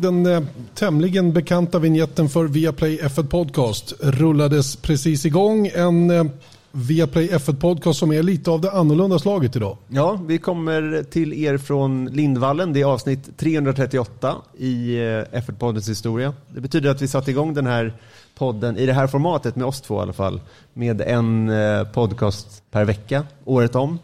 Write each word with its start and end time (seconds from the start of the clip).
Den 0.00 0.26
eh, 0.26 0.42
tämligen 0.74 1.32
bekanta 1.32 1.78
vignetten 1.78 2.28
för 2.28 2.44
Viaplay 2.44 3.00
F1 3.00 3.28
Podcast 3.28 3.92
rullades 4.00 4.76
precis 4.76 5.26
igång. 5.26 5.66
En 5.74 6.10
eh, 6.10 6.24
Viaplay 6.72 7.28
F1 7.28 7.60
Podcast 7.60 7.98
som 7.98 8.12
är 8.12 8.22
lite 8.22 8.50
av 8.50 8.60
det 8.60 8.70
annorlunda 8.70 9.18
slaget 9.18 9.56
idag. 9.56 9.76
Ja, 9.88 10.20
vi 10.26 10.38
kommer 10.38 11.02
till 11.10 11.32
er 11.32 11.58
från 11.58 12.06
Lindvallen. 12.06 12.72
Det 12.72 12.80
är 12.80 12.84
avsnitt 12.84 13.38
338 13.38 14.36
i 14.58 14.96
eh, 14.96 15.00
F1 15.00 15.58
Poddens 15.58 15.88
historia. 15.88 16.34
Det 16.48 16.60
betyder 16.60 16.90
att 16.90 17.02
vi 17.02 17.08
satte 17.08 17.30
igång 17.30 17.54
den 17.54 17.66
här 17.66 17.94
podden 18.34 18.76
i 18.76 18.86
det 18.86 18.92
här 18.92 19.06
formatet 19.06 19.56
med 19.56 19.66
oss 19.66 19.80
två 19.80 19.98
i 19.98 20.02
alla 20.02 20.12
fall. 20.12 20.40
Med 20.72 21.00
en 21.00 21.48
eh, 21.48 21.84
podcast 21.84 22.62
per 22.70 22.84
vecka, 22.84 23.24
året 23.44 23.74
om 23.74 23.98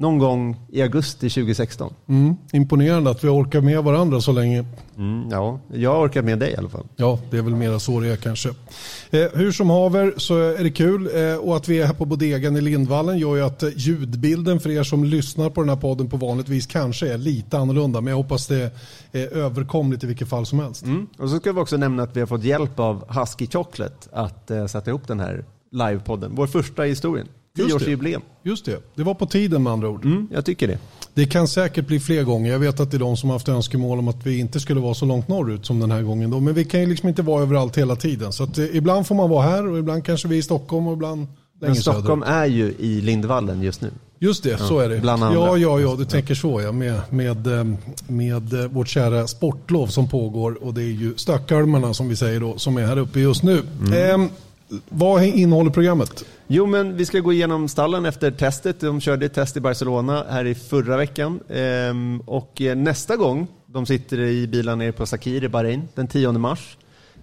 någon 0.00 0.18
gång 0.18 0.56
i 0.68 0.82
augusti 0.82 1.30
2016. 1.30 1.94
Mm, 2.08 2.36
imponerande 2.52 3.10
att 3.10 3.24
vi 3.24 3.28
orkar 3.28 3.60
med 3.60 3.84
varandra 3.84 4.20
så 4.20 4.32
länge. 4.32 4.64
Mm, 4.98 5.30
ja, 5.30 5.60
jag 5.72 6.02
orkar 6.02 6.22
med 6.22 6.38
dig 6.38 6.52
i 6.52 6.56
alla 6.56 6.68
fall. 6.68 6.86
Ja, 6.96 7.18
det 7.30 7.38
är 7.38 7.42
väl 7.42 7.56
mera 7.56 7.78
så 7.78 8.00
det 8.00 8.08
är 8.08 8.16
kanske. 8.16 8.48
Eh, 9.10 9.26
hur 9.34 9.52
som 9.52 9.70
haver 9.70 10.14
så 10.16 10.38
är 10.38 10.64
det 10.64 10.70
kul 10.70 11.10
eh, 11.14 11.36
och 11.36 11.56
att 11.56 11.68
vi 11.68 11.80
är 11.80 11.86
här 11.86 11.94
på 11.94 12.04
bodegan 12.04 12.56
i 12.56 12.60
Lindvallen 12.60 13.18
gör 13.18 13.36
ju 13.36 13.42
att 13.42 13.62
ljudbilden 13.76 14.60
för 14.60 14.70
er 14.70 14.82
som 14.82 15.04
lyssnar 15.04 15.50
på 15.50 15.60
den 15.60 15.68
här 15.68 15.76
podden 15.76 16.08
på 16.08 16.16
vanligt 16.16 16.48
vis 16.48 16.66
kanske 16.66 17.12
är 17.12 17.18
lite 17.18 17.58
annorlunda 17.58 18.00
men 18.00 18.10
jag 18.10 18.16
hoppas 18.16 18.46
det 18.46 18.70
är 19.12 19.36
överkomligt 19.36 20.04
i 20.04 20.06
vilket 20.06 20.28
fall 20.28 20.46
som 20.46 20.58
helst. 20.60 20.84
Mm. 20.84 21.06
Och 21.18 21.30
så 21.30 21.38
ska 21.38 21.52
vi 21.52 21.60
också 21.60 21.76
nämna 21.76 22.02
att 22.02 22.16
vi 22.16 22.20
har 22.20 22.26
fått 22.26 22.44
hjälp 22.44 22.80
av 22.80 23.20
Husky 23.20 23.46
Chocolate 23.46 24.08
att 24.12 24.50
eh, 24.50 24.66
sätta 24.66 24.90
ihop 24.90 25.08
den 25.08 25.20
här 25.20 25.44
livepodden. 25.72 26.32
Vår 26.34 26.46
första 26.46 26.86
i 26.86 26.88
historien. 26.88 27.28
Tioårsjubileum. 27.56 28.22
Just 28.42 28.64
det, 28.64 28.82
det 28.94 29.02
var 29.02 29.14
på 29.14 29.26
tiden 29.26 29.62
med 29.62 29.72
andra 29.72 29.88
ord. 29.88 30.04
Mm, 30.04 30.28
jag 30.32 30.44
tycker 30.44 30.68
det. 30.68 30.78
Det 31.14 31.26
kan 31.26 31.48
säkert 31.48 31.86
bli 31.86 32.00
fler 32.00 32.22
gånger. 32.22 32.52
Jag 32.52 32.58
vet 32.58 32.80
att 32.80 32.90
det 32.90 32.96
är 32.96 32.98
de 32.98 33.16
som 33.16 33.28
har 33.28 33.34
haft 33.34 33.48
önskemål 33.48 33.98
om 33.98 34.08
att 34.08 34.26
vi 34.26 34.38
inte 34.38 34.60
skulle 34.60 34.80
vara 34.80 34.94
så 34.94 35.04
långt 35.06 35.28
norrut 35.28 35.66
som 35.66 35.80
den 35.80 35.90
här 35.90 36.02
gången. 36.02 36.30
Då. 36.30 36.40
Men 36.40 36.54
vi 36.54 36.64
kan 36.64 36.80
ju 36.80 36.86
liksom 36.86 37.08
inte 37.08 37.22
vara 37.22 37.42
överallt 37.42 37.78
hela 37.78 37.96
tiden. 37.96 38.32
Så 38.32 38.44
eh, 38.44 38.76
ibland 38.76 39.06
får 39.06 39.14
man 39.14 39.30
vara 39.30 39.42
här 39.42 39.66
och 39.66 39.78
ibland 39.78 40.04
kanske 40.04 40.28
vi 40.28 40.34
är 40.34 40.38
i 40.38 40.42
Stockholm 40.42 40.86
och 40.86 40.92
ibland 40.92 41.26
längre 41.60 41.74
Men 41.74 41.76
Stockholm 41.76 42.22
söderut. 42.22 42.36
är 42.36 42.46
ju 42.46 42.74
i 42.78 43.00
Lindvallen 43.00 43.62
just 43.62 43.80
nu. 43.80 43.90
Just 44.18 44.42
det, 44.42 44.50
ja, 44.50 44.58
så 44.58 44.78
är 44.78 44.88
det. 44.88 45.00
Bland 45.00 45.24
andra. 45.24 45.38
Ja, 45.40 45.56
ja, 45.56 45.80
ja, 45.80 45.94
du 45.98 46.04
tänker 46.04 46.34
så 46.34 46.60
ja. 46.60 46.72
Med, 46.72 47.00
med, 47.10 47.46
eh, 47.46 47.64
med 48.06 48.52
eh, 48.52 48.68
vårt 48.70 48.88
kära 48.88 49.26
sportlov 49.26 49.86
som 49.86 50.08
pågår. 50.08 50.64
Och 50.64 50.74
det 50.74 50.82
är 50.82 50.92
ju 50.92 51.14
Stöckholmarna 51.16 51.94
som 51.94 52.08
vi 52.08 52.16
säger 52.16 52.40
då, 52.40 52.58
som 52.58 52.76
är 52.76 52.86
här 52.86 52.98
uppe 52.98 53.20
just 53.20 53.42
nu. 53.42 53.62
Mm. 53.86 54.20
Eh, 54.22 54.30
vad 54.88 55.24
innehåller 55.24 55.70
programmet? 55.70 56.24
Jo, 56.52 56.66
men 56.66 56.96
vi 56.96 57.06
ska 57.06 57.20
gå 57.20 57.32
igenom 57.32 57.68
stallen 57.68 58.04
efter 58.04 58.30
testet. 58.30 58.80
De 58.80 59.00
körde 59.00 59.26
ett 59.26 59.34
test 59.34 59.56
i 59.56 59.60
Barcelona 59.60 60.24
här 60.28 60.44
i 60.44 60.54
förra 60.54 60.96
veckan. 60.96 61.40
Ehm, 61.48 62.20
och 62.20 62.60
eh, 62.60 62.76
nästa 62.76 63.16
gång 63.16 63.46
de 63.66 63.86
sitter 63.86 64.20
i 64.20 64.46
bilen 64.46 64.78
nere 64.78 64.92
på 64.92 65.06
Sakir 65.06 65.44
i 65.44 65.48
Bahrain, 65.48 65.88
den 65.94 66.08
10 66.08 66.32
mars. 66.32 66.76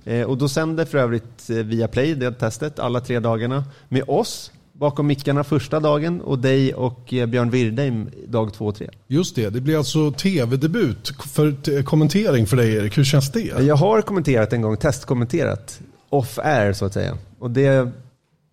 Ehm, 0.05 0.29
och 0.29 0.37
då 0.37 0.49
sänder 0.49 0.85
för 0.85 0.97
övrigt 0.97 1.49
eh, 1.49 1.55
via 1.55 1.87
Play 1.87 2.15
det 2.15 2.31
testet 2.31 2.79
alla 2.79 2.99
tre 2.99 3.19
dagarna 3.19 3.63
med 3.89 4.03
oss 4.07 4.51
bakom 4.73 5.07
mickarna 5.07 5.43
första 5.43 5.79
dagen 5.79 6.21
och 6.21 6.39
dig 6.39 6.73
och 6.73 7.13
eh, 7.13 7.25
Björn 7.25 7.49
Wirdheim 7.49 8.09
dag 8.27 8.53
två 8.53 8.65
och 8.65 8.75
tre. 8.75 8.89
Just 9.07 9.35
det, 9.35 9.49
det 9.49 9.61
blir 9.61 9.77
alltså 9.77 10.11
tv-debut 10.11 11.13
för 11.33 11.83
kommentering 11.83 12.47
för 12.47 12.57
dig 12.57 12.73
Erik. 12.73 12.97
Hur 12.97 13.03
känns 13.03 13.31
det? 13.31 13.63
Jag 13.63 13.75
har 13.75 14.01
kommenterat 14.01 14.53
en 14.53 14.61
gång, 14.61 14.77
testkommenterat 14.77 15.79
off-air 16.09 16.73
så 16.73 16.85
att 16.85 16.93
säga. 16.93 17.17
Och 17.39 17.51
det 17.51 17.91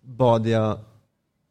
bad 0.05 0.47
jag 0.47 0.77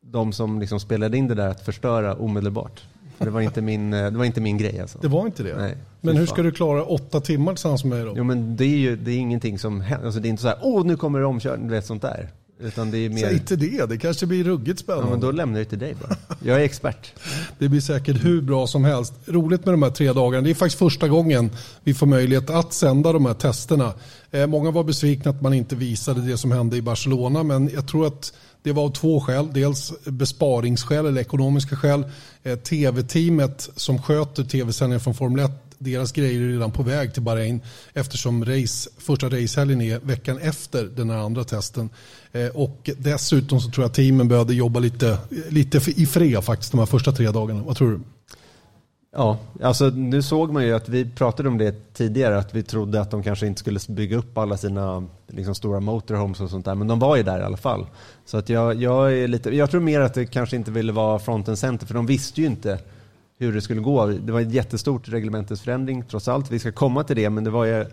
de 0.00 0.32
som 0.32 0.60
liksom 0.60 0.80
spelade 0.80 1.16
in 1.16 1.28
det 1.28 1.34
där 1.34 1.48
att 1.48 1.60
förstöra 1.60 2.14
omedelbart. 2.14 2.82
För 3.18 3.24
det 3.24 3.30
var 3.30 3.40
inte 3.40 3.62
min, 3.62 3.92
eh, 3.92 4.10
det 4.10 4.18
var 4.18 4.24
inte 4.24 4.40
min 4.40 4.58
grej. 4.58 4.80
Alltså. 4.80 4.98
Det 4.98 5.08
var 5.08 5.26
inte 5.26 5.42
det? 5.42 5.56
Nej, 5.56 5.76
men 6.00 6.16
hur 6.16 6.26
ska 6.26 6.42
du 6.42 6.52
klara 6.52 6.84
åtta 6.84 7.20
timmar 7.20 7.52
tillsammans 7.52 7.84
med 7.84 7.98
mig 7.98 8.06
då? 8.06 8.14
Jo, 8.16 8.24
men 8.24 8.56
det 8.56 8.64
är 8.64 8.76
ju 8.76 8.96
det 8.96 9.10
är 9.10 9.18
ingenting 9.18 9.58
som 9.58 9.80
händer. 9.80 10.06
Alltså, 10.06 10.20
det 10.20 10.28
är 10.28 10.30
inte 10.30 10.42
så 10.42 10.48
här, 10.48 10.58
åh 10.62 10.84
nu 10.84 10.96
kommer 10.96 11.20
det 11.20 11.26
omkörning, 11.26 11.68
du 11.68 11.74
vet 11.74 11.86
sånt 11.86 12.02
där. 12.02 12.30
Utan 12.60 12.90
det 12.90 12.98
är 12.98 13.08
mer... 13.08 13.22
Säg 13.22 13.34
inte 13.34 13.56
det, 13.56 13.86
det 13.86 13.98
kanske 13.98 14.26
blir 14.26 14.44
ruggigt 14.44 14.80
spännande. 14.80 15.06
Ja, 15.06 15.10
men 15.10 15.20
då 15.20 15.30
lämnar 15.30 15.58
jag 15.58 15.66
det 15.66 15.70
till 15.70 15.78
dig 15.78 15.94
bara. 16.02 16.16
Jag 16.42 16.60
är 16.60 16.64
expert. 16.64 17.12
det 17.58 17.68
blir 17.68 17.80
säkert 17.80 18.24
hur 18.24 18.42
bra 18.42 18.66
som 18.66 18.84
helst. 18.84 19.14
Roligt 19.26 19.64
med 19.64 19.74
de 19.74 19.82
här 19.82 19.90
tre 19.90 20.12
dagarna. 20.12 20.44
Det 20.44 20.50
är 20.50 20.54
faktiskt 20.54 20.78
första 20.78 21.08
gången 21.08 21.50
vi 21.84 21.94
får 21.94 22.06
möjlighet 22.06 22.50
att 22.50 22.72
sända 22.72 23.12
de 23.12 23.26
här 23.26 23.34
testerna. 23.34 23.92
Eh, 24.30 24.46
många 24.46 24.70
var 24.70 24.84
besvikna 24.84 25.30
att 25.30 25.42
man 25.42 25.54
inte 25.54 25.76
visade 25.76 26.20
det 26.20 26.36
som 26.36 26.52
hände 26.52 26.76
i 26.76 26.82
Barcelona, 26.82 27.42
men 27.42 27.70
jag 27.74 27.88
tror 27.88 28.06
att 28.06 28.32
det 28.62 28.72
var 28.72 28.82
av 28.84 28.90
två 28.90 29.20
skäl. 29.20 29.48
Dels 29.52 29.92
besparingsskäl 30.04 31.06
eller 31.06 31.20
ekonomiska 31.20 31.76
skäl. 31.76 32.04
Eh, 32.42 32.58
tv-teamet 32.58 33.70
som 33.76 34.02
sköter 34.02 34.44
tv-sändningar 34.44 35.00
från 35.00 35.14
Formel 35.14 35.44
1 35.44 35.50
deras 35.84 36.12
grejer 36.12 36.42
är 36.42 36.48
redan 36.48 36.70
på 36.70 36.82
väg 36.82 37.14
till 37.14 37.22
Bahrain 37.22 37.60
eftersom 37.92 38.44
race, 38.44 38.90
första 38.98 39.26
racehelgen 39.26 39.80
är 39.80 40.00
veckan 40.00 40.38
efter 40.38 40.84
den 40.84 41.10
här 41.10 41.18
andra 41.18 41.44
testen. 41.44 41.90
Eh, 42.32 42.48
och 42.48 42.90
dessutom 42.98 43.60
så 43.60 43.70
tror 43.70 43.84
jag 43.84 43.94
teamen 43.94 44.28
behövde 44.28 44.54
jobba 44.54 44.80
lite, 44.80 45.18
lite 45.48 45.80
i 45.90 46.06
fred 46.06 46.44
faktiskt 46.44 46.70
de 46.70 46.78
här 46.78 46.86
första 46.86 47.12
tre 47.12 47.30
dagarna. 47.30 47.62
Vad 47.62 47.76
tror 47.76 47.90
du? 47.90 48.00
Ja, 49.16 49.38
alltså 49.62 49.88
nu 49.88 50.22
såg 50.22 50.52
man 50.52 50.64
ju 50.64 50.74
att 50.74 50.88
vi 50.88 51.10
pratade 51.10 51.48
om 51.48 51.58
det 51.58 51.94
tidigare, 51.94 52.38
att 52.38 52.54
vi 52.54 52.62
trodde 52.62 53.00
att 53.00 53.10
de 53.10 53.22
kanske 53.22 53.46
inte 53.46 53.60
skulle 53.60 53.80
bygga 53.88 54.16
upp 54.16 54.38
alla 54.38 54.56
sina 54.56 55.06
liksom, 55.28 55.54
stora 55.54 55.80
motorhomes 55.80 56.40
och 56.40 56.50
sånt 56.50 56.64
där, 56.64 56.74
men 56.74 56.88
de 56.88 56.98
var 56.98 57.16
ju 57.16 57.22
där 57.22 57.40
i 57.40 57.42
alla 57.42 57.56
fall. 57.56 57.86
Så 58.24 58.36
att 58.36 58.48
jag, 58.48 58.74
jag, 58.74 59.18
är 59.18 59.28
lite, 59.28 59.50
jag 59.50 59.70
tror 59.70 59.80
mer 59.80 60.00
att 60.00 60.14
det 60.14 60.26
kanske 60.26 60.56
inte 60.56 60.70
ville 60.70 60.92
vara 60.92 61.18
front 61.18 61.48
and 61.48 61.58
center, 61.58 61.86
för 61.86 61.94
de 61.94 62.06
visste 62.06 62.40
ju 62.40 62.46
inte 62.46 62.78
hur 63.38 63.52
det 63.52 63.60
skulle 63.60 63.80
gå. 63.80 64.06
Det 64.06 64.32
var 64.32 64.40
en 64.40 64.50
jättestort 64.50 65.08
reglementesförändring 65.08 66.04
trots 66.10 66.28
allt. 66.28 66.50
Vi 66.50 66.58
ska 66.58 66.72
komma 66.72 67.04
till 67.04 67.16
det, 67.16 67.30
men 67.30 67.44
det 67.44 67.50
var 67.50 67.64
ju 67.64 67.84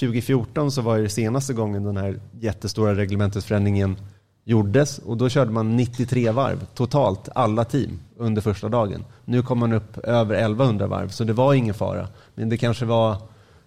2014 0.00 0.72
så 0.72 0.82
var 0.82 0.98
det 0.98 1.08
senaste 1.08 1.54
gången 1.54 1.84
den 1.84 1.96
här 1.96 2.20
jättestora 2.40 2.94
reglementesförändringen 2.94 3.96
gjordes 4.44 4.98
och 4.98 5.16
då 5.16 5.28
körde 5.28 5.50
man 5.50 5.76
93 5.76 6.30
varv 6.30 6.66
totalt, 6.74 7.28
alla 7.34 7.64
team, 7.64 8.00
under 8.16 8.42
första 8.42 8.68
dagen. 8.68 9.04
Nu 9.24 9.42
kom 9.42 9.58
man 9.58 9.72
upp 9.72 9.98
över 9.98 10.34
1100 10.34 10.86
varv, 10.86 11.08
så 11.08 11.24
det 11.24 11.32
var 11.32 11.54
ingen 11.54 11.74
fara. 11.74 12.08
Men 12.34 12.48
det 12.48 12.56
kanske 12.56 12.84
var, 12.84 13.16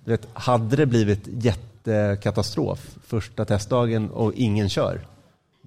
du 0.06 0.12
vet, 0.12 0.28
hade 0.34 0.76
det 0.76 0.86
blivit 0.86 1.22
jättekatastrof 1.28 2.96
första 3.06 3.46
testdagen 3.46 4.10
och 4.10 4.34
ingen 4.34 4.70
kör, 4.70 5.02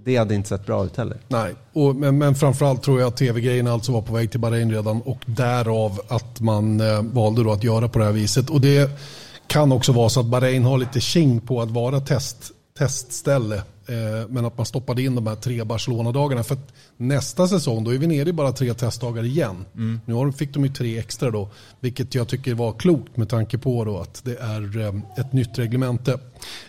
det 0.09 0.17
hade 0.17 0.35
inte 0.35 0.49
sett 0.49 0.67
bra 0.67 0.85
ut 0.85 0.97
heller. 0.97 1.17
Nej, 1.29 1.55
och, 1.73 1.97
men, 1.97 2.19
men 2.19 2.35
framförallt 2.35 2.83
tror 2.83 3.01
jag 3.01 3.09
att 3.09 3.17
tv-grejen 3.17 3.67
alltså 3.67 3.93
var 3.93 4.03
på 4.03 4.15
väg 4.15 4.31
till 4.31 4.41
Bahrain 4.41 4.73
redan 4.73 5.03
och 5.03 5.19
därav 5.27 6.01
att 6.09 6.41
man 6.41 6.81
eh, 6.81 7.03
valde 7.03 7.45
då 7.45 7.53
att 7.53 7.65
göra 7.65 7.89
på 7.89 7.99
det 7.99 8.05
här 8.05 8.13
viset. 8.13 8.51
Och 8.51 8.61
det 8.61 8.91
kan 9.47 9.73
också 9.73 9.93
vara 9.93 10.09
så 10.09 10.21
att 10.21 10.27
Bahrain 10.27 10.65
har 10.65 10.79
lite 10.79 11.01
king 11.01 11.41
på 11.41 11.63
att 11.63 11.71
vara 11.71 12.01
test, 12.01 12.37
testställe 12.79 13.63
men 14.29 14.45
att 14.45 14.57
man 14.57 14.67
stoppade 14.67 15.03
in 15.03 15.15
de 15.15 15.27
här 15.27 15.37
tre 15.37 15.65
Barcelona-dagarna. 15.65 16.43
För 16.45 16.57
nästa 16.97 17.49
säsong 17.49 17.85
då 17.85 17.95
är 17.95 17.99
vi 17.99 18.07
nere 18.07 18.29
i 18.29 18.33
bara 18.33 18.53
tre 18.53 18.75
testdagar 18.75 19.25
igen. 19.25 19.65
Mm. 19.75 20.01
Nu 20.05 20.33
fick 20.33 20.55
de 20.55 20.65
ju 20.65 20.73
tre 20.73 20.99
extra 20.99 21.31
då. 21.31 21.49
Vilket 21.81 22.15
jag 22.15 22.29
tycker 22.29 22.55
var 22.55 22.73
klokt 22.73 23.17
med 23.17 23.29
tanke 23.29 23.59
på 23.59 23.85
då 23.85 23.99
att 23.99 24.25
det 24.25 24.39
är 24.39 24.81
eh, 24.81 24.95
ett 25.17 25.33
nytt 25.33 25.59
reglemente. 25.59 26.19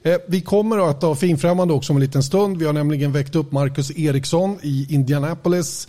Eh, 0.02 0.18
vi 0.28 0.41
kommer 0.41 0.90
att 0.90 1.02
ha 1.02 1.16
finfrämmande 1.16 1.74
också 1.74 1.94
om 1.94 1.97
en 1.97 2.03
liten 2.03 2.24
stund. 2.24 2.58
Vi 2.58 2.66
har 2.66 2.74
nämligen 2.74 3.12
väckt 3.12 3.35
upp 3.35 3.52
Marcus 3.52 3.91
Eriksson 3.91 4.58
i 4.62 4.88
Indianapolis. 4.90 5.88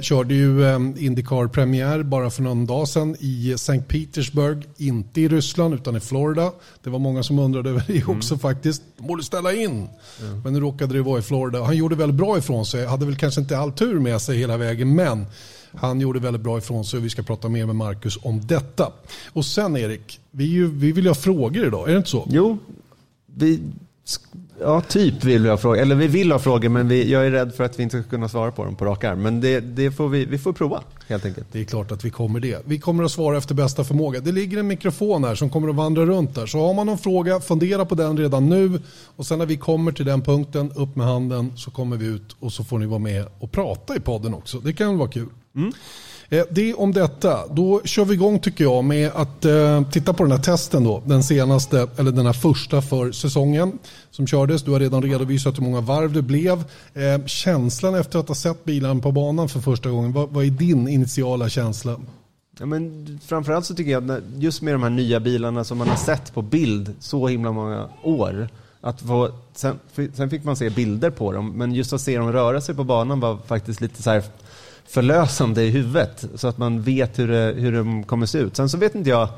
Körde 0.00 0.34
ju 0.34 0.64
Indycar 0.98 1.48
premiär 1.48 2.02
bara 2.02 2.30
för 2.30 2.42
någon 2.42 2.66
dag 2.66 2.88
sedan 2.88 3.16
i 3.20 3.52
St. 3.52 3.78
Petersburg. 3.78 4.68
Inte 4.76 5.20
i 5.20 5.28
Ryssland 5.28 5.74
utan 5.74 5.96
i 5.96 6.00
Florida. 6.00 6.52
Det 6.82 6.90
var 6.90 6.98
många 6.98 7.22
som 7.22 7.38
undrade 7.38 7.70
över 7.70 7.84
det 7.86 8.02
mm. 8.02 8.16
också 8.16 8.34
mm. 8.34 8.38
faktiskt. 8.40 8.82
De 8.96 9.06
borde 9.06 9.22
ställa 9.22 9.52
in. 9.52 9.88
Mm. 10.20 10.42
Men 10.44 10.56
råkade 10.62 10.94
det 10.94 11.02
vara 11.02 11.18
i 11.18 11.22
Florida. 11.22 11.64
Han 11.64 11.76
gjorde 11.76 11.96
väldigt 11.96 12.16
bra 12.16 12.38
ifrån 12.38 12.66
sig. 12.66 12.86
Hade 12.86 13.06
väl 13.06 13.16
kanske 13.16 13.40
inte 13.40 13.58
all 13.58 13.72
tur 13.72 14.00
med 14.00 14.22
sig 14.22 14.38
hela 14.38 14.56
vägen, 14.56 14.94
men 14.94 15.26
han 15.74 16.00
gjorde 16.00 16.20
väldigt 16.20 16.42
bra 16.42 16.58
ifrån 16.58 16.84
sig 16.84 16.98
och 16.98 17.04
vi 17.04 17.10
ska 17.10 17.22
prata 17.22 17.48
mer 17.48 17.66
med 17.66 17.76
Marcus 17.76 18.18
om 18.22 18.46
detta. 18.46 18.92
Och 19.32 19.44
sen 19.44 19.76
Erik, 19.76 20.20
vi, 20.30 20.44
ju, 20.44 20.66
vi 20.66 20.92
vill 20.92 21.04
ju 21.04 21.10
ha 21.10 21.14
frågor 21.14 21.66
idag, 21.66 21.88
är 21.88 21.92
det 21.92 21.98
inte 21.98 22.10
så? 22.10 22.28
Jo, 22.30 22.58
vi 23.26 23.60
Ja, 24.62 24.80
typ 24.80 25.24
vill 25.24 25.42
vi 25.42 25.48
ha 25.48 25.56
frågor. 25.56 25.78
Eller 25.78 25.94
vi 25.94 26.06
vill 26.06 26.32
ha 26.32 26.38
frågor, 26.38 26.68
men 26.68 26.88
vi, 26.88 27.12
jag 27.12 27.26
är 27.26 27.30
rädd 27.30 27.54
för 27.54 27.64
att 27.64 27.78
vi 27.78 27.82
inte 27.82 28.00
ska 28.00 28.10
kunna 28.10 28.28
svara 28.28 28.52
på 28.52 28.64
dem 28.64 28.76
på 28.76 28.84
rak 28.84 29.04
arm. 29.04 29.22
Men 29.22 29.40
det, 29.40 29.60
det, 29.60 29.90
får 29.90 30.08
vi, 30.08 30.24
vi 30.24 30.38
får 30.38 30.52
prova, 30.52 30.82
helt 31.08 31.24
enkelt. 31.24 31.46
Det 31.52 31.60
är 31.60 31.64
klart 31.64 31.92
att 31.92 32.04
vi 32.04 32.10
kommer 32.10 32.40
det. 32.40 32.62
Vi 32.64 32.78
kommer 32.78 33.04
att 33.04 33.10
svara 33.10 33.38
efter 33.38 33.54
bästa 33.54 33.84
förmåga. 33.84 34.20
Det 34.20 34.32
ligger 34.32 34.58
en 34.58 34.66
mikrofon 34.66 35.24
här 35.24 35.34
som 35.34 35.50
kommer 35.50 35.68
att 35.68 35.74
vandra 35.74 36.06
runt 36.06 36.34
där. 36.34 36.46
Så 36.46 36.66
har 36.66 36.74
man 36.74 36.86
någon 36.86 36.98
fråga, 36.98 37.40
fundera 37.40 37.84
på 37.84 37.94
den 37.94 38.18
redan 38.18 38.48
nu. 38.48 38.80
Och 39.16 39.26
sen 39.26 39.38
när 39.38 39.46
vi 39.46 39.56
kommer 39.56 39.92
till 39.92 40.06
den 40.06 40.22
punkten, 40.22 40.72
upp 40.76 40.96
med 40.96 41.06
handen, 41.06 41.52
så 41.56 41.70
kommer 41.70 41.96
vi 41.96 42.06
ut 42.06 42.36
och 42.40 42.52
så 42.52 42.64
får 42.64 42.78
ni 42.78 42.86
vara 42.86 42.98
med 42.98 43.26
och 43.38 43.52
prata 43.52 43.96
i 43.96 44.00
podden 44.00 44.34
också. 44.34 44.58
Det 44.58 44.72
kan 44.72 44.98
vara 44.98 45.08
kul. 45.10 45.28
Mm. 45.56 45.72
Eh, 46.32 46.44
det 46.50 46.74
om 46.74 46.92
detta. 46.92 47.46
Då 47.46 47.80
kör 47.84 48.04
vi 48.04 48.14
igång 48.14 48.38
tycker 48.38 48.64
jag 48.64 48.84
med 48.84 49.10
att 49.14 49.44
eh, 49.44 49.82
titta 49.90 50.12
på 50.12 50.22
den 50.22 50.32
här 50.32 50.38
testen 50.38 50.84
då. 50.84 51.02
Den 51.06 51.22
senaste, 51.22 51.88
eller 51.96 52.12
den 52.12 52.26
här 52.26 52.32
första 52.32 52.82
för 52.82 53.12
säsongen 53.12 53.78
som 54.10 54.26
kördes. 54.26 54.62
Du 54.62 54.70
har 54.70 54.80
redan 54.80 55.02
redovisat 55.02 55.58
hur 55.58 55.62
många 55.62 55.80
varv 55.80 56.12
det 56.12 56.22
blev. 56.22 56.64
Eh, 56.94 57.26
känslan 57.26 57.94
efter 57.94 58.18
att 58.18 58.28
ha 58.28 58.34
sett 58.34 58.64
bilen 58.64 59.00
på 59.00 59.12
banan 59.12 59.48
för 59.48 59.60
första 59.60 59.90
gången. 59.90 60.12
Vad, 60.12 60.28
vad 60.28 60.44
är 60.44 60.50
din 60.50 60.88
initiala 60.88 61.48
känsla? 61.48 62.00
Ja, 62.58 62.66
men 62.66 63.18
framförallt 63.26 63.66
så 63.66 63.74
tycker 63.74 63.90
jag 63.90 64.10
att 64.10 64.22
just 64.38 64.62
med 64.62 64.74
de 64.74 64.82
här 64.82 64.90
nya 64.90 65.20
bilarna 65.20 65.64
som 65.64 65.78
man 65.78 65.88
har 65.88 65.96
sett 65.96 66.34
på 66.34 66.42
bild 66.42 66.94
så 67.00 67.28
himla 67.28 67.52
många 67.52 67.88
år. 68.02 68.48
Att 68.80 69.00
få, 69.00 69.30
sen, 69.54 69.78
sen 70.14 70.30
fick 70.30 70.44
man 70.44 70.56
se 70.56 70.70
bilder 70.70 71.10
på 71.10 71.32
dem, 71.32 71.52
men 71.56 71.74
just 71.74 71.92
att 71.92 72.00
se 72.00 72.18
dem 72.18 72.32
röra 72.32 72.60
sig 72.60 72.74
på 72.74 72.84
banan 72.84 73.20
var 73.20 73.38
faktiskt 73.46 73.80
lite 73.80 74.02
så 74.02 74.10
här 74.10 74.22
förlösande 74.84 75.62
i 75.62 75.70
huvudet. 75.70 76.24
Så 76.34 76.48
att 76.48 76.58
man 76.58 76.82
vet 76.82 77.18
hur, 77.18 77.28
det, 77.28 77.54
hur 77.56 77.72
de 77.72 78.04
kommer 78.04 78.26
se 78.26 78.38
ut. 78.38 78.56
Sen 78.56 78.68
så 78.68 78.78
vet 78.78 78.94
inte 78.94 79.10
jag, 79.10 79.28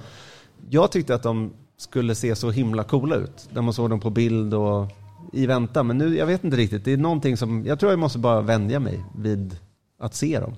jag 0.70 0.92
tyckte 0.92 1.14
att 1.14 1.22
de 1.22 1.52
skulle 1.76 2.14
se 2.14 2.36
så 2.36 2.50
himla 2.50 2.84
coola 2.84 3.16
ut 3.16 3.48
när 3.52 3.62
man 3.62 3.74
såg 3.74 3.90
dem 3.90 4.00
på 4.00 4.10
bild 4.10 4.54
och 4.54 4.88
i 5.32 5.46
väntan. 5.46 5.86
Men 5.86 5.98
nu, 5.98 6.16
jag 6.16 6.26
vet 6.26 6.44
inte 6.44 6.56
riktigt. 6.56 6.84
Det 6.84 6.92
är 6.92 6.96
någonting 6.96 7.36
som, 7.36 7.66
jag 7.66 7.80
tror 7.80 7.92
jag 7.92 7.98
måste 7.98 8.18
bara 8.18 8.40
vänja 8.40 8.80
mig 8.80 9.04
vid 9.18 9.56
att 10.00 10.14
se 10.14 10.40
dem. 10.40 10.54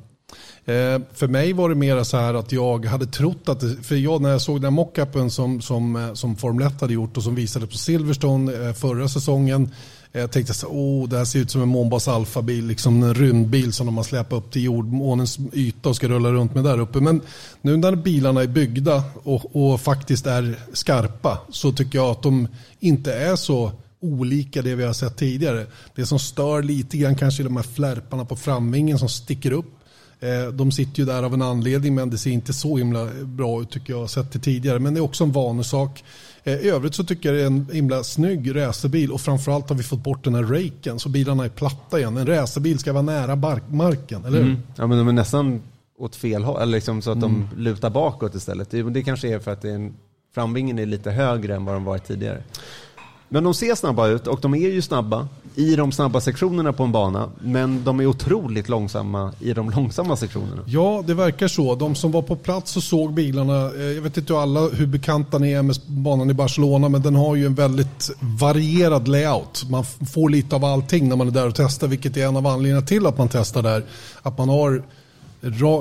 Eh, 0.65 1.01
för 1.15 1.29
mig 1.29 1.53
var 1.53 1.69
det 1.69 1.75
mer 1.75 2.03
så 2.03 2.17
här 2.17 2.35
att 2.35 2.53
jag 2.53 2.85
hade 2.85 3.07
trott 3.07 3.49
att, 3.49 3.63
för 3.83 3.95
jag 3.95 4.23
när 4.23 4.31
jag 4.31 4.41
såg 4.41 4.61
den 4.61 4.73
mockupen 4.73 5.31
som, 5.31 5.61
som, 5.61 5.97
eh, 5.97 6.15
som 6.15 6.37
Formel 6.37 6.67
1 6.67 6.81
hade 6.81 6.95
gjort 6.95 7.17
och 7.17 7.23
som 7.23 7.35
visades 7.35 7.71
på 7.71 7.77
Silverstone 7.77 8.69
eh, 8.69 8.73
förra 8.73 9.09
säsongen. 9.09 9.71
Jag 10.13 10.31
tänkte 10.31 10.55
så 10.55 10.67
oh, 10.67 11.09
det 11.09 11.19
här 11.19 11.25
ser 11.25 11.39
ut 11.39 11.51
som 11.51 11.63
en 11.63 11.69
Månbas 11.69 12.09
Alfa-bil, 12.09 12.67
liksom 12.67 13.03
en 13.03 13.15
rymdbil 13.15 13.73
som 13.73 13.87
de 13.87 13.97
har 13.97 14.05
släpat 14.05 14.33
upp 14.33 14.51
till 14.51 14.65
jordmånens 14.65 15.39
yta 15.53 15.89
och 15.89 15.97
ska 15.97 16.09
rulla 16.09 16.33
runt 16.33 16.55
med 16.55 16.65
där 16.65 16.79
uppe. 16.79 17.01
Men 17.01 17.21
nu 17.63 17.77
när 17.77 17.95
bilarna 17.95 18.43
är 18.43 18.47
byggda 18.47 19.03
och, 19.23 19.57
och 19.57 19.81
faktiskt 19.81 20.27
är 20.27 20.59
skarpa 20.73 21.39
så 21.51 21.73
tycker 21.73 21.99
jag 21.99 22.11
att 22.11 22.23
de 22.23 22.49
inte 22.81 23.15
är 23.15 23.37
så 23.37 23.73
olika 24.01 24.63
det 24.63 24.75
vi 24.75 24.85
har 24.85 24.93
sett 24.93 25.17
tidigare. 25.17 25.67
Det 25.95 26.07
som 26.07 26.19
stör 26.19 26.63
lite 26.63 26.97
grann 26.97 27.17
kanske 27.17 27.43
är 27.43 27.45
de 27.45 27.57
här 27.57 27.65
flärparna 27.65 28.25
på 28.25 28.37
framvingen 28.37 28.99
som 28.99 29.09
sticker 29.09 29.53
upp. 29.53 29.73
Eh, 30.21 30.53
de 30.53 30.73
sitter 30.73 30.99
ju 30.99 31.05
där 31.05 31.23
av 31.23 31.35
en 31.35 31.43
anledning 31.43 31.95
men 31.95 32.11
det 32.11 32.19
ser 32.19 32.31
inte 32.31 32.53
så 32.53 32.77
himla 32.77 33.09
bra 33.25 33.63
ut 33.63 33.71
tycker 33.71 33.93
jag 33.93 34.11
sett 34.11 34.33
det 34.33 34.39
tidigare. 34.39 34.79
Men 34.79 34.95
det 34.95 35.01
är 35.01 35.03
också 35.03 35.25
en 35.25 35.33
vanesak. 35.33 36.05
Eh, 36.47 36.55
I 36.55 36.69
övrigt 36.69 36.95
så 36.95 37.05
tycker 37.05 37.29
jag 37.29 37.39
det 37.39 37.43
är 37.43 37.47
en 37.47 37.67
himla 37.73 38.05
snygg 38.05 38.57
racerbil 38.57 39.13
och 39.13 39.21
framförallt 39.21 39.69
har 39.69 39.77
vi 39.77 39.83
fått 39.83 40.05
bort 40.05 40.25
den 40.25 40.35
här 40.35 40.43
raken 40.43 40.99
så 40.99 41.09
bilarna 41.09 41.45
är 41.45 41.49
platta 41.49 41.99
igen. 41.99 42.17
En 42.17 42.27
racerbil 42.27 42.79
ska 42.79 42.93
vara 42.93 43.03
nära 43.03 43.61
marken, 43.69 44.25
eller 44.25 44.39
hur? 44.39 44.47
Mm. 44.47 44.63
Ja 44.77 44.87
men 44.87 44.99
de 44.99 45.09
är 45.09 45.13
nästan 45.13 45.63
åt 45.99 46.17
fel 46.17 46.45
håll, 46.45 46.63
eller 46.63 46.73
liksom 46.73 47.03
så 47.03 47.11
att 47.11 47.17
mm. 47.17 47.49
de 47.55 47.63
lutar 47.63 47.91
bakåt 47.91 48.35
istället. 48.35 48.71
Det, 48.71 48.83
det 48.83 49.03
kanske 49.03 49.29
är 49.29 49.39
för 49.39 49.51
att 49.51 49.65
en, 49.65 49.95
framvingen 50.35 50.79
är 50.79 50.87
lite 50.87 51.11
högre 51.11 51.55
än 51.55 51.65
vad 51.65 51.75
de 51.75 51.85
varit 51.85 52.05
tidigare. 52.05 52.43
Men 53.29 53.45
de 53.45 53.55
ser 53.55 53.75
snabba 53.75 54.09
ut 54.09 54.27
och 54.27 54.41
de 54.41 54.55
är 54.55 54.59
ju 54.71 54.83
snabba 54.83 55.29
i 55.57 55.77
de 55.77 55.93
snabba 55.93 56.21
sektionerna 56.21 56.73
på 56.73 56.83
en 56.83 56.93
bana. 56.93 57.31
Men 57.39 57.85
de 57.85 58.01
är 58.01 58.07
otroligt 58.07 58.69
långsamma 58.69 59.33
i 59.41 59.53
de 59.53 59.71
långsamma 59.71 60.17
sektionerna. 60.17 60.63
Ja, 60.67 61.05
det 61.07 61.15
verkar 61.15 61.49
så. 61.49 61.75
De 61.75 61.95
som 61.95 62.13
var 62.13 62.23
på 62.23 62.37
plats 62.37 62.77
och 62.77 62.83
såg 62.83 63.15
bilarna, 63.15 63.73
eh, 63.75 63.83
jag 63.83 64.03
vet 64.03 64.17
inte 64.17 64.39
alla 64.39 64.61
hur 64.61 64.87
bekanta 64.87 65.39
ni 65.39 65.53
är 65.53 65.63
med 65.63 65.77
banan 65.87 66.31
i 66.31 66.35
Barcelona, 66.35 66.89
men 66.89 67.03
den 67.03 67.17
har 67.17 67.35
ju 67.37 67.47
en 67.47 67.55
väldigt 67.55 68.11
varierad 68.41 69.09
layout. 69.09 69.65
Man 69.71 69.85
får 69.85 70.31
lite 70.31 70.57
av 70.57 70.65
allting 70.65 71.09
när 71.09 71.17
man 71.17 71.29
är 71.29 71.33
där 71.33 71.47
och 71.47 71.55
testar, 71.55 71.89
vilket 71.89 72.17
är 72.17 72.27
en 72.27 72.37
av 72.37 72.47
anledningarna 72.47 72.87
till 72.87 73.07
att 73.07 73.19
man 73.19 73.29
testar 73.29 73.63
där. 73.63 73.85
Att 74.23 74.39
man 74.39 74.49
har 74.49 74.83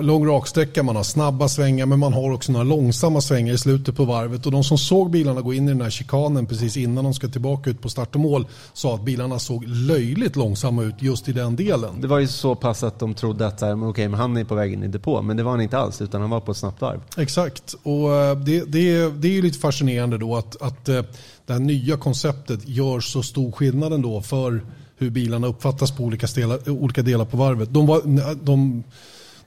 lång 0.02 0.28
raksträcka, 0.28 0.84
man 0.84 0.96
har 0.96 1.04
snabba 1.04 1.50
svängar 1.50 1.86
men 1.86 2.00
man 2.00 2.14
har 2.14 2.32
också 2.32 2.52
några 2.52 2.64
långsamma 2.64 3.22
svängar 3.22 3.54
i 3.54 3.58
slutet 3.58 3.96
på 3.96 4.06
varvet. 4.06 4.46
Och 4.46 4.52
de 4.52 4.64
som 4.64 4.78
såg 4.78 5.12
bilarna 5.12 5.42
gå 5.42 5.54
in 5.54 5.68
i 5.68 5.72
den 5.72 5.82
här 5.82 5.90
chikanen 5.90 6.46
precis 6.46 6.78
innan 6.78 7.04
de 7.04 7.14
ska 7.14 7.28
tillbaka 7.28 7.70
ut 7.70 7.82
på 7.82 7.90
start 7.90 8.16
och 8.16 8.22
mål 8.22 8.48
sa 8.74 8.96
att 8.96 9.02
bilarna 9.02 9.40
såg 9.40 9.64
löjligt 9.68 10.36
långsamma 10.36 10.84
ut 10.84 10.96
just 11.00 11.30
i 11.30 11.32
den 11.32 11.56
delen. 11.56 12.02
Det 12.02 12.08
var 12.08 12.20
ju 12.20 12.28
så 12.28 12.56
pass 12.56 12.84
att 12.84 13.00
de 13.00 13.14
trodde 13.14 13.48
att 13.48 13.64
okay, 13.64 14.08
men 14.08 14.20
han 14.20 14.38
är 14.38 14.44
på 14.44 14.56
väg 14.56 14.74
in 14.74 14.84
i 14.84 14.88
depå, 14.88 15.22
men 15.22 15.38
det 15.38 15.44
var 15.44 15.52
han 15.52 15.62
inte 15.62 15.78
alls 15.78 16.02
utan 16.02 16.22
han 16.22 16.30
var 16.30 16.40
på 16.40 16.52
ett 16.52 16.58
snabbt 16.58 16.82
varv. 16.82 17.00
Exakt, 17.18 17.76
och 17.84 18.14
eh, 18.14 18.38
det, 18.38 18.64
det, 18.72 19.10
det 19.10 19.28
är 19.28 19.32
ju 19.32 19.42
lite 19.42 19.60
fascinerande 19.60 20.18
då 20.18 20.36
att, 20.36 20.62
att 20.62 20.90
eh, 20.90 21.02
det 21.46 21.54
här 21.54 21.60
nya 21.60 21.98
konceptet 21.98 22.68
gör 22.68 23.00
så 23.00 23.24
stor 23.24 23.52
skillnad 23.52 23.94
ändå 23.94 24.22
för 24.22 24.62
hur 24.98 25.10
bilarna 25.10 25.48
uppfattas 25.48 25.92
på 25.92 26.04
olika 26.04 26.28
delar, 26.36 26.70
olika 26.70 27.02
delar 27.02 27.26
på 27.26 27.38
varvet. 27.38 27.74
De 27.74 27.86
var, 27.88 28.02
de, 28.46 28.84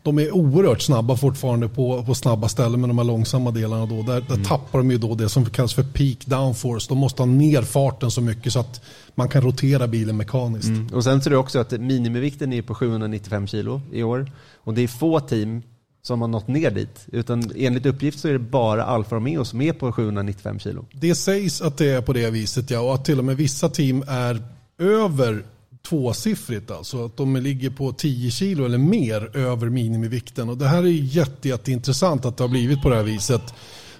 de 0.02 0.18
är 0.18 0.34
oerhört 0.34 0.82
snabba 0.82 1.16
fortfarande 1.16 1.68
på, 1.68 2.04
på 2.04 2.14
snabba 2.14 2.48
ställen 2.48 2.80
med 2.80 2.90
de 2.90 2.98
här 2.98 3.04
långsamma 3.04 3.50
delarna. 3.50 3.86
Då. 3.86 4.02
Där, 4.02 4.20
där 4.20 4.34
mm. 4.34 4.44
tappar 4.44 4.78
de 4.78 4.90
ju 4.90 4.98
då 4.98 5.14
det 5.14 5.28
som 5.28 5.44
kallas 5.44 5.74
för 5.74 5.82
peak 5.82 6.26
downforce. 6.26 6.88
De 6.88 6.98
måste 6.98 7.22
ha 7.22 7.26
ner 7.26 7.62
farten 7.62 8.10
så 8.10 8.20
mycket 8.20 8.52
så 8.52 8.60
att 8.60 8.80
man 9.14 9.28
kan 9.28 9.42
rotera 9.42 9.86
bilen 9.86 10.16
mekaniskt. 10.16 10.68
Mm. 10.68 10.94
Och 10.94 11.04
sen 11.04 11.18
är 11.18 11.30
det 11.30 11.36
också 11.36 11.58
att 11.58 11.70
minimivikten 11.70 12.52
är 12.52 12.62
på 12.62 12.74
795 12.74 13.46
kilo 13.46 13.80
i 13.92 14.02
år. 14.02 14.32
Och 14.64 14.74
det 14.74 14.82
är 14.82 14.88
få 14.88 15.20
team 15.20 15.62
som 16.02 16.20
har 16.20 16.28
nått 16.28 16.48
ner 16.48 16.70
dit. 16.70 17.06
Utan 17.12 17.52
enligt 17.56 17.86
uppgift 17.86 18.18
så 18.18 18.28
är 18.28 18.32
det 18.32 18.38
bara 18.38 18.84
Alfa 18.84 19.16
Romeo 19.16 19.44
som 19.44 19.60
är 19.60 19.72
på 19.72 19.92
795 19.92 20.58
kilo. 20.58 20.84
Det 20.92 21.14
sägs 21.14 21.62
att 21.62 21.76
det 21.76 21.90
är 21.90 22.02
på 22.02 22.12
det 22.12 22.30
viset 22.30 22.70
ja. 22.70 22.80
Och 22.80 22.94
att 22.94 23.04
till 23.04 23.18
och 23.18 23.24
med 23.24 23.36
vissa 23.36 23.68
team 23.68 24.04
är 24.08 24.42
över 24.78 25.44
tvåsiffrigt 25.88 26.70
alltså. 26.70 27.04
Att 27.04 27.16
de 27.16 27.36
ligger 27.36 27.70
på 27.70 27.92
10 27.92 28.30
kilo 28.30 28.64
eller 28.64 28.78
mer 28.78 29.36
över 29.36 29.68
minimivikten. 29.68 30.48
Och 30.48 30.56
det 30.56 30.68
här 30.68 30.82
är 30.82 30.86
jätte, 30.86 31.48
jätteintressant 31.48 32.24
att 32.24 32.36
det 32.36 32.44
har 32.44 32.48
blivit 32.48 32.82
på 32.82 32.88
det 32.88 32.96
här 32.96 33.02
viset. 33.02 33.42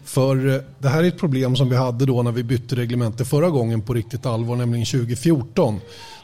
För 0.05 0.55
eh, 0.55 0.61
det 0.79 0.89
här 0.89 1.05
är 1.05 1.09
ett 1.09 1.19
problem 1.19 1.57
som 1.57 1.69
vi 1.69 1.77
hade 1.77 2.07
då 2.07 2.23
när 2.23 2.33
vi 2.33 2.43
bytte 2.43 2.77
reglemente 2.77 3.25
förra 3.25 3.51
gången 3.51 3.83
på 3.83 3.95
riktigt 3.95 4.27
allvar, 4.27 4.57
nämligen 4.57 4.87
2014. 4.87 5.81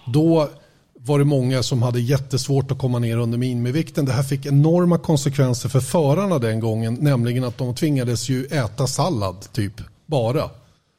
Då 0.06 0.48
var 0.98 1.18
det 1.18 1.24
många 1.24 1.62
som 1.62 1.82
hade 1.82 2.00
jättesvårt 2.00 2.70
att 2.70 2.78
komma 2.78 2.98
ner 2.98 3.16
under 3.16 3.38
minimivikten. 3.38 4.04
Det 4.04 4.12
här 4.12 4.22
fick 4.22 4.46
enorma 4.46 4.98
konsekvenser 4.98 5.68
för 5.68 5.80
förarna 5.80 6.38
den 6.38 6.60
gången, 6.60 6.98
nämligen 7.00 7.44
att 7.44 7.58
de 7.58 7.74
tvingades 7.74 8.28
ju 8.28 8.46
äta 8.46 8.86
sallad 8.86 9.52
typ, 9.52 9.72
bara. 10.06 10.50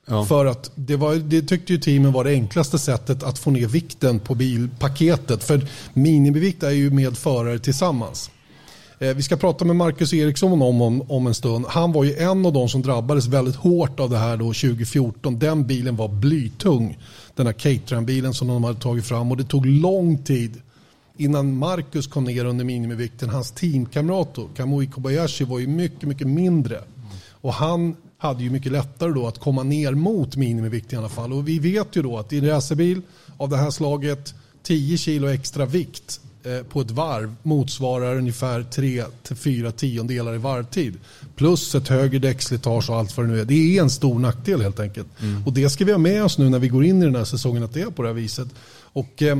Ja. 0.05 0.25
För 0.25 0.45
att 0.45 0.71
det, 0.75 0.95
var, 0.95 1.15
det 1.15 1.41
tyckte 1.41 1.73
ju 1.73 1.79
teamen 1.79 2.11
var 2.11 2.23
det 2.23 2.29
enklaste 2.29 2.79
sättet 2.79 3.23
att 3.23 3.39
få 3.39 3.51
ner 3.51 3.67
vikten 3.67 4.19
på 4.19 4.35
bilpaketet. 4.35 5.43
För 5.43 5.67
minimivikt 5.93 6.63
är 6.63 6.69
ju 6.69 6.89
med 6.89 7.17
förare 7.17 7.59
tillsammans. 7.59 8.31
Eh, 8.99 9.15
vi 9.15 9.23
ska 9.23 9.35
prata 9.35 9.65
med 9.65 9.75
Marcus 9.75 10.13
Eriksson 10.13 10.61
om, 10.61 10.81
om, 10.81 11.01
om 11.11 11.27
en 11.27 11.33
stund. 11.33 11.65
Han 11.67 11.91
var 11.91 12.03
ju 12.03 12.15
en 12.15 12.45
av 12.45 12.53
de 12.53 12.69
som 12.69 12.81
drabbades 12.81 13.27
väldigt 13.27 13.55
hårt 13.55 13.99
av 13.99 14.09
det 14.09 14.17
här 14.17 14.37
då 14.37 14.45
2014. 14.45 15.39
Den 15.39 15.67
bilen 15.67 15.95
var 15.95 16.07
blytung. 16.07 16.97
Den 17.35 17.45
här 17.45 17.53
Caterham-bilen 17.53 18.33
som 18.33 18.47
de 18.47 18.63
hade 18.63 18.79
tagit 18.79 19.05
fram. 19.05 19.31
Och 19.31 19.37
det 19.37 19.43
tog 19.43 19.65
lång 19.65 20.17
tid 20.17 20.61
innan 21.17 21.57
Marcus 21.57 22.07
kom 22.07 22.23
ner 22.23 22.45
under 22.45 22.65
minimivikten. 22.65 23.29
Hans 23.29 23.51
teamkamrat 23.51 24.37
Kamui 24.55 24.87
Kobayashi 24.87 25.43
var 25.43 25.59
ju 25.59 25.67
mycket, 25.67 26.03
mycket 26.03 26.27
mindre. 26.27 26.81
Och 27.31 27.53
han 27.53 27.95
hade 28.17 28.43
ju 28.43 28.49
mycket 28.49 28.71
lättare 28.71 29.11
då 29.11 29.27
att 29.27 29.39
komma 29.39 29.63
ner 29.63 29.91
mot 29.91 30.35
minimivikt 30.35 30.93
i 30.93 30.95
alla 30.95 31.09
fall. 31.09 31.33
Och 31.33 31.47
vi 31.47 31.59
vet 31.59 31.95
ju 31.95 32.01
då 32.01 32.17
att 32.17 32.33
i 32.33 32.37
en 32.37 32.47
racerbil 32.47 33.01
av 33.37 33.49
det 33.49 33.57
här 33.57 33.71
slaget 33.71 34.33
10 34.63 34.97
kilo 34.97 35.27
extra 35.27 35.65
vikt 35.65 36.19
eh, 36.43 36.63
på 36.63 36.81
ett 36.81 36.91
varv 36.91 37.35
motsvarar 37.43 38.15
ungefär 38.15 38.61
3-4 38.61 39.71
tiondelar 39.71 40.35
i 40.35 40.37
varvtid. 40.37 40.97
Plus 41.35 41.75
ett 41.75 41.87
högre 41.87 42.19
däckslitage 42.19 42.89
och 42.89 42.95
allt 42.95 43.17
vad 43.17 43.25
det 43.25 43.31
nu 43.31 43.39
är. 43.39 43.45
Det 43.45 43.77
är 43.77 43.81
en 43.81 43.89
stor 43.89 44.19
nackdel 44.19 44.61
helt 44.61 44.79
enkelt. 44.79 45.07
Mm. 45.21 45.45
Och 45.45 45.53
det 45.53 45.69
ska 45.69 45.85
vi 45.85 45.91
ha 45.91 45.99
med 45.99 46.23
oss 46.23 46.37
nu 46.37 46.49
när 46.49 46.59
vi 46.59 46.67
går 46.67 46.85
in 46.85 47.01
i 47.01 47.05
den 47.05 47.15
här 47.15 47.25
säsongen 47.25 47.63
att 47.63 47.73
det 47.73 47.81
är 47.81 47.89
på 47.89 48.01
det 48.01 48.07
här 48.07 48.13
viset. 48.13 48.47
Och 48.81 49.21
eh, 49.21 49.37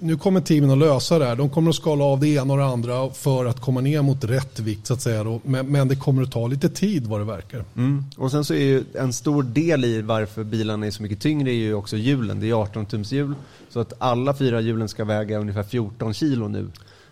nu 0.00 0.16
kommer 0.16 0.40
teamen 0.40 0.70
att 0.70 0.78
lösa 0.78 1.18
det 1.18 1.24
här. 1.24 1.36
De 1.36 1.50
kommer 1.50 1.70
att 1.70 1.76
skala 1.76 2.04
av 2.04 2.20
det 2.20 2.28
ena 2.28 2.52
och 2.52 2.58
det 2.58 2.64
andra 2.64 3.10
för 3.10 3.44
att 3.44 3.60
komma 3.60 3.80
ner 3.80 4.02
mot 4.02 4.24
rätt 4.24 4.60
vikt 4.60 4.86
så 4.86 4.94
att 4.94 5.00
säga. 5.00 5.40
Men, 5.42 5.66
men 5.66 5.88
det 5.88 5.96
kommer 5.96 6.22
att 6.22 6.32
ta 6.32 6.46
lite 6.46 6.68
tid 6.68 7.06
vad 7.06 7.20
det 7.20 7.24
verkar. 7.24 7.64
Mm. 7.76 8.04
Och 8.16 8.30
sen 8.30 8.44
så 8.44 8.54
är 8.54 8.64
ju 8.64 8.84
en 8.94 9.12
stor 9.12 9.42
del 9.42 9.84
i 9.84 10.02
varför 10.02 10.44
bilarna 10.44 10.86
är 10.86 10.90
så 10.90 11.02
mycket 11.02 11.20
tyngre 11.20 11.50
är 11.50 11.54
ju 11.54 11.74
också 11.74 11.96
hjulen. 11.96 12.40
Det 12.40 12.50
är 12.50 12.54
18 12.54 12.86
tums 12.86 13.12
hjul. 13.12 13.34
Så 13.68 13.80
att 13.80 13.92
alla 13.98 14.34
fyra 14.34 14.60
hjulen 14.60 14.88
ska 14.88 15.04
väga 15.04 15.38
ungefär 15.38 15.62
14 15.62 16.14
kilo 16.14 16.48
nu. 16.48 16.68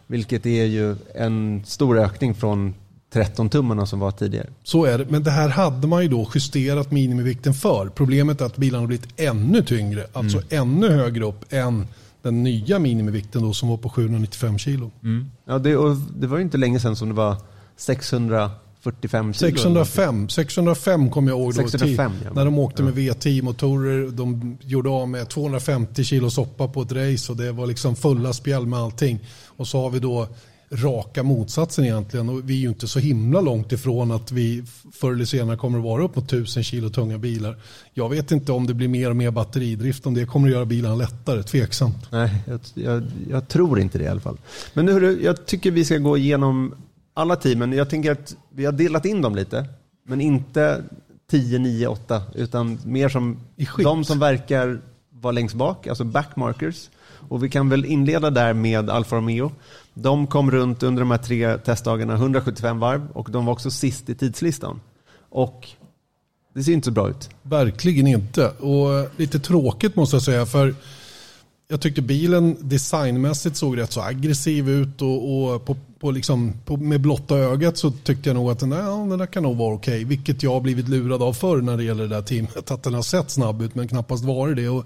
Vilket 0.07 0.47
är 0.47 0.65
ju 0.65 0.97
en 1.15 1.63
stor 1.67 1.99
ökning 1.99 2.35
från 2.35 2.75
13 3.13 3.49
tummarna 3.49 3.87
som 3.87 4.01
var 4.01 4.11
tidigare. 4.11 4.47
Så 4.63 4.85
är 4.85 4.99
det, 4.99 5.07
men 5.09 5.23
det 5.23 5.31
här 5.31 5.49
hade 5.49 5.87
man 5.87 6.03
ju 6.03 6.09
då 6.09 6.31
justerat 6.35 6.91
minimivikten 6.91 7.55
för. 7.55 7.89
Problemet 7.95 8.41
är 8.41 8.45
att 8.45 8.57
bilarna 8.57 8.83
har 8.83 8.87
blivit 8.87 9.21
ännu 9.21 9.63
tyngre, 9.63 10.07
alltså 10.13 10.43
mm. 10.51 10.69
ännu 10.69 10.89
högre 10.89 11.25
upp 11.25 11.53
än 11.53 11.87
den 12.23 12.43
nya 12.43 12.79
minimivikten 12.79 13.43
då 13.43 13.53
som 13.53 13.69
var 13.69 13.77
på 13.77 13.89
795 13.89 14.59
kilo. 14.59 14.91
Mm. 15.03 15.31
Ja, 15.45 15.59
det, 15.59 15.77
och 15.77 15.97
det 15.97 16.27
var 16.27 16.39
inte 16.39 16.59
länge 16.59 16.81
sedan 16.81 16.97
som 16.97 17.09
det 17.09 17.15
var 17.15 17.37
645 17.77 19.33
kilo. 19.33 19.51
605, 19.51 20.29
605 20.29 21.11
kom 21.11 21.29
jag 21.29 21.39
ihåg 21.39 21.55
605, 21.55 22.13
då, 22.19 22.25
ja. 22.25 22.33
när 22.35 22.45
de 22.45 22.59
åkte 22.59 22.83
med 22.83 22.95
V10-motorer. 22.95 24.11
De 24.11 24.59
gjorde 24.61 24.91
av 24.91 25.09
med 25.09 25.29
250 25.29 26.05
kilo 26.05 26.31
soppa 26.31 26.69
på 26.69 26.83
ett 26.83 26.93
race 26.93 27.33
och 27.33 27.39
det 27.39 27.53
var 27.53 27.67
liksom 27.67 27.97
fulla 27.97 28.33
spjäll 28.33 28.67
med 28.67 28.79
allting. 28.79 29.21
Och 29.47 29.67
så 29.67 29.83
har 29.83 29.91
vi 29.91 29.99
då 29.99 30.29
raka 30.73 31.23
motsatsen 31.23 31.85
egentligen. 31.85 32.29
Och 32.29 32.51
vi 32.51 32.55
är 32.55 32.59
ju 32.59 32.69
inte 32.69 32.89
så 32.89 32.99
himla 32.99 33.41
långt 33.41 33.73
ifrån 33.73 34.11
att 34.11 34.33
vi 34.33 34.65
förr 34.93 35.13
eller 35.13 35.25
senare 35.25 35.57
kommer 35.57 35.79
att 35.79 35.85
vara 35.85 36.05
upp 36.05 36.17
mot 36.17 36.25
1000 36.25 36.63
kilo 36.63 36.91
tunga 36.91 37.19
bilar. 37.19 37.57
Jag 37.95 38.09
vet 38.09 38.31
inte 38.31 38.53
om 38.53 38.67
det 38.67 38.75
blir 38.75 38.89
mer 38.89 39.11
och 39.11 39.17
mer 39.17 39.31
batteridrift, 39.31 40.07
om 40.07 40.15
det 40.15 40.27
kommer 40.27 40.49
att 40.49 40.55
göra 40.55 40.65
bilarna 40.65 40.95
lättare. 40.95 41.43
Tveksamt. 41.43 42.11
Nej, 42.11 42.31
jag, 42.47 42.61
jag, 42.75 43.03
jag 43.31 43.49
tror 43.49 43.81
inte 43.81 43.99
det 43.99 44.05
i 44.05 44.09
alla 44.09 44.21
fall. 44.21 44.39
Men 44.75 44.87
nu, 44.87 45.23
jag 45.23 45.47
tycker 45.47 45.71
vi 45.71 45.85
ska 45.85 45.99
gå 45.99 46.17
igenom 46.17 46.75
alla 47.15 47.37
teamen, 47.37 47.73
jag 47.73 47.91
tänker 47.91 48.13
att 48.13 48.37
vi 48.51 48.65
har 48.65 48.73
delat 48.73 49.05
in 49.05 49.23
dem 49.23 49.35
lite, 49.35 49.67
men 50.07 50.21
inte 50.21 50.83
10, 51.31 51.59
9, 51.59 51.87
8, 51.87 52.23
utan 52.35 52.79
mer 52.85 53.09
som 53.09 53.39
de 53.79 54.05
som 54.05 54.19
verkar 54.19 54.81
vara 55.11 55.33
längst 55.33 55.55
bak, 55.55 55.87
alltså 55.87 56.05
backmarkers. 56.05 56.89
Och 57.29 57.45
vi 57.45 57.49
kan 57.49 57.69
väl 57.69 57.85
inleda 57.85 58.31
där 58.31 58.53
med 58.53 58.91
Alfa 58.91 59.17
Romeo. 59.17 59.53
De 60.03 60.27
kom 60.27 60.51
runt 60.51 60.83
under 60.83 61.01
de 61.01 61.11
här 61.11 61.19
tre 61.19 61.59
testdagarna 61.59 62.15
175 62.15 62.79
varv 62.79 63.11
och 63.13 63.31
de 63.31 63.47
var 63.47 63.53
också 63.53 63.71
sist 63.71 64.09
i 64.09 64.15
tidslistan. 64.15 64.81
Och 65.31 65.69
det 66.55 66.63
ser 66.63 66.73
inte 66.73 66.85
så 66.85 66.91
bra 66.91 67.11
ut. 67.11 67.31
Verkligen 67.43 68.07
inte. 68.07 68.49
Och 68.49 69.09
lite 69.17 69.39
tråkigt 69.39 69.97
måste 69.97 70.17
jag 70.17 70.23
säga. 70.23 70.47
för 70.47 70.75
jag 71.69 71.81
tyckte 71.81 72.03
bilen 72.03 72.57
designmässigt 72.61 73.57
såg 73.57 73.79
rätt 73.79 73.93
så 73.93 74.01
aggressiv 74.01 74.71
ut 74.71 75.03
och, 75.03 75.53
och 75.53 75.65
på, 75.65 75.77
på 76.01 76.11
liksom, 76.11 76.53
på, 76.65 76.77
med 76.77 77.01
blotta 77.01 77.37
ögat 77.37 77.79
så 77.79 77.91
tyckte 77.91 78.29
jag 78.29 78.35
nog 78.35 78.51
att 78.51 78.63
nej, 78.63 78.79
den 78.79 79.19
där 79.19 79.27
kan 79.27 79.43
nog 79.43 79.57
vara 79.57 79.75
okej. 79.75 79.95
Okay. 79.95 80.05
Vilket 80.05 80.43
jag 80.43 80.53
har 80.53 80.61
blivit 80.61 80.89
lurad 80.89 81.23
av 81.23 81.33
förr 81.33 81.61
när 81.61 81.77
det 81.77 81.85
gäller 81.85 82.03
det 82.03 82.15
där 82.15 82.23
teamet. 82.23 82.71
Att 82.71 82.83
den 82.83 82.95
har 82.95 83.03
sett 83.03 83.31
snabb 83.31 83.63
ut 83.63 83.75
men 83.75 83.89
knappast 83.89 84.25
varit 84.25 84.57
det. 84.57 84.69
Och 84.69 84.85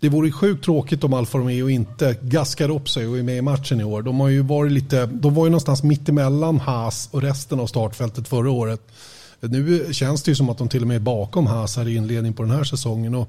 det 0.00 0.08
vore 0.08 0.32
sjukt 0.32 0.64
tråkigt 0.64 1.04
om 1.04 1.14
Alfa 1.14 1.38
Romeo 1.38 1.68
inte 1.68 2.16
gaskar 2.22 2.70
upp 2.70 2.88
sig 2.88 3.06
och 3.06 3.18
är 3.18 3.22
med 3.22 3.36
i 3.38 3.42
matchen 3.42 3.80
i 3.80 3.84
år. 3.84 4.02
De, 4.02 4.20
har 4.20 4.28
ju 4.28 4.42
varit 4.42 4.72
lite, 4.72 5.06
de 5.06 5.34
var 5.34 5.46
ju 5.46 5.50
någonstans 5.50 5.82
mittemellan 5.82 6.60
Haas 6.60 7.08
och 7.12 7.22
resten 7.22 7.60
av 7.60 7.66
startfältet 7.66 8.28
förra 8.28 8.50
året. 8.50 8.80
Nu 9.40 9.88
känns 9.92 10.22
det 10.22 10.30
ju 10.30 10.34
som 10.34 10.50
att 10.50 10.58
de 10.58 10.68
till 10.68 10.82
och 10.82 10.88
med 10.88 10.94
är 10.94 11.00
bakom 11.00 11.46
Haas 11.46 11.76
här 11.76 11.88
i 11.88 11.96
inledningen 11.96 12.34
på 12.34 12.42
den 12.42 12.52
här 12.52 12.64
säsongen. 12.64 13.14
Och 13.14 13.28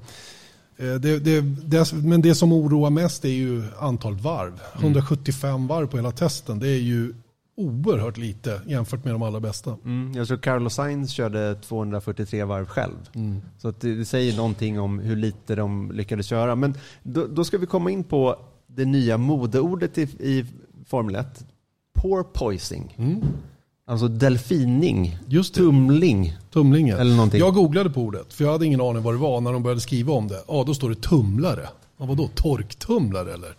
det, 0.80 1.20
det, 1.20 1.42
det, 1.42 1.94
men 1.94 2.22
det 2.22 2.36
som 2.36 2.54
oroar 2.54 2.90
mest 2.90 3.26
är 3.26 3.30
ju 3.30 3.64
antalet 3.80 4.22
varv. 4.22 4.62
175 4.74 5.50
mm. 5.50 5.68
varv 5.68 5.88
på 5.88 5.98
hela 5.98 6.12
testen. 6.12 6.60
Det 6.60 6.68
är 6.68 6.80
ju 6.80 7.14
oerhört 7.60 8.18
lite 8.18 8.62
jämfört 8.68 9.04
med 9.04 9.14
de 9.14 9.22
allra 9.22 9.40
bästa. 9.40 9.78
Mm, 9.86 10.14
jag 10.16 10.28
tror 10.28 10.38
Carlos 10.38 10.74
Sainz 10.74 11.12
körde 11.12 11.56
243 11.56 12.44
varv 12.44 12.66
själv. 12.66 13.10
Mm. 13.16 13.42
Så 13.58 13.74
det, 13.80 14.06
säger 14.06 14.38
någonting 14.38 14.80
om 14.80 15.00
hur 15.00 15.16
lite 15.16 15.56
de 15.56 15.92
lyckades 15.92 16.26
köra. 16.26 16.56
Men 16.56 16.74
då, 17.04 17.28
då 17.28 17.44
ska 17.44 17.58
vi 17.58 17.66
komma 17.66 17.92
in 17.92 18.04
på 18.04 18.40
det 18.68 18.86
nya 18.86 19.18
modeordet 19.18 19.98
i, 19.98 20.02
i 20.02 20.46
Formel 20.86 21.16
1. 21.16 21.46
Poor 21.94 22.24
poising. 22.24 22.96
Mm. 22.98 23.22
Alltså 23.90 24.08
delfining, 24.08 25.18
Just 25.28 25.54
det. 25.54 25.60
tumling. 25.60 26.38
Tumlingen. 26.54 27.00
Eller 27.00 27.16
någonting. 27.16 27.40
Jag 27.40 27.54
googlade 27.54 27.90
på 27.90 28.02
ordet, 28.02 28.34
för 28.34 28.44
jag 28.44 28.52
hade 28.52 28.66
ingen 28.66 28.82
aning 28.82 29.04
vad 29.04 29.14
det 29.14 29.18
var 29.18 29.42
när 29.42 29.54
de 29.54 29.64
började 29.64 29.82
skriva 29.82 30.14
om 30.14 30.28
det. 30.28 30.44
Ja, 30.48 30.64
då 30.68 30.74
står 30.74 30.90
det 30.90 30.96
tumlare. 30.96 31.70
Ja, 31.98 32.06
vadå, 32.06 32.30
torktumlare 32.36 33.34
eller? 33.34 33.56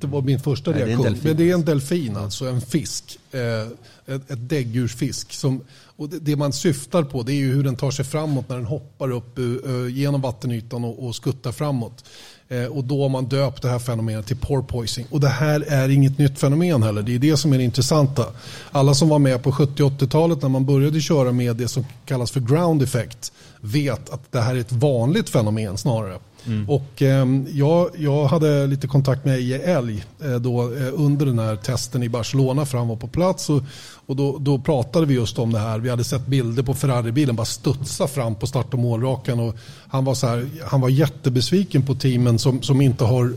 Det 0.00 0.06
var 0.06 0.22
min 0.22 0.40
första 0.40 0.70
Nej, 0.70 0.84
reaktion. 0.84 1.12
Det 1.12 1.24
Men 1.24 1.36
det 1.36 1.50
är 1.50 1.54
en 1.54 1.64
delfin, 1.64 2.16
alltså 2.16 2.44
en 2.46 2.60
fisk. 2.60 3.18
Eh, 3.30 4.14
ett, 4.14 4.30
ett 4.30 4.48
däggdjursfisk. 4.48 5.32
Som, 5.32 5.60
och 5.96 6.08
det, 6.08 6.18
det, 6.18 6.36
man 6.36 6.52
syftar 6.52 7.02
på 7.02 7.22
det 7.22 7.32
är 7.32 7.36
ju 7.36 7.52
hur 7.52 7.64
den 7.64 7.76
tar 7.76 7.90
sig 7.90 8.04
framåt 8.04 8.48
när 8.48 8.56
den 8.56 8.66
hoppar 8.66 9.10
upp 9.10 9.38
uh, 9.38 9.88
genom 9.88 10.20
vattenytan 10.20 10.84
och, 10.84 11.06
och 11.06 11.14
skuttar 11.14 11.52
framåt. 11.52 12.04
Eh, 12.48 12.64
och 12.64 12.84
då 12.84 13.02
har 13.02 13.08
man 13.08 13.24
döpt 13.24 13.62
det 13.62 13.68
här 13.68 13.78
fenomenet 13.78 14.26
till 14.26 14.36
porpoising. 14.36 15.06
Och 15.10 15.20
det 15.20 15.28
här 15.28 15.64
är 15.68 15.88
inget 15.88 16.18
nytt 16.18 16.38
fenomen 16.38 16.82
heller. 16.82 17.02
Det 17.02 17.14
är 17.14 17.18
det 17.18 17.36
som 17.36 17.52
är 17.52 17.58
det 17.58 17.64
intressanta. 17.64 18.26
Alla 18.72 18.94
som 18.94 19.08
var 19.08 19.18
med 19.18 19.42
på 19.42 19.50
70-80-talet 19.50 20.42
när 20.42 20.48
man 20.48 20.64
började 20.64 21.00
köra 21.00 21.32
med 21.32 21.56
det 21.56 21.68
som 21.68 21.86
kallas 22.04 22.30
för 22.30 22.40
ground 22.40 22.82
effect 22.82 23.32
vet 23.60 24.10
att 24.10 24.32
det 24.32 24.40
här 24.40 24.54
är 24.54 24.60
ett 24.60 24.72
vanligt 24.72 25.30
fenomen 25.30 25.78
snarare. 25.78 26.18
Mm. 26.46 26.70
Och 26.70 27.02
eh, 27.02 27.26
jag, 27.52 27.90
jag 27.98 28.26
hade 28.26 28.66
lite 28.66 28.86
kontakt 28.86 29.24
med 29.24 29.34
Eje 29.34 29.58
Älg 29.58 30.04
eh, 30.22 30.34
då, 30.34 30.62
eh, 30.62 30.92
under 30.94 31.26
den 31.26 31.38
här 31.38 31.56
testen 31.56 32.02
i 32.02 32.08
Barcelona 32.08 32.66
för 32.66 32.78
han 32.78 32.88
var 32.88 32.96
på 32.96 33.08
plats. 33.08 33.50
Och, 33.50 33.62
och 34.06 34.16
då, 34.16 34.38
då, 34.38 34.58
pratade 34.58 35.06
vi 35.06 35.14
just 35.14 35.38
om 35.38 35.52
det 35.52 35.58
här. 35.58 35.78
Vi 35.78 35.90
hade 35.90 36.04
sett 36.04 36.26
bilder 36.26 36.62
på 36.62 36.74
Ferrari-bilen 36.74 37.36
bara 37.36 37.44
studsa 37.44 38.06
fram 38.06 38.34
på 38.34 38.46
start 38.46 38.72
och 38.72 38.78
målrakan. 38.78 39.40
Och 39.40 39.56
han, 39.88 40.04
var 40.04 40.14
så 40.14 40.26
här, 40.26 40.48
han 40.66 40.80
var 40.80 40.88
jättebesviken 40.88 41.86
på 41.86 41.94
teamen 41.94 42.38
som, 42.38 42.62
som 42.62 42.80
inte 42.80 43.04
har 43.04 43.32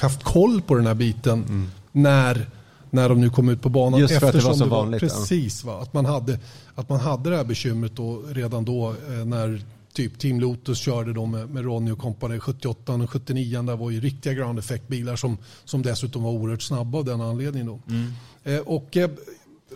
haft 0.00 0.22
koll 0.22 0.62
på 0.62 0.74
den 0.74 0.86
här 0.86 0.94
biten 0.94 1.44
mm. 1.44 1.70
när, 1.92 2.46
när 2.90 3.08
de 3.08 3.20
nu 3.20 3.30
kom 3.30 3.48
ut 3.48 3.62
på 3.62 3.68
banan. 3.68 4.00
Just 4.00 4.20
för 4.20 4.26
att 4.26 4.32
det 4.32 4.44
var 4.44 4.54
så 4.54 4.66
vanligt. 4.66 5.00
precis, 5.00 5.64
va? 5.64 5.82
Att, 5.82 5.94
man 5.94 6.06
hade, 6.06 6.38
att 6.74 6.88
man 6.88 7.00
hade 7.00 7.30
det 7.30 7.36
här 7.36 7.44
bekymret 7.44 7.96
då, 7.96 8.22
redan 8.28 8.64
då 8.64 8.90
eh, 8.90 9.24
när 9.24 9.62
typ 9.94 10.18
Team 10.18 10.40
Lotus 10.40 10.78
körde 10.78 11.12
då 11.12 11.26
med, 11.26 11.50
med 11.50 11.64
Ronny 11.64 11.90
och 11.90 11.98
kompani 11.98 12.40
78 12.40 12.94
och 12.94 13.10
79. 13.10 13.62
Där 13.62 13.76
var 13.76 13.90
ju 13.90 14.00
riktiga 14.00 14.32
ground 14.32 14.58
effect-bilar 14.58 15.16
som, 15.16 15.38
som 15.64 15.82
dessutom 15.82 16.22
var 16.22 16.30
oerhört 16.30 16.62
snabba 16.62 16.98
av 16.98 17.04
den 17.04 17.20
anledningen. 17.20 17.66
Då. 17.66 17.80
Mm. 17.88 18.12
Eh, 18.44 18.60
och 18.60 18.96
eh, 18.96 19.10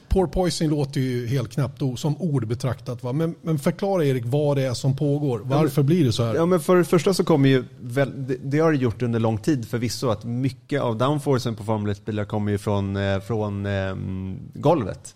Porpoising 0.08 0.70
låter 0.70 1.00
ju 1.00 1.26
helt 1.26 1.52
knappt 1.52 1.82
som 1.96 2.22
ord 2.22 2.46
betraktat. 2.46 3.02
Va? 3.02 3.12
Men, 3.12 3.34
men 3.42 3.58
förklara 3.58 4.04
Erik 4.04 4.24
vad 4.26 4.56
det 4.56 4.62
är 4.62 4.74
som 4.74 4.96
pågår. 4.96 5.40
Varför 5.44 5.82
ja, 5.82 5.86
blir 5.86 6.04
det 6.04 6.12
så 6.12 6.24
här? 6.24 6.34
Ja, 6.34 6.46
men 6.46 6.60
för 6.60 6.76
det 6.76 6.84
första 6.84 7.14
så 7.14 7.24
kommer 7.24 7.48
ju, 7.48 7.64
det, 8.42 8.58
har 8.58 8.72
det 8.72 8.78
gjort 8.78 9.02
under 9.02 9.20
lång 9.20 9.38
tid 9.38 9.68
förvisso, 9.68 10.08
att 10.08 10.24
mycket 10.24 10.80
av 10.80 10.98
downforcen 10.98 11.56
på 11.56 11.64
Formel 11.64 11.94
1-bilar 11.94 12.24
kommer 12.24 12.52
ju 12.52 12.58
från, 12.58 12.96
eh, 12.96 13.20
från 13.20 13.66
eh, 13.66 13.94
golvet. 14.54 15.14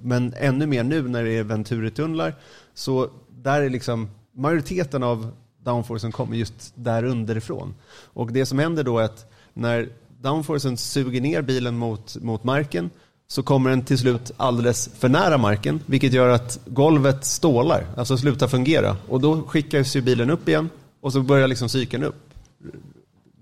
Men 0.00 0.34
ännu 0.36 0.66
mer 0.66 0.84
nu 0.84 1.08
när 1.08 1.24
det 1.24 1.32
är 1.32 1.44
Venturi-tunnlar, 1.44 2.34
så 2.74 3.10
där 3.42 3.62
är 3.62 3.70
liksom 3.70 4.08
majoriteten 4.34 5.02
av 5.02 5.30
downforcen 5.64 6.12
kommer 6.12 6.36
just 6.36 6.72
där 6.74 7.04
underifrån. 7.04 7.74
Och 8.12 8.32
det 8.32 8.46
som 8.46 8.58
händer 8.58 8.84
då 8.84 8.98
är 8.98 9.04
att 9.04 9.32
när 9.54 9.88
downforcen 10.20 10.76
suger 10.76 11.20
ner 11.20 11.42
bilen 11.42 11.78
mot, 11.78 12.16
mot 12.16 12.44
marken 12.44 12.90
så 13.26 13.42
kommer 13.42 13.70
den 13.70 13.82
till 13.82 13.98
slut 13.98 14.32
alldeles 14.36 14.90
för 14.98 15.08
nära 15.08 15.38
marken, 15.38 15.80
vilket 15.86 16.12
gör 16.12 16.28
att 16.28 16.58
golvet 16.66 17.24
stålar, 17.24 17.86
alltså 17.96 18.18
slutar 18.18 18.48
fungera. 18.48 18.96
Och 19.08 19.20
då 19.20 19.42
skickas 19.42 19.96
ju 19.96 20.02
bilen 20.02 20.30
upp 20.30 20.48
igen 20.48 20.70
och 21.00 21.12
så 21.12 21.20
börjar 21.20 21.48
liksom 21.48 21.68
cykeln 21.68 22.04
upp. 22.04 22.30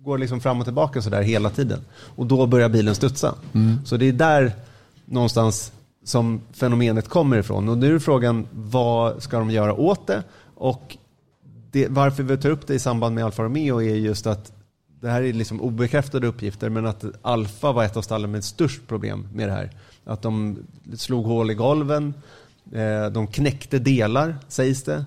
Går 0.05 0.19
liksom 0.19 0.41
fram 0.41 0.59
och 0.59 0.65
tillbaka 0.65 1.03
sådär 1.03 1.23
hela 1.23 1.51
tiden. 1.51 1.81
Och 2.17 2.27
då 2.27 2.47
börjar 2.47 2.69
bilen 2.69 2.95
studsa. 2.95 3.35
Mm. 3.53 3.79
Så 3.85 3.97
det 3.97 4.09
är 4.09 4.13
där 4.13 4.53
någonstans 5.05 5.73
som 6.05 6.41
fenomenet 6.53 7.09
kommer 7.09 7.39
ifrån. 7.39 7.69
Och 7.69 7.79
nu 7.79 7.95
är 7.95 7.99
frågan, 7.99 8.47
vad 8.53 9.23
ska 9.23 9.39
de 9.39 9.51
göra 9.51 9.75
åt 9.75 10.07
det? 10.07 10.23
Och 10.63 10.97
det, 11.71 11.89
varför 11.89 12.23
vi 12.23 12.37
tar 12.37 12.51
upp 12.51 12.67
det 12.67 12.75
i 12.75 12.79
samband 12.79 13.15
med 13.15 13.25
Alfa 13.25 13.43
Romeo 13.43 13.83
är 13.83 13.95
just 13.95 14.27
att 14.27 14.53
det 15.01 15.11
här 15.11 15.23
är 15.23 15.33
liksom 15.33 15.61
obekräftade 15.61 16.27
uppgifter, 16.27 16.69
men 16.69 16.87
att 16.87 17.05
Alfa 17.23 17.73
var 17.73 17.85
ett 17.85 17.97
av 17.97 18.03
stallen 18.03 18.31
med 18.31 18.45
störst 18.45 18.89
problem 18.89 19.29
med 19.35 19.49
det 19.49 19.53
här. 19.53 19.71
Att 20.05 20.23
de 20.23 20.59
slog 20.97 21.25
hål 21.25 21.51
i 21.51 21.55
golven, 21.55 22.15
eh, 22.73 23.07
de 23.07 23.27
knäckte 23.27 23.79
delar, 23.79 24.37
sägs 24.49 24.83
det, 24.83 25.05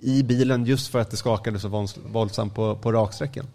i 0.00 0.22
bilen 0.22 0.64
just 0.64 0.88
för 0.88 0.98
att 0.98 1.10
det 1.10 1.16
skakade 1.16 1.58
så 1.58 1.86
våldsamt 2.12 2.54
på, 2.54 2.76
på 2.76 2.92
raksträckan. 2.92 3.46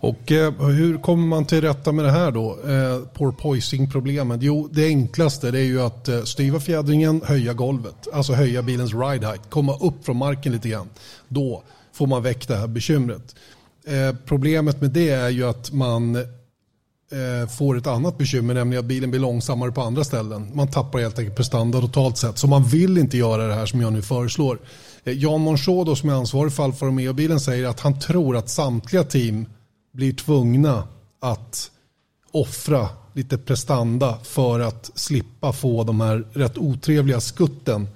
Och 0.00 0.32
eh, 0.32 0.52
hur 0.52 0.98
kommer 0.98 1.26
man 1.26 1.44
till 1.44 1.60
rätta 1.60 1.92
med 1.92 2.04
det 2.04 2.10
här 2.10 2.30
då? 2.30 2.50
Eh, 2.50 3.06
porpoising-problemet? 3.14 4.42
Jo, 4.42 4.68
det 4.72 4.86
enklaste 4.86 5.50
det 5.50 5.58
är 5.58 5.64
ju 5.64 5.82
att 5.82 6.08
eh, 6.08 6.22
styva 6.22 6.60
fjädringen, 6.60 7.22
höja 7.24 7.52
golvet. 7.52 8.08
Alltså 8.12 8.32
höja 8.32 8.62
bilens 8.62 8.94
ride 8.94 9.26
height, 9.26 9.50
komma 9.50 9.76
upp 9.76 10.04
från 10.04 10.16
marken 10.16 10.52
lite 10.52 10.68
grann. 10.68 10.88
Då 11.28 11.62
får 11.92 12.06
man 12.06 12.22
väck 12.22 12.48
det 12.48 12.56
här 12.56 12.66
bekymret. 12.66 13.34
Eh, 13.86 14.16
problemet 14.24 14.80
med 14.80 14.90
det 14.90 15.10
är 15.10 15.28
ju 15.28 15.48
att 15.48 15.72
man 15.72 16.16
eh, 16.16 17.48
får 17.48 17.78
ett 17.78 17.86
annat 17.86 18.18
bekymmer, 18.18 18.54
nämligen 18.54 18.84
att 18.84 18.88
bilen 18.88 19.10
blir 19.10 19.20
långsammare 19.20 19.72
på 19.72 19.80
andra 19.80 20.04
ställen. 20.04 20.50
Man 20.54 20.68
tappar 20.70 20.98
helt 20.98 21.18
enkelt 21.18 21.36
prestanda 21.36 21.80
totalt 21.80 22.18
sett. 22.18 22.38
Så 22.38 22.46
man 22.46 22.64
vill 22.64 22.98
inte 22.98 23.16
göra 23.16 23.46
det 23.46 23.54
här 23.54 23.66
som 23.66 23.80
jag 23.80 23.92
nu 23.92 24.02
föreslår. 24.02 24.58
Eh, 25.04 25.12
Jan 25.12 25.40
Monchaud 25.40 25.98
som 25.98 26.08
är 26.08 26.14
ansvarig 26.14 26.52
för 26.52 26.64
Alfa 26.64 26.86
Romeo-bilen 26.86 27.40
säger 27.40 27.66
att 27.66 27.80
han 27.80 28.00
tror 28.00 28.36
att 28.36 28.48
samtliga 28.48 29.04
team 29.04 29.46
blir 29.94 30.12
tvungna 30.12 30.88
att 31.20 31.70
offra 32.30 32.88
lite 33.12 33.38
prestanda 33.38 34.18
för 34.22 34.60
att 34.60 34.90
slippa 34.94 35.52
få 35.52 35.84
de 35.84 36.00
här 36.00 36.24
rätt 36.32 36.58
otrevliga 36.58 37.20
skutten 37.20 37.88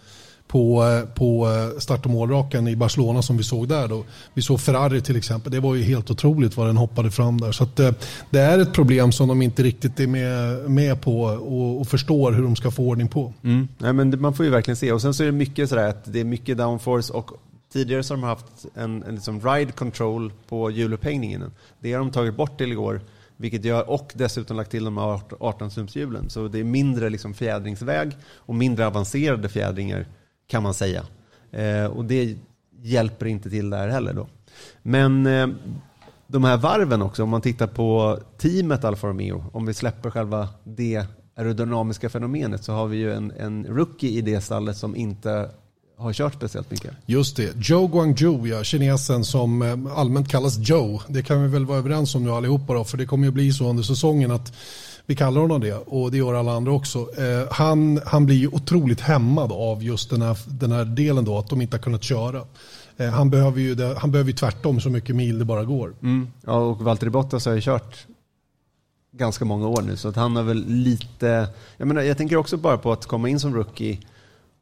på, 0.49 0.85
på 1.14 1.47
start 1.78 2.05
och 2.05 2.11
målrakan 2.11 2.69
i 2.69 2.76
Barcelona 2.76 3.23
som 3.23 3.37
vi 3.37 3.43
såg 3.43 3.69
där. 3.69 3.88
Då. 3.88 4.05
Vi 4.35 4.43
såg 4.43 4.61
Ferrari 4.61 5.00
till 5.00 5.17
exempel. 5.17 5.52
Det 5.52 5.61
var 5.61 5.75
ju 5.75 5.83
helt 5.83 6.11
otroligt 6.11 6.57
vad 6.57 6.67
den 6.67 6.76
hoppade 6.76 7.11
fram 7.11 7.40
där. 7.40 7.52
Så 7.52 7.64
att, 7.64 7.81
eh, 7.81 7.90
det 8.31 8.40
är 8.40 8.59
ett 8.59 8.73
problem 8.73 9.12
som 9.12 9.28
de 9.28 9.43
inte 9.43 9.62
riktigt 9.62 10.00
är 10.00 10.07
med, 10.07 10.71
med 10.71 11.00
på 11.00 11.23
och, 11.23 11.81
och 11.81 11.88
förstår 11.88 12.33
hur 12.33 12.43
de 12.43 12.57
ska 12.57 12.71
få 12.71 12.83
ordning 12.83 13.09
på. 13.09 13.33
Mm. 13.45 13.69
Nej, 13.78 13.93
men 13.93 14.21
man 14.21 14.35
får 14.35 14.45
ju 14.45 14.50
verkligen 14.50 14.76
se. 14.76 14.93
Och 14.93 15.02
sen 15.02 15.14
så 15.14 15.23
är 15.23 15.26
det 15.26 15.33
mycket 15.33 15.69
sådär 15.69 15.88
att 15.88 16.12
det 16.12 16.21
är 16.21 16.25
mycket 16.25 16.59
downforce 16.59 17.12
och 17.12 17.31
Tidigare 17.72 18.02
så 18.02 18.14
har 18.14 18.20
de 18.20 18.26
haft 18.26 18.66
en, 18.75 19.02
en 19.02 19.14
liksom 19.14 19.40
ride 19.40 19.72
control 19.72 20.32
på 20.48 20.70
hjulupphängningen. 20.70 21.52
Det 21.80 21.92
har 21.92 21.98
de 21.98 22.10
tagit 22.10 22.37
bort 22.37 22.58
till 22.58 22.72
igår. 22.72 23.00
Vilket 23.37 23.64
gör, 23.64 23.90
och 23.90 24.12
dessutom 24.14 24.56
lagt 24.56 24.70
till 24.70 24.84
de 24.84 24.96
här 24.98 25.20
18-sumshjulen. 25.30 26.28
Så 26.28 26.48
det 26.48 26.58
är 26.58 26.64
mindre 26.64 27.10
liksom 27.10 27.34
fjädringsväg 27.34 28.16
och 28.37 28.54
mindre 28.54 28.87
avancerade 28.87 29.48
fjädringar 29.48 30.06
kan 30.46 30.62
man 30.62 30.75
säga. 30.75 31.04
Eh, 31.50 31.84
och 31.84 32.04
det 32.04 32.37
hjälper 32.82 33.26
inte 33.26 33.50
till 33.50 33.70
där 33.70 33.88
heller. 33.88 34.12
Då. 34.12 34.28
Men 34.82 35.26
eh, 35.26 35.48
de 36.26 36.44
här 36.44 36.56
varven 36.56 37.02
också, 37.02 37.22
om 37.22 37.28
man 37.28 37.40
tittar 37.40 37.66
på 37.66 38.18
teamet 38.38 38.84
Alfa 38.84 39.06
Romeo, 39.06 39.44
om 39.52 39.66
vi 39.66 39.75
släpper 39.75 40.10
själva 40.10 40.48
det 40.64 41.06
aerodynamiska 41.34 42.08
fenomenet 42.08 42.64
så 42.64 42.72
har 42.72 42.87
vi 42.87 42.96
ju 42.96 43.12
en, 43.12 43.30
en 43.30 43.66
rookie 43.66 44.18
i 44.18 44.20
det 44.20 44.40
stallet 44.40 44.76
som 44.76 44.96
inte 44.96 45.50
har 45.99 46.12
kört 46.12 46.35
speciellt 46.35 46.71
mycket. 46.71 46.93
Just 47.07 47.37
det. 47.37 47.52
Joe 47.57 47.87
Guangzhou, 47.87 48.47
ja, 48.47 48.64
kinesen 48.64 49.25
som 49.25 49.62
eh, 49.62 49.99
allmänt 49.99 50.28
kallas 50.28 50.59
Joe. 50.59 51.02
Det 51.09 51.23
kan 51.23 51.43
vi 51.43 51.49
väl 51.49 51.67
vara 51.67 51.78
överens 51.78 52.14
om 52.14 52.25
nu 52.25 52.31
allihopa 52.31 52.75
då, 52.75 52.85
för 52.85 52.99
det 52.99 53.07
kommer 53.07 53.26
ju 53.26 53.31
bli 53.31 53.52
så 53.52 53.71
under 53.71 53.83
säsongen 53.83 54.31
att 54.31 54.52
vi 55.07 55.17
kallar 55.17 55.40
honom 55.40 55.61
det 55.61 55.75
och 55.75 56.11
det 56.11 56.17
gör 56.19 56.35
alla 56.35 56.52
andra 56.52 56.73
också. 56.73 56.99
Eh, 56.99 57.52
han, 57.52 58.00
han 58.07 58.26
blir 58.26 58.37
ju 58.37 58.49
otroligt 58.49 59.00
hämmad 59.00 59.52
av 59.52 59.83
just 59.83 60.11
den 60.11 60.23
här, 60.23 60.38
den 60.47 60.73
här 60.73 60.85
delen 60.85 61.25
då, 61.25 61.38
att 61.38 61.49
de 61.49 61.62
inte 61.62 61.76
har 61.76 61.83
kunnat 61.83 62.02
köra. 62.02 62.43
Eh, 62.97 63.11
han 63.11 63.31
behöver 63.31 63.61
ju 63.61 63.75
det, 63.75 63.99
han 63.99 64.11
behöver 64.11 64.31
ju 64.31 64.37
tvärtom 64.37 64.81
så 64.81 64.90
mycket 64.90 65.17
mil 65.17 65.38
det 65.38 65.45
bara 65.45 65.64
går. 65.64 65.95
Mm. 66.02 66.28
Ja, 66.47 66.52
och 66.52 66.81
Valtteri 66.81 67.11
Bottas 67.11 67.47
har 67.47 67.52
ju 67.55 67.61
kört 67.61 68.07
ganska 69.12 69.45
många 69.45 69.69
år 69.69 69.83
nu 69.83 69.97
så 69.97 70.09
att 70.09 70.17
han 70.17 70.37
har 70.37 70.43
väl 70.43 70.64
lite, 70.67 71.49
jag 71.76 71.88
menar 71.88 72.02
jag 72.02 72.17
tänker 72.17 72.37
också 72.37 72.57
bara 72.57 72.78
på 72.78 72.93
att 72.93 73.07
komma 73.07 73.28
in 73.28 73.40
som 73.40 73.55
rookie 73.55 73.99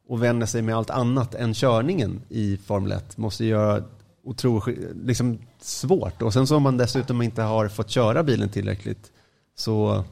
och 0.08 0.22
vänja 0.22 0.46
sig 0.46 0.62
med 0.62 0.76
allt 0.76 0.90
annat 0.90 1.34
än 1.34 1.54
körningen 1.54 2.20
i 2.28 2.56
Formel 2.56 2.92
1 2.92 3.16
måste 3.18 3.44
göra 3.44 3.82
otroligt 4.24 4.78
liksom, 5.04 5.38
svårt. 5.60 6.22
Och 6.22 6.32
sen 6.32 6.46
så 6.46 6.56
om 6.56 6.62
man 6.62 6.76
dessutom 6.76 7.22
inte 7.22 7.42
har 7.42 7.68
fått 7.68 7.90
köra 7.90 8.22
bilen 8.22 8.48
tillräckligt 8.48 9.12
så 9.56 10.04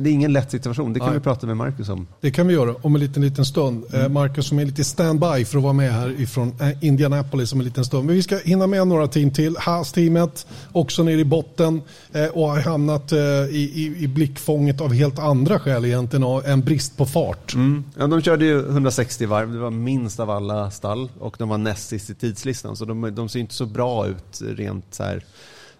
det 0.00 0.10
är 0.10 0.12
ingen 0.12 0.32
lätt 0.32 0.50
situation, 0.50 0.92
det 0.92 1.00
kan 1.00 1.08
Nej. 1.08 1.18
vi 1.18 1.22
prata 1.22 1.46
med 1.46 1.56
Marcus 1.56 1.88
om. 1.88 2.06
Det 2.20 2.30
kan 2.30 2.46
vi 2.46 2.54
göra 2.54 2.74
om 2.82 2.94
en 2.94 3.00
liten, 3.00 3.22
liten 3.22 3.44
stund. 3.44 3.84
Eh, 3.92 4.00
mm. 4.00 4.12
Marcus 4.12 4.46
som 4.46 4.58
är 4.58 4.64
lite 4.64 4.84
standby 4.84 5.44
för 5.44 5.58
att 5.58 5.64
vara 5.64 5.72
med 5.72 5.92
här 5.92 6.20
ifrån 6.20 6.54
eh, 6.60 6.84
Indianapolis 6.84 7.52
om 7.52 7.60
en 7.60 7.64
liten 7.64 7.84
stund. 7.84 8.06
Men 8.06 8.14
vi 8.14 8.22
ska 8.22 8.36
hinna 8.36 8.66
med 8.66 8.88
några 8.88 9.08
team 9.08 9.30
till. 9.30 9.56
Haas-teamet, 9.56 10.46
också 10.72 11.02
nere 11.02 11.20
i 11.20 11.24
botten 11.24 11.82
eh, 12.12 12.26
och 12.26 12.48
har 12.48 12.60
hamnat 12.60 13.12
i, 13.12 13.16
i, 13.74 13.96
i 13.98 14.08
blickfånget 14.08 14.80
av 14.80 14.92
helt 14.92 15.18
andra 15.18 15.58
skäl 15.58 15.84
egentligen, 15.84 16.42
en 16.44 16.60
brist 16.60 16.96
på 16.96 17.06
fart. 17.06 17.54
Mm. 17.54 17.84
Ja, 17.98 18.06
de 18.06 18.22
körde 18.22 18.44
ju 18.44 18.58
160 18.58 19.26
varv, 19.26 19.52
det 19.52 19.58
var 19.58 19.70
minst 19.70 20.20
av 20.20 20.30
alla 20.30 20.70
stall 20.70 21.08
och 21.18 21.36
de 21.38 21.48
var 21.48 21.58
näst 21.58 21.88
sist 21.88 22.10
i 22.10 22.14
tidslistan. 22.14 22.76
Så 22.76 22.84
de, 22.84 23.14
de 23.14 23.28
ser 23.28 23.40
inte 23.40 23.54
så 23.54 23.66
bra 23.66 24.06
ut 24.06 24.40
rent 24.40 24.84
så 24.90 25.02
här. 25.02 25.24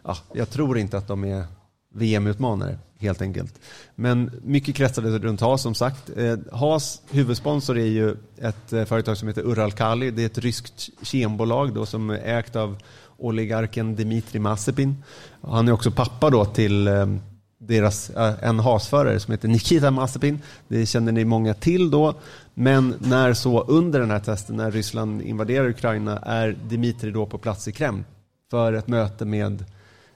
Ja, 0.05 0.17
jag 0.33 0.51
tror 0.51 0.79
inte 0.79 0.99
att 0.99 1.09
de 1.09 1.25
är 1.25 1.45
VM-utmanare 1.95 2.79
helt 2.99 3.23
enkelt. 3.23 3.61
Men 3.95 4.31
mycket 4.45 4.75
kretsade 4.75 5.19
runt 5.19 5.41
Haas 5.41 5.63
som 5.63 5.75
sagt. 5.75 6.11
Eh, 6.17 6.39
Haas 6.53 7.03
huvudsponsor 7.11 7.79
är 7.79 7.87
ju 7.87 8.17
ett 8.39 8.73
eh, 8.73 8.85
företag 8.85 9.17
som 9.17 9.29
heter 9.29 9.43
Uralkali. 9.43 10.11
Det 10.11 10.23
är 10.23 10.27
ett 10.27 10.39
ryskt 10.39 10.89
kembolag 11.03 11.75
då 11.75 11.87
som 11.87 12.11
är 12.11 12.39
ägt 12.39 12.57
av 12.57 12.77
oligarken 13.17 13.97
Dmitri 13.97 14.39
Mazepin. 14.39 15.05
Han 15.41 15.69
är 15.69 15.73
också 15.73 15.91
pappa 15.91 16.31
då 16.31 16.45
till 16.45 16.89
eh, 16.89 17.07
deras, 17.59 18.11
en 18.43 18.61
Haas-förare 18.61 19.21
som 19.21 19.33
heter 19.33 19.49
Nikita 19.49 19.91
Mazepin. 19.91 20.43
Det 20.69 20.87
känner 20.87 21.13
ni 21.13 21.25
många 21.25 21.55
till 21.55 21.91
då. 21.91 22.15
Men 22.55 22.95
när 22.99 23.35
så 23.35 23.63
under 23.63 24.01
den 24.01 24.11
här 24.11 24.21
testen, 24.21 24.57
när 24.57 24.71
Ryssland 24.71 25.23
invaderar 25.23 25.69
Ukraina, 25.69 26.19
är 26.19 26.57
Dmitri 26.69 27.11
då 27.11 27.27
på 27.27 27.39
plats 27.39 27.69
i 27.69 27.73
Kreml 27.73 28.05
för 28.51 28.73
ett 28.73 28.89
möte 28.89 29.25
med 29.25 29.65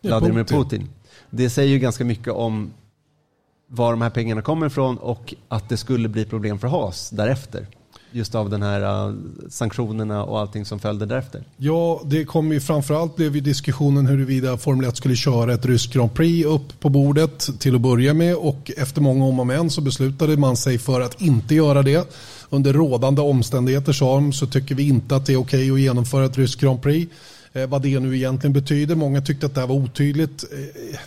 Vladimir 0.03 0.45
Putin. 0.45 0.89
Det 1.31 1.51
säger 1.51 1.71
ju 1.71 1.79
ganska 1.79 2.05
mycket 2.05 2.33
om 2.33 2.71
var 3.67 3.91
de 3.91 4.03
här 4.03 4.11
pengarna 4.11 4.43
kommer 4.43 4.67
ifrån 4.67 4.99
och 4.99 5.35
att 5.49 5.69
det 5.69 5.77
skulle 5.77 6.09
bli 6.09 6.25
problem 6.25 6.59
för 6.59 6.69
Haas 6.69 7.11
därefter. 7.11 7.67
Just 8.13 8.35
av 8.35 8.51
den 8.51 8.63
här 8.63 9.09
eh, 9.09 9.15
sanktionerna 9.49 10.25
och 10.25 10.41
allting 10.41 10.65
som 10.65 10.79
följde 10.79 11.07
därefter. 11.07 11.45
Ja, 11.57 12.03
det 12.05 12.25
kom 12.25 12.53
ju 12.53 12.61
framförallt 12.61 13.17
blev 13.17 13.35
ju 13.35 13.41
diskussionen 13.41 14.07
huruvida 14.07 14.57
Formel 14.57 14.89
1 14.89 14.97
skulle 14.97 15.17
köra 15.17 15.55
ett 15.55 15.67
ryskt 15.67 15.93
Grand 15.93 16.15
Prix 16.15 16.47
upp 16.47 16.81
på 16.81 16.89
bordet 16.89 17.61
till 17.61 17.75
att 17.75 17.81
börja 17.81 18.15
med 18.15 18.35
och 18.35 18.71
efter 18.77 19.01
många 19.01 19.25
om 19.25 19.41
och 19.41 19.47
men 19.47 19.71
så 19.71 19.81
beslutade 19.81 20.37
man 20.37 20.57
sig 20.57 20.79
för 20.79 21.01
att 21.01 21.21
inte 21.21 21.55
göra 21.55 21.83
det. 21.83 22.15
Under 22.49 22.73
rådande 22.73 23.23
omständigheter 23.23 23.93
sa 23.93 24.15
de 24.15 24.33
så 24.33 24.47
tycker 24.47 24.75
vi 24.75 24.89
inte 24.89 25.17
att 25.17 25.27
det 25.27 25.33
är 25.33 25.37
okej 25.37 25.73
okay 25.73 25.75
att 25.75 25.81
genomföra 25.81 26.25
ett 26.25 26.39
ryskt 26.39 26.61
Grand 26.61 26.83
Prix. 26.83 27.13
Eh, 27.53 27.67
vad 27.67 27.83
det 27.83 28.01
nu 28.01 28.17
egentligen 28.17 28.53
betyder. 28.53 28.95
Många 28.95 29.21
tyckte 29.21 29.47
att 29.47 29.55
det 29.55 29.61
här 29.61 29.69
var 29.69 29.77
otydligt. 29.77 30.45
Eh, 30.53 30.99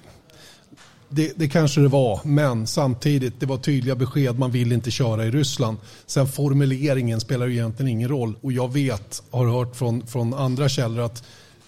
det, 1.15 1.31
det, 1.35 1.47
kanske 1.47 1.81
det 1.81 1.87
var, 1.87 2.19
men 2.23 2.67
samtidigt 2.67 3.39
det 3.39 3.45
var 3.45 3.57
tydliga 3.57 3.95
besked. 3.95 4.39
Man 4.39 4.51
vill 4.51 4.71
inte 4.71 4.91
köra 4.91 5.25
i 5.25 5.31
Ryssland. 5.31 5.77
Sen 6.05 6.27
formuleringen 6.27 7.19
spelar 7.19 7.47
ju 7.47 7.53
egentligen 7.53 7.91
ingen 7.91 8.09
roll. 8.09 8.35
Och 8.41 8.51
jag 8.51 8.73
vet, 8.73 9.23
har 9.31 9.47
hört 9.47 9.75
från, 9.75 10.07
från 10.07 10.33
andra 10.33 10.69
källor 10.69 11.03
att 11.03 11.23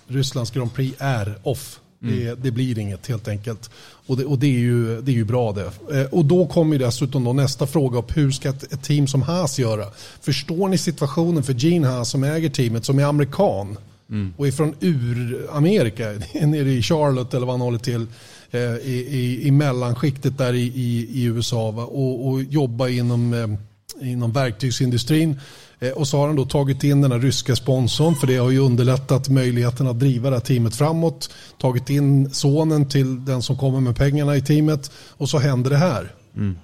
Rysslands 0.08 0.52
Grand 0.52 0.74
Prix 0.74 0.96
är 1.00 1.40
off. 1.44 1.80
Mm. 2.04 2.20
Det, 2.20 2.36
det, 2.36 2.52
blir 2.52 2.80
inget 2.80 3.08
helt 3.08 3.28
enkelt. 3.28 3.70
Och 4.08 4.18
det, 4.18 4.26
och 4.26 4.40
det, 4.40 4.48
är, 4.48 4.60
ju, 4.60 5.02
det 5.02 5.12
är 5.12 5.16
ju 5.16 5.24
bra 5.24 5.52
det. 5.52 6.00
Eh, 6.00 6.06
och 6.12 6.26
då 6.26 6.48
kommer 6.48 6.80
dessutom 6.80 7.24
då 7.24 7.34
nästa 7.34 7.68
fråga 7.68 8.00
upp. 8.00 8.18
Hur 8.18 8.32
ska 8.32 8.50
ett, 8.50 8.74
ett, 8.74 8.84
team 8.84 9.08
som 9.08 9.22
Haas 9.22 9.60
göra? 9.60 9.86
Förstår 10.22 10.68
ni 10.68 10.78
situationen 10.78 11.44
för 11.44 11.54
Gene 11.54 11.88
Haas 11.88 12.10
som 12.10 12.24
äger 12.24 12.50
teamet 12.50 12.86
som 12.86 13.00
är 13.00 13.04
amerikan? 13.04 13.78
Mm. 14.10 14.34
Och 14.38 14.48
är 14.48 14.52
från 14.52 14.76
ur-Amerika, 14.80 16.04
nere 16.34 16.70
i 16.70 16.82
Charlotte 16.82 17.34
eller 17.34 17.46
vad 17.46 17.54
han 17.54 17.62
håller 17.62 17.80
till. 17.80 18.08
Eh, 18.52 18.62
i, 18.62 19.08
i, 19.10 19.48
i 19.48 19.52
mellanskiktet 19.52 20.38
där 20.38 20.54
i, 20.54 20.74
i, 21.14 21.24
USA 21.24 21.72
va? 21.72 21.84
Och, 21.84 22.28
och 22.28 22.44
jobba 22.44 22.88
inom, 22.88 23.34
eh, 23.34 24.12
inom 24.12 24.32
verktygsindustrin. 24.32 25.40
Eh, 25.80 25.90
och 25.90 26.08
så 26.08 26.18
har 26.18 26.28
han 26.28 26.36
då 26.36 26.46
tagit 26.46 26.84
in 26.84 27.02
den 27.02 27.12
här 27.12 27.20
ryska 27.20 27.56
sponsorn 27.56 28.16
för 28.16 28.28
det 28.28 28.38
har 28.38 28.50
ju 28.50 28.60
underlättat 28.60 29.30
möjligheten 29.30 29.88
att 29.88 30.00
driva 30.00 30.30
det 30.30 30.36
här 30.36 30.44
teamet 30.44 30.76
framåt. 30.76 31.30
Tagit 31.58 31.90
in 31.90 32.30
sonen 32.30 32.90
till 32.90 33.26
den 33.26 33.42
som 33.42 33.58
kommer 33.58 33.80
med 33.80 33.96
pengarna 33.96 34.36
i 34.36 34.42
teamet 34.42 34.92
och 35.10 35.30
så 35.30 35.38
händer 35.40 35.70
det 35.70 35.78
här. 35.78 36.12
Mm. 36.36 36.58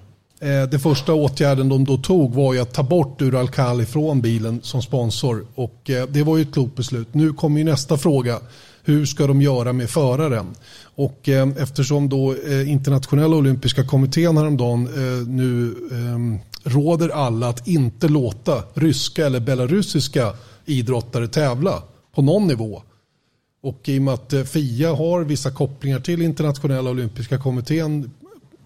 Det 0.70 0.78
första 0.78 1.14
åtgärden 1.14 1.68
de 1.68 1.84
då 1.84 1.96
tog 1.96 2.34
var 2.34 2.54
ju 2.54 2.60
att 2.60 2.74
ta 2.74 2.82
bort 2.82 3.22
Uralkali 3.22 3.86
från 3.86 4.20
bilen 4.20 4.60
som 4.62 4.82
sponsor 4.82 5.46
och 5.54 5.80
det 5.84 6.22
var 6.22 6.36
ju 6.36 6.42
ett 6.42 6.52
klokt 6.52 6.76
beslut. 6.76 7.14
Nu 7.14 7.32
kommer 7.32 7.58
ju 7.58 7.64
nästa 7.64 7.98
fråga. 7.98 8.38
Hur 8.84 9.06
ska 9.06 9.26
de 9.26 9.42
göra 9.42 9.72
med 9.72 9.90
föraren? 9.90 10.46
Och 10.94 11.28
eh, 11.28 11.48
eftersom 11.48 12.08
då 12.08 12.34
eh, 12.34 12.70
internationella 12.70 13.36
olympiska 13.36 13.84
kommittén 13.84 14.36
häromdagen 14.36 14.86
eh, 14.86 15.28
nu 15.28 15.74
eh, 15.90 16.70
råder 16.72 17.08
alla 17.08 17.48
att 17.48 17.68
inte 17.68 18.08
låta 18.08 18.62
ryska 18.74 19.26
eller 19.26 19.40
belarusiska 19.40 20.32
idrottare 20.64 21.28
tävla 21.28 21.82
på 22.14 22.22
någon 22.22 22.46
nivå. 22.46 22.82
Och 23.62 23.88
i 23.88 23.98
och 23.98 24.02
med 24.02 24.14
att 24.14 24.32
eh, 24.32 24.42
FIA 24.42 24.94
har 24.94 25.24
vissa 25.24 25.50
kopplingar 25.50 26.00
till 26.00 26.22
internationella 26.22 26.90
olympiska 26.90 27.38
kommittén 27.38 28.10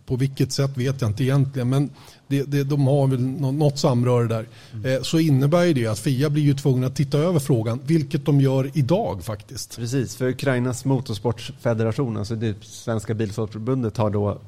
på 0.06 0.16
vilket 0.16 0.52
sätt 0.52 0.76
vet 0.76 1.00
jag 1.00 1.10
inte 1.10 1.24
egentligen. 1.24 1.68
Men 1.68 1.90
det, 2.28 2.42
det, 2.42 2.64
de 2.64 2.86
har 2.86 3.06
väl 3.06 3.20
något 3.20 3.78
samröre 3.78 4.26
där. 4.26 4.46
Mm. 4.72 5.04
så 5.04 5.18
innebär 5.18 5.74
det 5.74 5.86
att 5.86 5.98
FIA 5.98 6.30
blir 6.30 6.42
ju 6.42 6.54
tvungna 6.54 6.86
att 6.86 6.96
titta 6.96 7.18
över 7.18 7.38
frågan, 7.38 7.80
vilket 7.86 8.26
de 8.26 8.40
gör 8.40 8.70
idag 8.74 9.24
faktiskt. 9.24 9.76
Precis, 9.76 10.16
för 10.16 10.28
Ukrainas 10.28 10.84
motorsportfederation, 10.84 12.16
alltså 12.16 12.34
det 12.34 12.64
svenska 12.64 13.14
bilsportförbundet 13.14 13.96
har 13.96 14.10
då 14.10 14.38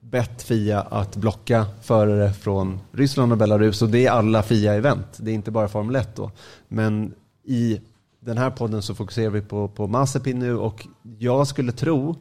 bett 0.00 0.42
FIA 0.42 0.80
att 0.80 1.16
blocka 1.16 1.66
förare 1.82 2.32
från 2.32 2.80
Ryssland 2.92 3.32
och 3.32 3.38
Belarus 3.38 3.82
och 3.82 3.88
det 3.88 4.06
är 4.06 4.10
alla 4.10 4.42
FIA-event. 4.42 5.06
Det 5.16 5.30
är 5.30 5.34
inte 5.34 5.50
bara 5.50 5.68
Formel 5.68 5.96
1 5.96 6.16
då. 6.16 6.30
Men 6.68 7.14
i 7.44 7.80
den 8.20 8.38
här 8.38 8.50
podden 8.50 8.82
så 8.82 8.94
fokuserar 8.94 9.30
vi 9.30 9.40
på, 9.40 9.68
på 9.68 9.86
Mazepin 9.86 10.38
nu 10.38 10.56
och 10.56 10.86
jag 11.18 11.46
skulle 11.46 11.72
tro 11.72 12.16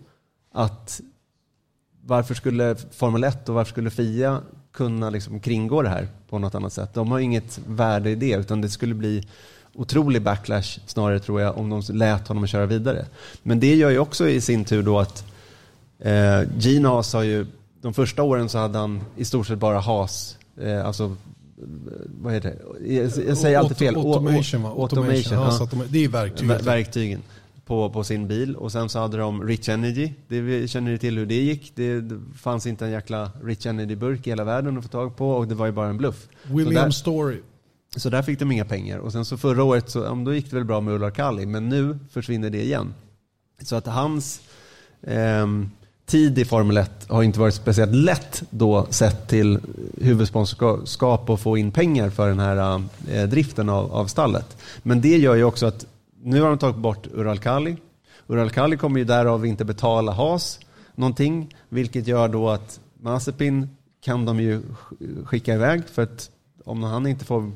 att 0.54 1.02
varför 2.02 2.34
skulle 2.34 2.76
Formel 2.76 3.24
1 3.24 3.50
och 3.50 3.56
varför 3.56 3.72
skulle 3.72 3.90
FIA 3.90 4.42
kunna 4.74 5.10
liksom 5.10 5.40
kringgå 5.40 5.82
det 5.82 5.90
här 5.90 6.08
på 6.30 6.40
något 6.40 6.56
annat 6.56 6.74
sätt? 6.74 6.94
De 6.94 7.12
har 7.12 7.20
inget 7.20 7.60
värde 7.68 8.10
i 8.10 8.16
det, 8.16 8.32
utan 8.36 8.62
det 8.62 8.70
skulle 8.70 8.94
bli 8.94 9.24
otrolig 9.74 10.22
backlash 10.22 10.80
snarare 10.86 11.20
tror 11.20 11.42
jag 11.42 11.58
om 11.58 11.70
de 11.70 11.82
lät 11.90 12.28
honom 12.28 12.48
köra 12.48 12.66
vidare. 12.66 13.06
Men 13.44 13.60
det 13.60 13.76
gör 13.76 13.90
ju 13.90 14.00
också 14.00 14.30
i 14.30 14.42
sin 14.42 14.66
tur 14.66 14.84
då 14.84 15.00
att 15.00 15.26
eh, 16.00 16.42
Gene 16.58 16.88
Haas 16.88 17.14
har 17.14 17.24
ju, 17.24 17.46
de 17.82 17.94
första 17.94 18.24
åren 18.24 18.50
så 18.50 18.58
hade 18.58 18.78
han 18.78 19.02
i 19.18 19.26
stort 19.26 19.48
sett 19.48 19.60
bara 19.60 19.80
Haas, 19.80 20.38
eh, 20.62 20.86
alltså 20.86 21.16
vad 22.22 22.34
heter 22.34 22.50
det? 22.50 22.94
Jag, 22.94 23.12
jag 23.28 23.38
säger 23.38 23.58
alltid 23.58 23.78
fel. 23.78 23.96
Automation, 23.96 24.66
automation. 24.66 25.38
automation. 25.38 25.80
Ja. 25.80 25.86
Det 25.90 26.04
är 26.04 26.08
verktygen. 26.08 26.58
verktygen 26.66 27.22
på, 27.74 27.90
på 27.90 28.04
sin 28.04 28.28
bil. 28.28 28.56
Och 28.56 28.72
sen 28.72 28.90
så 28.90 29.00
hade 29.00 29.18
de 29.18 29.44
Rich 29.44 29.70
Energy. 29.70 30.14
Det, 30.28 30.42
vi 30.42 30.68
känner 30.68 30.92
ni 30.92 30.98
till 30.98 31.18
hur 31.18 31.26
det 31.26 31.42
gick. 31.42 31.72
Det, 31.76 32.02
det 32.02 32.20
fanns 32.36 32.68
inte 32.68 32.86
en 32.86 32.92
jäkla 32.92 33.32
Rich 33.44 33.66
Energy-burk 33.66 34.28
i 34.28 34.30
hela 34.30 34.44
världen 34.44 34.78
att 34.78 34.84
få 34.84 34.90
tag 34.90 35.16
på 35.16 35.32
och 35.32 35.48
det 35.48 35.56
var 35.56 35.66
ju 35.66 35.72
bara 35.72 35.90
en 35.90 35.98
bluff. 35.98 36.28
William 36.44 36.74
där, 36.74 36.90
Story. 36.90 37.40
Så 37.96 38.10
där 38.10 38.22
fick 38.22 38.40
de 38.40 38.52
inga 38.52 38.66
pengar. 38.66 38.98
Och 38.98 39.12
sen 39.12 39.26
så 39.26 39.38
förra 39.38 39.64
året 39.64 39.90
så 39.90 40.00
ja, 40.00 40.24
då 40.26 40.34
gick 40.34 40.50
det 40.50 40.56
väl 40.56 40.66
bra 40.66 40.82
med 40.82 40.94
Ulla 40.94 41.12
Kali, 41.12 41.46
men 41.46 41.70
nu 41.70 42.00
försvinner 42.12 42.50
det 42.50 42.64
igen. 42.64 42.94
Så 43.62 43.76
att 43.76 43.88
hans 43.88 44.42
eh, 45.02 45.48
tid 46.06 46.40
i 46.40 46.46
Formel 46.46 46.78
1 46.78 46.92
har 47.10 47.24
inte 47.24 47.40
varit 47.40 47.54
speciellt 47.54 47.96
lätt 47.96 48.44
då 48.50 48.88
sett 48.90 49.28
till 49.28 49.60
huvudsponsorskap 50.02 51.30
och 51.30 51.40
få 51.40 51.58
in 51.58 51.72
pengar 51.72 52.10
för 52.10 52.30
den 52.30 52.40
här 52.40 52.82
eh, 53.12 53.24
driften 53.24 53.70
av, 53.70 53.94
av 53.94 54.06
stallet. 54.06 54.58
Men 54.84 55.02
det 55.02 55.18
gör 55.18 55.36
ju 55.36 55.44
också 55.44 55.66
att 55.66 55.86
nu 56.24 56.42
har 56.42 56.50
de 56.50 56.58
tagit 56.58 56.78
bort 56.78 57.08
Uralkali. 57.14 57.78
Uralkali 58.28 58.78
kommer 58.78 59.00
ju 59.00 59.06
därav 59.06 59.46
inte 59.46 59.66
betala 59.66 60.12
Haas 60.12 60.60
någonting, 60.96 61.56
vilket 61.70 62.08
gör 62.08 62.28
då 62.28 62.50
att 62.50 62.80
Mazepin 63.00 63.70
kan 64.02 64.26
de 64.26 64.40
ju 64.40 64.62
skicka 65.26 65.54
iväg 65.54 65.90
för 65.90 66.02
att 66.02 66.30
om 66.66 66.84
han 66.84 67.08
inte 67.08 67.26
får 67.26 67.52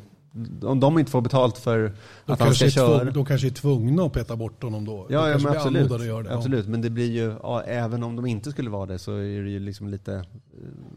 om 0.61 0.79
de 0.79 0.99
inte 0.99 1.11
får 1.11 1.21
betalt 1.21 1.57
för 1.57 1.91
då 2.25 2.33
att 2.33 2.39
han 2.39 2.55
ska 2.55 2.69
köra. 2.69 3.11
Då 3.11 3.25
kanske 3.25 3.47
är 3.47 3.51
tvungna 3.51 4.03
att 4.03 4.13
peta 4.13 4.35
bort 4.35 4.63
honom 4.63 4.85
då. 4.85 5.07
Ja, 5.09 5.29
ja 5.29 5.37
men 5.37 5.57
absolut. 5.57 5.89
Det, 5.89 6.33
absolut. 6.33 6.67
Men 6.67 6.81
det 6.81 6.89
blir 6.89 7.11
ju, 7.11 7.35
ja, 7.43 7.61
även 7.61 8.03
om 8.03 8.15
de 8.15 8.25
inte 8.25 8.51
skulle 8.51 8.69
vara 8.69 8.85
det 8.85 8.99
så 8.99 9.11
är 9.11 9.43
det 9.43 9.49
ju 9.49 9.59
liksom 9.59 9.87
lite 9.87 10.11
uh, 10.11 10.21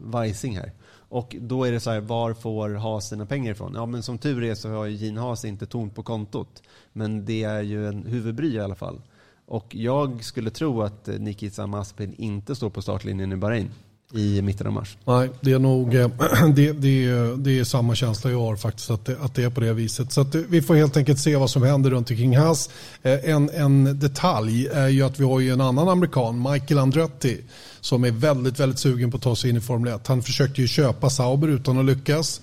vajsing 0.01 0.57
här. 0.57 0.71
Och 1.11 1.35
då 1.39 1.63
är 1.63 1.71
det 1.71 1.79
så 1.79 1.91
här, 1.91 1.99
var 1.99 2.33
får 2.33 2.69
Haas 2.69 3.09
sina 3.09 3.25
pengar 3.25 3.51
ifrån? 3.51 3.73
Ja, 3.75 3.85
men 3.85 4.03
som 4.03 4.17
tur 4.17 4.43
är 4.43 4.55
så 4.55 4.69
har 4.69 4.85
ju 4.85 4.95
Gene 4.95 5.21
Haas 5.21 5.45
inte 5.45 5.65
tomt 5.65 5.95
på 5.95 6.03
kontot. 6.03 6.63
Men 6.93 7.25
det 7.25 7.43
är 7.43 7.61
ju 7.61 7.87
en 7.87 8.05
huvudbry 8.05 8.53
i 8.53 8.59
alla 8.59 8.75
fall. 8.75 9.01
Och 9.45 9.75
jag 9.75 10.23
skulle 10.23 10.49
tro 10.49 10.81
att 10.81 11.07
Nikita 11.07 11.67
Maspin 11.67 12.13
inte 12.17 12.55
står 12.55 12.69
på 12.69 12.81
startlinjen 12.81 13.31
i 13.31 13.35
Bahrain 13.35 13.69
i 14.13 14.41
mitten 14.41 14.67
av 14.67 14.73
mars. 14.73 14.97
Nej, 15.05 15.29
det 15.41 15.51
är 15.51 15.59
nog 15.59 15.95
eh, 15.95 16.07
det, 16.55 16.71
det, 16.71 17.05
är, 17.05 17.37
det 17.37 17.59
är 17.59 17.63
samma 17.63 17.95
känsla 17.95 18.31
jag 18.31 18.39
har 18.39 18.55
faktiskt 18.55 18.89
att 18.89 19.05
det, 19.05 19.17
att 19.21 19.35
det 19.35 19.43
är 19.43 19.49
på 19.49 19.61
det 19.61 19.73
viset. 19.73 20.11
Så 20.11 20.21
eh, 20.21 20.27
vi 20.49 20.61
får 20.61 20.75
helt 20.75 20.97
enkelt 20.97 21.19
se 21.19 21.35
vad 21.35 21.49
som 21.49 21.63
händer 21.63 21.89
runt 21.89 22.09
omkring 22.11 22.37
Haas. 22.37 22.69
Eh, 23.03 23.29
en, 23.29 23.49
en 23.49 23.99
detalj 23.99 24.67
är 24.67 24.87
ju 24.87 25.03
att 25.03 25.19
vi 25.19 25.23
har 25.23 25.39
ju 25.39 25.53
en 25.53 25.61
annan 25.61 25.89
amerikan, 25.89 26.51
Michael 26.51 26.79
Andretti, 26.79 27.37
som 27.81 28.03
är 28.03 28.11
väldigt, 28.11 28.59
väldigt 28.59 28.79
sugen 28.79 29.11
på 29.11 29.17
att 29.17 29.23
ta 29.23 29.35
sig 29.35 29.49
in 29.49 29.57
i 29.57 29.61
Formel 29.61 29.93
1. 29.93 30.07
Han 30.07 30.23
försökte 30.23 30.61
ju 30.61 30.67
köpa 30.67 31.09
Sauber 31.09 31.47
utan 31.47 31.79
att 31.79 31.85
lyckas. 31.85 32.41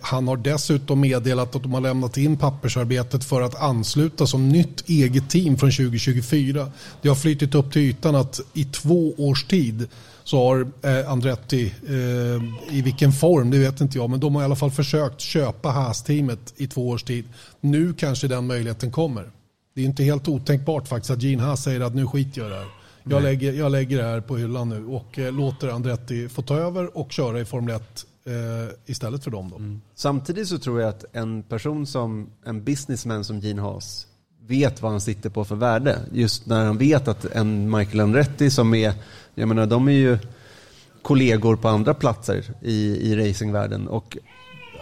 Han 0.00 0.28
har 0.28 0.36
dessutom 0.36 1.00
meddelat 1.00 1.56
att 1.56 1.62
de 1.62 1.74
har 1.74 1.80
lämnat 1.80 2.16
in 2.16 2.36
pappersarbetet 2.36 3.24
för 3.24 3.42
att 3.42 3.62
ansluta 3.62 4.26
som 4.26 4.48
nytt 4.48 4.88
eget 4.88 5.30
team 5.30 5.56
från 5.56 5.70
2024. 5.70 6.66
Det 7.02 7.08
har 7.08 7.16
flyttat 7.16 7.54
upp 7.54 7.72
till 7.72 7.82
ytan 7.82 8.14
att 8.14 8.40
i 8.52 8.64
två 8.64 9.14
års 9.18 9.44
tid 9.44 9.88
så 10.30 10.48
har 10.48 10.66
eh, 10.82 11.10
Andretti, 11.10 11.74
eh, 11.88 12.76
i 12.76 12.82
vilken 12.82 13.12
form 13.12 13.50
det 13.50 13.58
vet 13.58 13.80
inte 13.80 13.98
jag, 13.98 14.10
men 14.10 14.20
de 14.20 14.34
har 14.34 14.42
i 14.42 14.44
alla 14.44 14.56
fall 14.56 14.70
försökt 14.70 15.20
köpa 15.20 15.68
Haas-teamet 15.68 16.54
i 16.56 16.66
två 16.66 16.88
års 16.88 17.02
tid. 17.02 17.24
Nu 17.60 17.92
kanske 17.92 18.28
den 18.28 18.46
möjligheten 18.46 18.90
kommer. 18.90 19.30
Det 19.74 19.80
är 19.80 19.84
inte 19.84 20.02
helt 20.02 20.28
otänkbart 20.28 20.88
faktiskt 20.88 21.10
att 21.10 21.22
Gene 21.22 21.42
Haas 21.42 21.62
säger 21.64 21.80
att 21.80 21.94
nu 21.94 22.06
skiter 22.06 22.40
jag 22.40 22.48
i 22.48 22.50
det 22.50 22.58
här. 22.58 22.66
Jag 23.04 23.22
lägger, 23.22 23.52
jag 23.52 23.72
lägger 23.72 23.98
det 23.98 24.04
här 24.04 24.20
på 24.20 24.36
hyllan 24.36 24.68
nu 24.68 24.86
och 24.86 25.18
eh, 25.18 25.32
låter 25.32 25.68
Andretti 25.68 26.28
få 26.28 26.42
ta 26.42 26.56
över 26.56 26.98
och 26.98 27.12
köra 27.12 27.40
i 27.40 27.44
Formel 27.44 27.76
1 27.76 27.82
eh, 28.26 28.32
istället 28.86 29.24
för 29.24 29.30
dem. 29.30 29.50
Då. 29.50 29.56
Mm. 29.56 29.80
Samtidigt 29.94 30.48
så 30.48 30.58
tror 30.58 30.80
jag 30.80 30.88
att 30.88 31.04
en 31.12 31.42
person 31.42 31.86
som, 31.86 32.30
en 32.44 32.64
businessman 32.64 33.24
som 33.24 33.40
Gene 33.40 33.62
Haas 33.62 34.06
vet 34.50 34.82
vad 34.82 34.90
han 34.90 35.00
sitter 35.00 35.30
på 35.30 35.44
för 35.44 35.56
värde. 35.56 35.98
Just 36.12 36.46
när 36.46 36.64
han 36.64 36.78
vet 36.78 37.08
att 37.08 37.24
en 37.24 37.70
Michael 37.70 38.00
Andretti 38.00 38.50
som 38.50 38.74
är 38.74 38.94
jag 39.34 39.48
menar, 39.48 39.66
de 39.66 39.88
är 39.88 39.92
ju 39.92 40.18
kollegor 41.02 41.56
på 41.56 41.68
andra 41.68 41.94
platser 41.94 42.44
i, 42.62 43.12
i 43.12 43.16
racingvärlden. 43.16 43.88
Och 43.88 44.18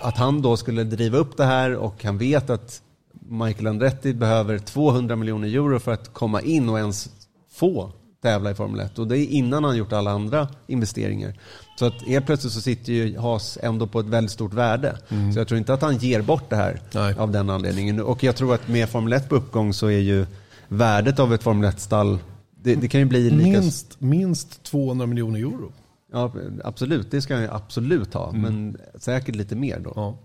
att 0.00 0.16
han 0.16 0.42
då 0.42 0.56
skulle 0.56 0.84
driva 0.84 1.18
upp 1.18 1.36
det 1.36 1.44
här 1.44 1.74
och 1.74 2.04
han 2.04 2.18
vet 2.18 2.50
att 2.50 2.82
Michael 3.28 3.66
Andretti 3.66 4.14
behöver 4.14 4.58
200 4.58 5.16
miljoner 5.16 5.48
euro 5.48 5.78
för 5.78 5.92
att 5.92 6.12
komma 6.12 6.40
in 6.40 6.68
och 6.68 6.78
ens 6.78 7.10
få 7.50 7.92
tävla 8.22 8.50
i 8.50 8.54
Formel 8.54 8.80
1. 8.80 8.98
Och 8.98 9.08
det 9.08 9.18
är 9.18 9.26
innan 9.26 9.64
han 9.64 9.76
gjort 9.76 9.92
alla 9.92 10.10
andra 10.10 10.48
investeringar. 10.66 11.34
Så 11.78 11.86
att 11.86 12.02
helt 12.02 12.26
plötsligt 12.26 12.52
så 12.52 12.60
sitter 12.60 12.92
ju 12.92 13.18
Haas 13.18 13.58
ändå 13.62 13.86
på 13.86 14.00
ett 14.00 14.06
väldigt 14.06 14.32
stort 14.32 14.54
värde. 14.54 14.98
Mm. 15.08 15.32
Så 15.32 15.38
jag 15.40 15.48
tror 15.48 15.58
inte 15.58 15.74
att 15.74 15.82
han 15.82 15.96
ger 15.96 16.22
bort 16.22 16.50
det 16.50 16.56
här 16.56 16.80
Nej. 16.92 17.14
av 17.18 17.30
den 17.30 17.50
anledningen. 17.50 18.00
Och 18.00 18.24
jag 18.24 18.36
tror 18.36 18.54
att 18.54 18.68
med 18.68 18.88
Formel 18.88 19.12
1 19.12 19.28
på 19.28 19.36
uppgång 19.36 19.72
så 19.72 19.86
är 19.86 19.98
ju 19.98 20.26
värdet 20.68 21.18
av 21.18 21.34
ett 21.34 21.42
Formel 21.42 21.70
1-stall 21.70 22.18
det, 22.62 22.74
det, 22.74 22.88
kan 22.88 23.00
ju 23.00 23.06
bli 23.06 23.30
lika... 23.30 23.60
minst, 23.60 24.00
minst 24.00 24.62
200 24.62 25.06
miljoner 25.06 25.38
euro. 25.38 25.72
Ja, 26.12 26.32
absolut. 26.64 27.10
Det 27.10 27.22
ska 27.22 27.36
han 27.36 27.48
absolut 27.50 28.14
ha. 28.14 28.30
Mm. 28.30 28.42
Men 28.42 28.76
säkert 28.94 29.34
lite 29.34 29.56
mer 29.56 29.78
då. 29.78 29.92
Ja. 29.96 30.18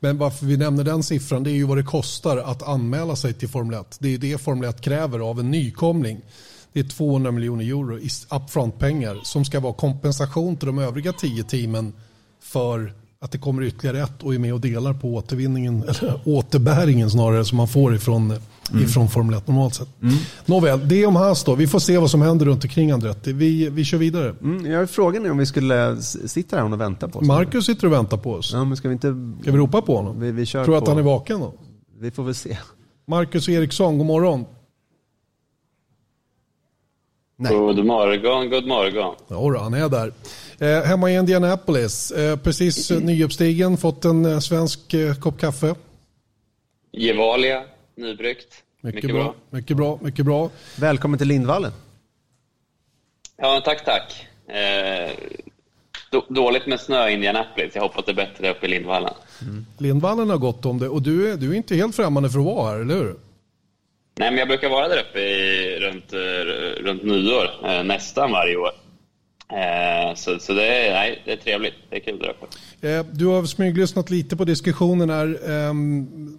Men 0.00 0.18
varför 0.18 0.46
vi 0.46 0.56
nämner 0.56 0.84
den 0.84 1.02
siffran 1.02 1.42
det 1.42 1.50
är 1.50 1.54
ju 1.54 1.64
vad 1.64 1.76
det 1.76 1.82
kostar 1.82 2.36
att 2.36 2.62
anmäla 2.62 3.16
sig 3.16 3.32
till 3.32 3.48
Formel 3.48 3.80
1. 3.80 3.96
Det 4.00 4.14
är 4.14 4.18
det 4.18 4.38
Formel 4.38 4.68
1 4.68 4.80
kräver 4.80 5.18
av 5.18 5.40
en 5.40 5.50
nykomling. 5.50 6.20
Det 6.72 6.80
är 6.80 6.84
200 6.84 7.30
miljoner 7.30 7.64
euro 7.64 7.98
i 7.98 8.08
upfront-pengar 8.30 9.20
som 9.22 9.44
ska 9.44 9.60
vara 9.60 9.72
kompensation 9.72 10.56
till 10.56 10.66
de 10.66 10.78
övriga 10.78 11.12
tio 11.12 11.44
teamen 11.44 11.92
för 12.42 12.92
att 13.20 13.32
det 13.32 13.38
kommer 13.38 13.62
ytterligare 13.62 14.02
ett 14.02 14.22
och 14.22 14.34
är 14.34 14.38
med 14.38 14.54
och 14.54 14.60
delar 14.60 14.92
på 14.92 15.14
återvinningen, 15.14 15.82
eller 15.88 16.20
återbäringen 16.24 17.10
snarare, 17.10 17.44
som 17.44 17.56
man 17.56 17.68
får 17.68 17.94
ifrån 17.94 18.32
mm. 18.70 18.84
ifrån 18.84 19.08
Formel 19.08 19.38
1 19.38 19.48
normalt 19.48 19.74
sett. 19.74 20.02
Mm. 20.02 20.14
Nåväl, 20.46 20.88
det 20.88 21.06
om 21.06 21.16
Haas 21.16 21.44
då. 21.44 21.54
Vi 21.54 21.66
får 21.66 21.78
se 21.78 21.98
vad 21.98 22.10
som 22.10 22.22
händer 22.22 22.46
runt 22.46 22.64
omkring 22.64 22.90
Andretti. 22.90 23.32
Vi, 23.32 23.68
vi 23.68 23.84
kör 23.84 23.98
vidare. 23.98 24.34
Mm, 24.42 24.66
jag 24.66 24.90
frågan 24.90 25.26
är 25.26 25.30
om 25.30 25.38
vi 25.38 25.46
skulle 25.46 25.96
sitta 26.02 26.56
här 26.56 26.72
och 26.72 26.80
vänta 26.80 27.08
på 27.08 27.18
oss. 27.18 27.26
Marcus 27.26 27.66
sitter 27.66 27.86
och 27.86 27.92
väntar 27.92 28.16
på 28.16 28.32
oss. 28.32 28.50
Ja, 28.52 28.64
men 28.64 28.76
ska 28.76 28.88
vi 28.88 28.92
inte... 28.92 29.36
Ska 29.42 29.52
vi 29.52 29.58
ropa 29.58 29.82
på 29.82 29.96
honom? 29.96 30.20
Vi, 30.20 30.32
vi 30.32 30.46
Tror 30.46 30.64
på... 30.64 30.76
att 30.76 30.88
han 30.88 30.98
är 30.98 31.02
vaken 31.02 31.40
då? 31.40 31.54
Vi 32.00 32.10
får 32.10 32.22
väl 32.22 32.34
se. 32.34 32.58
Marcus 33.08 33.48
Eriksson, 33.48 33.98
god 33.98 34.06
morgon. 34.06 34.44
Nej. 37.42 37.52
God 37.52 37.84
morgon, 37.84 38.50
god 38.50 38.66
morgon. 38.66 39.14
Ja, 39.28 39.58
han 39.62 39.74
är 39.74 39.88
där. 39.88 40.12
Eh, 40.58 40.84
hemma 40.84 41.10
i 41.10 41.14
Indianapolis, 41.14 42.10
eh, 42.10 42.36
precis 42.36 42.90
mm. 42.90 43.06
nyuppstigen, 43.06 43.76
fått 43.76 44.04
en 44.04 44.24
eh, 44.24 44.38
svensk 44.38 44.94
eh, 44.94 45.14
kopp 45.14 45.40
kaffe. 45.40 45.74
Gevalia, 46.92 47.62
nybryggt. 47.96 48.54
Mycket, 48.80 48.94
mycket 48.94 49.10
bra. 49.10 49.22
bra. 49.22 49.34
Mycket 49.50 49.76
bra, 49.76 49.98
mycket 50.02 50.24
bra. 50.24 50.50
Välkommen 50.76 51.18
till 51.18 51.28
Lindvallen. 51.28 51.72
Ja, 53.36 53.62
tack, 53.64 53.84
tack. 53.84 54.26
Eh, 54.48 55.10
dåligt 56.28 56.66
med 56.66 56.80
snö 56.80 57.08
i 57.08 57.12
Indianapolis. 57.12 57.74
Jag 57.74 57.82
hoppas 57.82 58.04
det 58.04 58.12
är 58.12 58.16
bättre 58.16 58.50
uppe 58.50 58.66
i 58.66 58.68
Lindvallen. 58.68 59.14
Mm. 59.42 59.66
Lindvallen 59.78 60.30
har 60.30 60.38
gått 60.38 60.66
om 60.66 60.78
det 60.78 60.88
och 60.88 61.02
du 61.02 61.32
är, 61.32 61.36
du 61.36 61.50
är 61.50 61.54
inte 61.54 61.76
helt 61.76 61.96
främmande 61.96 62.30
för 62.30 62.38
att 62.38 62.44
vara 62.44 62.70
här, 62.70 62.80
eller 62.80 62.94
hur? 62.94 63.16
Nej, 64.20 64.30
men 64.30 64.38
jag 64.38 64.48
brukar 64.48 64.68
vara 64.68 64.88
där 64.88 65.00
uppe 65.00 65.20
i, 65.20 65.78
runt, 65.80 66.12
eh, 66.12 66.82
runt 66.84 67.02
nyår, 67.02 67.50
eh, 67.64 67.84
nästan 67.84 68.32
varje 68.32 68.56
år. 68.56 68.70
Eh, 69.52 70.14
så, 70.14 70.38
så 70.38 70.52
det, 70.52 70.66
är, 70.66 70.92
nej, 70.92 71.22
det 71.24 71.32
är 71.32 71.36
trevligt. 71.36 71.74
Det 71.90 71.96
är 71.96 72.00
kul 72.00 72.18
där 72.18 72.30
uppe. 72.30 72.46
Eh, 72.88 73.04
du 73.12 73.26
har 73.26 73.44
smyglyssnat 73.44 74.10
lite 74.10 74.36
på 74.36 74.44
diskussionen 74.44 75.10
här. 75.10 75.50
Ehm, 75.50 76.38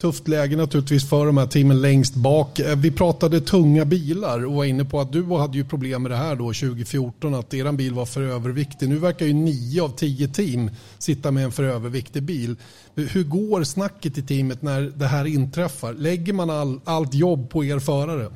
Tufft 0.00 0.28
läge 0.28 0.56
naturligtvis 0.56 1.10
för 1.10 1.26
de 1.26 1.36
här 1.36 1.46
teamen 1.46 1.80
längst 1.80 2.14
bak. 2.14 2.58
Eh, 2.58 2.76
vi 2.76 2.90
pratade 2.90 3.40
tunga 3.40 3.84
bilar 3.84 4.46
och 4.46 4.52
var 4.52 4.64
inne 4.64 4.84
på 4.84 5.00
att 5.00 5.12
du 5.12 5.24
hade 5.24 5.58
ju 5.58 5.64
problem 5.64 6.02
med 6.02 6.10
det 6.10 6.16
här 6.16 6.34
då 6.34 6.44
2014 6.44 7.34
att 7.34 7.54
er 7.54 7.72
bil 7.72 7.94
var 7.94 8.06
för 8.06 8.22
överviktig. 8.22 8.88
Nu 8.88 8.98
verkar 8.98 9.26
ju 9.26 9.32
nio 9.32 9.82
av 9.82 9.88
tio 9.88 10.28
team 10.28 10.70
sitta 10.98 11.30
med 11.30 11.44
en 11.44 11.52
för 11.52 11.64
överviktig 11.64 12.22
bil. 12.22 12.56
Hur 12.94 13.24
går 13.24 13.64
snacket 13.64 14.18
i 14.18 14.22
teamet 14.22 14.62
när 14.62 14.80
det 14.80 15.06
här 15.06 15.24
inträffar? 15.24 15.92
Lägger 15.92 16.32
man 16.32 16.50
all, 16.50 16.80
allt 16.84 17.14
jobb 17.14 17.50
på 17.50 17.64
er 17.64 17.78
förare? 17.78 18.30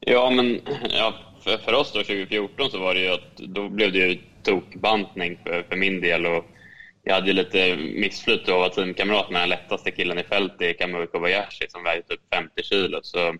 Ja, 0.00 0.30
men 0.30 0.60
ja, 0.90 1.14
för, 1.40 1.58
för 1.58 1.72
oss 1.72 1.92
då 1.92 1.98
2014 1.98 2.70
så 2.70 2.78
var 2.78 2.94
det 2.94 3.00
ju 3.00 3.08
att 3.08 3.36
då 3.36 3.68
blev 3.68 3.92
det 3.92 3.98
ju 3.98 4.18
tokbantning 4.42 5.38
för, 5.44 5.62
för 5.68 5.76
min 5.76 6.00
del. 6.00 6.26
Och 6.26 6.44
jag 7.08 7.14
hade 7.14 7.26
ju 7.26 7.32
lite 7.32 7.76
missflyt 7.76 8.48
och 8.48 8.58
var 8.58 8.68
teamkamrat 8.68 9.30
med 9.30 9.42
den 9.42 9.48
lättaste 9.48 9.90
killen 9.90 10.18
i 10.18 10.22
fältet, 10.22 10.78
Kamui 10.78 11.06
Kobayashi, 11.06 11.66
som 11.68 11.84
vägde 11.84 12.02
typ 12.08 12.20
50 12.34 12.62
kilo. 12.62 12.98
Så 13.02 13.34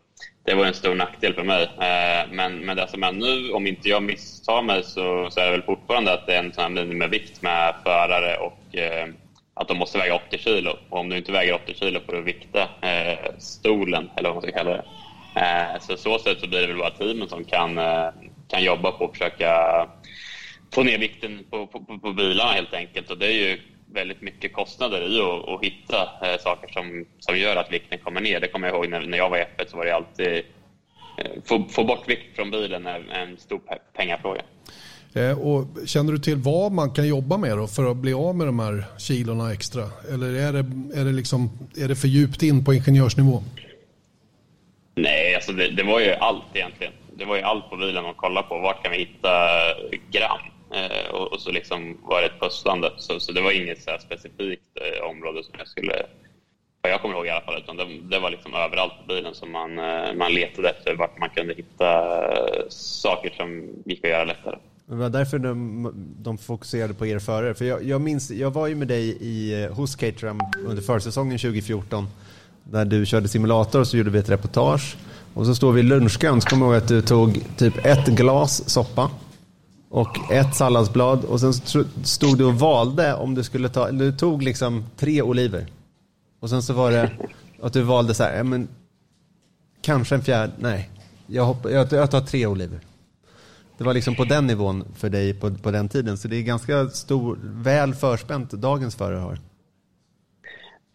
det 0.45 0.55
var 0.55 0.67
en 0.67 0.75
stor 0.75 0.95
nackdel 0.95 1.35
för 1.35 1.45
mig. 1.45 1.63
Eh, 1.63 2.33
men, 2.33 2.59
men 2.59 2.77
det 2.77 2.89
som 2.89 3.03
är 3.03 3.13
nu, 3.13 3.51
om 3.53 3.67
inte 3.67 3.89
jag 3.89 4.03
misstar 4.03 4.63
mig, 4.63 4.83
så, 4.85 5.31
så 5.31 5.41
är 5.41 5.45
det 5.45 5.51
väl 5.51 5.63
fortfarande 5.63 6.13
att 6.13 6.27
det 6.27 6.35
är 6.35 6.39
en 6.39 6.53
sån 6.53 6.63
här 6.63 6.71
minimivikt 6.85 7.43
med 7.43 7.75
förare 7.85 8.37
och 8.37 8.77
eh, 8.77 9.09
att 9.55 9.69
de 9.69 9.77
måste 9.77 9.99
väga 9.99 10.15
80 10.15 10.39
kilo. 10.39 10.71
Och 10.91 10.99
om 11.01 11.09
du 11.09 11.17
inte 11.17 11.33
väger 11.33 11.55
80 11.55 11.75
kilo 11.75 12.01
får 12.07 12.13
du 12.13 12.23
vikta 12.23 12.63
eh, 12.63 13.19
stolen, 13.39 14.11
eller 14.17 14.29
vad 14.29 14.37
man 14.37 14.43
ska 14.43 14.53
kalla 14.53 14.71
det. 14.71 14.85
Eh, 15.41 15.81
så 15.81 15.97
så 15.97 16.19
sätt 16.19 16.41
så 16.41 16.49
blir 16.49 16.61
det 16.61 16.67
väl 16.67 16.79
bara 16.79 16.91
teamen 16.91 17.29
som 17.29 17.45
kan, 17.45 17.79
eh, 17.79 18.09
kan 18.49 18.65
jobba 18.65 18.93
på 18.93 19.05
att 19.05 19.13
försöka 19.13 19.51
få 20.75 20.83
ner 20.83 20.99
vikten 20.99 21.45
på, 21.51 21.67
på, 21.67 21.99
på 21.99 22.13
bilarna 22.13 22.53
helt 22.53 22.75
enkelt. 22.75 23.11
Och 23.11 23.19
det 23.19 23.27
är 23.27 23.49
ju 23.49 23.61
väldigt 23.93 24.23
mycket 24.23 24.53
kostnader 24.53 25.01
i 25.01 25.21
att, 25.21 25.49
att 25.49 25.65
hitta 25.65 26.03
eh, 26.23 26.41
saker 26.41 26.73
som, 26.73 27.05
som 27.19 27.39
gör 27.39 27.57
att 27.57 27.73
vikten 27.73 27.99
kommer 27.99 28.21
ner. 28.21 28.41
Det 28.41 28.49
kommer 28.49 28.69
jag 28.69 28.77
ihåg 28.77 28.89
när, 28.89 29.07
när 29.07 29.19
jag 29.19 29.31
var 29.31 29.39
i 29.39 29.41
F1 29.41 29.71
så 29.71 29.77
var 29.77 29.85
det 29.85 29.95
alltid 29.95 30.43
eh, 31.19 31.43
få, 31.45 31.65
få 31.71 31.85
bort 31.85 32.09
vikt 32.09 32.37
från 32.37 32.51
bilen 32.51 32.87
är 32.87 33.01
en 33.11 33.37
stor 33.39 33.61
pengafråga. 33.97 34.43
Eh, 35.15 35.39
och 35.39 35.67
känner 35.87 36.13
du 36.13 36.19
till 36.19 36.37
vad 36.37 36.73
man 36.73 36.91
kan 36.91 37.09
jobba 37.09 37.37
med 37.37 37.71
för 37.71 37.91
att 37.91 37.97
bli 37.97 38.15
av 38.15 38.37
med 38.37 38.47
de 38.47 38.59
här 38.59 38.85
kilorna 38.99 39.53
extra? 39.53 39.83
Eller 40.13 40.27
är 40.27 40.53
det, 40.53 40.65
är 41.01 41.05
det, 41.05 41.13
liksom, 41.13 41.51
är 41.77 41.89
det 41.89 41.97
för 41.97 42.09
djupt 42.09 42.43
in 42.43 42.65
på 42.65 42.75
ingenjörsnivå? 42.75 43.43
Nej, 44.95 45.35
alltså 45.35 45.53
det, 45.53 45.71
det 45.71 45.83
var 45.83 46.01
ju 46.01 46.13
allt 46.13 46.45
egentligen. 46.55 46.93
Det 47.19 47.25
var 47.25 47.37
ju 47.37 47.43
allt 47.43 47.71
på 47.71 47.77
bilen 47.77 48.07
att 48.07 48.17
kolla 48.17 48.43
på. 48.43 48.59
Vart 48.59 48.83
kan 48.83 48.93
vi 48.93 48.99
hitta 48.99 49.29
gram? 50.11 50.56
Eh, 50.75 51.15
och, 51.15 51.33
och, 51.33 51.41
så 51.41 51.51
liksom 51.51 51.99
var 52.03 52.21
det 52.21 52.27
ett 52.27 52.41
pusslande. 52.41 52.93
Så, 52.99 53.21
så 53.21 53.33
det 53.33 53.41
var 53.41 53.53
inget 53.53 53.83
så 53.83 53.91
specifikt 54.01 54.63
eh, 54.75 55.11
område 55.11 55.43
som 55.43 55.55
jag 55.59 55.69
skulle, 55.69 56.07
vad 56.83 56.93
jag 56.93 57.03
kommer 57.03 57.15
ihåg 57.15 57.27
i 57.27 57.31
alla 57.31 57.45
fall, 57.45 57.59
utan 57.59 57.77
det, 57.77 57.85
det 58.03 58.19
var 58.19 58.31
liksom 58.31 58.55
överallt 58.55 58.93
på 59.01 59.15
bilen 59.15 59.35
som 59.35 59.53
man, 59.53 59.79
eh, 59.79 60.15
man 60.15 60.35
letade 60.35 60.71
efter 60.71 60.95
vart 60.95 61.19
man 61.19 61.29
kunde 61.29 61.55
hitta 61.55 61.89
eh, 62.33 62.65
saker 62.69 63.31
som 63.37 63.69
gick 63.85 64.05
att 64.05 64.11
göra 64.11 64.25
lättare. 64.25 64.57
Det 64.87 64.95
var 64.95 65.09
därför 65.09 65.39
de, 65.39 65.93
de 66.19 66.39
fokuserade 66.39 66.95
på 66.95 67.07
er 67.07 67.19
förare. 67.19 67.55
För 67.55 67.65
jag, 67.65 67.83
jag 67.83 68.01
minns, 68.01 68.31
jag 68.31 68.51
var 68.51 68.67
ju 68.67 68.75
med 68.75 68.89
dig 68.89 69.17
i, 69.21 69.65
eh, 69.65 69.73
hos 69.73 69.97
Caterham 69.97 70.41
under 70.67 70.83
försäsongen 70.83 71.39
2014. 71.39 72.07
Där 72.65 72.85
du 72.85 73.07
körde 73.07 73.29
simulator 73.29 73.81
och 73.81 73.87
så 73.87 73.97
gjorde 73.97 74.11
vi 74.11 74.19
ett 74.19 74.31
reportage. 74.31 74.97
Och 75.35 75.47
så 75.47 75.55
står 75.55 75.73
vi 75.73 75.81
i 75.81 75.83
lunchkön 75.83 76.41
så 76.41 76.49
kommer 76.49 76.67
jag 76.67 76.75
ihåg 76.75 76.83
att 76.83 76.89
du 76.89 77.03
tog 77.03 77.41
typ 77.57 77.87
ett 77.87 78.07
glas 78.07 78.71
soppa 78.71 79.11
och 79.89 80.33
ett 80.33 80.55
salladsblad 80.55 81.25
och 81.25 81.41
sen 81.41 81.53
stod 82.05 82.39
du 82.39 82.45
och 82.45 82.55
valde 82.55 83.15
om 83.15 83.35
du 83.35 83.45
skulle 83.45 83.69
ta, 83.69 83.91
du 83.91 84.13
tog 84.13 84.43
liksom 84.43 84.85
tre 84.97 85.23
oliver. 85.23 85.67
Och 86.41 86.51
sen 86.51 86.63
så 86.63 86.73
var 86.73 86.91
det 86.91 87.11
att 87.63 87.73
du 87.73 87.83
valde 87.83 88.15
så 88.15 88.23
här, 88.23 88.43
men 88.43 88.69
kanske 89.83 90.15
en 90.15 90.23
fjärde, 90.23 90.53
nej, 90.59 90.91
jag, 91.27 91.45
hopp, 91.45 91.71
jag, 91.71 91.93
jag 91.93 92.11
tar 92.11 92.21
tre 92.21 92.47
oliver. 92.47 92.81
Det 93.79 93.85
var 93.85 93.95
liksom 93.95 94.15
på 94.15 94.25
den 94.25 94.47
nivån 94.47 94.85
för 94.97 95.09
dig 95.09 95.35
på, 95.35 95.55
på 95.55 95.71
den 95.71 95.89
tiden, 95.89 96.19
så 96.19 96.29
det 96.29 96.37
är 96.37 96.43
ganska 96.43 96.89
stor, 96.89 97.39
väl 97.43 97.95
förspänt 97.95 98.51
dagens 98.51 98.97
förare 98.97 99.19
har. 99.19 99.39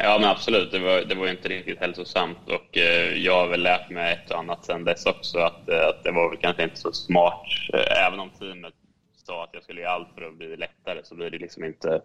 Ja, 0.04 0.18
men 0.20 0.30
absolut. 0.30 0.72
Det 0.72 0.80
var, 0.80 1.02
det 1.02 1.16
var 1.16 1.28
inte 1.28 1.50
riktigt 1.50 1.80
hälsosamt 1.80 2.38
och 2.46 2.78
eh, 2.78 3.18
jag 3.18 3.36
har 3.36 3.48
väl 3.48 3.64
lärt 3.64 3.90
mig 3.90 4.14
ett 4.14 4.32
och 4.32 4.40
annat 4.40 4.66
sen 4.66 4.84
dess 4.84 5.06
också 5.06 5.40
att, 5.40 5.70
eh, 5.70 5.88
att 5.88 6.04
det 6.04 6.12
var 6.12 6.30
väl 6.30 6.38
kanske 6.42 6.64
inte 6.64 6.80
så 6.80 6.92
smart. 6.92 7.46
Eh, 7.74 8.08
även 8.08 8.20
om 8.20 8.30
teamet 8.30 8.74
sa 9.32 9.44
att 9.44 9.54
jag 9.54 9.64
skulle 9.64 9.82
göra 9.82 9.92
allt 9.92 10.08
för 10.16 10.22
att 10.22 10.38
bli 10.38 10.58
lättare 10.58 11.00
så 11.04 11.16
blir 11.16 11.30
det 11.30 11.38
liksom 11.38 11.64
inte... 11.64 12.02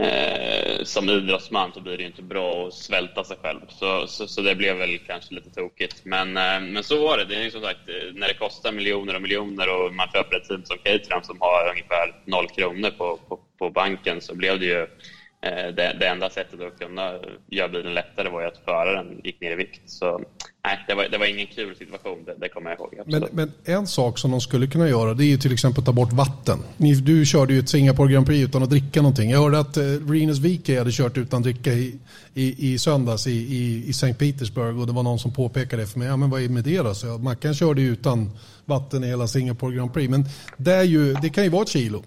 Eh, 0.00 0.84
som 0.84 1.08
idrottsman 1.08 1.72
så 1.72 1.80
blir 1.80 1.96
det 1.98 2.04
inte 2.04 2.22
bra 2.22 2.66
att 2.66 2.74
svälta 2.74 3.24
sig 3.24 3.36
själv. 3.42 3.60
Så, 3.68 4.06
så, 4.06 4.28
så 4.28 4.40
det 4.42 4.54
blev 4.54 4.76
väl 4.76 4.98
kanske 4.98 5.34
lite 5.34 5.50
tokigt. 5.50 6.04
Men, 6.04 6.36
eh, 6.36 6.60
men 6.60 6.84
så 6.84 7.02
var 7.02 7.18
det. 7.18 7.24
Det 7.24 7.44
är 7.44 7.50
som 7.50 7.62
sagt, 7.62 7.88
eh, 7.88 8.14
när 8.14 8.28
det 8.28 8.34
kostar 8.34 8.72
miljoner 8.72 9.14
och 9.14 9.22
miljoner 9.22 9.66
och 9.74 9.94
man 9.94 10.08
köper 10.14 10.36
ett 10.36 10.48
team 10.48 10.64
som 10.64 10.78
Caterham 10.78 11.22
som 11.22 11.40
har 11.40 11.70
ungefär 11.70 12.14
noll 12.24 12.48
kronor 12.48 12.90
på, 12.90 13.18
på, 13.28 13.40
på 13.58 13.70
banken 13.70 14.20
så 14.20 14.34
blev 14.34 14.60
det 14.60 14.66
ju 14.66 14.80
Eh, 14.80 15.15
det, 15.50 15.96
det, 16.00 16.06
enda 16.06 16.30
sättet 16.30 16.60
att 16.60 16.78
kunna 16.78 17.12
göra 17.46 17.68
bilen 17.68 17.94
lättare 17.94 18.28
var 18.28 18.40
ju 18.40 18.46
att 18.46 18.60
föraren 18.64 19.20
gick 19.24 19.40
ner 19.40 19.52
i 19.52 19.54
vikt. 19.54 19.80
Så 19.86 20.20
nej, 20.64 20.84
det 20.88 20.94
var, 20.94 21.08
det 21.08 21.18
var 21.18 21.26
ingen 21.26 21.46
kul 21.46 21.76
situation, 21.76 22.24
det, 22.24 22.34
det 22.40 22.48
kommer 22.48 22.70
jag 22.70 22.78
ihåg. 22.78 23.00
Men, 23.06 23.26
men, 23.32 23.52
en 23.64 23.86
sak 23.86 24.18
som 24.18 24.30
de 24.30 24.40
skulle 24.40 24.66
kunna 24.66 24.88
göra 24.88 25.14
det 25.14 25.24
är 25.24 25.26
ju 25.26 25.38
till 25.38 25.52
exempel 25.52 25.80
att 25.80 25.86
ta 25.86 25.92
bort 25.92 26.12
vatten. 26.12 26.58
Ni, 26.76 26.94
du 26.94 27.26
körde 27.26 27.54
ju 27.54 27.60
ett 27.60 27.68
Singapore 27.68 28.12
Grand 28.12 28.26
Prix 28.26 28.48
utan 28.48 28.62
att 28.62 28.70
dricka 28.70 29.02
någonting. 29.02 29.30
Jag 29.30 29.40
hörde 29.40 29.58
att 29.58 29.76
eh, 29.76 29.82
Rinus 29.82 30.38
Wike 30.38 30.78
hade 30.78 30.92
kört 30.92 31.18
utan 31.18 31.42
dricka 31.42 31.72
i, 31.72 31.98
i, 32.34 32.72
i 32.72 32.78
söndags 32.78 33.26
i, 33.26 33.32
i, 33.32 33.84
i 33.86 33.90
St. 33.90 34.14
Petersburg 34.14 34.78
och 34.78 34.86
det 34.86 34.92
var 34.92 35.02
någon 35.02 35.18
som 35.18 35.32
påpekade 35.32 35.82
det 35.82 35.86
för 35.86 35.98
mig. 35.98 36.08
Ja, 36.08 36.16
men 36.16 36.30
vad 36.30 36.42
är 36.42 36.48
med 36.48 36.64
det 36.64 36.78
då? 36.78 36.94
Så 36.94 37.06
Mackan 37.06 37.54
körde 37.54 37.80
ju 37.80 37.92
utan 37.92 38.30
vatten 38.64 39.04
i 39.04 39.06
hela 39.06 39.26
Singapore 39.26 39.76
Grand 39.76 39.94
Prix. 39.94 40.10
Men 40.10 40.24
det, 40.56 40.72
är 40.72 40.82
ju, 40.82 41.14
det 41.14 41.28
kan 41.28 41.44
ju 41.44 41.50
vara 41.50 41.62
ett 41.62 41.68
kilo. 41.68 42.04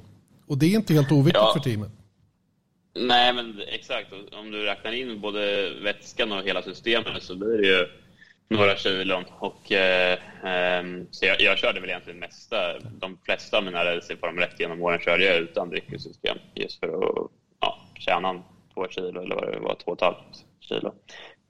Och 0.47 0.57
det 0.57 0.65
är 0.65 0.75
inte 0.75 0.93
helt 0.93 1.11
oviktigt 1.11 1.35
ja. 1.35 1.53
för 1.53 1.69
teamet. 1.69 1.91
Nej, 2.93 3.33
men 3.33 3.61
exakt. 3.67 4.13
Om 4.31 4.51
du 4.51 4.63
räknar 4.63 4.91
in 4.91 5.21
både 5.21 5.73
vätskan 5.83 6.31
och 6.31 6.43
hela 6.43 6.61
systemet 6.61 7.23
så 7.23 7.35
blir 7.35 7.57
det 7.57 7.67
ju 7.67 7.87
några 8.49 8.75
kilon. 8.75 9.23
Och, 9.39 9.71
eh, 9.71 10.19
ehm, 10.43 11.07
så 11.11 11.25
jag, 11.25 11.41
jag, 11.41 11.57
körde 11.57 11.79
väl 11.79 11.89
egentligen 11.89 12.19
mesta, 12.19 12.79
de 12.79 13.17
flesta 13.25 13.57
av 13.57 13.63
mina 13.63 13.85
racingformer 13.85 14.41
rätt 14.41 14.59
genom 14.59 14.81
åren 14.81 14.99
körde 14.99 15.23
jag 15.23 15.37
utan 15.37 15.69
dryckessystem 15.69 16.37
just 16.55 16.79
för 16.79 16.87
att 16.87 17.31
ja, 17.59 17.79
tjäna 17.99 18.43
två 18.73 18.87
kilo 18.89 19.21
eller 19.21 19.35
vad 19.35 19.51
det 19.51 19.59
var, 19.59 19.75
två 19.75 19.91
och 19.91 19.97
ett 19.97 20.01
halvt 20.01 20.45
kilo. 20.59 20.93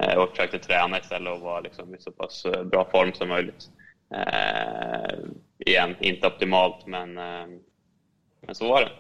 Eh, 0.04 0.17
och 0.17 0.30
försökte 0.30 0.60
träna 0.60 0.99
istället 0.99 1.34
och 1.34 1.39
vara 1.39 1.60
liksom 1.60 1.95
i 1.95 1.99
så 1.99 2.12
pass 2.12 2.45
eh, 2.45 2.63
bra 2.63 2.89
form 2.91 3.13
som 3.13 3.30
möjligt. 3.30 3.69
Eh, 4.15 5.19
igen, 5.65 5.95
inte 5.99 6.28
optimalt 6.28 6.86
men, 6.88 7.17
eh, 7.17 7.47
men 8.41 8.56
så 8.56 8.67
var 8.67 8.82
det. 8.82 8.91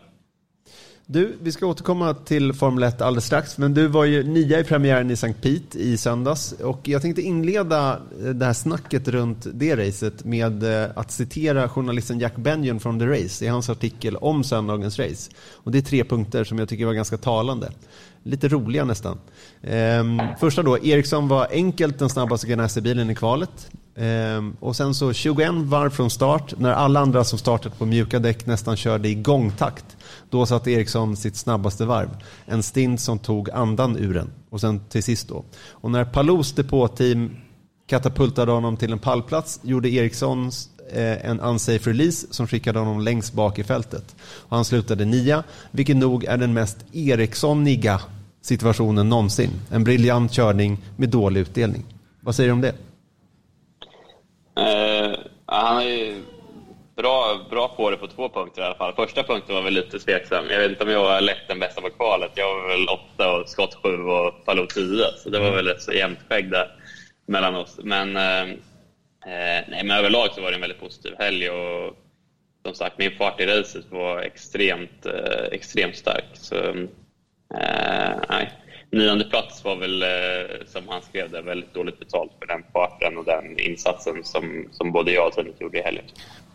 Du, 1.11 1.37
vi 1.41 1.51
ska 1.51 1.65
återkomma 1.65 2.13
till 2.13 2.53
Formel 2.53 2.83
1 2.83 3.01
alldeles 3.01 3.25
strax, 3.25 3.57
men 3.57 3.73
du 3.73 3.87
var 3.87 4.05
ju 4.05 4.23
nia 4.23 4.59
i 4.59 4.63
premiären 4.63 5.11
i 5.11 5.13
St. 5.13 5.33
Pete 5.33 5.79
i 5.79 5.97
söndags 5.97 6.51
och 6.51 6.79
jag 6.83 7.01
tänkte 7.01 7.21
inleda 7.21 7.99
eh, 8.23 8.29
det 8.29 8.45
här 8.45 8.53
snacket 8.53 9.07
runt 9.07 9.47
det 9.53 9.75
racet 9.75 10.25
med 10.25 10.83
eh, 10.83 10.89
att 10.95 11.11
citera 11.11 11.69
journalisten 11.69 12.19
Jack 12.19 12.35
Benjon 12.35 12.79
från 12.79 12.99
The 12.99 13.05
Race 13.05 13.45
i 13.45 13.47
hans 13.47 13.69
artikel 13.69 14.15
om 14.15 14.43
söndagens 14.43 14.99
race. 14.99 15.31
Och 15.53 15.71
det 15.71 15.77
är 15.77 15.81
tre 15.81 16.03
punkter 16.03 16.43
som 16.43 16.59
jag 16.59 16.69
tycker 16.69 16.85
var 16.85 16.93
ganska 16.93 17.17
talande. 17.17 17.71
Lite 18.23 18.47
roliga 18.47 18.85
nästan. 18.85 19.17
Ehm, 19.61 20.21
första 20.39 20.63
då, 20.63 20.77
Ericsson 20.77 21.27
var 21.27 21.47
enkelt 21.51 21.99
den 21.99 22.09
snabbaste 22.09 22.47
Ganassi-bilen 22.47 23.09
i 23.09 23.15
kvalet. 23.15 23.71
Ehm, 23.95 24.55
och 24.59 24.75
sen 24.75 24.93
så 24.93 25.13
21 25.13 25.51
varv 25.53 25.89
från 25.89 26.09
start, 26.09 26.53
när 26.57 26.73
alla 26.73 26.99
andra 26.99 27.23
som 27.23 27.39
startat 27.39 27.79
på 27.79 27.85
mjuka 27.85 28.19
däck 28.19 28.45
nästan 28.45 28.77
körde 28.77 29.09
i 29.09 29.15
gångtakt. 29.15 29.85
Då 30.29 30.45
satte 30.45 30.71
Eriksson 30.71 31.17
sitt 31.17 31.35
snabbaste 31.35 31.85
varv. 31.85 32.09
En 32.45 32.63
stint 32.63 33.01
som 33.01 33.19
tog 33.19 33.49
andan 33.49 33.97
ur 33.97 34.13
den. 34.13 34.31
Och 34.49 34.61
sen 34.61 34.79
till 34.89 35.03
sist 35.03 35.27
då. 35.27 35.43
Och 35.69 35.91
när 35.91 36.05
Palous 36.05 36.51
depåteam 36.51 37.37
katapultade 37.87 38.51
honom 38.51 38.77
till 38.77 38.91
en 38.91 38.99
pallplats 38.99 39.59
gjorde 39.63 39.89
Eriksson 39.89 40.51
eh, 40.93 41.25
en 41.25 41.39
unsafe 41.39 41.89
release 41.89 42.27
som 42.31 42.47
skickade 42.47 42.79
honom 42.79 43.01
längst 43.01 43.33
bak 43.33 43.59
i 43.59 43.63
fältet. 43.63 44.15
Och 44.21 44.55
han 44.55 44.65
slutade 44.65 45.05
nia, 45.05 45.43
vilket 45.71 45.97
nog 45.97 46.23
är 46.23 46.37
den 46.37 46.53
mest 46.53 46.77
Erikssoniga 46.93 48.01
situationen 48.41 49.09
någonsin. 49.09 49.51
En 49.69 49.83
briljant 49.83 50.31
körning 50.31 50.77
med 50.97 51.09
dålig 51.09 51.41
utdelning. 51.41 51.85
Vad 52.21 52.35
säger 52.35 52.47
du 52.47 52.53
om 52.53 52.61
det? 52.61 52.73
Uh, 54.59 55.15
han 55.45 55.77
är 55.77 55.81
ju 55.81 56.23
bra, 56.99 57.39
bra 57.49 57.67
på 57.67 57.91
det 57.91 57.97
på 57.97 58.07
två 58.07 58.29
punkter 58.29 58.61
i 58.61 58.65
alla 58.65 58.75
fall. 58.75 58.93
Första 58.95 59.23
punkten 59.23 59.55
var 59.55 59.61
väl 59.61 59.73
lite 59.73 59.99
tveksam. 59.99 60.45
Jag 60.49 60.59
vet 60.59 60.71
inte 60.71 60.83
om 60.83 60.89
jag 60.89 61.03
var 61.03 61.21
lätt 61.21 61.47
den 61.47 61.59
bästa 61.59 61.81
på 61.81 61.89
kvalet. 61.89 62.31
Jag 62.35 62.55
var 62.55 62.67
väl 62.67 62.87
åtta 62.87 63.35
och 63.35 63.49
skott 63.49 63.75
sju 63.83 64.03
och 64.03 64.45
Palou 64.45 64.65
tio. 64.65 65.05
Så 65.17 65.29
det 65.29 65.39
var 65.39 65.51
väl 65.51 65.67
ett 65.67 65.81
så 65.81 65.91
jämnt 65.91 66.19
skägg 66.29 66.51
där 66.51 66.67
mellan 67.25 67.55
oss. 67.55 67.79
Men, 67.83 68.15
eh, 68.15 68.41
eh, 68.41 69.63
nej, 69.67 69.83
men 69.83 69.91
överlag 69.91 70.29
så 70.31 70.41
var 70.41 70.49
det 70.49 70.55
en 70.55 70.61
väldigt 70.61 70.79
positiv 70.79 71.13
helg. 71.19 71.49
Och, 71.49 71.95
som 72.65 72.73
sagt, 72.73 72.97
min 72.97 73.17
fart 73.17 73.39
i 73.39 73.45
racet 73.45 73.85
var 73.91 74.21
extremt, 74.21 75.05
eh, 75.05 75.43
extremt 75.51 75.95
stark. 75.95 76.25
Så, 76.33 76.55
eh, 77.55 78.11
nej. 78.29 78.51
Nionde 78.91 79.25
plats 79.25 79.63
var 79.63 79.75
väl, 79.75 80.03
eh, 80.03 80.65
som 80.65 80.87
han 80.87 81.01
skrev 81.01 81.31
det, 81.31 81.41
väldigt 81.41 81.73
dåligt 81.73 81.99
betalt 81.99 82.31
för 82.39 82.47
den 82.47 82.63
farten 82.73 83.17
och 83.17 83.25
den 83.25 83.59
insatsen 83.59 84.23
som, 84.23 84.67
som 84.71 84.91
både 84.91 85.11
jag 85.11 85.27
och 85.27 85.33
teamet 85.33 85.61
gjorde 85.61 85.79
i 85.79 85.81
helgen. 85.81 86.05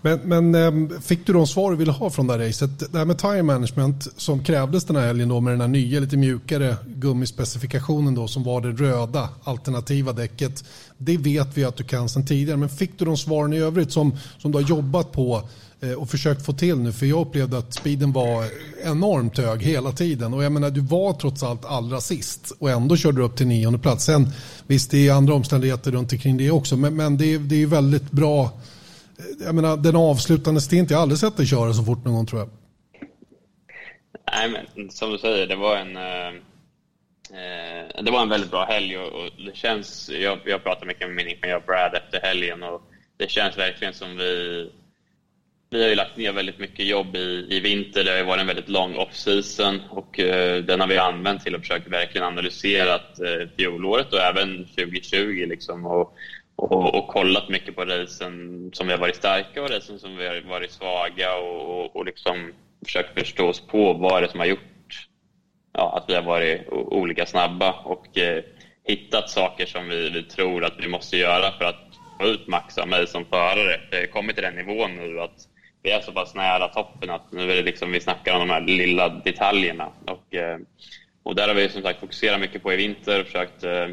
Men, 0.05 0.21
men 0.25 0.55
ehm, 0.55 1.01
fick 1.01 1.27
du 1.27 1.33
de 1.33 1.47
svar 1.47 1.71
du 1.71 1.77
ville 1.77 1.93
ha 1.93 2.11
från 2.11 2.27
det 2.27 2.33
här 2.33 2.41
racet? 2.41 2.93
Det 2.93 2.99
här 2.99 3.05
med 3.05 3.19
time 3.19 3.43
management 3.43 4.09
som 4.17 4.45
krävdes 4.45 4.85
den 4.85 4.97
här 4.97 5.07
helgen 5.07 5.29
då 5.29 5.41
med 5.41 5.53
den 5.53 5.61
här 5.61 5.69
nya 5.69 6.01
lite 6.01 6.17
mjukare 6.17 6.77
gummispecifikationen 6.87 8.15
då 8.15 8.29
som 8.29 8.45
var 8.45 8.61
det 8.61 8.71
röda 8.71 9.29
alternativa 9.45 10.13
däcket. 10.13 10.65
Det 10.99 11.17
vet 11.17 11.57
vi 11.57 11.65
att 11.65 11.77
du 11.77 11.85
kan 11.85 12.09
sedan 12.09 12.27
tidigare. 12.27 12.57
Men 12.57 12.69
fick 12.69 12.99
du 12.99 13.05
de 13.05 13.17
svaren 13.17 13.53
i 13.53 13.59
övrigt 13.59 13.93
som, 13.93 14.17
som 14.39 14.53
du 14.53 14.59
har 14.59 14.69
jobbat 14.69 15.13
på 15.13 15.43
eh, 15.81 15.93
och 15.93 16.11
försökt 16.11 16.47
få 16.47 16.53
till 16.53 16.79
nu? 16.79 16.93
För 16.93 17.07
jag 17.07 17.27
upplevde 17.27 17.59
att 17.59 17.75
speeden 17.75 18.13
var 18.13 18.45
enormt 18.85 19.39
hög 19.39 19.63
hela 19.63 19.93
tiden. 19.93 20.35
Och 20.35 20.45
jag 20.45 20.53
menar, 20.53 20.71
du 20.71 20.81
var 20.81 21.13
trots 21.13 21.43
allt 21.43 21.65
allra 21.65 22.01
sist 22.01 22.53
och 22.59 22.71
ändå 22.71 22.97
körde 22.97 23.19
du 23.19 23.25
upp 23.25 23.37
till 23.37 23.47
nionde 23.47 23.79
plats. 23.79 24.05
Sen 24.05 24.29
visst, 24.67 24.91
det 24.91 25.09
är 25.09 25.13
andra 25.13 25.35
omständigheter 25.35 25.91
runt 25.91 26.13
omkring 26.13 26.37
det 26.37 26.51
också. 26.51 26.77
Men, 26.77 26.97
men 26.97 27.17
det, 27.17 27.39
det 27.39 27.63
är 27.63 27.67
väldigt 27.67 28.11
bra 28.11 28.51
jag 29.41 29.55
menar, 29.55 29.77
den 29.77 29.97
avslutande 29.97 30.61
stint, 30.61 30.91
jag 30.91 30.99
har 30.99 31.03
aldrig 31.03 31.19
sett 31.19 31.37
dig 31.37 31.47
köra 31.47 31.73
så 31.73 31.85
fort 31.85 32.05
någon 32.05 32.15
gång 32.15 32.27
tror 32.27 32.41
jag. 32.41 32.51
Nej, 34.33 34.67
men 34.77 34.91
som 34.91 35.11
du 35.11 35.19
säger, 35.19 35.47
det 35.47 35.57
var 35.57 35.77
en, 35.77 35.97
eh, 35.97 36.29
eh 37.41 38.03
det 38.05 38.11
var 38.11 38.23
en 38.23 38.29
väldigt 38.29 38.51
bra 38.51 38.65
helg 38.65 38.99
och, 38.99 39.13
och 39.13 39.31
det 39.47 39.57
känns, 39.57 40.11
jag, 40.21 40.39
jag 40.45 40.65
pratade 40.65 40.87
mycket 40.87 41.07
med 41.09 41.17
min 41.17 41.29
ingenjör 41.29 41.63
Brad 41.67 41.95
efter 41.95 42.21
helgen 42.27 42.63
och 42.63 42.83
det 43.17 43.31
känns 43.31 43.59
verkligen 43.59 43.95
som 43.95 44.17
vi 44.17 44.71
vi 45.75 45.83
har 45.83 45.89
ju 45.89 45.95
lagt 45.95 46.17
ner 46.17 46.33
väldigt 46.33 46.59
mycket 46.59 46.87
jobb 46.87 47.17
i, 47.17 47.47
i 47.51 47.61
vinter. 47.61 48.05
Det 48.05 48.11
har 48.11 48.25
varit 48.25 48.41
en 48.41 48.47
väldigt 48.47 48.69
lång 48.69 48.97
off-season 48.97 49.81
och 49.91 50.21
eh, 50.21 50.65
den 50.65 50.81
har 50.81 50.87
vi 50.87 50.99
använt 50.99 51.45
till 51.45 51.55
att 51.55 51.61
försöka 51.61 51.91
verkligen 51.91 52.27
analysera 52.27 52.95
eh, 52.95 53.49
fjolåret 53.57 54.13
och 54.13 54.19
även 54.19 54.65
2020 54.65 55.47
liksom, 55.49 55.87
och, 55.87 56.15
och, 56.57 56.95
och, 56.95 57.09
kollat 57.09 57.49
mycket 57.49 57.77
på 57.77 57.85
racen 57.85 58.71
som 58.73 58.87
vi 58.87 58.93
har 58.93 59.01
varit 59.01 59.17
starka 59.17 59.63
och 59.63 59.71
racen 59.71 59.99
som 59.99 60.17
vi 60.17 60.27
har 60.27 60.41
varit 60.41 60.71
svaga 60.71 61.37
och, 61.37 61.81
och, 61.81 61.97
och 61.97 62.05
liksom 62.05 62.53
försökt 62.85 63.19
förstå 63.19 63.47
oss 63.47 63.61
på 63.61 63.93
vad 63.93 64.23
det 64.23 64.27
är 64.27 64.31
som 64.31 64.41
har 64.41 64.47
gjort 64.47 65.09
ja, 65.73 65.97
att 65.97 66.11
vi 66.11 66.15
har 66.15 66.23
varit 66.23 66.69
olika 66.71 67.27
snabba 67.27 67.73
och 67.73 68.19
eh, 68.19 68.45
hittat 68.85 69.31
saker 69.31 69.67
som 69.67 69.89
vi, 69.89 70.11
vi 70.11 70.23
tror 70.23 70.65
att 70.65 70.75
vi 70.79 70.89
måste 70.89 71.17
göra 71.17 71.53
för 71.53 71.65
att 71.65 71.85
få 72.21 72.27
ut 72.27 72.47
max 72.47 72.79
av 72.79 72.89
mig 72.89 73.07
som 73.07 73.25
förare. 73.25 73.81
Vi 73.91 73.97
har 73.97 74.07
kommit 74.07 74.37
till 74.37 74.45
den 74.45 74.55
nivån 74.55 74.97
nu 74.97 75.21
att 75.21 75.49
vi 75.83 75.91
är 75.91 76.01
så 76.01 76.13
pass 76.13 76.35
nära 76.35 76.69
toppen 76.69 77.11
att 77.11 77.33
nu 77.33 77.53
är 77.53 77.57
det 77.57 77.63
liksom, 77.63 77.93
vi 77.93 78.01
snackar 78.01 78.35
om 78.35 78.49
de 78.49 78.51
här 78.51 78.61
lilla 78.61 79.09
detaljerna. 79.09 79.89
Och, 80.07 80.35
eh, 80.35 80.59
och 81.23 81.35
där 81.35 81.49
har 81.49 81.55
vi 81.55 81.69
som 81.69 81.83
sagt 81.83 82.01
fokuserat 82.01 82.41
mycket 82.41 82.63
på 82.63 82.73
i 82.73 82.77
vinter 82.77 83.21
och 83.21 83.27
försökt 83.27 83.65
eh, 83.65 83.89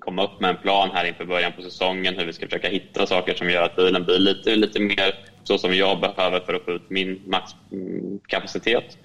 komma 0.00 0.24
upp 0.24 0.40
med 0.40 0.50
en 0.50 0.56
plan 0.56 0.90
här 0.94 1.04
inför 1.04 1.24
början 1.24 1.52
på 1.56 1.62
säsongen 1.62 2.14
hur 2.18 2.26
vi 2.26 2.32
ska 2.32 2.46
försöka 2.46 2.68
hitta 2.68 3.06
saker 3.06 3.34
som 3.34 3.50
gör 3.50 3.62
att 3.62 3.76
bilen 3.76 4.04
blir 4.04 4.18
lite, 4.18 4.56
lite 4.56 4.80
mer 4.80 5.14
så 5.44 5.58
som 5.58 5.74
jag 5.74 6.00
behöver 6.00 6.40
för 6.40 6.54
att 6.54 6.64
få 6.64 6.70
ut 6.70 6.90
min 6.90 7.20
maxkapacitet. 7.26 8.98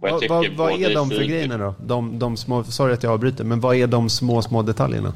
Vad, 0.00 0.28
vad, 0.28 0.48
vad 0.48 0.82
är 0.82 0.94
de 0.94 1.10
för 1.10 1.24
grejerna 1.24 1.58
då? 1.58 1.74
De, 1.80 2.18
de 2.18 2.36
små, 2.36 2.64
sorry 2.64 2.92
att 2.92 3.02
jag 3.02 3.12
avbryter, 3.12 3.44
men 3.44 3.60
vad 3.60 3.76
är 3.76 3.86
de 3.86 4.10
små, 4.10 4.42
små 4.42 4.62
detaljerna? 4.62 5.12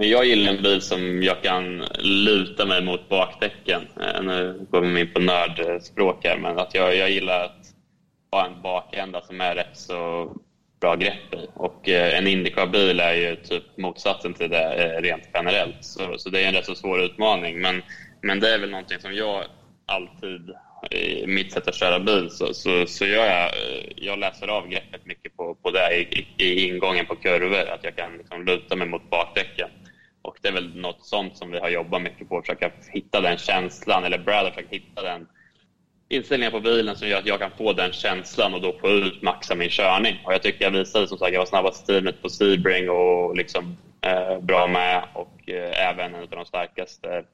Jag 0.00 0.24
gillar 0.24 0.52
en 0.52 0.62
bil 0.62 0.80
som 0.80 1.22
jag 1.22 1.42
kan 1.42 1.84
luta 2.00 2.66
mig 2.66 2.84
mot 2.84 3.08
bakdäcken. 3.08 3.82
Eh, 4.00 4.22
nu 4.22 4.66
går 4.70 4.80
vi 4.80 5.00
in 5.00 5.12
på 5.12 5.20
nördspråk 5.20 6.24
här, 6.24 6.38
men 6.38 6.58
att 6.58 6.74
jag, 6.74 6.96
jag 6.96 7.10
gillar 7.10 7.44
att 7.44 7.74
ha 8.30 8.46
en 8.46 8.62
bakända 8.62 9.20
som 9.20 9.40
är 9.40 9.54
rätt 9.54 9.76
så 9.76 10.32
bra 10.80 10.96
grepp 10.96 11.34
i. 11.34 11.46
Och 11.54 11.88
eh, 11.88 12.18
en 12.18 12.26
Indycar-bil 12.26 13.00
är 13.00 13.12
ju 13.12 13.36
typ 13.36 13.76
motsatsen 13.76 14.34
till 14.34 14.50
det 14.50 14.74
eh, 14.74 15.02
rent 15.02 15.28
generellt. 15.34 15.84
Så, 15.84 16.18
så 16.18 16.30
det 16.30 16.40
är 16.40 16.48
en 16.48 16.54
rätt 16.54 16.66
så 16.66 16.74
svår 16.74 17.00
utmaning. 17.02 17.60
Men, 17.60 17.82
men 18.20 18.40
det 18.40 18.54
är 18.54 18.58
väl 18.58 18.70
någonting 18.70 19.00
som 19.00 19.14
jag 19.14 19.44
alltid, 19.86 20.50
eh, 20.90 20.98
i 21.00 21.26
mitt 21.26 21.52
sätt 21.52 21.68
att 21.68 21.74
köra 21.74 21.98
bil, 22.00 22.30
så, 22.30 22.54
så, 22.54 22.86
så 22.86 23.06
gör 23.06 23.26
jag, 23.26 23.50
jag 23.96 24.18
läser 24.18 24.48
av 24.48 24.68
greppet 24.68 25.06
mycket 25.06 25.36
på, 25.36 25.54
på 25.54 25.70
det 25.70 25.94
i, 25.94 26.26
i 26.36 26.68
ingången 26.68 27.06
på 27.06 27.16
kurvor. 27.16 27.68
Att 27.68 27.84
jag 27.84 27.96
kan 27.96 28.16
liksom 28.16 28.44
luta 28.44 28.76
mig 28.76 28.88
mot 28.88 29.10
bakdäcken. 29.10 29.68
Och 30.22 30.38
det 30.42 30.48
är 30.48 30.52
väl 30.52 30.76
något 30.76 31.06
sånt 31.06 31.36
som 31.36 31.50
vi 31.50 31.58
har 31.58 31.68
jobbat 31.68 32.02
mycket 32.02 32.28
på, 32.28 32.38
att 32.38 32.46
försöka 32.46 32.70
hitta 32.92 33.20
den 33.20 33.38
känslan, 33.38 34.04
eller 34.04 34.18
Brad 34.18 34.44
har 34.44 34.50
försökt 34.50 34.72
hitta 34.72 35.02
den 35.02 35.26
Inställningar 36.08 36.50
på 36.50 36.60
bilen 36.60 36.96
som 36.96 37.08
gör 37.08 37.18
att 37.18 37.26
jag 37.26 37.40
kan 37.40 37.50
få 37.50 37.72
den 37.72 37.92
känslan 37.92 38.54
och 38.54 38.60
då 38.60 38.78
få 38.80 38.88
ut 38.88 39.22
maxa 39.22 39.54
min 39.54 39.70
körning. 39.70 40.16
Och 40.24 40.32
jag 40.32 40.42
tycker 40.42 40.64
jag 40.64 40.70
visade 40.70 41.08
som 41.08 41.18
sagt, 41.18 41.32
jag 41.32 41.40
var 41.40 41.46
snabbast 41.46 41.82
i 41.82 41.86
teamet 41.86 42.22
på 42.22 42.28
Sebring 42.28 42.90
och 42.90 43.36
liksom 43.36 43.76
eh, 44.00 44.38
bra 44.40 44.66
med 44.66 45.04
och 45.12 45.50
eh, 45.50 45.88
även 45.90 46.14
en 46.14 46.22
av 46.22 46.28
de 46.28 46.44
starkaste 46.44 47.24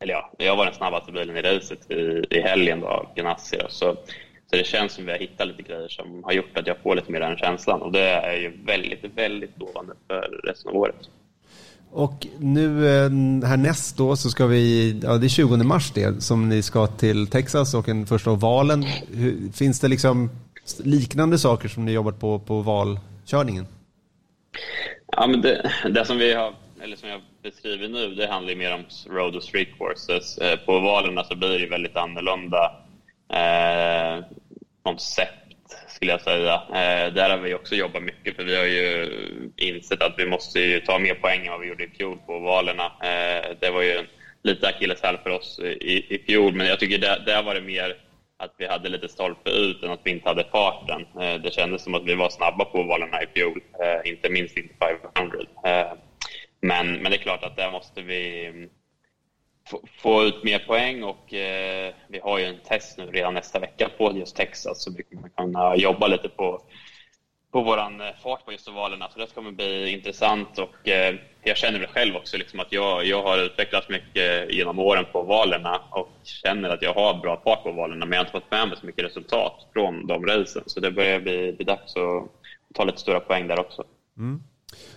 eller 0.00 0.12
ja, 0.12 0.30
jag 0.38 0.56
var 0.56 0.64
den 0.64 0.74
snabbaste 0.74 1.12
bilen 1.12 1.36
i 1.36 1.42
racet 1.42 1.90
i, 1.90 2.24
i 2.30 2.40
helgen 2.40 2.80
då, 2.80 3.10
Ganassi. 3.14 3.56
Då. 3.56 3.68
Så, 3.68 3.96
så 4.50 4.56
det 4.56 4.66
känns 4.66 4.92
som 4.92 5.04
att 5.04 5.08
vi 5.08 5.12
har 5.12 5.18
hittat 5.18 5.48
lite 5.48 5.62
grejer 5.62 5.88
som 5.88 6.24
har 6.24 6.32
gjort 6.32 6.58
att 6.58 6.66
jag 6.66 6.78
får 6.78 6.94
lite 6.94 7.12
mer 7.12 7.20
den 7.20 7.36
känslan 7.36 7.82
och 7.82 7.92
det 7.92 8.08
är 8.08 8.36
ju 8.36 8.52
väldigt, 8.64 9.04
väldigt 9.04 9.58
lovande 9.58 9.94
för 10.06 10.40
resten 10.44 10.70
av 10.70 10.76
året. 10.76 11.10
Och 11.96 12.26
nu 12.38 12.86
eh, 12.86 13.10
härnäst 13.48 13.96
då 13.96 14.16
så 14.16 14.30
ska 14.30 14.46
vi, 14.46 14.90
ja 15.02 15.18
det 15.18 15.26
är 15.26 15.28
20 15.28 15.56
mars 15.56 15.90
det, 15.94 16.22
som 16.22 16.48
ni 16.48 16.62
ska 16.62 16.86
till 16.86 17.26
Texas 17.26 17.74
och 17.74 17.88
en 17.88 18.06
första 18.06 18.30
ovalen. 18.30 18.84
Finns 19.52 19.80
det 19.80 19.88
liksom 19.88 20.30
liknande 20.84 21.38
saker 21.38 21.68
som 21.68 21.84
ni 21.84 21.92
jobbat 21.92 22.20
på 22.20 22.38
på 22.38 22.60
valkörningen? 22.60 23.66
Ja, 25.06 25.26
men 25.26 25.40
det, 25.40 25.72
det 25.94 26.04
som 26.04 26.18
vi 26.18 26.34
har, 26.34 26.54
eller 26.82 26.96
som 26.96 27.08
jag 27.08 27.20
beskriver 27.42 27.88
nu, 27.88 28.14
det 28.14 28.26
handlar 28.26 28.54
mer 28.54 28.74
om 28.74 28.84
road 29.10 29.36
och 29.36 29.42
street 29.42 29.68
courses. 29.78 30.38
Eh, 30.38 30.58
på 30.58 30.72
ovalerna 30.72 31.14
så 31.14 31.18
alltså, 31.18 31.36
blir 31.36 31.58
det 31.58 31.66
väldigt 31.66 31.96
annorlunda 31.96 32.72
eh, 33.32 34.24
koncept 34.82 35.45
skulle 35.96 36.12
jag 36.12 36.20
säga. 36.20 36.54
Eh, 36.54 37.12
där 37.12 37.30
har 37.30 37.38
vi 37.38 37.54
också 37.54 37.74
jobbat 37.74 38.02
mycket 38.02 38.36
för 38.36 38.44
vi 38.44 38.56
har 38.56 38.64
ju 38.64 39.10
insett 39.56 40.02
att 40.02 40.14
vi 40.18 40.26
måste 40.26 40.60
ju 40.60 40.80
ta 40.80 40.98
mer 40.98 41.14
poäng 41.14 41.46
än 41.46 41.52
vad 41.52 41.60
vi 41.60 41.68
gjorde 41.68 41.84
i 41.84 41.90
fjol 41.98 42.18
på 42.26 42.38
valerna. 42.38 42.84
Eh, 42.84 43.56
det 43.60 43.70
var 43.70 43.82
ju 43.82 44.06
lite 44.42 44.68
akilleshäl 44.68 45.18
för 45.22 45.30
oss 45.30 45.58
i, 45.80 46.14
i 46.14 46.24
fjol, 46.26 46.54
men 46.54 46.66
jag 46.66 46.80
tycker 46.80 46.98
där, 46.98 47.22
där 47.26 47.42
var 47.42 47.54
det 47.54 47.60
mer 47.60 47.96
att 48.38 48.54
vi 48.58 48.66
hade 48.66 48.88
lite 48.88 49.08
stolpe 49.08 49.50
ut 49.50 49.82
än 49.82 49.90
att 49.90 50.00
vi 50.04 50.10
inte 50.10 50.28
hade 50.28 50.44
farten. 50.44 51.06
Eh, 51.20 51.34
det 51.34 51.54
kändes 51.54 51.82
som 51.82 51.94
att 51.94 52.04
vi 52.04 52.14
var 52.14 52.28
snabba 52.28 52.64
på 52.64 52.82
valerna 52.82 53.22
i 53.22 53.26
fjol, 53.34 53.60
inte 54.04 54.30
minst 54.30 54.56
inte 54.56 54.74
500. 55.14 55.38
Men, 56.60 56.92
men 56.92 57.10
det 57.10 57.16
är 57.16 57.22
klart 57.22 57.44
att 57.44 57.56
där 57.56 57.70
måste 57.70 58.02
vi 58.02 58.50
få 59.98 60.24
ut 60.24 60.44
mer 60.44 60.58
poäng 60.58 61.02
och 61.02 61.34
eh, 61.34 61.94
vi 62.08 62.18
har 62.18 62.38
ju 62.38 62.44
en 62.44 62.60
test 62.64 62.98
nu 62.98 63.06
redan 63.06 63.34
nästa 63.34 63.58
vecka 63.58 63.90
på 63.98 64.12
just 64.16 64.36
Texas 64.36 64.82
så 64.82 64.90
vi 64.96 65.02
kommer 65.02 65.28
kunna 65.28 65.76
jobba 65.76 66.06
lite 66.06 66.28
på, 66.28 66.62
på 67.52 67.62
vår 67.62 67.78
eh, 67.78 67.86
fart 68.22 68.44
på 68.44 68.52
just 68.52 68.68
ovalerna. 68.68 69.08
Så 69.12 69.18
det 69.18 69.34
kommer 69.34 69.50
bli 69.50 69.92
intressant 69.92 70.58
och 70.58 70.88
eh, 70.88 71.14
jag 71.42 71.56
känner 71.56 71.78
väl 71.78 71.88
själv 71.88 72.16
också 72.16 72.36
liksom 72.36 72.60
att 72.60 72.72
jag, 72.72 73.04
jag 73.04 73.22
har 73.22 73.38
utvecklats 73.38 73.88
mycket 73.88 74.52
genom 74.54 74.78
åren 74.78 75.04
på 75.12 75.20
ovalerna 75.20 75.82
och 75.90 76.08
känner 76.22 76.70
att 76.70 76.82
jag 76.82 76.94
har 76.94 77.14
bra 77.14 77.40
fart 77.44 77.62
på 77.62 77.70
ovalerna 77.70 78.06
men 78.06 78.12
jag 78.12 78.18
har 78.18 78.24
inte 78.24 78.40
fått 78.40 78.50
med 78.50 78.68
mig 78.68 78.76
så 78.80 78.86
mycket 78.86 79.04
resultat 79.04 79.66
från 79.72 80.06
de 80.06 80.26
racen. 80.26 80.62
Så 80.66 80.80
det 80.80 80.90
börjar 80.90 81.20
bli, 81.20 81.52
bli 81.52 81.64
dags 81.64 81.96
att 81.96 82.28
ta 82.74 82.84
lite 82.84 82.98
stora 82.98 83.20
poäng 83.20 83.48
där 83.48 83.60
också. 83.60 83.84
Mm. 84.18 84.42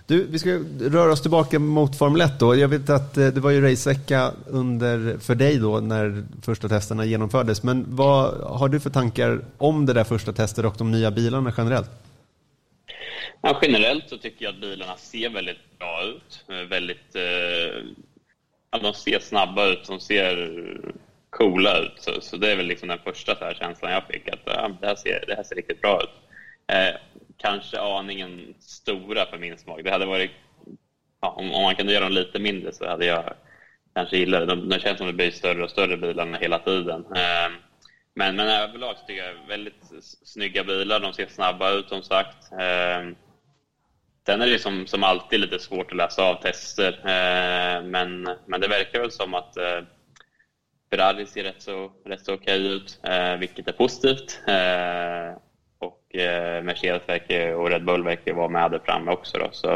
Du, 0.09 0.27
vi 0.27 0.39
ska 0.39 0.49
röra 0.79 1.11
oss 1.11 1.21
tillbaka 1.21 1.59
mot 1.59 1.97
Formel 1.97 2.21
1 2.21 2.39
då. 2.39 2.55
Jag 2.55 2.67
vet 2.67 2.89
att 2.89 3.17
eh, 3.17 3.27
det 3.27 3.39
var 3.39 3.51
ju 3.51 3.71
racevecka 3.71 4.31
under, 4.47 5.17
för 5.17 5.35
dig 5.35 5.59
då 5.59 5.79
när 5.79 6.23
första 6.41 6.69
testerna 6.69 7.05
genomfördes. 7.05 7.63
Men 7.63 7.85
vad 7.87 8.41
har 8.41 8.69
du 8.69 8.79
för 8.79 8.89
tankar 8.89 9.41
om 9.57 9.85
det 9.85 9.93
där 9.93 10.03
första 10.03 10.33
testet 10.33 10.65
och 10.65 10.75
de 10.77 10.91
nya 10.91 11.11
bilarna 11.11 11.53
generellt? 11.57 11.89
Ja, 13.41 13.59
generellt 13.61 14.09
så 14.09 14.17
tycker 14.17 14.45
jag 14.45 14.53
att 14.53 14.61
bilarna 14.61 14.97
ser 14.97 15.29
väldigt 15.29 15.79
bra 15.79 16.03
ut. 16.03 16.45
Eh, 16.49 16.67
väldigt, 16.69 17.15
eh, 17.15 18.81
de 18.81 18.93
ser 18.93 19.19
snabba 19.19 19.65
ut, 19.65 19.87
de 19.87 19.99
ser 19.99 20.61
coola 21.29 21.77
ut. 21.77 21.93
Så, 21.97 22.21
så 22.21 22.37
det 22.37 22.51
är 22.51 22.55
väl 22.55 22.65
liksom 22.65 22.87
den 22.87 22.99
första 23.03 23.35
så 23.35 23.43
här 23.43 23.53
känslan 23.53 23.91
jag 23.91 24.03
fick, 24.07 24.27
att 24.27 24.39
ja, 24.45 24.71
det, 24.81 24.87
här 24.87 24.95
ser, 24.95 25.23
det 25.27 25.35
här 25.35 25.43
ser 25.43 25.55
riktigt 25.55 25.81
bra 25.81 26.01
ut. 26.03 26.09
Eh, 26.67 26.95
kanske 27.39 27.79
aningen 27.79 28.55
stora 28.59 29.25
för 29.25 29.37
min 29.37 29.57
smak. 29.57 29.83
Det 29.83 29.91
hade 29.91 30.05
varit, 30.05 30.31
ja, 31.21 31.29
om, 31.29 31.51
om, 31.51 31.63
man 31.63 31.75
kunde 31.75 31.93
göra 31.93 32.03
dem 32.03 32.13
lite 32.13 32.39
mindre 32.39 32.71
så 32.73 32.87
hade 32.87 33.05
jag 33.05 33.33
kanske 33.95 34.17
gillat 34.17 34.39
det. 34.39 34.45
De, 34.45 34.69
de 34.69 34.79
känns 34.79 34.97
som 34.97 35.07
att 35.07 35.13
det 35.13 35.17
blir 35.17 35.31
större 35.31 35.63
och 35.63 35.69
större 35.69 35.97
bilarna 35.97 36.37
hela 36.37 36.59
tiden. 36.59 37.05
Eh, 37.05 37.51
men, 38.15 38.35
men 38.35 38.47
överlag 38.47 38.97
så 38.97 39.05
tycker 39.05 39.23
jag 39.23 39.47
väldigt 39.47 39.83
snygga 40.23 40.63
bilar. 40.63 40.99
De 40.99 41.13
ser 41.13 41.27
snabba 41.27 41.71
ut 41.71 41.89
som 41.89 42.03
sagt. 42.03 42.51
Eh, 42.51 43.15
sen 44.25 44.41
är 44.41 44.47
det 44.47 44.59
som, 44.59 44.87
som 44.87 45.03
alltid 45.03 45.39
lite 45.39 45.59
svårt 45.59 45.91
att 45.91 45.97
läsa 45.97 46.23
av 46.23 46.41
tester. 46.41 46.93
Eh, 46.93 47.83
men, 47.83 48.29
men 48.45 48.61
det 48.61 48.67
verkar 48.67 48.99
väl 48.99 49.11
som 49.11 49.33
att 49.33 49.57
eh, 49.57 49.81
Ferrari 50.89 51.25
ser 51.25 51.43
rätt 51.43 51.61
så, 51.61 51.91
rätt 52.05 52.25
så 52.25 52.33
okej 52.33 52.67
ut, 52.67 52.99
eh, 53.03 53.35
vilket 53.35 53.67
är 53.67 53.71
positivt. 53.71 54.41
Eh, 54.47 55.48
och 56.09 56.19
eh, 56.19 56.63
Mercedes 56.63 57.01
verkar, 57.09 57.53
och 57.53 57.69
Red 57.69 57.85
Bull 57.85 58.03
verkar 58.03 58.33
vara 58.33 58.49
med 58.49 58.71
där 58.71 58.81
framme 58.85 59.11
också. 59.11 59.37
Då, 59.37 59.49
så, 59.51 59.73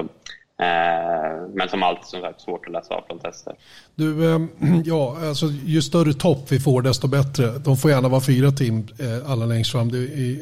eh, 0.64 1.48
men 1.54 1.70
som 1.70 1.84
alltid 1.84 2.06
som 2.06 2.22
sagt 2.22 2.42
svårt 2.42 2.66
att 2.66 2.72
läsa 2.72 2.94
av 2.94 3.04
från 3.08 3.20
tester. 3.20 3.54
Du, 3.96 4.34
eh, 4.34 4.42
ja, 4.86 5.18
alltså, 5.28 5.46
ju 5.66 5.82
större 5.82 6.14
topp 6.14 6.46
vi 6.50 6.60
får 6.60 6.82
desto 6.82 7.08
bättre. 7.08 7.52
De 7.52 7.78
får 7.78 7.92
gärna 7.92 8.10
vara 8.10 8.22
fyra 8.22 8.52
team 8.52 8.88
eh, 9.00 9.32
alla 9.32 9.46
längst 9.46 9.72
fram, 9.72 9.90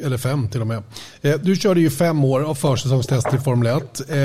eller 0.04 0.18
fem 0.18 0.48
till 0.48 0.60
och 0.60 0.66
med. 0.66 0.82
Eh, 1.22 1.34
du 1.34 1.56
körde 1.56 1.80
ju 1.80 1.90
fem 1.90 2.24
år 2.24 2.40
av 2.40 2.54
försäsongstester 2.54 3.36
i 3.36 3.40
Formel 3.40 3.76
1. 3.76 4.00
Eh, 4.00 4.16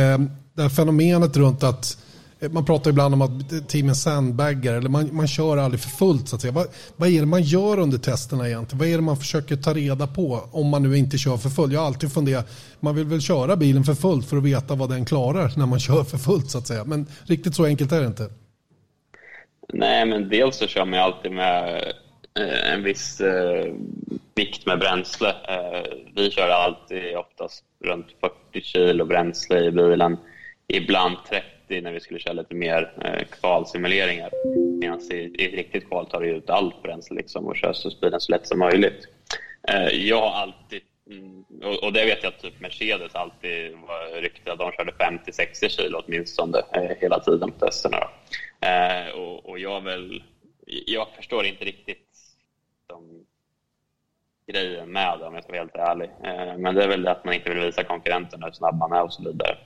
det 0.53 0.62
här 0.62 0.69
fenomenet 0.69 1.38
runt 1.38 1.63
att 1.63 1.97
Eh, 2.39 2.52
man 2.52 2.65
pratar 2.65 2.89
ibland 2.89 3.13
om 3.13 3.21
att 3.21 3.69
teamen 3.69 3.95
sandbaggar 3.95 4.73
eller 4.73 4.89
man, 4.89 5.15
man 5.15 5.28
kör 5.28 5.58
aldrig 5.58 5.82
för 5.82 5.89
fullt 5.89 6.30
så 6.30 6.36
att 6.36 6.41
säga. 6.41 6.52
Vad, 6.52 6.67
vad 6.95 7.10
är 7.10 7.19
det 7.19 7.26
man 7.26 7.41
gör 7.41 7.80
under 7.80 7.97
testerna 7.97 8.47
egentligen? 8.47 8.80
Vad 8.80 8.88
är 8.88 8.95
det 8.95 9.02
man 9.02 9.17
försöker 9.17 9.56
ta 9.56 9.73
reda 9.73 10.08
på 10.08 10.50
om 10.52 10.67
man 10.67 10.84
nu 10.84 10.97
inte 10.97 11.17
kör 11.17 11.38
för 11.38 11.50
fullt? 11.50 11.73
Jag 11.73 11.80
har 11.80 11.88
alltid 11.88 12.13
funderat, 12.13 12.47
man 12.80 12.95
vill 12.95 13.06
väl 13.06 13.21
köra 13.21 13.56
bilen 13.56 13.84
för 13.84 13.93
fullt 13.93 14.30
för 14.30 14.38
att 14.38 14.43
veta 14.43 14.76
vad 14.76 14.89
den 14.89 15.06
klarar 15.06 15.52
när 15.58 15.65
man 15.65 15.80
kör 15.88 16.04
för 16.04 16.17
fullt 16.17 16.52
så 16.52 16.58
att 16.58 16.67
säga. 16.67 16.84
Men 16.84 17.08
riktigt 17.26 17.56
så 17.56 17.65
enkelt 17.65 17.91
är 17.91 18.02
det 18.02 18.08
inte. 18.08 18.30
Nej, 19.73 20.06
men 20.06 20.30
dels 20.30 20.58
så 20.58 20.67
kör 20.67 20.86
man 20.86 21.00
alltid 21.00 21.32
med 21.32 21.93
eh, 22.39 22.73
en 22.73 22.84
viss 22.84 23.21
eh, 23.21 23.73
vikt 24.36 24.65
med 24.65 24.79
bränsle. 24.79 25.29
Eh, 25.29 25.94
vi 26.15 26.31
kör 26.31 26.50
alltid 26.50 27.17
oftast 27.17 27.63
runt 27.83 28.08
40 28.52 28.62
kilo 28.62 29.06
bränsle 29.06 29.60
i 29.60 29.71
bilen. 29.71 30.17
Ibland 30.67 31.15
30 31.29 31.56
30 31.67 31.81
när 31.81 31.91
vi 31.91 31.99
skulle 31.99 32.19
köra 32.19 32.33
lite 32.33 32.55
mer 32.55 32.93
eh, 33.05 33.27
kvalsimuleringar. 33.27 34.31
Medan 34.79 35.01
i, 35.11 35.15
i 35.15 35.45
ett 35.47 35.53
riktigt 35.53 35.87
kval 35.87 36.05
tar 36.05 36.21
du 36.21 36.27
ut 36.29 36.49
allt 36.49 36.83
bränsle 36.83 37.15
liksom 37.15 37.45
och 37.45 37.57
kör 37.57 37.73
så 37.73 37.91
bilen 38.01 38.19
så 38.19 38.31
lätt 38.31 38.47
som 38.47 38.59
möjligt. 38.59 39.07
Eh, 39.67 39.87
jag 39.87 40.21
har 40.21 40.41
alltid, 40.41 40.81
mm, 41.09 41.43
och, 41.63 41.83
och 41.83 41.93
det 41.93 42.05
vet 42.05 42.23
jag 42.23 42.33
att 42.33 42.41
typ 42.41 42.61
Mercedes 42.61 43.15
alltid 43.15 43.71
var 43.71 44.21
ryktet 44.21 44.47
att 44.47 44.59
de 44.59 44.71
körde 44.71 44.91
50-60 44.91 45.69
kilo 45.69 46.01
åtminstone 46.05 46.57
eh, 46.73 46.97
hela 46.99 47.19
tiden 47.19 47.51
på 47.51 47.65
testerna. 47.65 48.09
Eh, 48.59 49.19
och, 49.19 49.49
och 49.49 49.59
jag 49.59 49.81
väl, 49.81 50.23
jag 50.65 51.07
förstår 51.15 51.45
inte 51.45 51.65
riktigt 51.65 52.07
de 52.87 53.25
grejen 54.51 54.91
med 54.91 55.19
det 55.19 55.25
om 55.25 55.33
jag 55.33 55.43
ska 55.43 55.53
vara 55.53 55.61
helt 55.61 55.75
ärlig. 55.75 56.09
Eh, 56.23 56.57
men 56.57 56.75
det 56.75 56.83
är 56.83 56.87
väl 56.87 57.03
det 57.03 57.11
att 57.11 57.25
man 57.25 57.33
inte 57.33 57.49
vill 57.49 57.59
visa 57.59 57.83
konkurrenterna 57.83 58.45
hur 58.45 58.53
snabb 58.53 58.77
man 58.79 58.91
är 58.91 59.03
och 59.03 59.13
så 59.13 59.23
vidare. 59.23 59.57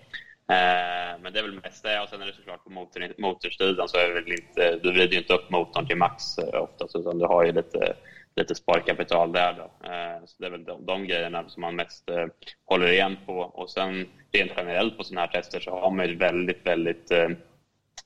Eh, 0.51 1.19
men 1.21 1.33
det 1.33 1.39
är 1.39 1.43
väl 1.43 1.61
mest 1.63 1.83
det. 1.83 1.99
Och 1.99 2.09
sen 2.09 2.21
är 2.21 2.25
det 2.25 2.33
såklart 2.33 2.63
på 2.63 2.69
motor, 2.69 3.13
motorsidan 3.17 3.89
så 3.89 3.97
är 3.97 4.07
det 4.07 4.13
väl 4.13 4.31
inte, 4.31 4.79
du 4.83 4.91
vrider 4.91 5.13
ju 5.13 5.17
inte 5.17 5.33
upp 5.33 5.49
motorn 5.49 5.87
till 5.87 5.97
max 5.97 6.37
eh, 6.37 6.61
oftast 6.61 6.95
utan 6.95 7.19
du 7.19 7.25
har 7.25 7.45
ju 7.45 7.51
lite, 7.51 7.93
lite 8.35 8.55
sparkapital 8.55 9.31
där. 9.31 9.53
Då. 9.53 9.87
Eh, 9.87 10.25
så 10.25 10.35
det 10.37 10.45
är 10.45 10.49
väl 10.49 10.63
de, 10.63 10.85
de 10.85 11.07
grejerna 11.07 11.49
som 11.49 11.61
man 11.61 11.75
mest 11.75 12.09
eh, 12.09 12.25
håller 12.65 12.91
igen 12.91 13.17
på. 13.25 13.33
Och 13.33 13.69
sen 13.69 14.07
rent 14.31 14.51
generellt 14.57 14.97
på 14.97 15.03
sådana 15.03 15.21
här 15.21 15.41
tester 15.41 15.59
så 15.59 15.71
har 15.71 15.91
man 15.91 16.07
ju 16.07 16.15
väldigt, 16.15 16.67
väldigt 16.67 17.11
eh, 17.11 17.29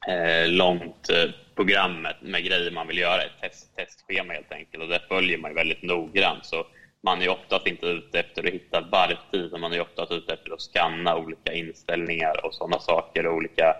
eh 0.07 0.47
långt 0.47 1.09
eh, 1.09 1.31
programmet 1.55 2.15
med 2.21 2.43
grejer 2.43 2.71
man 2.71 2.87
vill 2.87 2.97
göra, 2.97 3.21
ett 3.21 3.41
test, 3.41 3.75
testschema 3.75 4.33
helt 4.33 4.51
enkelt. 4.51 4.83
Och 4.83 4.89
det 4.89 5.01
följer 5.07 5.37
man 5.37 5.51
ju 5.51 5.55
väldigt 5.55 5.83
noggrant. 5.83 6.45
Så 6.45 6.65
man 7.05 7.21
är 7.21 7.29
oftast 7.29 7.67
inte 7.67 7.85
ute 7.85 8.19
efter 8.19 8.47
att 8.47 8.53
hitta 8.53 8.81
varvtid, 8.81 9.41
utan 9.41 9.61
man 9.61 9.73
är 9.73 9.81
oftast 9.81 10.11
ute 10.11 10.33
efter 10.33 10.53
att 10.53 10.61
skanna 10.61 11.17
olika 11.17 11.53
inställningar 11.53 12.45
och 12.45 12.53
sådana 12.53 12.79
saker 12.79 13.27
och 13.27 13.35
olika 13.35 13.75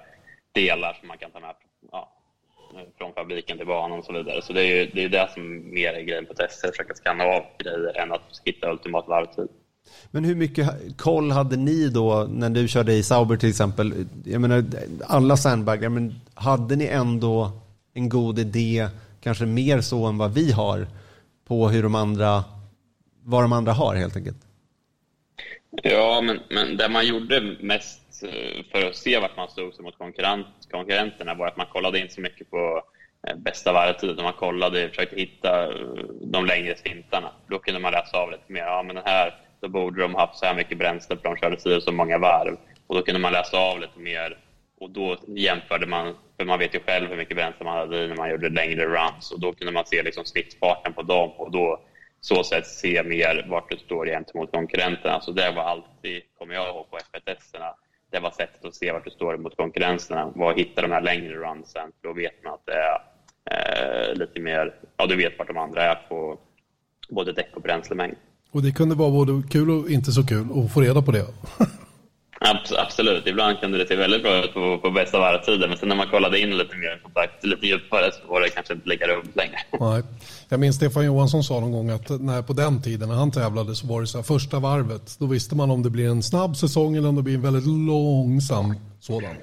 delar 0.52 0.94
som 1.00 1.08
man 1.08 1.18
kan 1.18 1.32
ta 1.32 1.40
med 1.40 1.56
ja, 1.92 2.12
från 2.98 3.14
fabriken 3.14 3.58
till 3.58 3.68
banan 3.68 4.00
och 4.00 4.06
så 4.06 4.14
vidare. 4.14 4.42
Så 4.42 4.54
det 4.54 4.62
är 4.62 4.76
ju 4.76 4.92
det, 4.94 5.04
är 5.04 5.10
det 5.10 5.30
som 5.34 5.74
mer 5.74 5.94
är 5.94 6.02
grejen 6.02 6.26
på 6.26 6.34
tester, 6.34 6.68
att 6.68 6.76
försöka 6.76 6.94
skanna 6.94 7.24
av 7.24 7.44
grejer 7.58 7.98
än 8.02 8.12
att 8.12 8.42
hitta 8.46 8.72
ultimat 8.72 9.08
varvtid. 9.08 9.48
Men 10.12 10.24
hur 10.24 10.36
mycket 10.36 10.70
koll 10.98 11.32
hade 11.32 11.58
ni 11.58 11.90
då 11.90 12.28
när 12.30 12.50
du 12.50 12.68
körde 12.68 12.94
i 12.94 13.04
Sauber 13.04 13.38
till 13.38 13.50
exempel? 13.50 14.06
Jag 14.26 14.42
menar, 14.42 14.64
alla 15.08 15.38
sandbaggar, 15.38 15.90
men 15.90 16.20
hade 16.34 16.76
ni 16.76 16.86
ändå 16.86 17.52
en 17.94 18.10
god 18.10 18.40
idé, 18.40 18.88
kanske 19.22 19.46
mer 19.46 19.82
så 19.82 20.06
än 20.06 20.18
vad 20.18 20.34
vi 20.34 20.52
har, 20.52 20.88
på 21.48 21.70
hur 21.70 21.84
de 21.84 21.96
andra, 21.96 22.44
vad 23.26 23.44
de 23.44 23.54
andra 23.54 23.72
har 23.72 23.96
helt 23.96 24.16
enkelt? 24.16 24.38
Ja, 25.84 26.22
men, 26.22 26.40
men 26.50 26.78
det 26.78 26.90
man 26.90 27.08
gjorde 27.08 27.56
mest 27.60 28.24
eh, 28.24 28.64
för 28.72 28.88
att 28.88 28.96
se 28.96 29.20
vart 29.20 29.38
man 29.38 29.50
stod 29.50 29.74
sig 29.74 29.84
mot 29.84 29.98
konkurrent, 29.98 30.48
konkurrenterna 30.72 31.34
var 31.34 31.48
att 31.48 31.58
man 31.58 31.68
kollade 31.68 32.00
inte 32.00 32.14
så 32.14 32.22
mycket 32.22 32.50
på 32.50 32.84
eh, 33.28 33.36
bästa 33.36 33.74
varvtid. 33.74 34.18
Man 34.18 34.34
kollade, 34.34 34.90
försökte 34.90 35.16
hitta 35.16 35.64
eh, 35.64 35.78
de 36.22 36.46
längre 36.46 36.76
stintarna. 36.78 37.32
Då 37.48 37.60
kunde 37.60 37.80
man 37.80 37.92
läsa 37.92 38.18
av 38.18 38.32
lite 38.32 38.52
mer. 38.52 38.62
Ja, 38.62 38.84
men 38.84 38.96
den 38.96 39.06
här 39.06 39.34
då 39.62 39.68
borde 39.68 40.02
de 40.02 40.16
haft 40.16 40.40
så 40.40 40.46
här 40.46 40.56
mycket 40.56 40.78
bränsle 40.78 41.18
för 41.18 41.24
de 41.24 41.38
körde 41.38 41.60
si 41.60 41.82
så 41.82 41.92
många 41.92 42.18
varv. 42.18 42.58
Och 42.88 42.96
då 42.96 43.02
kunde 43.02 43.20
man 43.20 43.32
läsa 43.32 43.58
av 43.58 43.80
lite 43.80 44.00
mer 44.00 44.38
och 44.80 44.90
då 44.90 45.18
jämförde 45.28 45.86
man, 45.86 46.16
för 46.38 46.46
man 46.46 46.60
vet 46.60 46.76
ju 46.76 46.80
själv 46.80 47.10
hur 47.10 47.18
mycket 47.18 47.38
bränsle 47.38 47.66
man 47.66 47.78
hade 47.78 48.04
i 48.04 48.08
när 48.08 48.16
man 48.16 48.30
gjorde 48.30 48.50
längre 48.50 48.86
runs 48.86 49.32
och 49.32 49.40
då 49.40 49.54
kunde 49.54 49.74
man 49.74 49.86
se 49.86 50.04
liksom 50.04 50.26
snittfarten 50.26 50.94
på 50.94 51.02
dem 51.02 51.32
och 51.32 51.52
då 51.52 51.80
så 52.26 52.44
sätt 52.44 52.68
se 52.68 53.04
mer 53.04 53.46
vart 53.50 53.72
du 53.72 53.78
står 53.78 54.06
gentemot 54.06 54.52
konkurrenterna. 54.52 55.22
Så 55.22 55.32
det 55.32 55.52
var 55.52 55.64
alltid, 55.64 56.22
kommer 56.38 56.54
jag 56.54 56.68
ihåg, 56.68 56.90
på 56.92 56.98
F1-testerna. 56.98 57.66
Det 58.12 58.20
var 58.20 58.32
sättet 58.32 58.66
att 58.66 58.76
se 58.76 58.92
vart 58.92 59.04
du 59.04 59.10
står 59.10 59.38
mot 59.38 59.58
konkurrenterna. 59.58 60.32
Var 60.36 60.54
hittar 60.54 60.82
de 60.82 60.92
här 60.92 61.02
längre 61.02 61.34
runsen. 61.34 61.92
Då 62.04 62.14
vet 62.14 62.44
man 62.44 62.54
att 62.54 62.66
det 62.66 62.74
är 62.74 64.10
eh, 64.10 64.16
lite 64.16 64.40
mer, 64.40 64.76
ja 64.98 65.06
du 65.06 65.16
vet 65.16 65.38
vart 65.40 65.48
de 65.48 65.58
andra 65.58 65.84
är 65.84 65.96
på 66.10 66.40
både 67.10 67.32
däck 67.34 67.52
och 67.56 67.62
bränslemängd. 67.62 68.16
Och 68.52 68.62
det 68.62 68.72
kunde 68.72 68.96
vara 68.96 69.12
både 69.12 69.48
kul 69.50 69.70
och 69.70 69.90
inte 69.90 70.12
så 70.12 70.28
kul 70.28 70.48
att 70.56 70.74
få 70.74 70.82
reda 70.82 71.02
på 71.02 71.12
det. 71.12 71.26
Absolut, 72.78 73.28
ibland 73.28 73.60
kunde 73.60 73.78
det 73.78 73.88
se 73.88 73.96
väldigt 73.96 74.24
bra 74.24 74.44
ut 74.44 74.54
på, 74.54 74.78
på 74.78 74.92
bästa 74.92 75.20
varvtiden 75.20 75.70
men 75.70 75.78
sen 75.78 75.90
när 75.90 75.96
man 75.96 76.08
kollade 76.08 76.40
in 76.40 76.58
lite 76.58 76.76
mer 76.76 77.00
kontakt, 77.04 77.46
lite 77.46 77.66
djupare 77.68 78.12
så 78.12 78.34
var 78.34 78.42
det 78.42 78.50
kanske 78.50 78.74
inte 78.74 78.90
lika 78.90 79.08
roligt 79.08 79.36
längre. 79.36 79.58
Nej. 79.80 80.04
Jag 80.50 80.60
minns 80.60 80.76
Stefan 80.76 81.06
Johansson 81.06 81.44
sa 81.44 81.60
någon 81.60 81.72
gång 81.72 81.90
att 81.90 82.10
när, 82.10 82.42
på 82.42 82.54
den 82.54 82.82
tiden 82.82 83.10
när 83.10 83.16
han 83.16 83.32
tävlade 83.32 83.76
så 83.76 83.88
var 83.88 84.02
det 84.02 84.08
så 84.08 84.18
här, 84.18 84.24
första 84.24 84.60
varvet, 84.60 85.16
då 85.20 85.26
visste 85.26 85.56
man 85.56 85.72
om 85.72 85.84
det 85.84 85.90
blir 85.90 86.10
en 86.10 86.24
snabb 86.24 86.58
säsong 86.58 86.96
eller 86.96 87.10
om 87.10 87.16
det 87.16 87.22
blir 87.22 87.36
en 87.36 87.42
väldigt 87.42 87.68
långsam 87.68 88.76
sådan. 89.00 89.36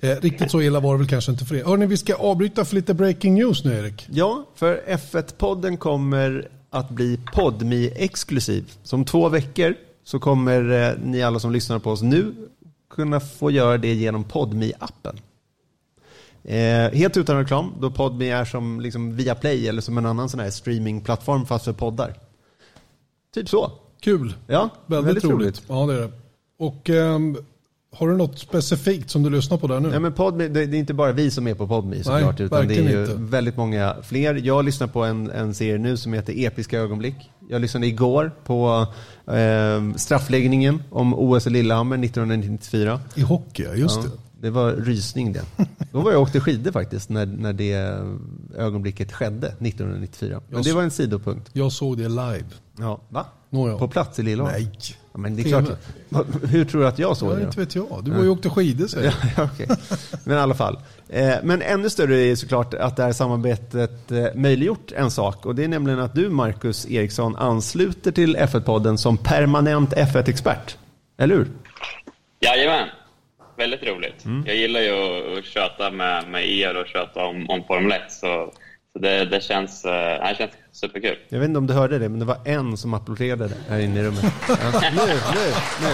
Eh, 0.00 0.16
riktigt 0.20 0.50
så 0.50 0.62
illa 0.62 0.80
var 0.80 0.92
det 0.92 0.98
väl 0.98 1.08
kanske 1.08 1.32
inte 1.32 1.44
för 1.44 1.54
er. 1.54 1.64
Hörrni, 1.64 1.86
vi 1.86 1.96
ska 1.96 2.14
avbryta 2.14 2.64
för 2.64 2.74
lite 2.74 2.94
breaking 2.94 3.34
news 3.34 3.64
nu 3.64 3.78
Erik. 3.78 4.06
Ja, 4.10 4.46
för 4.54 4.82
F1-podden 4.88 5.76
kommer 5.76 6.48
att 6.70 6.90
bli 6.90 7.20
podmi 7.34 7.92
exklusiv. 7.96 8.72
Så 8.82 8.96
om 8.96 9.04
två 9.04 9.28
veckor 9.28 9.74
så 10.06 10.18
kommer 10.18 10.88
eh, 10.88 10.98
ni 11.02 11.22
alla 11.22 11.38
som 11.38 11.52
lyssnar 11.52 11.78
på 11.78 11.90
oss 11.90 12.02
nu 12.02 12.34
kunna 12.90 13.20
få 13.20 13.50
göra 13.50 13.78
det 13.78 13.94
genom 13.94 14.24
podmi 14.24 14.72
appen 14.78 15.20
Eh, 16.48 16.90
helt 16.92 17.16
utan 17.16 17.36
reklam, 17.36 17.72
då 17.80 17.90
Podme 17.90 18.30
är 18.30 18.44
som 18.44 18.80
liksom 18.80 19.16
Viaplay 19.16 19.68
eller 19.68 19.80
som 19.80 19.98
en 19.98 20.06
annan 20.06 20.28
sån 20.28 20.40
här 20.40 20.50
streamingplattform 20.50 21.46
fast 21.46 21.64
för 21.64 21.72
poddar. 21.72 22.14
Typ 23.34 23.48
så. 23.48 23.72
Kul. 24.00 24.34
Ja, 24.46 24.70
väldigt, 24.86 25.08
väldigt 25.08 25.24
roligt. 25.24 25.36
roligt. 25.36 25.62
Ja, 25.68 25.86
det 25.86 25.94
är 25.94 26.00
det. 26.00 26.10
Och 26.58 26.88
um, 26.88 27.36
har 27.98 28.08
du 28.08 28.16
något 28.16 28.38
specifikt 28.38 29.10
som 29.10 29.22
du 29.22 29.30
lyssnar 29.30 29.58
på 29.58 29.66
där 29.66 29.80
nu? 29.80 29.88
Nej, 29.88 30.00
men 30.00 30.12
Podme, 30.12 30.48
det, 30.48 30.60
är 30.60 30.74
inte 30.74 30.94
bara 30.94 31.12
vi 31.12 31.30
som 31.30 31.46
är 31.46 31.54
på 31.54 31.66
Podme 31.66 31.96
såklart, 31.96 32.38
Nej, 32.38 32.46
utan 32.46 32.68
det 32.68 32.76
är 32.76 32.90
ju 32.90 33.00
inte. 33.00 33.14
väldigt 33.18 33.56
många 33.56 33.96
fler. 34.02 34.34
Jag 34.34 34.64
lyssnar 34.64 34.86
på 34.86 35.04
en, 35.04 35.30
en 35.30 35.54
serie 35.54 35.78
nu 35.78 35.96
som 35.96 36.12
heter 36.12 36.44
Episka 36.46 36.78
ögonblick. 36.78 37.16
Jag 37.48 37.60
lyssnade 37.60 37.86
igår 37.86 38.32
på 38.44 38.86
eh, 39.26 39.96
straffläggningen 39.96 40.82
om 40.90 41.14
OS 41.14 41.46
i 41.46 41.50
Lillehammer 41.50 42.04
1994. 42.04 43.00
I 43.14 43.20
hockey, 43.20 43.62
just 43.74 43.96
ja. 43.96 44.02
det. 44.02 44.10
Det 44.40 44.50
var 44.50 44.72
rysning 44.72 45.32
det. 45.32 45.42
Då 45.92 46.00
var 46.00 46.12
jag 46.12 46.22
åkte 46.22 46.40
skidor 46.40 46.72
faktiskt 46.72 47.08
när, 47.08 47.26
när 47.26 47.52
det 47.52 48.00
ögonblicket 48.56 49.12
skedde 49.12 49.46
1994. 49.46 50.40
Men 50.48 50.62
det 50.62 50.72
var 50.72 50.82
en 50.82 50.90
sidopunkt. 50.90 51.50
Jag 51.52 51.72
såg 51.72 51.98
det 51.98 52.08
live. 52.08 52.46
Ja, 52.78 53.00
va? 53.08 53.26
Nåja. 53.50 53.78
På 53.78 53.88
plats 53.88 54.18
i 54.18 54.22
Lillehammer? 54.22 54.52
Nej. 54.52 54.96
Ja, 55.16 55.20
men 55.20 55.36
det 55.36 55.42
är 55.42 55.48
klart. 55.48 55.78
Hur 56.50 56.64
tror 56.64 56.80
du 56.80 56.86
att 56.86 56.98
jag 56.98 57.16
såg 57.16 57.36
det? 57.36 57.42
Inte 57.42 57.60
vet 57.60 57.74
jag. 57.74 58.00
Du 58.04 58.10
var 58.10 58.22
ju 58.22 58.28
åkte 58.28 58.50
skidor 58.50 58.86
säger 58.86 59.14
ja, 59.36 59.44
okay. 59.44 59.66
Men 60.24 60.36
i 60.36 60.40
alla 60.40 60.54
fall. 60.54 60.78
Eh, 61.08 61.34
men 61.42 61.62
ännu 61.62 61.90
större 61.90 62.16
är 62.16 62.34
såklart 62.34 62.74
att 62.74 62.96
det 62.96 63.02
här 63.02 63.12
samarbetet 63.12 64.10
eh, 64.10 64.26
möjliggjort 64.34 64.92
en 64.92 65.10
sak. 65.10 65.46
Och 65.46 65.54
det 65.54 65.64
är 65.64 65.68
nämligen 65.68 66.00
att 66.00 66.14
du, 66.14 66.30
Marcus 66.30 66.90
Eriksson, 66.90 67.36
ansluter 67.36 68.12
till 68.12 68.36
F1-podden 68.36 68.96
som 68.96 69.18
permanent 69.18 69.92
F1-expert. 69.92 70.76
Eller 71.18 71.34
hur? 71.34 71.48
Jajamän 72.40 72.88
väldigt 73.56 73.82
roligt. 73.82 74.24
Mm. 74.24 74.44
Jag 74.46 74.56
gillar 74.56 74.80
ju 74.80 75.38
att 75.38 75.44
köta 75.44 75.90
med, 75.90 76.28
med 76.28 76.48
er 76.48 76.76
och 76.76 76.86
köta 76.86 77.24
om, 77.24 77.50
om 77.50 77.64
Formel 77.64 77.92
1. 77.92 78.12
Så, 78.12 78.52
så 78.96 79.02
det, 79.02 79.24
det, 79.24 79.40
känns, 79.40 79.84
äh, 79.84 80.28
det 80.28 80.34
känns 80.38 80.52
superkul. 80.72 81.18
Jag 81.28 81.38
vet 81.38 81.48
inte 81.48 81.58
om 81.58 81.66
du 81.66 81.74
hörde 81.74 81.98
det, 81.98 82.08
men 82.08 82.18
det 82.18 82.24
var 82.24 82.38
en 82.44 82.76
som 82.76 82.94
applåderade 82.94 83.50
här 83.68 83.78
inne 83.78 84.00
i 84.00 84.02
rummet. 84.02 84.24
Ja. 84.48 84.56
nu, 84.80 85.06
nu, 85.34 85.52
nu. 85.82 85.92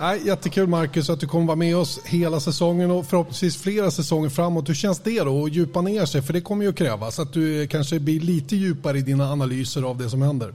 Nej, 0.00 0.26
jättekul 0.26 0.66
Marcus 0.66 1.10
att 1.10 1.20
du 1.20 1.26
kommer 1.26 1.46
vara 1.46 1.56
med 1.56 1.76
oss 1.76 2.04
hela 2.04 2.40
säsongen 2.40 2.90
och 2.90 3.06
förhoppningsvis 3.06 3.62
flera 3.62 3.90
säsonger 3.90 4.28
framåt. 4.28 4.68
Hur 4.68 4.74
känns 4.74 5.00
det 5.00 5.20
då 5.20 5.44
att 5.44 5.52
djupa 5.52 5.80
ner 5.80 6.04
sig? 6.04 6.22
För 6.22 6.32
det 6.32 6.40
kommer 6.40 6.64
ju 6.64 6.70
att 6.70 6.76
krävas 6.76 7.18
att 7.18 7.32
du 7.32 7.66
kanske 7.66 8.00
blir 8.00 8.20
lite 8.20 8.56
djupare 8.56 8.98
i 8.98 9.02
dina 9.02 9.32
analyser 9.32 9.82
av 9.82 9.98
det 9.98 10.10
som 10.10 10.22
händer. 10.22 10.54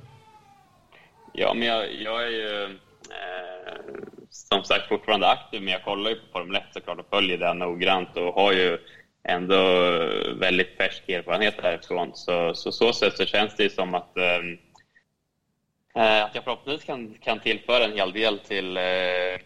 Ja, 1.34 1.54
men 1.54 1.68
jag, 1.68 1.94
jag 2.02 2.24
är 2.24 2.30
ju 2.30 2.78
som 4.56 4.64
sagt 4.64 4.88
fortfarande 4.88 5.28
aktiv, 5.28 5.62
men 5.62 5.74
jag 5.74 5.84
kollar 5.84 6.10
ju 6.10 6.16
på 6.16 6.28
Formel 6.32 6.56
1 6.56 6.64
såklart 6.74 7.00
och 7.00 7.10
följer 7.10 7.38
det 7.38 7.54
noggrant 7.54 8.18
och 8.18 8.34
har 8.34 8.52
ju 8.54 8.78
ändå 9.28 9.62
väldigt 10.36 10.78
färsk 10.78 11.10
erfarenhet 11.10 11.58
därifrån. 11.62 12.12
Så 12.14 12.54
så, 12.54 12.72
så 12.72 12.94
sätt 12.94 13.18
så 13.18 13.26
känns 13.26 13.56
det 13.56 13.74
som 13.74 13.96
att, 13.96 14.18
ehm, 14.18 14.58
eh, 15.96 16.24
att 16.24 16.36
jag 16.36 16.44
förhoppningsvis 16.44 16.86
kan, 16.86 17.16
kan 17.22 17.40
tillföra 17.40 17.84
en 17.84 17.98
hel 17.98 18.12
del 18.12 18.40
till, 18.40 18.78
eh, 18.78 19.38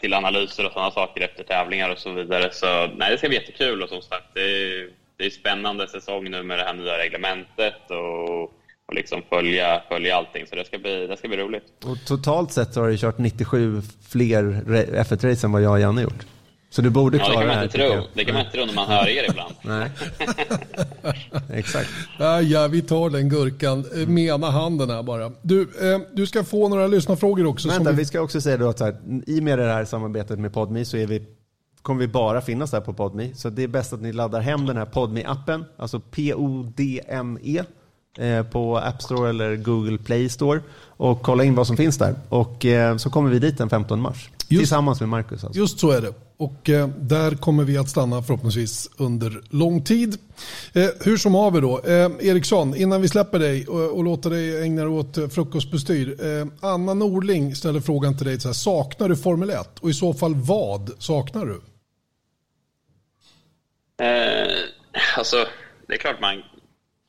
till 0.00 0.14
analyser 0.14 0.66
och 0.66 0.72
sådana 0.72 0.90
saker 0.90 1.20
efter 1.24 1.44
tävlingar 1.44 1.90
och 1.90 1.98
så 1.98 2.12
vidare. 2.12 2.52
Så 2.52 2.86
nej, 2.86 3.10
det 3.10 3.18
ska 3.18 3.28
bli 3.28 3.36
jättekul 3.36 3.82
och 3.82 3.88
som 3.88 4.02
sagt, 4.02 4.34
det 4.34 4.40
är, 4.40 4.90
det 5.16 5.26
är 5.26 5.30
spännande 5.30 5.88
säsong 5.88 6.30
nu 6.30 6.42
med 6.42 6.58
det 6.58 6.64
här 6.64 6.74
nya 6.74 6.98
reglementet 6.98 7.90
och 7.90 8.59
och 8.90 8.96
liksom 8.96 9.22
följa, 9.28 9.82
följa 9.88 10.16
allting. 10.16 10.46
Så 10.46 10.56
det 10.56 10.64
ska, 10.64 10.78
bli, 10.78 11.06
det 11.06 11.16
ska 11.16 11.28
bli 11.28 11.36
roligt. 11.36 11.62
Och 11.84 11.96
totalt 12.06 12.52
sett 12.52 12.74
så 12.74 12.80
har 12.80 12.88
du 12.88 12.98
kört 12.98 13.18
97 13.18 13.82
fler 14.08 14.62
F1-race 15.04 15.46
än 15.46 15.52
vad 15.52 15.62
jag 15.62 15.72
och 15.72 15.80
Janne 15.80 16.02
gjort. 16.02 16.26
Så 16.70 16.82
du 16.82 16.90
borde 16.90 17.18
klara 17.18 17.32
ja, 17.34 17.40
det, 17.40 17.46
kan 17.46 17.54
man 17.54 17.64
inte 17.64 17.78
tro. 17.78 18.06
Det 18.14 18.24
kan 18.24 18.34
man 18.34 18.44
inte 18.44 18.56
tro 18.56 18.66
när 18.66 18.74
man 18.74 18.88
hör 18.88 19.08
er 19.08 19.30
ibland. 19.30 19.54
Nej. 19.62 19.90
Exakt. 21.58 21.90
Ja, 22.18 22.40
ja, 22.40 22.68
vi 22.68 22.82
tar 22.82 23.10
den 23.10 23.28
gurkan 23.28 23.84
eh, 23.94 24.08
med 24.08 24.24
ena 24.24 24.50
handen 24.50 24.90
här 24.90 25.02
bara. 25.02 25.32
Du, 25.42 25.62
eh, 25.62 26.00
du 26.12 26.26
ska 26.26 26.44
få 26.44 26.68
några 26.68 26.86
lyssnarfrågor 26.86 27.46
också. 27.46 27.68
Vänta, 27.68 27.90
vi... 27.90 27.96
vi... 27.96 28.04
ska 28.04 28.20
också 28.20 28.40
säga 28.40 28.56
då 28.56 28.68
att 28.68 28.80
här, 28.80 28.96
i 29.26 29.40
och 29.40 29.44
med 29.44 29.58
det 29.58 29.64
här 29.64 29.84
samarbetet 29.84 30.38
med 30.38 30.52
Podme 30.52 30.84
så 30.84 30.96
är 30.96 31.06
vi 31.06 31.26
kommer 31.82 32.00
vi 32.00 32.08
bara 32.08 32.40
finnas 32.40 32.70
där 32.70 32.80
på 32.80 32.94
Podme. 32.94 33.34
Så 33.34 33.50
det 33.50 33.62
är 33.62 33.68
bäst 33.68 33.92
att 33.92 34.00
ni 34.00 34.12
laddar 34.12 34.40
hem 34.40 34.66
den 34.66 34.76
här 34.76 34.86
podme 34.86 35.24
appen 35.24 35.64
alltså 35.76 36.00
P-O-D-M-E 36.00 37.64
på 38.50 38.78
App 38.78 39.02
Store 39.02 39.30
eller 39.30 39.56
Google 39.56 39.98
Play 39.98 40.28
Store 40.28 40.60
och 41.00 41.22
kolla 41.22 41.44
in 41.44 41.54
vad 41.54 41.66
som 41.66 41.76
finns 41.76 41.98
där. 41.98 42.14
Och 42.28 42.64
eh, 42.64 42.96
så 42.96 43.10
kommer 43.10 43.30
vi 43.30 43.38
dit 43.38 43.58
den 43.58 43.70
15 43.70 44.00
mars. 44.00 44.30
Just, 44.48 44.60
tillsammans 44.60 45.00
med 45.00 45.08
Marcus. 45.08 45.44
Alltså. 45.44 45.60
Just 45.60 45.78
så 45.78 45.90
är 45.90 46.00
det. 46.00 46.12
Och 46.36 46.70
eh, 46.70 46.88
där 46.88 47.34
kommer 47.34 47.64
vi 47.64 47.78
att 47.78 47.88
stanna 47.88 48.22
förhoppningsvis 48.22 48.90
under 48.96 49.42
lång 49.50 49.84
tid. 49.84 50.18
Eh, 50.72 50.88
hur 51.00 51.16
som 51.16 51.34
haver 51.34 51.60
då. 51.60 51.78
Eh, 51.78 52.10
Eriksson, 52.28 52.76
innan 52.76 53.02
vi 53.02 53.08
släpper 53.08 53.38
dig 53.38 53.66
och, 53.66 53.96
och 53.96 54.04
låter 54.04 54.30
dig 54.30 54.62
ägna 54.62 54.82
dig 54.82 54.90
åt 54.90 55.34
frukostbestyr. 55.34 56.26
Eh, 56.26 56.46
Anna 56.60 56.94
Norling 56.94 57.54
ställer 57.54 57.80
frågan 57.80 58.16
till 58.16 58.26
dig. 58.26 58.40
Så 58.40 58.48
här, 58.48 58.52
saknar 58.52 59.08
du 59.08 59.16
Formel 59.16 59.50
1? 59.50 59.78
Och 59.78 59.90
i 59.90 59.94
så 59.94 60.14
fall 60.14 60.34
vad 60.34 60.90
saknar 60.98 61.46
du? 61.46 61.60
alltså, 65.16 65.36
det 65.88 65.94
är 65.94 65.98
klart 65.98 66.20
man 66.20 66.42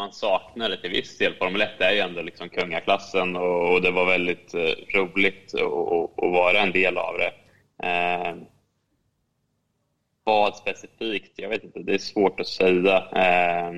man 0.02 0.12
saknar 0.12 0.70
det 0.70 0.82
till 0.82 0.92
viss 0.92 1.18
del. 1.18 1.36
Formel 1.36 1.62
1 1.62 1.70
är 1.82 1.92
ju 1.92 2.00
ändå 2.00 2.22
liksom 2.22 2.50
kungaklassen 2.50 3.36
och, 3.36 3.74
och 3.74 3.82
det 3.82 3.92
var 3.92 4.06
väldigt 4.06 4.54
eh, 4.54 4.98
roligt 4.98 5.54
att 5.56 6.32
vara 6.32 6.60
en 6.60 6.72
del 6.72 6.98
av 6.98 7.18
det. 7.18 7.34
Eh, 7.88 8.36
vad 10.24 10.56
specifikt? 10.56 11.34
Jag 11.36 11.50
vet 11.50 11.64
inte, 11.64 11.80
det 11.80 11.94
är 11.94 11.98
svårt 11.98 12.40
att 12.40 12.48
säga. 12.48 12.98
Eh, 12.98 13.72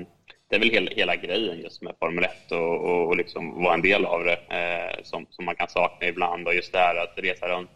det 0.48 0.56
är 0.56 0.58
väl 0.58 0.70
hela, 0.70 0.90
hela 0.90 1.16
grejen 1.16 1.58
just 1.60 1.82
med 1.82 1.94
Formel 2.00 2.24
1 2.24 2.52
och, 2.52 2.84
och, 2.84 3.08
och 3.08 3.16
liksom 3.16 3.62
vara 3.62 3.74
en 3.74 3.82
del 3.82 4.04
av 4.04 4.24
det 4.24 4.38
eh, 4.48 5.02
som, 5.02 5.26
som 5.30 5.44
man 5.44 5.56
kan 5.56 5.68
sakna 5.68 6.06
ibland. 6.06 6.48
Och 6.48 6.54
just 6.54 6.72
det 6.72 6.78
här 6.78 6.96
att 6.96 7.14
resa 7.16 7.48
runt 7.48 7.70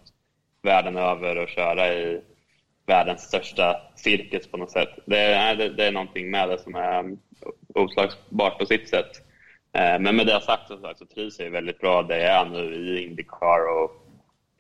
världen 0.63 0.97
över 0.97 1.39
och 1.39 1.49
köra 1.49 1.95
i 1.95 2.21
världens 2.87 3.23
största 3.23 3.77
cirkus 3.97 4.51
på 4.51 4.57
något 4.57 4.71
sätt. 4.71 4.99
Det 5.07 5.21
är, 5.21 5.57
det, 5.57 5.69
det 5.69 5.87
är 5.87 5.93
någonting 5.93 6.31
med 6.31 6.49
det 6.49 6.59
som 6.59 6.75
är 6.75 7.17
oslagbart 7.79 8.59
på 8.59 8.67
sitt 8.67 8.89
sätt. 8.89 9.11
Eh, 9.73 9.99
men 10.01 10.17
med 10.17 10.27
det 10.27 10.41
sagt 10.41 10.69
så, 10.69 10.93
så 10.97 11.07
trivs 11.07 11.39
jag 11.39 11.51
väldigt 11.51 11.81
bra 11.81 12.03
där 12.03 12.17
jag 12.17 12.41
är 12.41 12.45
nu 12.45 12.75
i 12.75 13.05
Indycar 13.05 13.61
och, 13.77 13.91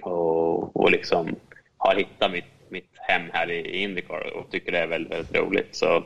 och, 0.03 0.77
och 0.77 0.91
liksom 0.91 1.37
har 1.79 1.95
hittat 1.95 2.33
mitt, 2.33 2.45
mitt 2.71 2.91
hem 3.09 3.23
här 3.33 3.51
i 3.51 3.83
Indycar 3.83 4.37
och 4.37 4.51
tycker 4.51 4.73
det 4.73 4.79
är 4.79 4.87
väldigt, 4.87 5.13
väldigt 5.13 5.37
roligt. 5.37 5.77
Så 5.77 6.05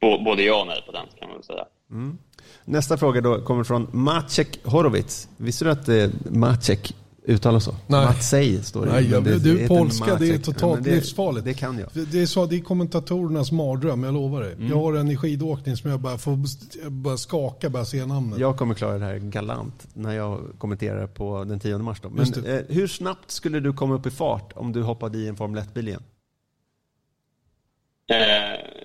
både 0.00 0.42
ja 0.42 0.60
och 0.60 0.66
nej 0.66 0.82
på 0.86 0.92
den 0.92 1.06
kan 1.18 1.28
man 1.28 1.36
väl 1.36 1.44
säga. 1.44 1.64
Mm. 1.90 2.18
Nästa 2.64 2.96
fråga 2.96 3.20
då 3.20 3.40
kommer 3.40 3.64
från 3.64 3.88
Maciek 3.92 4.64
Horowitz. 4.64 5.28
Visste 5.36 5.64
du 5.64 5.70
att 5.70 5.88
eh, 5.88 6.08
Maciek 6.30 6.94
uttalas 7.24 7.64
så? 7.64 7.74
Nej. 7.86 8.06
Matsej 8.06 8.62
står 8.62 8.86
det. 8.86 8.92
Nej, 8.92 9.10
jag, 9.10 9.24
det, 9.24 9.38
du, 9.38 9.58
det 9.58 9.68
polska, 9.68 10.16
det 10.16 10.28
är 10.28 10.38
totalt 10.38 10.84
det, 10.84 10.90
livsfarligt. 10.90 11.44
Det 11.44 11.54
kan 11.54 11.78
jag. 11.78 11.88
Det 12.12 12.22
är, 12.22 12.26
så, 12.26 12.46
det 12.46 12.56
är 12.56 12.60
kommentatorernas 12.60 13.52
mardröm, 13.52 14.04
jag 14.04 14.14
lovar 14.14 14.42
dig. 14.42 14.52
Mm. 14.52 14.68
Jag 14.68 14.76
har 14.76 14.94
en 14.94 15.10
i 15.10 15.16
skidåkning 15.16 15.76
som 15.76 15.90
jag 15.90 16.00
bara 16.00 16.18
får 16.18 16.38
jag 16.82 16.92
bara 16.92 17.16
skaka 17.16 17.70
bara 17.70 17.84
ser 17.84 18.06
namnet. 18.06 18.38
Jag 18.38 18.56
kommer 18.56 18.74
klara 18.74 18.98
det 18.98 19.04
här 19.04 19.18
galant 19.18 19.86
när 19.94 20.12
jag 20.12 20.40
kommenterar 20.58 21.06
på 21.06 21.44
den 21.44 21.60
10 21.60 21.78
mars. 21.78 22.00
Då. 22.00 22.10
Men 22.10 22.44
eh, 22.44 22.60
hur 22.68 22.86
snabbt 22.86 23.30
skulle 23.30 23.60
du 23.60 23.72
komma 23.72 23.94
upp 23.94 24.06
i 24.06 24.10
fart 24.10 24.52
om 24.54 24.72
du 24.72 24.82
hoppade 24.82 25.18
i 25.18 25.28
en 25.28 25.36
Formel 25.36 25.62
1-bil 25.64 25.88
igen? 25.88 26.02
Eh, 28.06 28.16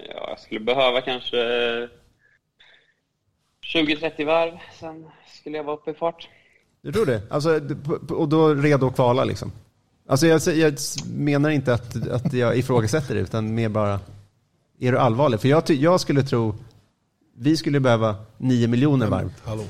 ja, 0.10 0.30
jag 0.30 0.40
skulle 0.40 0.60
behöva 0.60 1.02
kanske 1.02 1.38
20-30 3.74 4.26
varv, 4.26 4.58
sen 4.80 5.06
skulle 5.28 5.58
jag 5.58 5.64
vara 5.64 5.76
uppe 5.76 5.92
i 5.92 5.94
fart. 5.94 6.30
Du 6.82 6.92
tror 6.92 7.06
det? 7.06 7.22
Alltså, 7.30 7.60
och 8.10 8.30
då 8.30 8.54
redo 8.54 8.88
att 8.88 8.96
kvala 8.96 9.24
liksom? 9.24 9.52
Alltså 10.08 10.28
jag, 10.28 10.42
jag 10.48 10.74
menar 11.16 11.50
inte 11.50 11.74
att, 11.74 12.08
att 12.08 12.34
jag 12.34 12.58
ifrågasätter 12.58 13.16
det, 13.16 13.22
utan 13.22 13.56
mer 13.56 13.70
bara, 13.70 14.00
är 14.80 14.92
du 14.92 14.98
allvarlig? 15.00 15.40
För 15.40 15.48
jag, 15.48 15.70
jag 15.70 16.00
skulle 16.00 16.24
tro, 16.24 16.56
vi 17.38 17.58
skulle 17.58 17.80
behöva 17.80 18.16
9 18.38 18.68
miljoner 18.68 19.08
varv. 19.08 19.34
Hallå. 19.44 19.64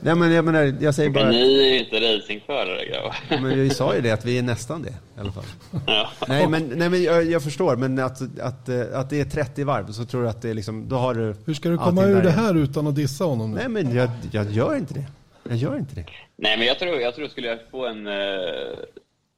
Nej 0.00 0.14
men 0.14 0.32
jag 0.32 0.44
menar, 0.44 0.74
jag 0.80 0.94
säger 0.94 1.10
Men 1.10 1.22
bara, 1.22 1.30
ni 1.30 1.58
är 1.58 1.72
ju 1.72 1.78
inte 1.78 1.96
racingförare 1.96 2.86
grabbar. 2.86 3.16
men 3.48 3.58
vi 3.60 3.70
sa 3.70 3.94
ju 3.94 4.00
det, 4.00 4.10
att 4.10 4.24
vi 4.24 4.38
är 4.38 4.42
nästan 4.42 4.82
det 4.82 4.88
i 5.16 5.20
alla 5.20 5.32
fall. 5.32 5.44
Ja. 5.86 6.08
Nej 6.28 6.48
men, 6.48 6.72
nej, 6.76 6.88
men 6.90 7.02
jag, 7.02 7.24
jag 7.24 7.42
förstår, 7.42 7.76
men 7.76 7.98
att, 7.98 8.40
att, 8.40 8.68
eh, 8.68 8.80
att 8.94 9.10
det 9.10 9.20
är 9.20 9.24
30 9.24 9.64
varv 9.64 9.92
så 9.92 10.04
tror 10.04 10.22
jag 10.24 10.30
att 10.30 10.42
det 10.42 10.50
är 10.50 10.54
liksom, 10.54 10.88
då 10.88 10.96
har 10.96 11.14
du 11.14 11.34
Hur 11.44 11.54
ska 11.54 11.68
du 11.68 11.78
komma 11.78 12.04
ur 12.04 12.14
det 12.14 12.28
igen. 12.28 12.32
här 12.38 12.54
utan 12.54 12.86
att 12.86 12.94
dissa 12.94 13.24
honom 13.24 13.50
nu? 13.50 13.56
Nej 13.56 13.68
men 13.68 13.94
jag, 13.94 14.10
jag 14.30 14.50
gör 14.50 14.76
inte 14.76 14.94
det. 14.94 15.04
Jag 15.48 15.58
gör 15.58 15.78
inte 15.78 15.94
det. 15.94 16.06
Nej, 16.36 16.58
men 16.58 16.66
jag 16.66 16.78
tror, 16.78 17.00
jag 17.00 17.14
tror 17.14 17.28
skulle 17.28 17.48
jag 17.48 17.58
få 17.70 17.86
en, 17.86 18.06
eh, 18.06 18.78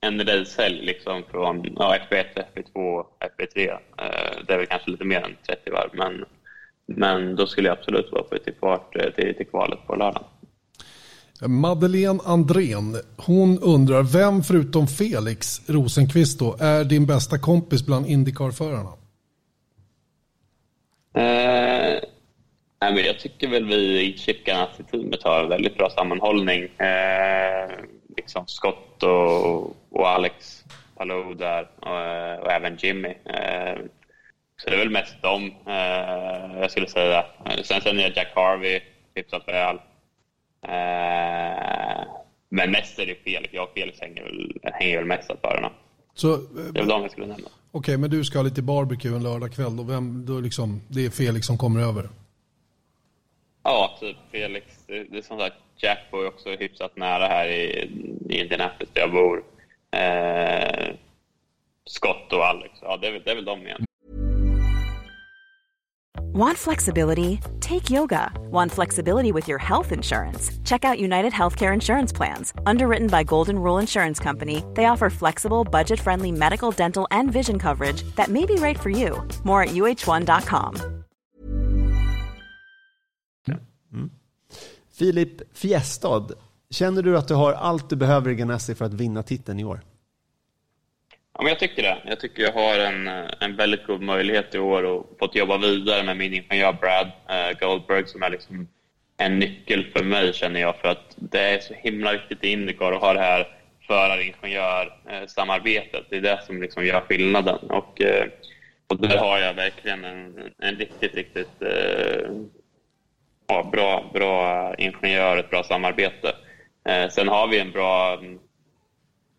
en 0.00 0.26
racehelg 0.26 0.82
liksom 0.82 1.22
från 1.30 1.64
ja, 1.76 1.96
FP1, 2.10 2.24
FP2, 2.54 3.04
FP3. 3.20 3.70
Eh, 3.70 4.44
det 4.46 4.52
är 4.52 4.58
väl 4.58 4.66
kanske 4.66 4.90
lite 4.90 5.04
mer 5.04 5.20
än 5.20 5.36
30 5.46 5.70
varv, 5.70 5.90
men, 5.92 6.24
men 6.86 7.36
då 7.36 7.46
skulle 7.46 7.68
jag 7.68 7.78
absolut 7.78 8.12
vara 8.12 8.22
uppe 8.22 8.38
till, 8.38 8.54
fart, 8.60 8.96
eh, 8.96 9.10
till, 9.10 9.34
till 9.34 9.46
kvalet 9.46 9.78
på 9.86 9.96
lördagen. 9.96 10.24
Madeleine 11.46 12.20
Andrén, 12.24 12.96
hon 13.16 13.58
undrar 13.58 14.02
vem 14.02 14.42
förutom 14.42 14.86
Felix 14.86 15.68
Rosenqvist 15.68 16.38
då 16.38 16.56
är 16.60 16.84
din 16.84 17.06
bästa 17.06 17.38
kompis 17.38 17.86
bland 17.86 18.06
Indycar-förarna? 18.06 18.92
Eh, 21.14 21.98
nej, 22.80 22.94
men 22.94 23.04
jag 23.04 23.18
tycker 23.18 23.48
väl 23.48 23.64
vi 23.64 24.02
i 24.02 24.18
Chipganassi-teamet 24.18 25.22
har 25.22 25.42
en 25.42 25.48
väldigt 25.48 25.76
bra 25.76 25.90
sammanhållning. 25.90 26.62
Eh, 26.62 27.70
liksom 28.16 28.46
Scott 28.46 29.02
och, 29.02 29.76
och 29.90 30.08
Alex 30.08 30.64
Palou 30.96 31.34
där 31.34 31.68
och, 31.80 32.00
eh, 32.00 32.38
och 32.38 32.52
även 32.52 32.76
Jimmy. 32.76 33.08
Eh, 33.08 33.78
så 34.62 34.70
det 34.70 34.74
är 34.74 34.78
väl 34.78 34.90
mest 34.90 35.22
dem, 35.22 35.54
eh, 35.66 36.60
jag 36.60 36.70
skulle 36.70 36.86
säga. 36.86 37.24
Sen 37.64 37.80
känner 37.80 38.02
jag 38.02 38.16
Jack 38.16 38.32
Harvey 38.34 38.80
hyfsat 39.14 39.48
väl. 39.48 39.76
Eh, 40.62 42.04
men 42.50 42.70
mest 42.70 42.98
är 42.98 43.06
det 43.06 43.14
Felix. 43.24 43.54
Jag 43.54 43.64
och 43.64 43.72
Felix 43.74 44.00
hänger 44.00 44.22
väl, 44.22 44.52
hänger 44.62 44.96
väl 44.96 45.06
mest 45.06 45.30
av 45.30 45.36
förarna. 45.36 45.70
Så, 46.14 46.36
Det 46.36 46.78
är 46.78 46.82
väl 46.82 46.88
de 46.88 47.02
jag 47.02 47.10
skulle 47.10 47.26
nämna. 47.26 47.48
Okej, 47.70 47.96
men 47.96 48.10
du 48.10 48.24
ska 48.24 48.38
ha 48.38 48.42
lite 48.42 48.62
barbecue 48.62 49.16
en 49.16 49.22
lördagkväll 49.22 49.76
då, 49.76 49.82
vem, 49.82 50.26
då 50.26 50.40
liksom, 50.40 50.80
det 50.88 51.06
är 51.06 51.10
Felix 51.10 51.46
som 51.46 51.58
kommer 51.58 51.80
över? 51.80 52.08
Ja, 53.68 53.96
typ 54.00 54.16
Felix. 54.32 54.64
Det, 54.86 55.04
det 55.04 55.18
är 55.18 55.22
som 55.22 55.38
sagt, 55.38 55.56
Jack 55.76 55.98
bor 56.10 56.22
ju 56.22 56.28
också 56.28 56.50
hyfsat 56.50 56.96
nära 56.96 57.26
här 57.26 57.48
i, 57.48 57.90
i 58.28 58.40
Indianapolis 58.40 58.90
där 58.92 59.00
jag 59.00 59.12
bor. 59.12 59.44
Eh, 59.90 60.94
Scott 61.84 62.32
och 62.32 62.46
Alex. 62.46 62.74
Ja, 62.82 62.96
det 62.96 63.06
är, 63.08 63.20
det 63.24 63.30
är 63.30 63.34
väl 63.34 63.44
de. 63.44 63.66
Want 66.32 66.58
flexibility? 66.58 67.40
Take 67.60 67.90
yoga. 67.90 68.32
Want 68.50 68.72
flexibility 68.72 69.32
with 69.32 69.48
your 69.48 69.58
health 69.58 69.92
insurance? 69.92 70.50
Check 70.64 70.84
out 70.84 70.98
United 71.00 71.32
Healthcare 71.32 71.74
Insurance 71.74 72.16
Plans. 72.16 72.54
Underwritten 72.66 73.08
by 73.08 73.24
Golden 73.24 73.58
Rule 73.58 73.78
Insurance 73.78 74.22
Company, 74.22 74.62
they 74.74 74.86
offer 74.86 75.10
flexible, 75.10 75.64
budget 75.64 76.00
friendly 76.00 76.32
medical, 76.32 76.70
dental, 76.70 77.06
and 77.10 77.32
vision 77.32 77.58
coverage 77.58 78.02
that 78.16 78.28
may 78.28 78.46
be 78.46 78.54
right 78.54 78.78
for 78.78 78.90
you. 78.90 79.22
More 79.44 79.62
at 79.62 79.70
uh1.com. 79.70 80.97
Mm. 83.92 84.10
Filip 84.98 85.56
Fjestad, 85.56 86.32
känner 86.70 87.02
du 87.02 87.18
att 87.18 87.28
du 87.28 87.34
har 87.34 87.52
allt 87.52 87.90
du 87.90 87.96
behöver 87.96 88.30
i 88.30 88.34
Ganassi 88.34 88.74
för 88.74 88.84
att 88.84 88.94
vinna 88.94 89.22
titeln 89.22 89.60
i 89.60 89.64
år? 89.64 89.80
Ja, 91.34 91.42
men 91.42 91.48
jag 91.48 91.58
tycker 91.58 91.82
det. 91.82 91.98
Jag 92.04 92.20
tycker 92.20 92.42
jag 92.42 92.52
har 92.52 92.78
en, 92.78 93.08
eh, 93.08 93.24
en 93.40 93.56
väldigt 93.56 93.86
god 93.86 94.02
möjlighet 94.02 94.54
i 94.54 94.58
år 94.58 94.82
och 94.82 95.16
fått 95.18 95.34
jobba 95.34 95.58
vidare 95.58 96.02
med 96.02 96.16
min 96.16 96.34
ingenjör 96.34 96.72
Brad 96.72 97.10
eh, 97.28 97.50
Goldberg 97.60 98.06
som 98.06 98.22
är 98.22 98.30
liksom 98.30 98.68
en 99.16 99.38
nyckel 99.38 99.86
för 99.96 100.04
mig 100.04 100.32
känner 100.32 100.60
jag 100.60 100.76
för 100.76 100.88
att 100.88 101.14
det 101.16 101.40
är 101.40 101.60
så 101.60 101.74
himla 101.74 102.12
viktigt 102.12 102.44
i 102.44 102.48
Indycar 102.48 102.92
att 102.92 103.00
ha 103.00 103.12
det 103.12 103.20
här 103.20 103.46
förare-ingenjör-samarbetet. 103.86 106.06
Det 106.10 106.16
är 106.16 106.20
det 106.20 106.40
som 106.46 106.62
liksom 106.62 106.86
gör 106.86 107.00
skillnaden. 107.00 107.58
Och, 107.58 108.00
eh, 108.00 108.26
och 108.86 109.00
där 109.00 109.18
har 109.18 109.38
jag 109.38 109.54
verkligen 109.54 110.04
en, 110.04 110.52
en 110.58 110.76
riktigt, 110.76 111.14
riktigt 111.14 111.62
eh, 111.62 112.30
ja, 113.48 113.68
bra, 113.72 114.10
bra 114.14 114.74
ingenjör, 114.74 115.36
ett 115.36 115.50
bra 115.50 115.62
samarbete. 115.62 116.32
Eh, 116.88 117.10
sen 117.10 117.28
har 117.28 117.48
vi 117.48 117.58
en 117.58 117.70
bra 117.70 118.14
mm, 118.14 118.32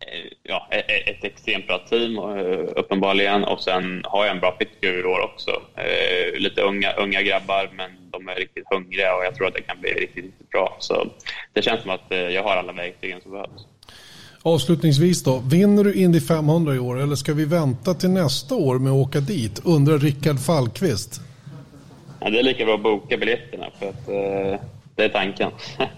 eh, 0.06 0.32
ja, 0.42 0.68
e-, 0.70 0.84
e-, 0.88 1.10
ett 1.10 1.24
extremt 1.24 1.66
bra 1.66 1.78
team 1.78 2.18
eh, 2.18 2.58
uppenbarligen 2.76 3.44
och 3.44 3.60
sen 3.60 4.02
har 4.04 4.24
jag 4.24 4.34
en 4.34 4.40
bra 4.40 4.50
pitcher 4.50 5.00
i 5.00 5.04
år 5.04 5.20
också. 5.20 5.50
Eh, 5.76 6.40
Lite 6.40 6.62
unga, 6.62 6.92
unga 6.92 7.22
grabbar 7.22 7.70
men 7.76 7.90
de 8.10 8.28
är 8.28 8.34
riktigt 8.34 8.64
hungriga 8.70 9.16
och 9.16 9.24
jag 9.24 9.34
tror 9.34 9.46
att 9.46 9.54
det 9.54 9.62
kan 9.62 9.80
bli 9.80 9.90
riktigt, 9.90 10.24
riktigt 10.24 10.50
bra. 10.50 10.76
Så 10.80 11.06
det 11.52 11.62
känns 11.62 11.82
som 11.82 11.90
att 11.90 12.12
eh, 12.12 12.18
jag 12.18 12.42
har 12.42 12.56
alla 12.56 12.72
verktygen 12.72 13.20
som 13.20 13.32
behövs. 13.32 13.66
Avslutningsvis 14.42 15.24
då, 15.24 15.38
vinner 15.38 15.84
du 15.84 15.94
Indy 15.94 16.20
500 16.20 16.74
i 16.74 16.78
år 16.78 17.00
eller 17.00 17.16
ska 17.16 17.34
vi 17.34 17.44
vänta 17.44 17.94
till 17.94 18.10
nästa 18.10 18.54
år 18.54 18.78
med 18.78 18.92
att 18.92 19.06
åka 19.06 19.20
dit? 19.20 19.60
Undrar 19.64 19.98
Rickard 19.98 20.40
Fallqvist. 20.40 21.29
Ja, 22.20 22.30
det 22.30 22.38
är 22.38 22.42
lika 22.42 22.64
bra 22.64 22.74
att 22.74 22.82
boka 22.82 23.16
biljetterna 23.16 23.66
för 23.78 23.88
att 23.88 24.08
eh, 24.08 24.60
det 24.94 25.04
är 25.04 25.08
tanken. 25.08 25.50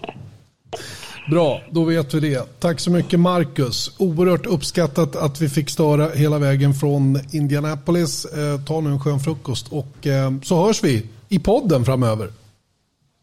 Bra, 1.29 1.61
då 1.69 1.83
vet 1.83 2.13
vi 2.13 2.19
det. 2.19 2.59
Tack 2.59 2.79
så 2.79 2.91
mycket 2.91 3.19
Marcus. 3.19 3.95
Oerhört 3.99 4.45
uppskattat 4.45 5.15
att 5.15 5.41
vi 5.41 5.49
fick 5.49 5.69
störa 5.69 6.09
hela 6.09 6.39
vägen 6.39 6.73
från 6.73 7.19
Indianapolis. 7.31 8.25
Eh, 8.25 8.61
ta 8.65 8.81
nu 8.81 8.89
en 8.89 8.99
skön 8.99 9.19
frukost 9.19 9.71
och 9.71 10.07
eh, 10.07 10.31
så 10.43 10.65
hörs 10.65 10.83
vi 10.83 11.05
i 11.29 11.39
podden 11.39 11.85
framöver. 11.85 12.29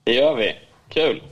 det 0.04 0.12
gör 0.12 0.36
vi. 0.36 0.54
Kul! 0.88 1.22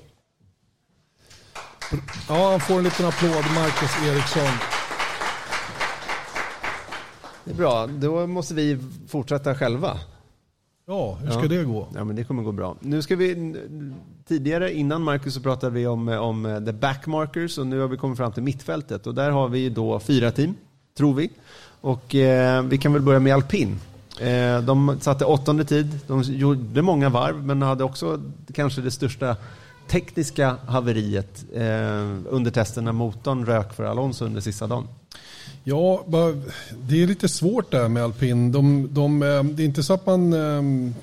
Ja, 2.28 2.50
han 2.50 2.60
får 2.60 2.78
en 2.78 2.84
liten 2.84 3.06
applåd, 3.06 3.44
Marcus 3.54 4.06
Eriksson. 4.06 4.58
Det 7.44 7.50
är 7.50 7.54
bra, 7.54 7.86
då 7.86 8.26
måste 8.26 8.54
vi 8.54 8.78
fortsätta 9.08 9.54
själva. 9.54 9.98
Ja, 10.91 11.18
hur 11.22 11.30
ska 11.30 11.43
Ja. 11.43 11.49
det 11.49 11.64
gå? 11.64 11.89
Ja, 11.95 12.05
men 12.05 12.16
det 12.16 12.24
kommer 12.24 12.43
gå 12.43 12.53
bra. 12.53 12.76
Nu 12.80 13.03
ska 13.03 13.16
vi, 13.16 13.55
tidigare 14.28 14.74
innan 14.74 15.03
Marcus 15.03 15.34
så 15.34 15.41
pratade 15.41 15.72
vi 15.72 15.86
om, 15.86 16.09
om 16.09 16.62
the 16.66 16.72
backmarkers 16.72 17.59
och 17.59 17.66
nu 17.66 17.80
har 17.80 17.89
vi 17.89 17.97
kommit 17.97 18.18
fram 18.18 18.32
till 18.32 18.43
mittfältet 18.43 19.07
och 19.07 19.14
där 19.14 19.30
har 19.30 19.49
vi 19.49 19.68
då 19.70 20.01
fyra 20.01 20.30
team, 20.30 20.55
tror 20.97 21.14
vi. 21.14 21.30
Och 21.80 22.14
eh, 22.14 22.62
vi 22.62 22.78
kan 22.78 22.93
väl 22.93 23.03
börja 23.03 23.20
med 23.20 23.34
alpin. 23.34 23.80
Eh, 24.20 24.61
de 24.62 24.97
satte 25.01 25.24
åttonde 25.24 25.64
tid, 25.64 25.99
de 26.07 26.22
gjorde 26.22 26.82
många 26.82 27.09
varv 27.09 27.45
men 27.47 27.62
hade 27.62 27.84
också 27.84 28.20
kanske 28.55 28.80
det 28.80 28.91
största 28.91 29.36
tekniska 29.89 30.57
haveriet 30.66 31.45
eh, 31.55 31.62
under 32.30 32.51
testen 32.51 32.84
när 32.84 32.93
motorn 32.93 33.47
rök 33.47 33.72
för 33.72 33.84
Alonso 33.84 34.24
under 34.24 34.41
sista 34.41 34.66
dagen. 34.66 34.89
Ja, 35.68 36.04
det 36.88 37.02
är 37.02 37.06
lite 37.06 37.28
svårt 37.28 37.70
där 37.70 37.88
med 37.88 38.04
alpin. 38.04 38.52
De, 38.52 38.88
de, 38.94 39.22
eh, 39.22 39.44
det 39.44 39.62
är 39.62 39.64
inte 39.64 39.82
så 39.82 39.92
att 39.92 40.06
man 40.06 40.32
um, 40.32 40.94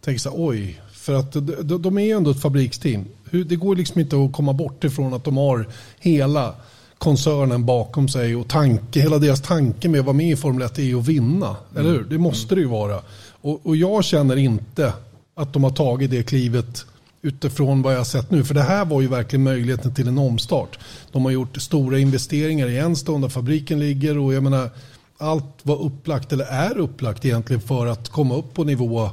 tänker 0.00 0.20
så 0.20 0.30
här, 0.30 0.36
oj, 0.38 0.80
för 0.92 1.14
att 1.14 1.32
de, 1.32 1.82
de 1.82 1.98
är 1.98 2.02
ju 2.02 2.10
ändå 2.10 2.30
ett 2.30 2.40
fabriksteam. 2.40 3.04
Det 3.30 3.56
går 3.56 3.76
liksom 3.76 4.00
inte 4.00 4.16
att 4.16 4.32
komma 4.32 4.52
bort 4.52 4.84
ifrån 4.84 5.14
att 5.14 5.24
de 5.24 5.36
har 5.36 5.68
hela 6.00 6.54
koncernen 6.98 7.66
bakom 7.66 8.08
sig 8.08 8.36
och 8.36 8.48
tanke, 8.48 9.00
hela 9.00 9.18
deras 9.18 9.42
tanke 9.42 9.88
med 9.88 10.00
att 10.00 10.06
vara 10.06 10.16
med 10.16 10.30
i 10.30 10.36
Formel 10.36 10.62
1 10.62 10.78
är 10.78 10.98
att 10.98 11.08
vinna. 11.08 11.46
Mm. 11.46 11.56
Eller 11.76 11.90
hur? 11.90 12.04
Det 12.04 12.18
måste 12.18 12.54
det 12.54 12.60
ju 12.60 12.68
vara. 12.68 13.00
Och, 13.40 13.66
och, 13.66 13.76
jag 13.76 14.04
känner 14.04 14.36
inte 14.36 14.92
att 15.34 15.52
de 15.52 15.64
har 15.64 15.70
tagit 15.70 16.10
det 16.10 16.22
klivet 16.22 16.86
utifrån 17.22 17.82
vad 17.82 17.92
jag 17.92 17.98
har 17.98 18.04
sett 18.04 18.30
nu. 18.30 18.44
För 18.44 18.54
det 18.54 18.62
här 18.62 18.84
var 18.84 19.00
ju 19.00 19.08
verkligen 19.08 19.42
möjligheten 19.42 19.94
till 19.94 20.08
en 20.08 20.18
omstart. 20.18 20.78
De 21.12 21.24
har 21.24 21.32
gjort 21.32 21.62
stora 21.62 21.98
investeringar 21.98 22.68
i 22.68 22.78
Enstone 22.78 23.24
där 23.26 23.28
fabriken 23.28 23.78
ligger 23.78 24.18
och 24.18 24.34
jag 24.34 24.42
menar 24.42 24.70
allt 25.18 25.58
var 25.62 25.82
upplagt 25.82 26.32
eller 26.32 26.44
är 26.44 26.78
upplagt 26.78 27.24
egentligen 27.24 27.62
för 27.62 27.86
att 27.86 28.08
komma 28.08 28.34
upp 28.34 28.54
på 28.54 28.64
nivå 28.64 29.10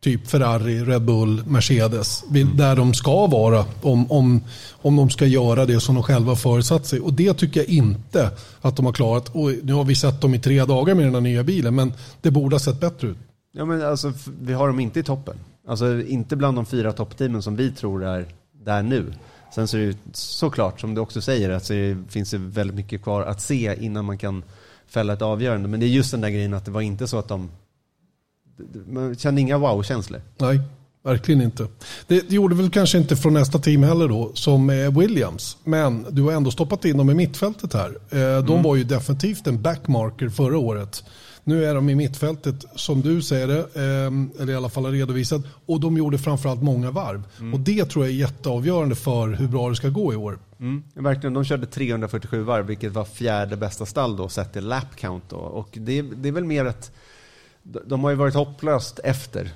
typ 0.00 0.26
Ferrari, 0.26 0.80
Red 0.80 1.02
Bull, 1.02 1.42
Mercedes. 1.46 2.24
Mm. 2.30 2.56
Där 2.56 2.76
de 2.76 2.94
ska 2.94 3.26
vara 3.26 3.64
om, 3.82 4.12
om, 4.12 4.40
om 4.72 4.96
de 4.96 5.10
ska 5.10 5.26
göra 5.26 5.66
det 5.66 5.80
som 5.80 5.94
de 5.94 6.04
själva 6.04 6.36
förutsatt 6.36 6.86
sig. 6.86 7.00
Och 7.00 7.12
det 7.12 7.34
tycker 7.34 7.60
jag 7.60 7.68
inte 7.68 8.30
att 8.60 8.76
de 8.76 8.86
har 8.86 8.92
klarat. 8.92 9.28
Och 9.28 9.50
nu 9.62 9.72
har 9.72 9.84
vi 9.84 9.94
sett 9.94 10.20
dem 10.20 10.34
i 10.34 10.38
tre 10.38 10.64
dagar 10.64 10.94
med 10.94 11.04
den 11.04 11.14
här 11.14 11.20
nya 11.20 11.42
bilen 11.42 11.74
men 11.74 11.92
det 12.20 12.30
borde 12.30 12.54
ha 12.54 12.60
sett 12.60 12.80
bättre 12.80 13.08
ut. 13.08 13.18
Ja, 13.52 13.64
men 13.64 13.82
alltså, 13.82 14.12
vi 14.40 14.52
har 14.52 14.66
dem 14.66 14.80
inte 14.80 15.00
i 15.00 15.02
toppen. 15.02 15.36
Alltså 15.70 16.02
inte 16.02 16.36
bland 16.36 16.58
de 16.58 16.66
fyra 16.66 16.92
toppteamen 16.92 17.42
som 17.42 17.56
vi 17.56 17.70
tror 17.70 18.04
är 18.04 18.26
där 18.52 18.82
nu. 18.82 19.12
Sen 19.54 19.68
så 19.68 19.76
är 19.76 19.86
det 19.86 19.96
såklart, 20.12 20.80
som 20.80 20.94
du 20.94 21.00
också 21.00 21.20
säger, 21.20 21.50
att 21.50 21.68
det 21.68 21.96
finns 22.08 22.34
väldigt 22.34 22.76
mycket 22.76 23.02
kvar 23.02 23.22
att 23.22 23.40
se 23.40 23.76
innan 23.80 24.04
man 24.04 24.18
kan 24.18 24.42
fälla 24.86 25.12
ett 25.12 25.22
avgörande. 25.22 25.68
Men 25.68 25.80
det 25.80 25.86
är 25.86 25.88
just 25.88 26.10
den 26.10 26.20
där 26.20 26.28
grejen 26.28 26.54
att 26.54 26.64
det 26.64 26.70
var 26.70 26.80
inte 26.80 27.06
så 27.06 27.18
att 27.18 27.28
de... 27.28 27.50
Man 28.86 29.16
kände 29.16 29.40
inga 29.40 29.58
wow-känslor. 29.58 30.20
Nej, 30.38 30.60
verkligen 31.02 31.42
inte. 31.42 31.66
Det, 32.06 32.28
det, 32.28 32.34
gjorde 32.34 32.54
väl 32.54 32.70
kanske 32.70 32.98
inte 32.98 33.16
från 33.16 33.34
nästa 33.34 33.58
team 33.58 33.82
heller 33.82 34.08
då, 34.08 34.30
som 34.34 34.66
Williams. 34.98 35.56
Men 35.64 36.06
du 36.10 36.22
har 36.22 36.32
ändå 36.32 36.50
stoppat 36.50 36.84
in 36.84 36.96
dem 36.96 37.10
i 37.10 37.14
mittfältet 37.14 37.72
här. 37.74 37.88
Eh, 38.10 38.44
de 38.44 38.52
mm. 38.52 38.62
var 38.62 38.76
ju 38.76 38.84
definitivt 38.84 39.46
en 39.46 39.62
backmarker 39.62 40.28
förra 40.28 40.58
året. 40.58 41.04
Nu 41.44 41.64
är 41.64 41.74
de 41.74 41.88
i 41.88 41.94
mittfältet 41.94 42.64
som 42.74 43.00
du 43.00 43.22
säger 43.22 43.46
det, 43.46 43.58
eh, 43.58 44.42
eller 44.42 44.52
i 44.52 44.56
alla 44.56 44.68
fall 44.68 44.84
har 44.84 44.92
redovisat. 44.92 45.42
Och 45.66 45.80
de 45.80 45.96
gjorde 45.96 46.18
framförallt 46.18 46.62
många 46.62 46.90
varv. 46.90 47.22
Mm. 47.38 47.54
Och 47.54 47.60
det 47.60 47.84
tror 47.84 48.04
jag 48.04 48.14
är 48.14 48.18
jätteavgörande 48.18 48.94
för 48.94 49.28
hur 49.28 49.48
bra 49.48 49.68
det 49.68 49.76
ska 49.76 49.88
gå 49.88 50.12
i 50.12 50.16
år. 50.16 50.38
Mm. 50.60 50.82
Verkligen, 50.94 51.34
de 51.34 51.44
körde 51.44 51.66
347 51.66 52.42
varv, 52.42 52.66
vilket 52.66 52.92
var 52.92 53.04
fjärde 53.04 53.56
bästa 53.56 53.86
stall 53.86 54.16
då, 54.16 54.28
sett 54.28 54.52
till 54.52 54.68
lap 54.68 54.96
count. 54.96 55.24
Då. 55.28 55.36
Och 55.36 55.68
det, 55.72 56.02
det 56.02 56.28
är 56.28 56.32
väl 56.32 56.44
mer 56.44 56.64
att 56.64 56.92
de 57.62 58.04
har 58.04 58.10
ju 58.10 58.16
varit 58.16 58.34
hopplöst 58.34 59.00
efter 59.04 59.50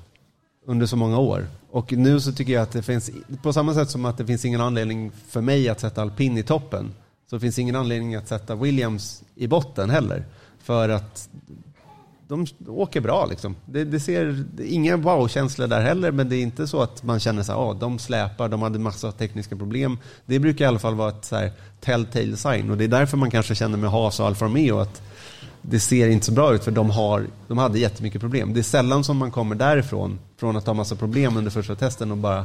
under 0.66 0.86
så 0.86 0.96
många 0.96 1.18
år. 1.18 1.46
Och 1.70 1.92
nu 1.92 2.20
så 2.20 2.32
tycker 2.32 2.52
jag 2.52 2.62
att 2.62 2.72
det 2.72 2.82
finns, 2.82 3.10
på 3.42 3.52
samma 3.52 3.74
sätt 3.74 3.90
som 3.90 4.04
att 4.04 4.18
det 4.18 4.26
finns 4.26 4.44
ingen 4.44 4.60
anledning 4.60 5.12
för 5.28 5.40
mig 5.40 5.68
att 5.68 5.80
sätta 5.80 6.02
alpin 6.02 6.38
i 6.38 6.42
toppen, 6.42 6.92
så 7.30 7.40
finns 7.40 7.58
ingen 7.58 7.76
anledning 7.76 8.14
att 8.14 8.28
sätta 8.28 8.54
Williams 8.54 9.22
i 9.34 9.46
botten 9.46 9.90
heller. 9.90 10.24
För 10.62 10.88
att 10.88 11.28
de 12.28 12.46
åker 12.68 13.00
bra 13.00 13.26
liksom. 13.26 13.56
Det, 13.66 13.84
det 13.84 14.00
ser, 14.00 14.44
det 14.54 14.66
inga 14.66 14.96
wow-känslor 14.96 15.66
där 15.66 15.80
heller, 15.80 16.12
men 16.12 16.28
det 16.28 16.36
är 16.36 16.42
inte 16.42 16.66
så 16.66 16.82
att 16.82 17.02
man 17.02 17.20
känner 17.20 17.42
att 17.42 17.50
ah, 17.50 17.72
de 17.72 17.98
släpar, 17.98 18.48
de 18.48 18.62
hade 18.62 18.78
massa 18.78 19.12
tekniska 19.12 19.56
problem. 19.56 19.98
Det 20.26 20.38
brukar 20.38 20.64
i 20.64 20.68
alla 20.68 20.78
fall 20.78 20.94
vara 20.94 21.08
ett 21.08 21.24
så 21.24 21.36
här, 21.36 21.52
telltale 21.80 22.36
sign 22.36 22.70
och 22.70 22.76
det 22.76 22.84
är 22.84 22.88
därför 22.88 23.16
man 23.16 23.30
kanske 23.30 23.54
känner 23.54 23.78
med 23.78 23.90
Haas 23.90 24.20
och 24.20 24.26
Alfa 24.26 24.44
Romeo 24.44 24.78
att 24.78 25.02
det 25.62 25.80
ser 25.80 26.08
inte 26.08 26.26
så 26.26 26.32
bra 26.32 26.54
ut 26.54 26.64
för 26.64 26.70
de, 26.70 26.90
har, 26.90 27.26
de 27.48 27.58
hade 27.58 27.78
jättemycket 27.78 28.20
problem. 28.20 28.54
Det 28.54 28.60
är 28.60 28.62
sällan 28.62 29.04
som 29.04 29.16
man 29.16 29.30
kommer 29.30 29.54
därifrån, 29.54 30.18
från 30.36 30.56
att 30.56 30.66
ha 30.66 30.74
massa 30.74 30.96
problem 30.96 31.36
under 31.36 31.50
första 31.50 31.74
testen 31.74 32.10
och 32.10 32.16
bara 32.16 32.44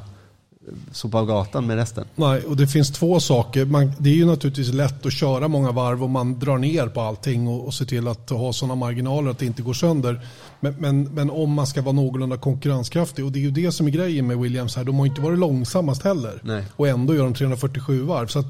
sopa 0.91 1.19
av 1.19 1.25
gatan 1.25 1.67
med 1.67 1.77
resten. 1.77 2.05
Nej, 2.15 2.41
och 2.43 2.57
det 2.57 2.67
finns 2.67 2.91
två 2.91 3.19
saker. 3.19 3.65
Man, 3.65 3.91
det 3.99 4.09
är 4.09 4.13
ju 4.13 4.25
naturligtvis 4.25 4.73
lätt 4.73 5.05
att 5.05 5.13
köra 5.13 5.47
många 5.47 5.71
varv 5.71 6.03
om 6.03 6.11
man 6.11 6.39
drar 6.39 6.57
ner 6.57 6.87
på 6.87 7.01
allting 7.01 7.47
och, 7.47 7.65
och 7.65 7.73
ser 7.73 7.85
till 7.85 8.07
att 8.07 8.29
ha 8.29 8.53
sådana 8.53 8.75
marginaler 8.75 9.31
att 9.31 9.39
det 9.39 9.45
inte 9.45 9.61
går 9.61 9.73
sönder. 9.73 10.21
Men, 10.59 10.75
men, 10.79 11.03
men, 11.03 11.29
om 11.29 11.53
man 11.53 11.67
ska 11.67 11.81
vara 11.81 11.95
någorlunda 11.95 12.37
konkurrenskraftig 12.37 13.25
och 13.25 13.31
det 13.31 13.39
är 13.39 13.41
ju 13.41 13.51
det 13.51 13.71
som 13.71 13.87
är 13.87 13.91
grejen 13.91 14.27
med 14.27 14.37
Williams 14.39 14.75
här. 14.75 14.83
De 14.83 14.99
har 14.99 15.05
inte 15.05 15.21
varit 15.21 15.39
långsammast 15.39 16.03
heller 16.03 16.41
Nej. 16.43 16.63
och 16.75 16.87
ändå 16.87 17.15
gör 17.15 17.23
de 17.23 17.33
347 17.33 18.01
varv. 18.01 18.27
Så 18.27 18.43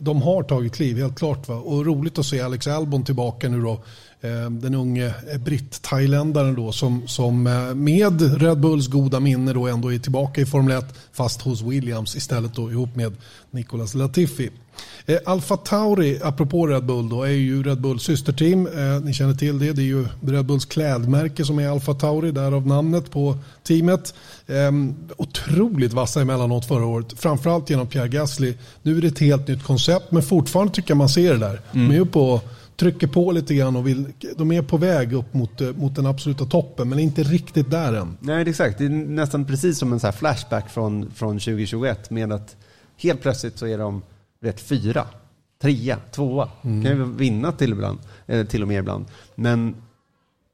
de 0.00 0.22
har 0.22 0.42
tagit 0.42 0.74
kliv, 0.74 0.98
helt 0.98 1.18
klart. 1.18 1.48
Va? 1.48 1.54
Och 1.54 1.86
roligt 1.86 2.18
att 2.18 2.26
se 2.26 2.40
Alex 2.40 2.66
Albon 2.66 3.04
tillbaka 3.04 3.48
nu 3.48 3.60
då 3.60 3.84
den 4.50 4.74
unge 4.74 5.14
britt-thailändaren 5.44 6.54
då 6.54 6.72
som, 6.72 7.08
som 7.08 7.46
eh, 7.46 7.74
med 7.74 8.42
Red 8.42 8.60
Bulls 8.60 8.86
goda 8.86 9.20
minne 9.20 9.52
då 9.52 9.66
ändå 9.66 9.92
är 9.92 9.98
tillbaka 9.98 10.40
i 10.40 10.46
Formel 10.46 10.78
1 10.78 10.84
fast 11.12 11.42
hos 11.42 11.62
Williams 11.62 12.16
istället 12.16 12.54
då 12.54 12.70
ihop 12.70 12.96
med 12.96 13.16
Nicolas 13.50 13.94
Latifi. 13.94 14.50
Eh, 15.06 15.18
Alfa 15.24 15.56
Tauri, 15.56 16.20
apropå 16.22 16.66
Red 16.66 16.84
Bull, 16.84 17.08
då, 17.08 17.22
är 17.22 17.28
ju 17.28 17.62
Red 17.62 17.80
Bulls 17.80 18.02
systerteam. 18.02 18.66
Eh, 18.66 19.00
ni 19.02 19.12
känner 19.12 19.34
till 19.34 19.58
det. 19.58 19.72
Det 19.72 19.82
är 19.82 19.86
ju 19.86 20.06
Red 20.26 20.46
Bulls 20.46 20.64
klädmärke 20.64 21.44
som 21.44 21.58
är 21.58 21.68
Alfa 21.68 21.94
Tauri, 21.94 22.30
därav 22.30 22.66
namnet 22.66 23.10
på 23.10 23.38
teamet. 23.62 24.14
Eh, 24.46 24.72
otroligt 25.16 25.92
vassa 25.92 26.20
emellanåt 26.20 26.66
förra 26.66 26.86
året, 26.86 27.06
framförallt 27.16 27.70
genom 27.70 27.86
Pierre 27.86 28.08
Gasly. 28.08 28.54
Nu 28.82 28.96
är 28.96 29.00
det 29.00 29.08
ett 29.08 29.18
helt 29.18 29.48
nytt 29.48 29.64
koncept, 29.64 30.10
men 30.10 30.22
fortfarande 30.22 30.72
tycker 30.72 30.90
jag 30.90 30.98
man 30.98 31.08
ser 31.08 31.32
det 31.32 31.38
där. 31.38 31.60
Mm. 31.72 31.88
De 31.88 31.94
är 31.94 31.98
ju 31.98 32.06
på 32.06 32.40
trycker 32.76 33.06
på 33.06 33.32
lite 33.32 33.54
grann 33.54 33.76
och 33.76 33.86
vill, 33.86 34.12
de 34.36 34.52
är 34.52 34.62
på 34.62 34.76
väg 34.76 35.12
upp 35.12 35.34
mot, 35.34 35.60
eh, 35.60 35.72
mot 35.72 35.96
den 35.96 36.06
absoluta 36.06 36.44
toppen 36.44 36.88
men 36.88 36.98
inte 36.98 37.22
riktigt 37.22 37.70
där 37.70 37.92
än. 37.92 38.16
Nej, 38.20 38.48
exakt. 38.48 38.78
Det 38.78 38.84
är 38.84 38.88
nästan 38.88 39.44
precis 39.44 39.78
som 39.78 39.92
en 39.92 40.00
så 40.00 40.12
flashback 40.12 40.70
från, 40.70 41.10
från 41.10 41.38
2021 41.38 42.10
med 42.10 42.32
att 42.32 42.56
helt 42.96 43.22
plötsligt 43.22 43.58
så 43.58 43.66
är 43.66 43.78
de 43.78 44.02
rätt 44.42 44.60
fyra, 44.60 45.06
trea, 45.62 45.98
tvåa. 46.10 46.48
Mm. 46.62 46.84
Kan 46.84 46.96
ju 46.96 47.04
vinna 47.04 47.52
till, 47.52 47.72
ibland, 47.72 47.98
till 48.48 48.62
och 48.62 48.68
med 48.68 48.78
ibland. 48.78 49.04
Men, 49.34 49.74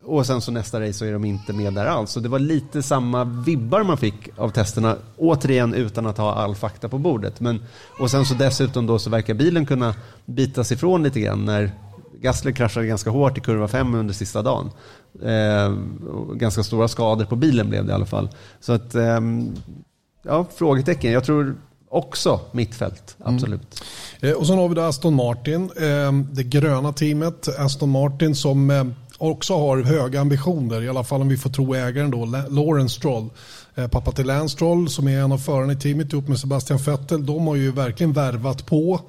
och 0.04 0.26
sen 0.26 0.40
så 0.40 0.52
nästa 0.52 0.80
race 0.80 0.92
så 0.92 1.04
är 1.04 1.12
de 1.12 1.24
inte 1.24 1.52
med 1.52 1.74
där 1.74 1.86
alls. 1.86 2.10
Så 2.10 2.20
det 2.20 2.28
var 2.28 2.38
lite 2.38 2.82
samma 2.82 3.24
vibbar 3.24 3.82
man 3.82 3.96
fick 3.96 4.28
av 4.36 4.50
testerna, 4.50 4.96
återigen 5.16 5.74
utan 5.74 6.06
att 6.06 6.18
ha 6.18 6.34
all 6.34 6.54
fakta 6.54 6.88
på 6.88 6.98
bordet. 6.98 7.40
Men, 7.40 7.62
och 7.98 8.10
sen 8.10 8.24
så 8.24 8.34
dessutom 8.34 8.86
då 8.86 8.98
så 8.98 9.10
verkar 9.10 9.34
bilen 9.34 9.66
kunna 9.66 9.94
bitas 10.24 10.72
ifrån 10.72 11.02
lite 11.02 11.20
grann 11.20 11.44
när 11.44 11.72
Gasly 12.20 12.52
kraschade 12.52 12.86
ganska 12.86 13.10
hårt 13.10 13.38
i 13.38 13.40
kurva 13.40 13.68
5 13.68 13.94
under 13.94 14.14
sista 14.14 14.42
dagen. 14.42 14.70
Eh, 15.22 15.74
ganska 16.34 16.62
stora 16.62 16.88
skador 16.88 17.24
på 17.24 17.36
bilen 17.36 17.68
blev 17.68 17.84
det 17.84 17.90
i 17.90 17.94
alla 17.94 18.06
fall. 18.06 18.28
Så 18.60 18.72
att, 18.72 18.94
eh, 18.94 19.20
ja, 20.22 20.46
frågetecken. 20.56 21.12
Jag 21.12 21.24
tror 21.24 21.56
också 21.88 22.40
mittfält, 22.52 23.16
mm. 23.20 23.34
absolut. 23.34 23.82
Mm. 24.20 24.36
och 24.38 24.46
sen 24.46 24.58
har 24.58 24.68
vi 24.68 24.74
då 24.74 24.82
Aston 24.82 25.14
Martin, 25.14 25.70
ehm, 25.80 26.26
det 26.32 26.42
gröna 26.42 26.92
teamet. 26.92 27.48
Aston 27.58 27.90
Martin 27.90 28.34
som 28.34 28.70
eh, 28.70 28.84
också 29.18 29.58
har 29.58 29.82
höga 29.82 30.20
ambitioner, 30.20 30.82
i 30.82 30.88
alla 30.88 31.04
fall 31.04 31.20
om 31.20 31.28
vi 31.28 31.36
får 31.36 31.50
tro 31.50 31.74
ägaren 31.74 32.10
då, 32.10 32.24
Lawrence 32.48 32.94
Stroll. 32.94 33.30
Eh, 33.74 33.88
pappa 33.88 34.12
till 34.12 34.26
Lance 34.26 34.52
Stroll 34.54 34.88
som 34.88 35.08
är 35.08 35.20
en 35.20 35.32
av 35.32 35.38
förarna 35.38 35.72
i 35.72 35.76
teamet 35.76 36.12
ihop 36.12 36.28
med 36.28 36.38
Sebastian 36.38 36.78
Vettel. 36.78 37.26
De 37.26 37.46
har 37.46 37.56
ju 37.56 37.72
verkligen 37.72 38.12
värvat 38.12 38.66
på. 38.66 39.00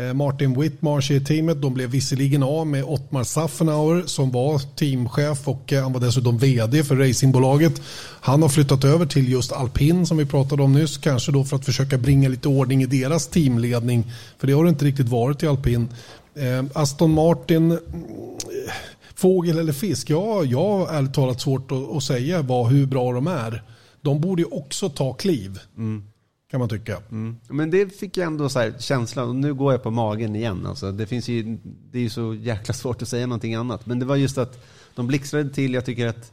Eh, 0.00 0.14
Martin 0.14 0.60
Whitmarsh 0.60 1.12
i 1.12 1.20
teamet. 1.20 1.62
De 1.62 1.74
blev 1.74 1.90
visserligen 1.90 2.42
av 2.42 2.66
med 2.66 2.84
Ottmar 2.84 3.24
Saffenauer 3.24 4.02
som 4.06 4.30
var 4.30 4.58
teamchef 4.76 5.48
och 5.48 5.72
eh, 5.72 5.82
han 5.82 5.92
var 5.92 6.00
dessutom 6.00 6.38
vd 6.38 6.84
för 6.84 6.96
racingbolaget. 6.96 7.82
Han 8.20 8.42
har 8.42 8.48
flyttat 8.48 8.84
över 8.84 9.06
till 9.06 9.28
just 9.28 9.52
alpin 9.52 10.06
som 10.06 10.16
vi 10.16 10.26
pratade 10.26 10.62
om 10.62 10.72
nyss. 10.72 10.98
Kanske 10.98 11.32
då 11.32 11.44
för 11.44 11.56
att 11.56 11.64
försöka 11.64 11.98
bringa 11.98 12.28
lite 12.28 12.48
ordning 12.48 12.82
i 12.82 12.86
deras 12.86 13.28
teamledning. 13.28 14.12
För 14.38 14.46
det 14.46 14.52
har 14.52 14.64
det 14.64 14.70
inte 14.70 14.84
riktigt 14.84 15.08
varit 15.08 15.42
i 15.42 15.46
alpin. 15.46 15.88
Eh, 16.34 16.64
Aston 16.74 17.10
Martin, 17.10 17.70
mm, 17.70 17.78
fågel 19.14 19.58
eller 19.58 19.72
fisk? 19.72 20.10
Ja, 20.10 20.44
jag 20.44 20.68
har 20.68 20.88
ärligt 20.88 21.14
talat 21.14 21.40
svårt 21.40 21.70
att, 21.96 22.02
säga 22.02 22.42
vad, 22.42 22.70
hur 22.72 22.86
bra 22.86 23.12
de 23.12 23.26
är. 23.26 23.62
De 24.02 24.20
borde 24.20 24.42
ju 24.42 24.48
också 24.48 24.88
ta 24.88 25.12
kliv. 25.12 25.58
Mm 25.76 26.09
kan 26.50 26.60
man 26.60 26.68
tycka. 26.68 26.96
Mm. 27.10 27.36
Men 27.48 27.70
det 27.70 27.96
fick 27.96 28.16
jag 28.16 28.26
ändå 28.26 28.48
så 28.48 28.58
här 28.58 28.74
känslan, 28.78 29.28
och 29.28 29.36
nu 29.36 29.54
går 29.54 29.72
jag 29.72 29.82
på 29.82 29.90
magen 29.90 30.36
igen. 30.36 30.66
Alltså, 30.66 30.92
det, 30.92 31.06
finns 31.06 31.28
ju, 31.28 31.58
det 31.62 31.98
är 31.98 32.02
ju 32.02 32.10
så 32.10 32.34
jäkla 32.34 32.74
svårt 32.74 33.02
att 33.02 33.08
säga 33.08 33.26
någonting 33.26 33.54
annat. 33.54 33.86
Men 33.86 33.98
det 33.98 34.06
var 34.06 34.16
just 34.16 34.38
att 34.38 34.64
de 34.94 35.06
blixtrade 35.06 35.50
till. 35.50 35.74
Jag 35.74 35.84
tycker 35.84 36.06
att 36.06 36.32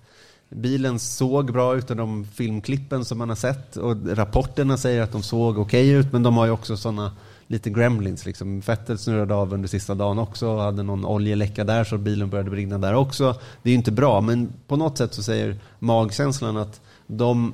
bilen 0.49 0.99
såg 0.99 1.53
bra 1.53 1.75
ut 1.75 1.91
av 1.91 1.97
de 1.97 2.25
filmklippen 2.25 3.05
som 3.05 3.17
man 3.17 3.29
har 3.29 3.35
sett. 3.35 3.77
Och 3.77 4.17
rapporterna 4.17 4.77
säger 4.77 5.01
att 5.01 5.11
de 5.11 5.23
såg 5.23 5.57
okej 5.57 5.89
okay 5.89 5.99
ut, 5.99 6.13
men 6.13 6.23
de 6.23 6.37
har 6.37 6.45
ju 6.45 6.51
också 6.51 6.77
sådana 6.77 7.11
lite 7.47 7.69
gremlins. 7.69 8.25
Liksom. 8.25 8.61
Fettet 8.61 9.01
snurrade 9.01 9.35
av 9.35 9.53
under 9.53 9.67
sista 9.67 9.95
dagen 9.95 10.19
också. 10.19 10.57
Hade 10.57 10.83
någon 10.83 11.05
oljeläcka 11.05 11.63
där 11.63 11.83
så 11.83 11.97
bilen 11.97 12.29
började 12.29 12.49
brinna 12.49 12.77
där 12.77 12.93
också. 12.93 13.35
Det 13.63 13.69
är 13.69 13.71
ju 13.71 13.77
inte 13.77 13.91
bra, 13.91 14.21
men 14.21 14.53
på 14.67 14.75
något 14.75 14.97
sätt 14.97 15.13
så 15.13 15.23
säger 15.23 15.57
magkänslan 15.79 16.57
att 16.57 16.81
de 17.07 17.53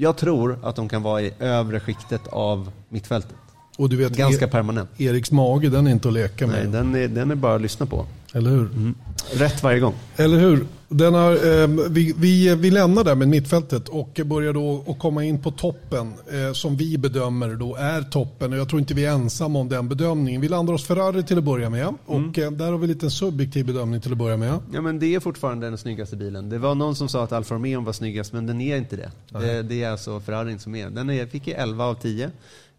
jag 0.00 0.16
tror 0.16 0.58
att 0.62 0.76
de 0.76 0.88
kan 0.88 1.02
vara 1.02 1.22
i 1.22 1.32
övre 1.38 1.80
skiktet 1.80 2.26
av 2.26 2.70
mittfältet. 2.88 3.36
Och 3.78 3.88
du 3.88 3.96
vet, 3.96 4.12
Ganska 4.12 4.44
e 4.44 4.48
permanent. 4.48 5.00
Eriks 5.00 5.32
mage, 5.32 5.68
den 5.68 5.86
är 5.86 5.90
inte 5.90 6.08
att 6.08 6.14
leka 6.14 6.46
med. 6.46 6.56
Nej, 6.56 6.72
den 6.72 6.94
är, 6.94 7.08
den 7.08 7.30
är 7.30 7.34
bara 7.34 7.54
att 7.54 7.60
lyssna 7.60 7.86
på. 7.86 8.06
Eller 8.34 8.50
hur? 8.50 8.66
Mm. 8.66 8.94
Rätt 9.32 9.62
varje 9.62 9.80
gång. 9.80 9.94
Eller 10.16 10.38
hur? 10.38 10.66
Den 10.92 11.14
har, 11.14 11.32
eh, 11.32 11.68
vi, 11.90 12.14
vi, 12.16 12.54
vi 12.54 12.70
lämnar 12.70 13.04
där 13.04 13.14
med 13.14 13.28
mittfältet 13.28 13.88
och 13.88 14.20
börjar 14.24 14.52
då 14.52 14.84
att 14.86 14.98
komma 14.98 15.24
in 15.24 15.42
på 15.42 15.50
toppen 15.50 16.14
eh, 16.32 16.52
som 16.52 16.76
vi 16.76 16.98
bedömer 16.98 17.54
då 17.54 17.76
är 17.76 18.02
toppen. 18.02 18.52
Och 18.52 18.58
jag 18.58 18.68
tror 18.68 18.80
inte 18.80 18.94
vi 18.94 19.04
är 19.04 19.12
ensamma 19.12 19.58
om 19.58 19.68
den 19.68 19.88
bedömningen. 19.88 20.40
Vi 20.40 20.48
landar 20.48 20.74
oss 20.74 20.86
Ferrari 20.86 21.22
till 21.22 21.38
att 21.38 21.44
börja 21.44 21.70
med 21.70 21.94
och 22.06 22.38
eh, 22.38 22.50
där 22.50 22.70
har 22.72 22.78
vi 22.78 22.86
lite 22.86 23.06
en 23.06 23.10
subjektiv 23.10 23.66
bedömning 23.66 24.00
till 24.00 24.12
att 24.12 24.18
börja 24.18 24.36
med. 24.36 24.58
Ja, 24.72 24.80
men 24.80 24.98
det 24.98 25.14
är 25.14 25.20
fortfarande 25.20 25.66
den 25.66 25.78
snyggaste 25.78 26.16
bilen. 26.16 26.48
Det 26.48 26.58
var 26.58 26.74
någon 26.74 26.96
som 26.96 27.08
sa 27.08 27.24
att 27.24 27.32
Alfa 27.32 27.54
Romeo 27.54 27.80
var 27.80 27.92
snyggast, 27.92 28.32
men 28.32 28.46
den 28.46 28.60
är 28.60 28.76
inte 28.76 28.96
det. 28.96 29.10
Det, 29.28 29.62
det 29.62 29.82
är 29.82 29.90
alltså 29.90 30.20
Ferrarin 30.20 30.58
som 30.58 30.74
är. 30.74 30.90
Den 30.90 31.10
är, 31.10 31.26
fick 31.26 31.48
11 31.48 31.84
av 31.84 31.94
10. 31.94 32.30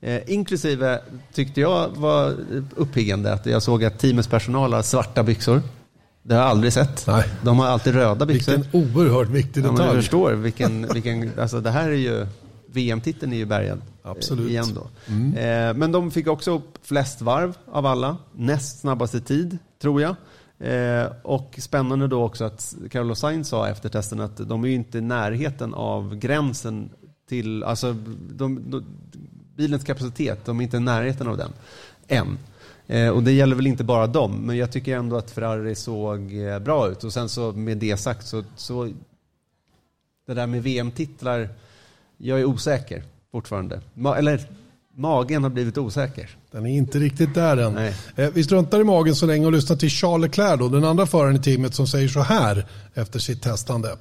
Eh, 0.02 0.22
inklusive 0.28 1.00
tyckte 1.34 1.62
jag 1.62 1.90
var 1.90 2.36
uppiggande 2.76 3.34
att 3.34 3.46
jag 3.46 3.64
såg 3.64 3.84
att 3.84 4.00
teamets 4.00 4.28
personal 4.28 4.74
har 4.74 4.82
svarta 4.82 5.24
byxor. 5.24 5.62
Det 6.24 6.36
har 6.36 6.42
jag 6.42 6.50
aldrig 6.50 6.74
sett. 6.74 7.08
Nej. 7.08 7.24
De 7.42 7.60
har 7.60 7.68
alltid 7.68 7.94
röda 7.94 8.26
byxor. 8.26 8.52
Vilken 8.58 8.82
oerhört 8.82 9.30
viktig 9.30 9.62
Ja, 9.62 9.66
men 9.68 9.76
detalj. 9.76 9.96
förstår. 10.02 10.32
Vilken, 10.32 10.88
vilken, 10.94 11.32
alltså 11.40 11.62
det 11.62 11.70
här 11.72 11.90
är 11.90 11.94
ju, 11.96 12.28
VM-titeln 12.68 13.34
är 13.34 13.38
ju 13.38 13.46
bärgad. 13.46 13.78
eh, 14.04 14.12
Absolut. 14.12 14.50
Igen 14.50 14.66
då. 14.76 14.82
Eh, 15.40 15.74
men 15.74 15.92
de 15.92 16.12
fick 16.12 16.28
också 16.28 16.56
upp 16.56 16.78
flest 16.84 17.22
varv 17.22 17.58
av 17.72 17.86
alla. 17.86 18.18
Näst 18.36 18.80
snabbaste 18.80 19.20
tid, 19.22 19.58
tror 19.82 20.02
jag. 20.02 20.16
Eh, 20.60 21.08
och 21.24 21.56
spännande 21.58 22.08
då 22.08 22.24
också 22.24 22.44
att 22.46 22.76
Carlos 22.92 23.20
Sainz 23.20 23.48
sa 23.48 23.68
efter 23.68 23.90
testen 23.90 24.20
att 24.20 24.38
de 24.38 24.64
är 24.64 24.68
ju 24.68 24.74
inte 24.74 24.98
i 24.98 25.02
närheten 25.02 25.74
av 25.74 26.16
gränsen 26.16 26.90
till, 27.30 27.64
alltså 27.64 27.94
de, 28.34 28.72
de, 28.72 28.84
bilens 29.56 29.84
kapacitet, 29.84 30.46
de 30.46 30.60
är 30.60 30.64
inte 30.64 30.78
i 30.78 30.80
närheten 30.80 31.28
av 31.28 31.38
den 31.38 31.52
än. 32.08 32.38
Eh, 32.92 33.10
och 33.10 33.24
det 33.24 33.32
gäller 33.32 33.56
väl 33.56 33.68
inte 33.68 33.84
bara 33.84 34.08
dem, 34.08 34.32
men 34.46 34.58
jag 34.58 34.72
tycker 34.72 34.98
ändå 34.98 35.18
att 35.18 35.32
Ferrari 35.32 35.76
såg 35.76 36.34
eh, 36.34 36.60
bra 36.60 36.90
ut. 36.90 37.04
Och 37.04 37.14
sen 37.14 37.30
så 37.30 37.52
med 37.52 37.78
det 37.78 37.98
sagt 37.98 38.28
så, 38.28 38.44
så 38.56 38.92
det 40.28 40.34
där 40.34 40.48
med 40.48 40.64
VM-titlar, 40.64 41.50
jag 42.18 42.40
är 42.40 42.46
osäker 42.46 43.04
fortfarande. 43.32 43.82
Ma 43.94 44.18
eller 44.18 44.42
magen 44.96 45.44
har 45.44 45.50
blivit 45.50 45.78
osäker. 45.78 46.30
Den 46.52 46.66
är 46.66 46.70
inte 46.78 47.00
riktigt 47.00 47.34
där 47.34 47.58
än. 47.58 47.74
Nej. 47.74 47.96
Eh, 48.16 48.30
Vi 48.34 48.44
struntar 48.44 48.80
i 48.80 48.84
magen 48.84 49.16
så 49.16 49.26
länge 49.26 49.46
och 49.46 49.52
lyssnar 49.52 49.78
till 49.78 49.90
Charles 49.90 50.22
Leclerc, 50.22 50.60
då, 50.60 50.70
den 50.70 50.84
andra 50.84 51.06
föraren 51.06 51.36
i 51.36 51.40
teamet 51.40 51.76
som 51.76 51.88
säger 51.88 52.08
så 52.08 52.20
här 52.22 52.66
efter 52.94 53.20
sitt 53.20 53.42
testande. 53.42 53.98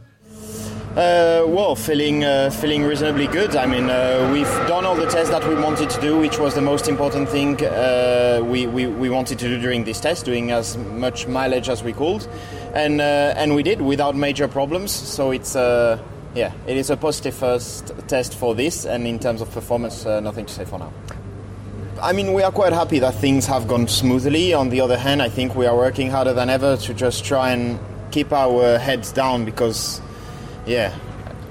Uh, 0.90 1.44
well, 1.46 1.76
feeling 1.76 2.24
uh, 2.24 2.50
feeling 2.50 2.82
reasonably 2.82 3.28
good. 3.28 3.54
I 3.54 3.64
mean, 3.64 3.88
uh, 3.88 4.28
we've 4.32 4.66
done 4.66 4.84
all 4.84 4.96
the 4.96 5.06
tests 5.06 5.30
that 5.30 5.48
we 5.48 5.54
wanted 5.54 5.88
to 5.88 6.00
do, 6.00 6.18
which 6.18 6.40
was 6.40 6.56
the 6.56 6.60
most 6.60 6.88
important 6.88 7.28
thing 7.28 7.64
uh, 7.64 8.40
we, 8.42 8.66
we, 8.66 8.88
we 8.88 9.08
wanted 9.08 9.38
to 9.38 9.46
do 9.46 9.60
during 9.60 9.84
this 9.84 10.00
test, 10.00 10.24
doing 10.24 10.50
as 10.50 10.76
much 10.76 11.28
mileage 11.28 11.68
as 11.68 11.84
we 11.84 11.92
could, 11.92 12.26
and 12.74 13.00
uh, 13.00 13.34
and 13.36 13.54
we 13.54 13.62
did 13.62 13.80
without 13.80 14.16
major 14.16 14.48
problems. 14.48 14.90
So 14.90 15.30
it's 15.30 15.54
uh, 15.54 16.02
yeah, 16.34 16.52
it 16.66 16.76
is 16.76 16.90
a 16.90 16.96
positive 16.96 17.36
first 17.36 17.92
test 18.08 18.34
for 18.34 18.56
this, 18.56 18.84
and 18.84 19.06
in 19.06 19.20
terms 19.20 19.42
of 19.42 19.50
performance, 19.52 20.04
nothing 20.04 20.46
to 20.46 20.52
say 20.52 20.64
for 20.64 20.80
now. 20.80 20.92
I 22.02 22.12
mean, 22.12 22.32
we 22.32 22.42
are 22.42 22.50
quite 22.50 22.72
happy 22.72 22.98
that 22.98 23.14
things 23.14 23.46
have 23.46 23.68
gone 23.68 23.86
smoothly. 23.86 24.54
On 24.54 24.70
the 24.70 24.80
other 24.80 24.98
hand, 24.98 25.22
I 25.22 25.28
think 25.28 25.54
we 25.54 25.66
are 25.66 25.76
working 25.76 26.10
harder 26.10 26.32
than 26.32 26.50
ever 26.50 26.76
to 26.78 26.94
just 26.94 27.24
try 27.24 27.52
and 27.52 27.78
keep 28.10 28.32
our 28.32 28.76
heads 28.78 29.12
down 29.12 29.44
because, 29.44 30.00
yeah, 30.70 30.96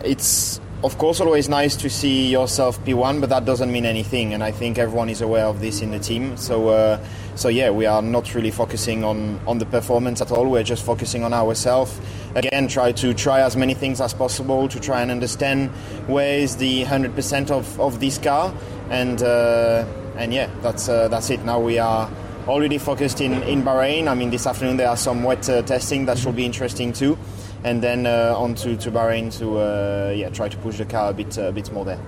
it's 0.02 0.62
of 0.82 0.98
course 0.98 1.20
always 1.20 1.50
nice 1.50 1.76
to 1.76 1.90
see 1.90 2.30
yourself 2.30 2.80
P1, 2.86 3.20
but 3.20 3.30
that 3.30 3.44
doesn't 3.44 3.70
mean 3.70 3.86
anything. 3.86 4.34
And 4.34 4.42
I 4.42 4.52
think 4.52 4.78
everyone 4.78 5.10
is 5.10 5.20
aware 5.20 5.46
of 5.46 5.60
this 5.60 5.82
in 5.82 5.92
the 5.92 6.00
team. 6.00 6.38
So, 6.38 6.70
uh, 6.70 7.06
so 7.36 7.50
yeah, 7.50 7.70
we 7.70 7.86
are 7.86 8.02
not 8.02 8.34
really 8.34 8.50
focusing 8.50 9.04
on 9.04 9.38
on 9.46 9.58
the 9.58 9.66
performance 9.66 10.22
at 10.22 10.32
all. 10.32 10.50
We're 10.50 10.64
just 10.64 10.86
focusing 10.86 11.26
on 11.26 11.34
ourselves. 11.34 12.00
Again, 12.34 12.70
try 12.70 12.94
to 12.94 13.14
try 13.14 13.42
as 13.42 13.58
many 13.58 13.74
things 13.74 14.00
as 14.00 14.14
possible 14.14 14.70
to 14.70 14.80
try 14.80 15.02
and 15.02 15.12
understand 15.12 15.72
where 16.08 16.40
is 16.40 16.56
the 16.56 16.86
100% 16.86 17.52
of, 17.52 17.80
of 17.80 18.00
this 18.00 18.18
car 18.18 18.54
and. 18.90 19.22
Uh, 19.22 19.86
and 20.20 20.34
yeah, 20.34 20.50
that's 20.62 20.90
uh, 20.90 21.08
that's 21.08 21.30
it. 21.30 21.46
Now 21.46 21.62
we 21.62 21.80
are 21.80 22.10
already 22.46 22.78
focused 22.78 23.22
in, 23.22 23.42
in 23.44 23.64
Bahrain. 23.64 24.08
I 24.08 24.16
mean, 24.16 24.32
this 24.32 24.46
afternoon 24.46 24.76
there 24.76 24.90
are 24.90 24.98
some 24.98 25.24
wet 25.24 25.48
uh, 25.50 25.62
testing 25.62 26.06
that 26.06 26.18
should 26.18 26.36
be 26.36 26.46
interesting 26.46 26.92
too, 26.92 27.18
and 27.64 27.82
then 27.82 28.06
uh, 28.06 28.34
on 28.38 28.56
to, 28.56 28.78
to 28.78 28.92
Bahrain 28.92 29.38
to 29.40 29.60
uh, 29.60 30.14
yeah 30.16 30.30
try 30.30 30.50
to 30.50 30.58
push 30.58 30.78
the 30.78 30.86
car 30.86 31.12
a 31.12 31.14
bit 31.14 31.38
a 31.38 31.52
bit 31.52 31.72
more 31.72 31.86
there. 31.86 32.00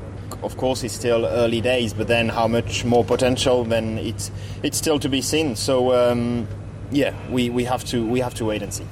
Of 0.44 0.58
course, 0.58 0.84
it's 0.84 0.94
still 0.94 1.26
early 1.26 1.62
days, 1.62 1.94
but 1.94 2.08
then 2.08 2.30
how 2.30 2.48
much 2.48 2.84
more 2.86 3.04
potential? 3.04 3.64
Then 3.64 3.98
it's 3.98 4.32
it's 4.64 4.78
still 4.78 5.00
to 5.00 5.10
be 5.10 5.22
seen. 5.22 5.56
So 5.56 5.94
um, 5.94 6.48
yeah, 6.92 7.14
we, 7.30 7.50
we 7.50 7.64
have 7.66 7.84
to 7.86 8.06
we 8.06 8.20
have 8.20 8.34
to 8.36 8.46
wait 8.46 8.62
and 8.62 8.74
see. 8.74 8.86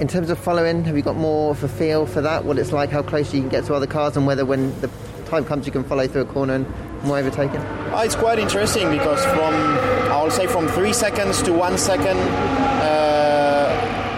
In 0.00 0.08
terms 0.08 0.30
of 0.30 0.38
following, 0.38 0.84
have 0.84 0.96
you 0.96 1.02
got 1.02 1.16
more 1.16 1.52
of 1.52 1.62
a 1.62 1.68
feel 1.68 2.06
for 2.06 2.20
that? 2.22 2.44
What 2.44 2.58
it's 2.58 2.72
like, 2.72 2.90
how 2.90 3.02
close 3.02 3.32
you 3.32 3.40
can 3.40 3.48
get 3.48 3.64
to 3.66 3.74
other 3.74 3.86
cars, 3.86 4.16
and 4.16 4.26
whether 4.26 4.44
when 4.44 4.78
the 4.80 4.90
time 5.26 5.44
comes 5.44 5.64
you 5.66 5.72
can 5.72 5.84
follow 5.84 6.06
through 6.06 6.22
a 6.22 6.26
corner 6.26 6.54
and 6.54 6.66
more 7.04 7.18
overtaken? 7.18 7.60
Uh, 7.60 8.02
it's 8.04 8.16
quite 8.16 8.38
interesting 8.38 8.90
because 8.90 9.24
from 9.26 9.54
I 9.54 10.22
will 10.22 10.30
say 10.30 10.46
from 10.46 10.68
three 10.68 10.92
seconds 10.92 11.42
to 11.42 11.52
one 11.52 11.78
second 11.78 12.18
uh, 12.18 13.41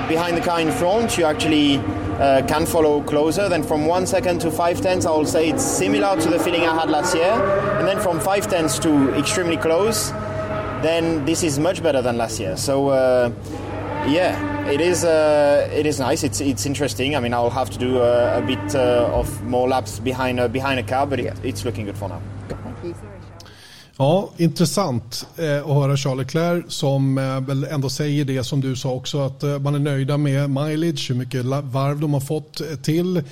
behind 0.09 0.37
the 0.37 0.41
car 0.41 0.61
in 0.61 0.71
front, 0.71 1.19
you 1.19 1.25
actually 1.25 1.79
uh, 1.79 2.47
can 2.47 2.67
follow 2.67 3.03
closer. 3.03 3.49
Then 3.49 3.63
from 3.63 3.87
one 3.87 4.07
second 4.07 4.41
to 4.41 4.51
five 4.51 4.81
tenths, 4.81 5.07
I 5.07 5.11
will 5.11 5.27
say 5.27 5.49
it's 5.49 5.65
similar 5.65 6.21
to 6.21 6.29
the 6.29 6.39
feeling 6.39 6.63
I 6.63 6.75
had 6.79 6.91
last 6.91 7.15
year. 7.15 7.33
And 7.79 7.87
then 7.87 8.01
from 8.01 8.21
five 8.21 8.49
tenths 8.49 8.79
to 8.81 9.15
extremely 9.15 9.57
close, 9.57 10.11
then 10.83 11.25
this 11.25 11.43
is 11.43 11.59
much 11.59 11.83
better 11.83 12.03
than 12.03 12.17
last 12.19 12.41
year. 12.41 12.57
So. 12.57 12.89
Uh, 12.89 13.33
yeah, 14.07 14.69
it 14.69 14.81
is. 14.81 15.03
Uh, 15.05 15.69
it 15.73 15.87
is 15.87 15.99
nice. 15.99 16.25
It's 16.25 16.41
it's 16.41 16.67
interesting. 16.67 17.17
I 17.17 17.21
mean, 17.21 17.33
I'll 17.33 17.49
have 17.49 17.71
to 17.71 17.79
do 17.79 17.99
uh, 18.03 18.41
a 18.43 18.47
bit 18.47 18.75
uh, 18.75 19.11
of 19.13 19.43
more 19.45 19.67
laps 19.67 19.99
behind 19.99 20.41
uh, 20.41 20.49
behind 20.49 20.79
a 20.79 20.83
car, 20.83 21.07
but 21.07 21.21
it, 21.21 21.39
it's 21.43 21.65
looking 21.65 21.87
good 21.87 21.97
for 21.97 22.09
now. 22.11 22.21
Ja, 23.97 24.31
intressant 24.37 25.27
eh, 25.37 25.57
att 25.57 25.75
höra 25.75 25.97
Charles 25.97 26.27
Leclerc 26.27 26.65
som 26.69 27.19
eh, 27.19 27.41
väl 27.41 27.65
ändå 27.65 27.91
säger 27.91 28.25
det 28.25 28.45
som 28.45 28.61
du 28.61 28.77
sa 28.77 28.93
också 28.93 29.21
att 29.21 29.43
eh, 29.43 29.59
man 29.59 29.75
är 29.75 29.79
nöjda 29.79 30.17
med 30.17 30.51
mileage, 30.51 31.07
hur 31.11 31.17
mycket 31.17 31.45
varv 31.45 32.01
de 32.01 32.13
har 32.13 32.21
fått 32.21 32.61
till. 32.83 33.23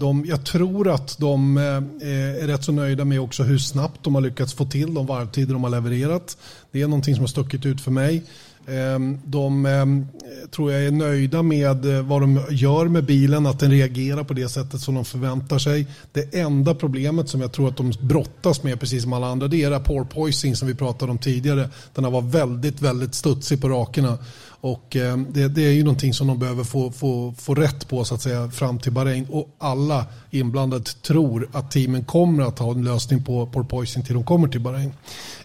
De, 0.00 0.24
jag 0.26 0.46
tror 0.46 0.90
att 0.90 1.18
de 1.18 1.56
är 1.56 2.46
rätt 2.46 2.64
så 2.64 2.72
nöjda 2.72 3.04
med 3.04 3.20
också 3.20 3.42
hur 3.42 3.58
snabbt 3.58 4.04
de 4.04 4.14
har 4.14 4.22
lyckats 4.22 4.54
få 4.54 4.64
till 4.64 4.94
de 4.94 5.06
varvtider 5.06 5.52
de 5.52 5.64
har 5.64 5.70
levererat. 5.70 6.36
Det 6.70 6.82
är 6.82 6.86
någonting 6.86 7.14
som 7.14 7.22
har 7.22 7.28
stuckit 7.28 7.66
ut 7.66 7.80
för 7.80 7.90
mig. 7.90 8.22
Ehm, 8.66 9.18
de 9.24 9.66
ehm, 9.66 10.06
tror 10.50 10.72
jag 10.72 10.84
är 10.84 10.90
nöjda 10.90 11.42
med 11.42 11.96
eh, 11.96 12.02
vad 12.02 12.20
de 12.20 12.40
gör 12.50 12.88
med 12.88 13.04
bilen, 13.04 13.46
att 13.46 13.60
den 13.60 13.70
reagerar 13.70 14.24
på 14.24 14.34
det 14.34 14.48
sättet 14.48 14.80
som 14.80 14.94
de 14.94 15.04
förväntar 15.04 15.58
sig. 15.58 15.86
Det 16.12 16.34
enda 16.34 16.74
problemet 16.74 17.28
som 17.28 17.40
jag 17.40 17.52
tror 17.52 17.68
att 17.68 17.76
de 17.76 17.92
brottas 18.00 18.62
med, 18.62 18.80
precis 18.80 19.02
som 19.02 19.12
alla 19.12 19.26
andra, 19.26 19.48
det 19.48 19.62
är 19.62 19.70
rapport 19.70 20.10
poising 20.10 20.56
som 20.56 20.68
vi 20.68 20.74
pratade 20.74 21.12
om 21.12 21.18
tidigare. 21.18 21.70
Den 21.94 22.04
har 22.04 22.10
varit 22.10 22.34
väldigt, 22.34 22.82
väldigt 22.82 23.14
studsig 23.14 23.60
på 23.60 23.68
rakerna. 23.68 24.18
Och 24.64 24.96
eh, 24.96 25.16
det, 25.16 25.48
det 25.48 25.66
är 25.66 25.72
ju 25.72 25.84
någonting 25.84 26.14
som 26.14 26.26
de 26.26 26.38
behöver 26.38 26.64
få, 26.64 26.90
få, 26.90 27.34
få 27.38 27.54
rätt 27.54 27.88
på 27.88 28.04
så 28.04 28.14
att 28.14 28.22
säga 28.22 28.50
fram 28.50 28.78
till 28.78 28.92
Bahrain. 28.92 29.26
Och 29.30 29.56
alla 29.58 30.06
inblandade 30.30 30.84
tror 30.84 31.48
att 31.52 31.70
teamen 31.70 32.04
kommer 32.04 32.42
att 32.42 32.58
ha 32.58 32.70
en 32.70 32.84
lösning 32.84 33.24
på 33.24 33.46
porpoising 33.46 34.02
till 34.02 34.14
de 34.14 34.24
kommer 34.24 34.48
till 34.48 34.60
Bahrain. 34.60 34.92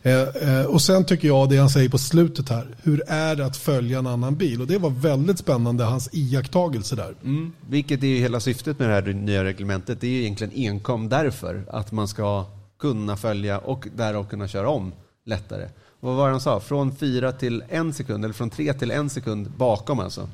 Eh, 0.04 0.22
eh, 0.22 0.66
och 0.66 0.82
sen 0.82 1.06
tycker 1.06 1.28
jag 1.28 1.50
det 1.50 1.58
han 1.58 1.70
säger 1.70 1.90
på 1.90 1.98
slutet 1.98 2.50
här. 2.50 2.68
Hur 2.84 3.04
är 3.08 3.36
det 3.36 3.46
att 3.46 3.58
följa 3.58 4.00
en 4.00 4.08
annan 4.08 4.36
bil? 4.36 4.62
Och 4.62 4.68
det 4.68 4.78
var 4.78 4.90
väldigt 4.90 5.40
spännande, 5.40 5.84
hans 5.84 6.10
iakttagelse 6.12 6.96
där. 6.96 7.14
Mm. 7.24 7.52
Vilket 7.70 8.04
är 8.04 8.08
ju 8.08 8.18
hela 8.18 8.40
syftet 8.40 8.80
med 8.80 8.90
det 8.90 8.94
här 8.94 9.14
nya 9.14 9.44
reglementet. 9.44 10.02
Det 10.02 10.08
är 10.08 10.12
ju 10.12 10.22
egentligen 10.22 10.54
enkom 10.56 11.10
därför 11.10 11.66
att 11.70 11.92
man 11.92 12.08
ska 12.08 12.46
kunna 12.80 13.18
följa 13.18 13.60
och 13.60 13.88
därav 13.96 14.30
kunna 14.30 14.48
köra 14.48 14.70
om 14.70 14.94
lättare. 15.26 15.70
Vad 16.00 16.16
var 16.16 16.26
det 16.26 16.32
han 16.32 16.42
sa? 16.42 16.60
Från 16.60 16.96
fyra 16.96 17.32
till 17.32 17.64
en 17.70 17.94
sekund, 17.94 18.26
eller 18.26 18.34
från 18.34 18.50
tre 18.50 18.74
till 18.74 18.92
en 18.92 19.10
sekund 19.10 19.52
bakom 19.58 20.00
alltså. 20.00 20.28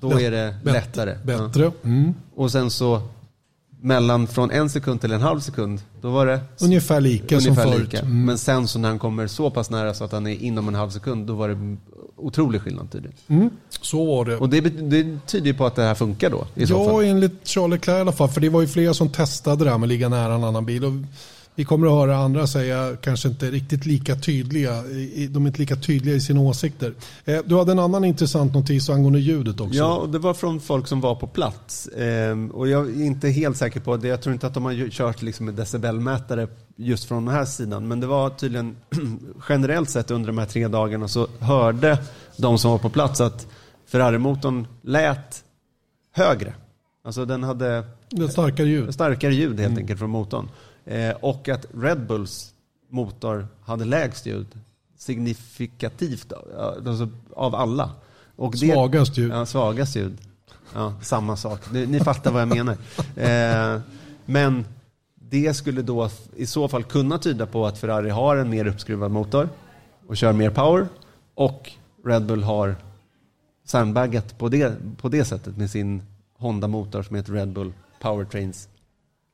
Då 0.00 0.20
är 0.20 0.30
det 0.30 0.54
Bättre- 0.64 0.72
lättare. 0.72 1.18
Bättre. 1.24 1.62
Ja. 1.64 1.72
Mm. 1.84 2.14
Och 2.34 2.52
sen 2.52 2.70
så 2.70 3.02
mellan 3.80 4.26
från 4.26 4.50
en 4.50 4.70
sekund 4.70 5.00
till 5.00 5.12
en 5.12 5.20
halv 5.20 5.40
sekund, 5.40 5.80
då 6.00 6.10
var 6.10 6.26
det 6.26 6.40
Ungefär 6.60 7.00
lika 7.00 7.40
som 7.40 7.50
ungefär 7.50 7.70
förut. 7.72 7.92
lika. 7.92 7.98
Mm. 7.98 8.24
Men 8.24 8.38
sen 8.38 8.68
så 8.68 8.78
när 8.78 8.88
han 8.88 8.98
kommer 8.98 9.26
så 9.26 9.50
pass 9.50 9.70
nära 9.70 9.94
så 9.94 10.04
att 10.04 10.12
han 10.12 10.26
är 10.26 10.34
inom 10.42 10.68
en 10.68 10.74
halv 10.74 10.90
sekund, 10.90 11.26
då 11.26 11.34
var 11.34 11.48
det 11.48 11.76
otrolig 12.16 12.60
skillnad 12.62 12.90
tydligen. 12.92 13.16
Mm. 13.28 13.50
Så 13.80 14.04
var 14.04 14.24
det. 14.24 14.36
Och 14.36 14.48
det, 14.48 14.60
det 14.60 15.18
tyder 15.26 15.46
ju 15.46 15.54
på 15.54 15.66
att 15.66 15.74
det 15.76 15.82
här 15.82 15.94
funkar 15.94 16.30
då 16.30 16.46
i 16.54 16.66
så 16.66 16.74
Ja, 16.74 16.84
fall. 16.90 17.04
enligt 17.04 17.48
Charlie 17.48 17.74
Leclerc 17.74 17.98
i 17.98 18.00
alla 18.00 18.12
fall. 18.12 18.28
För 18.28 18.40
det 18.40 18.48
var 18.48 18.60
ju 18.60 18.66
flera 18.66 18.94
som 18.94 19.08
testade 19.08 19.64
det 19.64 19.70
här 19.70 19.78
med 19.78 19.86
att 19.86 19.88
ligga 19.88 20.08
nära 20.08 20.34
en 20.34 20.44
annan 20.44 20.66
bil. 20.66 20.84
Och 20.84 20.92
Vi 21.58 21.64
kommer 21.64 21.86
att 21.86 21.92
höra 21.92 22.16
andra 22.16 22.46
säga 22.46 22.96
kanske 23.00 23.28
inte 23.28 23.50
riktigt 23.50 23.86
lika 23.86 24.16
tydliga. 24.16 24.82
De 25.30 25.44
är 25.44 25.46
inte 25.46 25.60
lika 25.60 25.76
tydliga 25.76 26.14
i 26.14 26.20
sina 26.20 26.40
åsikter. 26.40 26.94
Eh, 27.24 27.40
du 27.44 27.56
hade 27.58 27.72
en 27.72 27.78
annan 27.78 28.04
intressant 28.04 28.54
notis 28.54 28.90
angående 28.90 29.18
ljudet 29.18 29.60
också. 29.60 29.74
Ja, 29.78 29.96
och 29.96 30.08
det 30.08 30.18
var 30.18 30.34
från 30.34 30.60
folk 30.60 30.86
som 30.86 31.00
var 31.00 31.14
på 31.14 31.26
plats. 31.26 31.88
Ehm, 31.96 32.50
och 32.50 32.68
jag 32.68 32.88
är 32.88 33.04
inte 33.04 33.28
helt 33.28 33.56
säker 33.56 33.80
på 33.80 33.96
det. 33.96 34.08
Jag 34.08 34.22
tror 34.22 34.32
inte 34.32 34.46
att 34.46 34.54
de 34.54 34.64
har 34.64 34.90
kört 34.90 35.22
liksom 35.22 35.46
med 35.46 35.54
decibelmätare 35.54 36.48
just 36.76 37.04
från 37.04 37.24
den 37.24 37.34
här 37.34 37.44
sidan. 37.44 37.88
Men 37.88 38.00
det 38.00 38.06
var 38.06 38.30
tydligen 38.30 38.76
generellt 39.48 39.90
sett 39.90 40.10
under 40.10 40.26
de 40.26 40.38
här 40.38 40.46
tre 40.46 40.68
dagarna 40.68 41.08
så 41.08 41.28
hörde 41.38 41.98
de 42.36 42.58
som 42.58 42.70
var 42.70 42.78
på 42.78 42.90
plats 42.90 43.20
att 43.20 43.46
Ferrari-motorn 43.86 44.66
lät 44.82 45.44
högre. 46.12 46.54
Alltså 47.04 47.24
den 47.24 47.42
hade 47.42 47.84
starkare 48.30 48.68
ljud, 48.68 48.94
starkare 48.94 49.34
ljud 49.34 49.60
helt 49.60 49.70
mm. 49.70 49.78
enkelt 49.78 49.98
från 49.98 50.10
motorn. 50.10 50.48
Eh, 50.88 51.16
och 51.20 51.48
att 51.48 51.66
Red 51.74 52.06
Bulls 52.06 52.54
motor 52.88 53.48
hade 53.62 53.84
lägst 53.84 54.26
ljud 54.26 54.46
signifikativt 54.96 56.32
alltså, 56.86 57.08
av 57.36 57.54
alla. 57.54 57.90
Och 58.36 58.52
det, 58.52 58.72
svagast 58.72 59.16
ljud. 59.16 59.32
Ja, 59.32 59.46
svagast 59.46 59.96
ljud. 59.96 60.18
Ja, 60.74 60.94
samma 61.02 61.36
sak. 61.36 61.72
Ni, 61.72 61.86
ni 61.86 62.00
fattar 62.00 62.30
vad 62.30 62.40
jag 62.40 62.48
menar. 62.48 62.76
Eh, 63.16 63.80
men 64.24 64.64
det 65.14 65.54
skulle 65.54 65.82
då 65.82 66.10
i 66.36 66.46
så 66.46 66.68
fall 66.68 66.84
kunna 66.84 67.18
tyda 67.18 67.46
på 67.46 67.66
att 67.66 67.78
Ferrari 67.78 68.10
har 68.10 68.36
en 68.36 68.50
mer 68.50 68.66
uppskruvad 68.66 69.10
motor 69.10 69.48
och 70.06 70.16
kör 70.16 70.32
mer 70.32 70.50
power 70.50 70.88
och 71.34 71.72
Red 72.04 72.26
Bull 72.26 72.42
har 72.42 72.76
sandbaggat 73.64 74.38
på 74.38 74.48
det, 74.48 74.76
på 75.00 75.08
det 75.08 75.24
sättet 75.24 75.56
med 75.56 75.70
sin 75.70 76.02
Honda-motor 76.38 77.02
som 77.02 77.16
heter 77.16 77.32
Red 77.32 77.52
Bull 77.52 77.72
Powertrains 78.00 78.68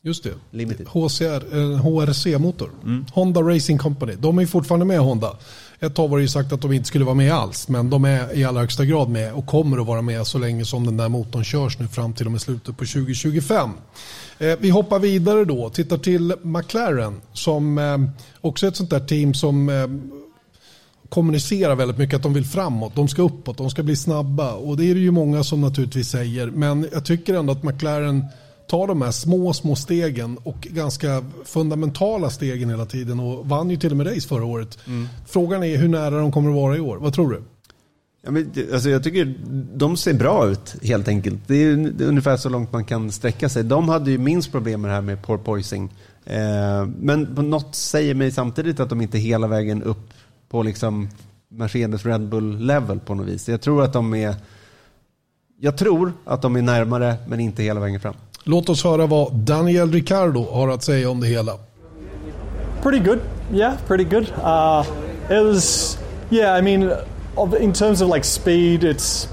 Just 0.06 0.24
det. 0.24 0.34
Limited. 0.50 0.86
HCR, 0.88 1.54
en 1.54 1.74
HRC-motor. 1.74 2.70
Mm. 2.84 3.04
Honda 3.12 3.40
Racing 3.40 3.78
Company. 3.80 4.14
De 4.18 4.38
är 4.38 4.46
fortfarande 4.46 4.86
med 4.86 4.98
Honda. 4.98 5.36
Ett 5.80 5.94
tag 5.94 6.08
var 6.08 6.18
det 6.18 6.22
ju 6.22 6.28
sagt 6.28 6.52
att 6.52 6.60
de 6.60 6.72
inte 6.72 6.88
skulle 6.88 7.04
vara 7.04 7.14
med 7.14 7.32
alls. 7.32 7.68
Men 7.68 7.90
de 7.90 8.04
är 8.04 8.38
i 8.38 8.44
allra 8.44 8.60
högsta 8.60 8.84
grad 8.84 9.08
med 9.08 9.32
och 9.32 9.46
kommer 9.46 9.78
att 9.78 9.86
vara 9.86 10.02
med 10.02 10.26
så 10.26 10.38
länge 10.38 10.64
som 10.64 10.86
den 10.86 10.96
där 10.96 11.08
motorn 11.08 11.44
körs 11.44 11.78
nu 11.78 11.88
fram 11.88 12.12
till 12.12 12.26
och 12.26 12.32
med 12.32 12.40
slutet 12.40 12.76
på 12.76 12.84
2025. 12.84 13.70
Eh, 14.38 14.56
vi 14.60 14.70
hoppar 14.70 14.98
vidare 14.98 15.44
då. 15.44 15.70
Tittar 15.70 15.98
till 15.98 16.34
McLaren 16.42 17.20
som 17.32 17.78
eh, 17.78 17.98
också 18.40 18.66
är 18.66 18.70
ett 18.70 18.76
sånt 18.76 18.90
där 18.90 19.00
team 19.00 19.34
som 19.34 19.68
eh, 19.68 19.86
kommunicerar 21.08 21.74
väldigt 21.74 21.98
mycket 21.98 22.16
att 22.16 22.22
de 22.22 22.34
vill 22.34 22.46
framåt, 22.46 22.94
de 22.94 23.08
ska 23.08 23.22
uppåt, 23.22 23.58
de 23.58 23.70
ska 23.70 23.82
bli 23.82 23.96
snabba. 23.96 24.52
Och 24.52 24.76
det 24.76 24.90
är 24.90 24.94
det 24.94 25.00
ju 25.00 25.10
många 25.10 25.44
som 25.44 25.60
naturligtvis 25.60 26.08
säger. 26.08 26.46
Men 26.46 26.88
jag 26.92 27.04
tycker 27.04 27.34
ändå 27.34 27.52
att 27.52 27.62
McLaren 27.62 28.24
tar 28.66 28.86
de 28.86 29.02
här 29.02 29.10
små, 29.10 29.52
små 29.52 29.76
stegen 29.76 30.38
och 30.42 30.60
ganska 30.60 31.24
fundamentala 31.44 32.30
stegen 32.30 32.70
hela 32.70 32.86
tiden 32.86 33.20
och 33.20 33.48
vann 33.48 33.70
ju 33.70 33.76
till 33.76 33.90
och 33.90 33.96
med 33.96 34.06
race 34.06 34.28
förra 34.28 34.44
året. 34.44 34.78
Mm. 34.86 35.08
Frågan 35.26 35.64
är 35.64 35.76
hur 35.76 35.88
nära 35.88 36.18
de 36.18 36.32
kommer 36.32 36.50
att 36.50 36.56
vara 36.56 36.76
i 36.76 36.80
år. 36.80 36.96
Vad 36.96 37.14
tror 37.14 37.30
du? 37.30 37.42
Ja, 38.24 38.30
men, 38.30 38.52
alltså, 38.72 38.90
jag 38.90 39.04
tycker 39.04 39.34
de 39.74 39.96
ser 39.96 40.14
bra 40.14 40.48
ut 40.48 40.76
helt 40.82 41.08
enkelt. 41.08 41.38
Det 41.46 41.54
är, 41.54 41.76
det 41.76 42.04
är 42.04 42.08
ungefär 42.08 42.36
så 42.36 42.48
långt 42.48 42.72
man 42.72 42.84
kan 42.84 43.12
sträcka 43.12 43.48
sig. 43.48 43.64
De 43.64 43.88
hade 43.88 44.10
ju 44.10 44.18
minst 44.18 44.52
problem 44.52 44.80
med 44.80 44.90
det 44.90 44.94
här 44.94 45.02
med 45.02 45.22
porpoising. 45.22 45.90
Eh, 46.24 46.86
men 47.00 47.34
på 47.34 47.42
något 47.42 47.74
säger 47.74 48.14
mig 48.14 48.32
samtidigt 48.32 48.80
att 48.80 48.88
de 48.88 49.00
inte 49.00 49.18
är 49.18 49.20
hela 49.20 49.46
vägen 49.46 49.82
upp 49.82 50.10
på 50.48 50.62
liksom 50.62 51.08
Mercedes 51.48 52.06
Red 52.06 52.28
Bull 52.28 52.58
level 52.58 53.00
på 53.00 53.14
något 53.14 53.26
vis. 53.26 53.48
Jag 53.48 53.60
tror 53.60 53.82
att 53.82 53.92
de 53.92 54.14
är 54.14 54.34
jag 55.60 55.78
tror 55.78 56.12
att 56.24 56.42
de 56.42 56.56
är 56.56 56.62
närmare 56.62 57.16
men 57.26 57.40
inte 57.40 57.62
hela 57.62 57.80
vägen 57.80 58.00
fram. 58.00 58.14
Låt 58.46 58.68
oss 58.68 58.84
höra 58.84 59.06
vad 59.06 59.32
Daniel 59.32 59.92
Ricciardo 59.92 60.46
har 60.52 60.68
att 60.68 60.82
säga 60.82 61.10
om 61.10 61.20
det 61.20 61.26
hela. 61.26 61.52
Pretty 62.82 62.98
good, 62.98 63.18
yeah, 63.52 63.74
pretty 63.86 64.04
good. 64.04 64.32
Uh, 64.44 64.84
it 65.30 65.44
was, 65.44 65.98
yeah, 66.30 66.58
I 66.58 66.62
mean, 66.62 66.90
in 67.60 67.72
terms 67.72 68.02
of 68.02 68.14
like 68.14 68.24
speed, 68.24 68.84
it's. 68.84 69.28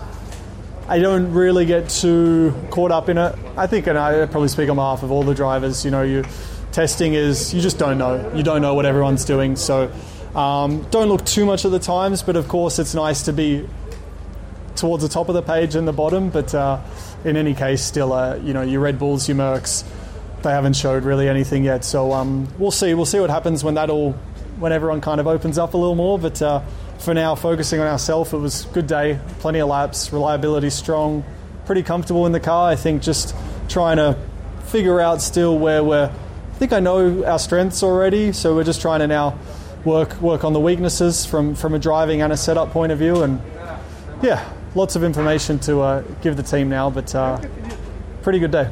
I 0.89 0.99
don't 0.99 1.33
really 1.33 1.65
get 1.65 1.89
too 1.89 2.53
caught 2.69 2.91
up 2.91 3.09
in 3.09 3.17
it. 3.17 3.33
I 3.57 3.67
think, 3.67 3.87
and 3.87 3.97
I 3.97 4.25
probably 4.25 4.49
speak 4.49 4.69
on 4.69 4.75
behalf 4.75 5.03
of 5.03 5.11
all 5.11 5.23
the 5.23 5.33
drivers. 5.33 5.85
You 5.85 5.91
know, 5.91 6.03
you 6.03 6.23
testing 6.71 7.13
is 7.13 7.53
you 7.53 7.61
just 7.61 7.77
don't 7.77 7.97
know. 7.97 8.31
You 8.33 8.43
don't 8.43 8.61
know 8.61 8.73
what 8.73 8.85
everyone's 8.85 9.25
doing, 9.25 9.57
so 9.57 9.91
um, 10.35 10.85
don't 10.91 11.09
look 11.09 11.25
too 11.25 11.45
much 11.45 11.65
at 11.65 11.71
the 11.71 11.79
times. 11.79 12.23
But 12.23 12.35
of 12.35 12.47
course, 12.47 12.79
it's 12.79 12.93
nice 12.93 13.23
to 13.23 13.33
be 13.33 13.67
towards 14.75 15.03
the 15.03 15.09
top 15.09 15.29
of 15.29 15.35
the 15.35 15.41
page 15.41 15.75
and 15.75 15.87
the 15.87 15.93
bottom. 15.93 16.29
But 16.29 16.55
uh, 16.55 16.79
in 17.23 17.37
any 17.37 17.53
case, 17.53 17.83
still, 17.83 18.13
uh, 18.13 18.35
you 18.35 18.53
know, 18.53 18.61
your 18.61 18.81
Red 18.81 18.99
Bulls, 18.99 19.27
your 19.27 19.37
Mercs, 19.37 19.83
they 20.41 20.51
haven't 20.51 20.73
showed 20.73 21.03
really 21.03 21.27
anything 21.29 21.63
yet. 21.63 21.85
So 21.85 22.11
um, 22.13 22.47
we'll 22.57 22.71
see. 22.71 22.93
We'll 22.93 23.05
see 23.05 23.19
what 23.19 23.29
happens 23.29 23.63
when 23.63 23.75
that 23.75 23.89
all, 23.89 24.13
when 24.59 24.71
everyone 24.71 25.01
kind 25.01 25.19
of 25.19 25.27
opens 25.27 25.57
up 25.57 25.73
a 25.73 25.77
little 25.77 25.95
more. 25.95 26.17
But 26.17 26.41
uh, 26.41 26.61
for 26.99 27.13
now, 27.13 27.35
focusing 27.35 27.79
on 27.79 27.87
ourselves, 27.87 28.33
it 28.33 28.37
was 28.37 28.65
good 28.65 28.87
day. 28.87 29.19
Plenty 29.39 29.59
of 29.59 29.69
laps, 29.69 30.11
reliability 30.11 30.69
strong, 30.69 31.23
pretty 31.65 31.83
comfortable 31.83 32.25
in 32.25 32.31
the 32.31 32.39
car. 32.39 32.69
I 32.69 32.75
think 32.75 33.01
just 33.01 33.35
trying 33.69 33.97
to 33.97 34.17
figure 34.65 34.99
out 34.99 35.21
still 35.21 35.57
where 35.57 35.83
we're. 35.83 36.09
I 36.09 36.53
think 36.61 36.73
I 36.73 36.79
know 36.79 37.25
our 37.25 37.39
strengths 37.39 37.81
already, 37.81 38.33
so 38.33 38.55
we're 38.55 38.63
just 38.63 38.81
trying 38.81 38.99
to 38.99 39.07
now 39.07 39.39
work 39.83 40.21
work 40.21 40.43
on 40.43 40.53
the 40.53 40.59
weaknesses 40.59 41.25
from 41.25 41.55
from 41.55 41.73
a 41.73 41.79
driving 41.79 42.21
and 42.21 42.31
a 42.31 42.37
setup 42.37 42.71
point 42.71 42.91
of 42.91 42.99
view, 42.99 43.23
and 43.23 43.41
yeah, 44.21 44.47
lots 44.75 44.95
of 44.95 45.03
information 45.03 45.59
to 45.59 45.81
uh, 45.81 46.01
give 46.21 46.37
the 46.37 46.43
team 46.43 46.69
now, 46.69 46.89
but 46.89 47.13
uh, 47.13 47.41
pretty 48.21 48.39
good 48.39 48.51
day. 48.51 48.71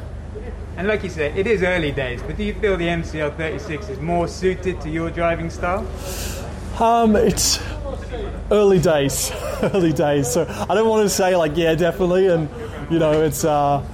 And 0.76 0.88
like 0.88 1.02
you 1.02 1.10
said, 1.10 1.36
it 1.36 1.46
is 1.46 1.62
early 1.62 1.92
days, 1.92 2.22
but 2.22 2.36
do 2.36 2.44
you 2.44 2.54
feel 2.54 2.76
the 2.76 2.86
MCL 2.86 3.36
36 3.36 3.88
is 3.90 3.98
more 4.00 4.26
suited 4.28 4.80
to 4.80 4.88
your 4.88 5.10
driving 5.10 5.50
style? 5.50 5.86
Um, 6.80 7.16
it's 7.16 7.62
early 8.50 8.78
days, 8.78 9.30
early 9.62 9.92
days. 9.92 10.32
So 10.32 10.46
I 10.48 10.74
don't 10.74 10.88
want 10.88 11.04
to 11.04 11.10
say 11.10 11.36
like 11.36 11.56
yeah, 11.56 11.74
definitely, 11.74 12.28
and 12.28 12.48
you 12.90 12.98
know 12.98 13.22
it's. 13.22 13.44
Uh, 13.44 13.84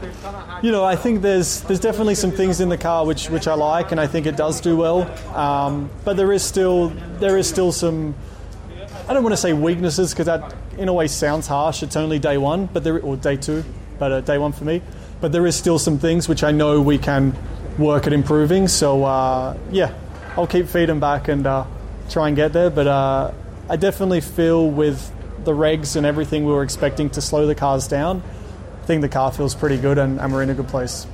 you 0.63 0.73
know, 0.73 0.85
I 0.85 0.97
think 0.97 1.21
there's 1.21 1.61
there's 1.63 1.81
definitely 1.81 2.15
some 2.15 2.31
things 2.31 2.61
in 2.61 2.69
the 2.69 2.79
car 2.79 3.05
which 3.05 3.29
which 3.29 3.47
I 3.47 3.55
like, 3.55 3.93
and 3.93 4.01
I 4.01 4.07
think 4.07 4.27
it 4.27 4.37
does 4.37 4.61
do 4.61 4.77
well. 4.77 5.03
Um, 5.37 5.91
but 6.05 6.17
there 6.17 6.33
is 6.33 6.43
still 6.43 6.89
there 7.19 7.37
is 7.37 7.49
still 7.49 7.73
some. 7.73 8.15
I 9.09 9.15
don't 9.15 9.23
want 9.23 9.35
to 9.35 9.37
say 9.37 9.53
weaknesses 9.53 10.13
because 10.13 10.27
that 10.27 10.55
in 10.79 10.89
a 10.89 10.93
way 10.93 11.07
sounds 11.07 11.47
harsh. 11.47 11.83
It's 11.83 11.97
only 11.97 12.19
day 12.19 12.39
one, 12.39 12.67
but 12.67 12.85
there 12.85 13.01
or 13.01 13.17
day 13.17 13.37
two, 13.37 13.65
but 13.99 14.13
uh, 14.13 14.21
day 14.21 14.39
one 14.39 14.53
for 14.53 14.65
me. 14.65 14.83
But 15.21 15.33
there 15.33 15.47
is 15.47 15.57
still 15.57 15.79
some 15.79 15.99
things 15.99 16.29
which 16.29 16.45
I 16.45 16.53
know 16.53 16.81
we 16.81 16.99
can 16.99 17.37
work 17.79 18.07
at 18.07 18.13
improving. 18.13 18.69
So 18.69 19.05
uh, 19.05 19.57
yeah, 19.71 19.95
I'll 20.37 20.47
keep 20.47 20.67
feeding 20.67 21.01
back 21.01 21.29
and 21.29 21.47
uh, 21.47 21.65
try 22.11 22.29
and 22.29 22.37
get 22.37 22.53
there. 22.53 22.71
But 22.71 22.87
uh, 22.87 23.33
I 23.69 23.77
definitely 23.77 24.21
feel 24.21 24.69
with 24.69 25.13
the 25.45 25.53
regs 25.53 25.97
and 25.97 26.05
everything 26.05 26.45
we 26.45 26.53
were 26.53 26.63
expecting 26.63 27.09
to 27.11 27.21
slow 27.21 27.47
the 27.47 27.55
cars 27.55 27.89
down. 27.89 28.23
I 28.83 28.87
think 28.87 29.01
the 29.01 29.09
car 29.09 29.33
feels 29.33 29.55
pretty 29.55 29.79
good 29.79 29.99
and, 29.99 30.21
and 30.21 30.33
we're 30.33 30.43
in 30.43 30.51
a 30.51 30.55
good 30.55 30.69
place. 30.69 31.07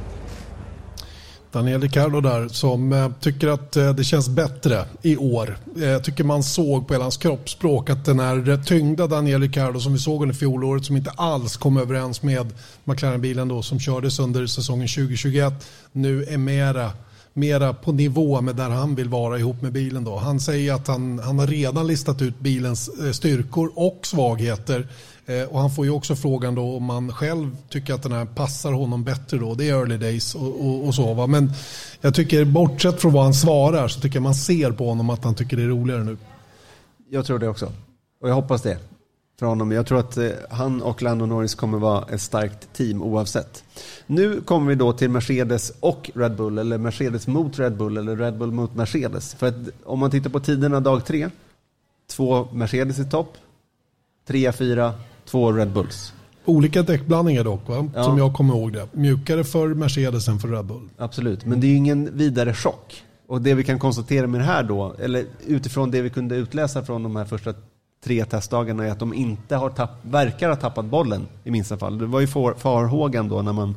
Daniel 1.52 1.80
Ricciardo 1.80 2.20
där 2.20 2.48
som 2.48 2.92
eh, 2.92 3.10
tycker 3.20 3.48
att 3.48 3.76
eh, 3.76 3.94
det 3.94 4.04
känns 4.04 4.28
bättre 4.28 4.84
i 5.02 5.16
år. 5.16 5.58
Jag 5.74 6.04
tycker 6.04 6.24
man 6.24 6.42
såg 6.42 6.86
på 6.88 6.94
hela 6.94 7.04
hans 7.04 7.16
kroppsspråk 7.16 7.90
att 7.90 8.04
den 8.04 8.20
här 8.20 8.64
tyngda 8.64 9.06
Daniel 9.06 9.40
Ricciardo 9.40 9.80
som 9.80 9.92
vi 9.92 9.98
såg 9.98 10.22
under 10.22 10.34
fjolåret 10.34 10.84
som 10.84 10.96
inte 10.96 11.10
alls 11.10 11.56
kom 11.56 11.76
överens 11.76 12.22
med 12.22 12.52
McLaren-bilen 12.84 13.48
då 13.48 13.62
som 13.62 13.80
kördes 13.80 14.18
under 14.18 14.46
säsongen 14.46 14.88
2021 14.88 15.52
nu 15.92 16.24
är 16.24 16.38
mera 16.38 16.90
mera 17.34 17.74
på 17.74 17.92
nivå 17.92 18.40
med 18.40 18.56
där 18.56 18.68
han 18.68 18.94
vill 18.94 19.08
vara 19.08 19.38
ihop 19.38 19.62
med 19.62 19.72
bilen. 19.72 20.04
Då. 20.04 20.16
Han 20.16 20.40
säger 20.40 20.72
att 20.74 20.86
han, 20.86 21.18
han 21.18 21.38
har 21.38 21.46
redan 21.46 21.86
listat 21.86 22.22
ut 22.22 22.40
bilens 22.40 22.90
styrkor 23.16 23.72
och 23.74 24.00
svagheter 24.02 24.86
Eh, 25.26 25.44
och 25.44 25.60
han 25.60 25.70
får 25.70 25.84
ju 25.84 25.90
också 25.90 26.16
frågan 26.16 26.54
då 26.54 26.76
om 26.76 26.84
man 26.84 27.12
själv 27.12 27.56
tycker 27.68 27.94
att 27.94 28.02
den 28.02 28.12
här 28.12 28.24
passar 28.24 28.72
honom 28.72 29.04
bättre 29.04 29.38
då. 29.38 29.54
Det 29.54 29.68
är 29.68 29.74
early 29.74 29.96
days 29.96 30.34
och, 30.34 30.66
och, 30.66 30.86
och 30.86 30.94
så. 30.94 31.14
Va? 31.14 31.26
Men 31.26 31.52
jag 32.00 32.14
tycker 32.14 32.44
bortsett 32.44 33.00
från 33.00 33.12
vad 33.12 33.24
han 33.24 33.34
svarar 33.34 33.88
så 33.88 34.00
tycker 34.00 34.16
jag 34.16 34.22
man 34.22 34.34
ser 34.34 34.72
på 34.72 34.88
honom 34.88 35.10
att 35.10 35.24
han 35.24 35.34
tycker 35.34 35.56
det 35.56 35.62
är 35.62 35.68
roligare 35.68 36.04
nu. 36.04 36.16
Jag 37.10 37.26
tror 37.26 37.38
det 37.38 37.48
också. 37.48 37.72
Och 38.20 38.28
jag 38.28 38.34
hoppas 38.34 38.62
det 38.62 38.78
för 39.38 39.46
honom. 39.46 39.72
Jag 39.72 39.86
tror 39.86 39.98
att 39.98 40.16
eh, 40.16 40.30
han 40.50 40.82
och 40.82 41.02
Lando 41.02 41.26
Norris 41.26 41.54
kommer 41.54 41.78
vara 41.78 42.04
ett 42.10 42.20
starkt 42.20 42.72
team 42.72 43.02
oavsett. 43.02 43.64
Nu 44.06 44.40
kommer 44.40 44.68
vi 44.68 44.74
då 44.74 44.92
till 44.92 45.10
Mercedes 45.10 45.72
och 45.80 46.10
Red 46.14 46.36
Bull, 46.36 46.58
eller 46.58 46.78
Mercedes 46.78 47.26
mot 47.26 47.58
Red 47.58 47.76
Bull, 47.76 47.96
eller 47.96 48.16
Red 48.16 48.38
Bull 48.38 48.52
mot 48.52 48.74
Mercedes. 48.74 49.34
För 49.34 49.48
att 49.48 49.54
om 49.84 49.98
man 49.98 50.10
tittar 50.10 50.30
på 50.30 50.40
tiderna 50.40 50.80
dag 50.80 51.06
tre, 51.06 51.30
två 52.10 52.48
Mercedes 52.52 52.98
i 52.98 53.04
topp, 53.04 53.36
trea, 54.26 54.52
fyra, 54.52 54.94
två 55.24 55.52
Red 55.52 55.72
Bulls. 55.72 56.12
Olika 56.44 56.82
däckblandningar 56.82 57.44
dock, 57.44 57.68
va? 57.68 57.88
Ja. 57.94 58.04
som 58.04 58.18
jag 58.18 58.34
kommer 58.34 58.54
ihåg 58.54 58.72
det. 58.72 58.88
Mjukare 58.92 59.44
för 59.44 59.68
Mercedes 59.68 60.28
än 60.28 60.38
för 60.38 60.48
Red 60.48 60.64
Bull. 60.64 60.88
Absolut, 60.98 61.46
men 61.46 61.60
det 61.60 61.66
är 61.66 61.68
ju 61.68 61.76
ingen 61.76 62.16
vidare 62.18 62.54
chock. 62.54 63.02
Och 63.26 63.42
det 63.42 63.54
vi 63.54 63.64
kan 63.64 63.78
konstatera 63.78 64.26
med 64.26 64.40
det 64.40 64.44
här 64.44 64.62
då, 64.62 64.94
eller 64.98 65.24
utifrån 65.46 65.90
det 65.90 66.02
vi 66.02 66.10
kunde 66.10 66.36
utläsa 66.36 66.84
från 66.84 67.02
de 67.02 67.16
här 67.16 67.24
första 67.24 67.54
tre 68.04 68.24
testdagarna, 68.24 68.86
är 68.86 68.90
att 68.90 68.98
de 68.98 69.14
inte 69.14 69.56
har 69.56 69.70
tapp, 69.70 69.90
verkar 70.02 70.48
ha 70.48 70.56
tappat 70.56 70.84
bollen 70.84 71.26
i 71.44 71.50
minsta 71.50 71.76
fall. 71.76 71.98
Det 71.98 72.06
var 72.06 72.20
ju 72.20 72.26
farhågan 72.26 73.28
då 73.28 73.42
när 73.42 73.52
man, 73.52 73.68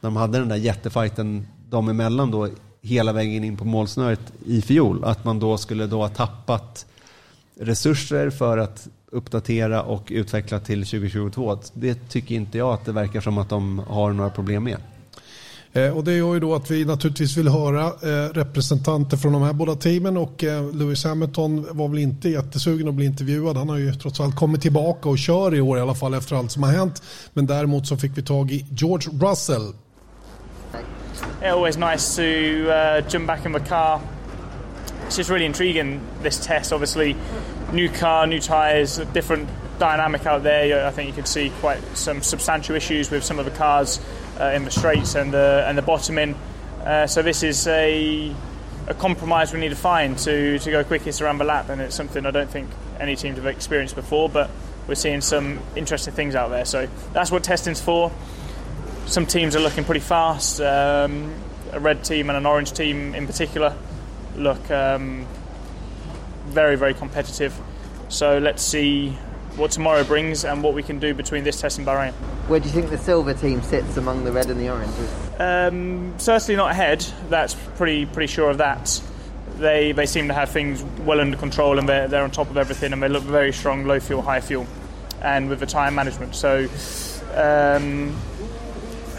när 0.00 0.10
de 0.10 0.16
hade 0.16 0.38
den 0.38 0.48
där 0.48 0.56
jättefajten 0.56 1.46
dem 1.68 1.88
emellan 1.88 2.30
då 2.30 2.48
hela 2.82 3.12
vägen 3.12 3.44
in 3.44 3.56
på 3.56 3.64
målsnöret 3.64 4.32
i 4.46 4.62
fjol. 4.62 5.04
Att 5.04 5.24
man 5.24 5.38
då 5.38 5.58
skulle 5.58 5.86
då 5.86 6.00
ha 6.00 6.08
tappat 6.08 6.86
resurser 7.60 8.30
för 8.30 8.58
att 8.58 8.88
uppdatera 9.10 9.82
och 9.82 10.06
utveckla 10.10 10.60
till 10.60 10.84
2022. 10.84 11.58
Det 11.74 12.08
tycker 12.08 12.34
inte 12.34 12.58
jag 12.58 12.72
att 12.72 12.84
det 12.84 12.92
verkar 12.92 13.20
som 13.20 13.38
att 13.38 13.48
de 13.48 13.78
har 13.78 14.12
några 14.12 14.30
problem 14.30 14.64
med. 14.64 14.76
Eh, 15.72 15.96
och 15.96 16.04
det 16.04 16.12
gör 16.12 16.34
ju 16.34 16.40
då 16.40 16.54
att 16.54 16.70
vi 16.70 16.84
naturligtvis 16.84 17.36
vill 17.36 17.48
höra 17.48 17.86
eh, 17.86 18.32
representanter 18.32 19.16
från 19.16 19.32
de 19.32 19.42
här 19.42 19.52
båda 19.52 19.74
teamen 19.74 20.16
och 20.16 20.44
eh, 20.44 20.74
Lewis 20.74 21.04
Hamilton 21.04 21.66
var 21.70 21.88
väl 21.88 21.98
inte 21.98 22.28
jättesugen 22.28 22.88
att 22.88 22.94
bli 22.94 23.06
intervjuad. 23.06 23.56
Han 23.56 23.68
har 23.68 23.76
ju 23.76 23.94
trots 23.94 24.20
allt 24.20 24.36
kommit 24.36 24.62
tillbaka 24.62 25.08
och 25.08 25.18
kör 25.18 25.54
i 25.54 25.60
år 25.60 25.78
i 25.78 25.80
alla 25.80 25.94
fall 25.94 26.14
efter 26.14 26.36
allt 26.36 26.50
som 26.50 26.62
har 26.62 26.70
hänt. 26.70 27.02
Men 27.32 27.46
däremot 27.46 27.86
så 27.86 27.96
fick 27.96 28.18
vi 28.18 28.22
tag 28.22 28.50
i 28.50 28.66
George 28.70 29.30
Russell. 29.30 29.72
Yeah, 31.42 31.56
always 31.56 31.76
nice 31.76 32.16
to 32.16 32.22
uh, 32.22 33.00
jump 33.08 33.26
back 33.26 33.46
in 33.46 33.52
the 33.52 33.60
car. 33.60 34.00
It's 35.10 35.16
just 35.16 35.28
really 35.28 35.44
intriguing 35.44 36.00
this 36.22 36.38
test. 36.38 36.72
Obviously, 36.72 37.16
new 37.72 37.88
car, 37.88 38.28
new 38.28 38.38
tyres, 38.38 38.98
different 39.12 39.48
dynamic 39.80 40.24
out 40.24 40.44
there. 40.44 40.86
I 40.86 40.92
think 40.92 41.08
you 41.08 41.12
can 41.12 41.26
see 41.26 41.50
quite 41.58 41.82
some 41.96 42.22
substantial 42.22 42.76
issues 42.76 43.10
with 43.10 43.24
some 43.24 43.40
of 43.40 43.44
the 43.44 43.50
cars 43.50 43.98
uh, 44.38 44.52
in 44.54 44.64
the 44.64 44.70
straights 44.70 45.16
and 45.16 45.34
the 45.34 45.64
and 45.66 45.76
the 45.76 45.82
bottoming. 45.82 46.36
Uh, 46.84 47.08
so 47.08 47.22
this 47.22 47.42
is 47.42 47.66
a 47.66 48.32
a 48.86 48.94
compromise 48.94 49.52
we 49.52 49.58
need 49.58 49.70
to 49.70 49.74
find 49.74 50.16
to, 50.18 50.60
to 50.60 50.70
go 50.70 50.84
quickest 50.84 51.20
around 51.20 51.38
the 51.38 51.44
lap, 51.44 51.70
and 51.70 51.80
it's 51.80 51.96
something 51.96 52.24
I 52.24 52.30
don't 52.30 52.48
think 52.48 52.70
any 53.00 53.16
teams 53.16 53.36
have 53.36 53.46
experienced 53.46 53.96
before. 53.96 54.28
But 54.28 54.48
we're 54.86 54.94
seeing 54.94 55.22
some 55.22 55.58
interesting 55.74 56.14
things 56.14 56.36
out 56.36 56.50
there, 56.50 56.64
so 56.64 56.88
that's 57.12 57.32
what 57.32 57.42
testing's 57.42 57.80
for. 57.80 58.12
Some 59.06 59.26
teams 59.26 59.56
are 59.56 59.60
looking 59.60 59.82
pretty 59.82 60.02
fast. 60.02 60.60
Um, 60.60 61.34
a 61.72 61.80
red 61.80 62.04
team 62.04 62.30
and 62.30 62.36
an 62.36 62.46
orange 62.46 62.70
team 62.70 63.16
in 63.16 63.26
particular 63.26 63.76
look 64.36 64.70
um, 64.70 65.26
very 66.46 66.76
very 66.76 66.94
competitive. 66.94 67.58
So 68.08 68.38
let's 68.38 68.62
see 68.62 69.10
what 69.56 69.70
tomorrow 69.70 70.04
brings 70.04 70.44
and 70.44 70.62
what 70.62 70.74
we 70.74 70.82
can 70.82 70.98
do 70.98 71.14
between 71.14 71.44
this 71.44 71.60
test 71.60 71.78
and 71.78 71.86
Bahrain. 71.86 72.12
Where 72.48 72.60
do 72.60 72.66
you 72.66 72.74
think 72.74 72.90
the 72.90 72.98
silver 72.98 73.34
team 73.34 73.62
sits 73.62 73.96
among 73.96 74.24
the 74.24 74.32
red 74.32 74.46
and 74.46 74.60
the 74.60 74.70
oranges? 74.70 75.10
Um, 75.38 76.14
certainly 76.18 76.56
not 76.56 76.70
ahead. 76.70 77.04
That's 77.28 77.54
pretty 77.76 78.06
pretty 78.06 78.32
sure 78.32 78.50
of 78.50 78.58
that. 78.58 79.00
They 79.58 79.92
they 79.92 80.06
seem 80.06 80.28
to 80.28 80.34
have 80.34 80.50
things 80.50 80.82
well 81.04 81.20
under 81.20 81.36
control 81.36 81.78
and 81.78 81.88
they're, 81.88 82.08
they're 82.08 82.22
on 82.22 82.30
top 82.30 82.50
of 82.50 82.56
everything 82.56 82.92
and 82.92 83.02
they 83.02 83.08
look 83.08 83.24
very 83.24 83.52
strong, 83.52 83.84
low 83.84 84.00
fuel, 84.00 84.22
high 84.22 84.40
fuel, 84.40 84.66
and 85.22 85.48
with 85.48 85.60
the 85.60 85.66
time 85.66 85.94
management. 85.94 86.34
So. 86.34 86.68
Um, 87.34 88.16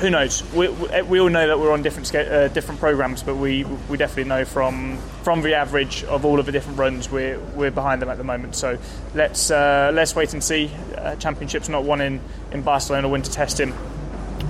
who 0.01 0.09
knows? 0.09 0.43
We, 0.53 0.67
we, 0.67 1.19
all 1.19 1.29
know 1.29 1.47
that 1.47 1.59
we're 1.59 1.71
on 1.71 1.83
different 1.83 2.13
uh, 2.13 2.47
different 2.47 2.79
programs, 2.79 3.21
but 3.21 3.35
we 3.35 3.63
we 3.87 3.97
definitely 3.97 4.25
know 4.25 4.45
from 4.45 4.97
from 5.23 5.41
the 5.41 5.53
average 5.53 6.03
of 6.05 6.25
all 6.25 6.39
of 6.39 6.47
the 6.47 6.51
different 6.51 6.79
runs, 6.79 7.09
we're 7.09 7.39
we're 7.55 7.71
behind 7.71 8.01
them 8.01 8.09
at 8.09 8.17
the 8.17 8.23
moment. 8.23 8.55
So 8.55 8.79
let's 9.13 9.51
uh, 9.51 9.91
let's 9.93 10.15
wait 10.15 10.33
and 10.33 10.43
see. 10.43 10.71
Uh, 10.97 11.15
championships 11.17 11.69
not 11.69 11.83
won 11.83 12.01
in 12.01 12.19
in 12.51 12.63
Barcelona 12.63 13.07
winter 13.09 13.31
testing, 13.31 13.73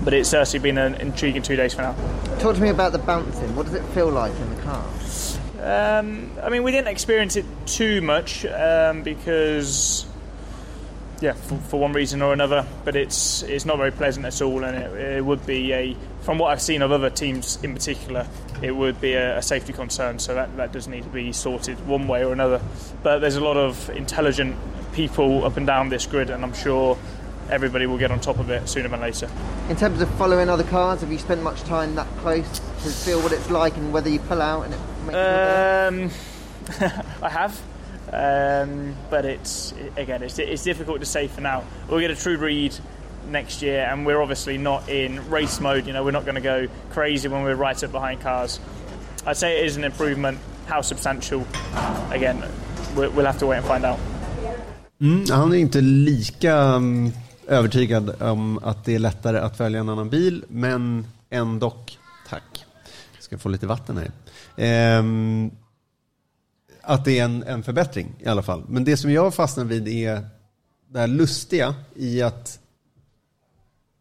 but 0.04 0.14
it's 0.14 0.30
certainly 0.30 0.60
been 0.60 0.78
an 0.78 0.96
intriguing 0.96 1.42
two 1.42 1.58
days 1.58 1.74
for 1.74 1.82
now. 1.82 1.96
Talk 2.40 2.56
to 2.56 2.62
me 2.62 2.70
about 2.70 2.94
the 2.94 3.00
bouncing. 3.00 3.54
What 3.56 3.66
does 3.66 3.76
it 3.76 3.84
feel 3.94 4.10
like 4.10 4.34
in 4.34 4.56
the 4.56 4.62
car? 4.62 4.86
Um, 5.62 6.32
I 6.42 6.50
mean, 6.50 6.64
we 6.64 6.72
didn't 6.72 6.88
experience 6.88 7.36
it 7.36 7.46
too 7.68 8.02
much 8.02 8.46
um, 8.46 9.04
because 9.04 10.08
yeah, 11.22 11.34
for, 11.34 11.56
for, 11.58 11.80
one 11.80 11.94
reason 11.94 12.22
or 12.22 12.34
another. 12.34 12.66
But 12.84 12.96
it's 12.96 13.44
it's 13.44 13.64
not 13.64 13.78
very 13.78 13.92
pleasant 13.92 14.26
at 14.26 14.42
all, 14.42 14.64
and 14.64 14.76
it, 14.76 15.18
it, 15.18 15.26
would 15.26 15.46
be 15.46 15.72
a 15.72 15.96
from 16.22 16.40
what 16.40 16.52
I've 16.52 16.62
seen 16.62 16.82
of 16.82 16.92
other 16.92 17.10
teams 17.10 17.60
in 17.64 17.74
particular, 17.74 18.28
it 18.62 18.72
would 18.72 19.00
be 19.00 19.14
a, 19.14 19.38
a, 19.38 19.42
safety 19.42 19.72
concern. 19.72 20.20
So 20.20 20.34
that 20.34 20.58
that 20.58 20.72
does 20.72 20.88
need 20.88 21.04
to 21.04 21.10
be 21.10 21.32
sorted 21.32 21.86
one 21.88 22.08
way 22.08 22.26
or 22.26 22.34
another. 22.34 22.60
But 23.04 23.20
there's 23.20 23.36
a 23.36 23.44
lot 23.44 23.56
of 23.56 23.90
intelligent 23.92 24.58
people 24.94 25.46
up 25.46 25.58
and 25.58 25.66
down 25.66 25.90
this 25.90 26.06
grid, 26.06 26.30
and 26.30 26.44
I'm 26.44 26.54
sure. 26.54 26.98
Everybody 27.50 27.86
will 27.86 27.98
get 27.98 28.12
on 28.12 28.22
top 28.22 28.40
of 28.40 28.50
it 28.50 28.70
sooner 28.70 28.88
than 28.88 29.02
later. 29.02 29.30
In 29.68 29.76
terms 29.76 30.00
of 30.00 30.10
following 30.12 30.48
other 30.48 30.64
cars, 30.64 31.02
have 31.02 31.12
you 31.12 31.18
spent 31.18 31.42
much 31.44 31.62
time 31.64 31.96
that 31.96 32.08
close 32.20 32.48
to 32.60 32.90
feel 32.90 33.22
what 33.22 33.34
it's 33.34 33.50
like 33.50 33.76
and 33.76 33.92
whether 33.92 34.10
you 34.10 34.20
pull 34.20 34.42
out 34.42 34.62
and 34.64 34.74
it 34.74 34.80
makes 35.06 36.22
um, 36.82 37.04
I 37.22 37.28
have. 37.30 37.62
Um, 38.12 38.96
but 39.10 39.26
it's 39.26 39.74
again, 39.96 40.24
it's, 40.24 40.40
it's 40.40 40.64
difficult 40.64 41.00
to 41.00 41.06
say 41.06 41.28
for 41.28 41.42
now. 41.42 41.64
We'll 41.90 42.00
get 42.00 42.12
a 42.12 42.16
true 42.16 42.38
read 42.38 42.76
next 43.30 43.62
year, 43.62 43.88
and 43.90 44.06
we're 44.06 44.22
obviously 44.22 44.58
not 44.58 44.90
in 44.90 45.30
race 45.30 45.60
mode. 45.60 45.88
You 45.88 45.94
know, 45.94 46.04
we're 46.04 46.12
not 46.12 46.26
going 46.26 46.36
to 46.36 46.42
go 46.42 46.68
crazy 46.94 47.28
when 47.28 47.44
we're 47.44 47.56
right 47.56 47.84
up 47.84 47.92
behind 47.92 48.22
cars. 48.22 48.60
I'd 49.26 49.38
say 49.38 49.60
it 49.60 49.66
is 49.66 49.78
an 49.78 49.84
improvement. 49.84 50.40
How 50.68 50.82
substantial? 50.82 51.46
Again, 52.12 52.44
we'll 52.96 53.26
have 53.26 53.40
to 53.40 53.48
wait 53.48 53.58
and 53.58 53.66
find 53.66 53.86
out. 53.86 54.00
Mm, 55.02 55.26
han 55.30 55.54
är 55.54 55.58
inte 55.58 55.82
lika 55.82 56.56
um, 56.56 57.12
övertygad 57.48 58.22
om 58.22 58.60
att 58.64 58.86
det 58.86 58.96
är 58.96 59.00
lättare 59.00 59.38
att 59.38 59.60
välja 59.60 59.80
en 59.80 59.90
annan 59.90 60.10
bil, 60.10 60.46
men 60.48 61.08
ändå. 61.30 61.74
Tack. 62.30 62.66
Jag 63.14 63.24
ska 63.24 63.38
få 63.38 63.50
lite 63.50 63.68
vatten 63.68 63.98
här. 63.98 65.00
Um, 65.00 65.52
att 66.82 67.06
det 67.06 67.20
är 67.20 67.26
en, 67.26 67.44
en 67.44 67.64
förbättring 67.64 68.14
i 68.20 68.28
alla 68.28 68.42
fall. 68.42 68.64
Men 68.68 68.84
det 68.84 68.98
som 68.98 69.12
jag 69.12 69.34
fastnar 69.34 69.64
vid 69.64 69.88
är 69.88 70.28
det 70.90 71.00
här 71.00 71.08
lustiga 71.08 71.76
i 71.96 72.22
att 72.22 72.60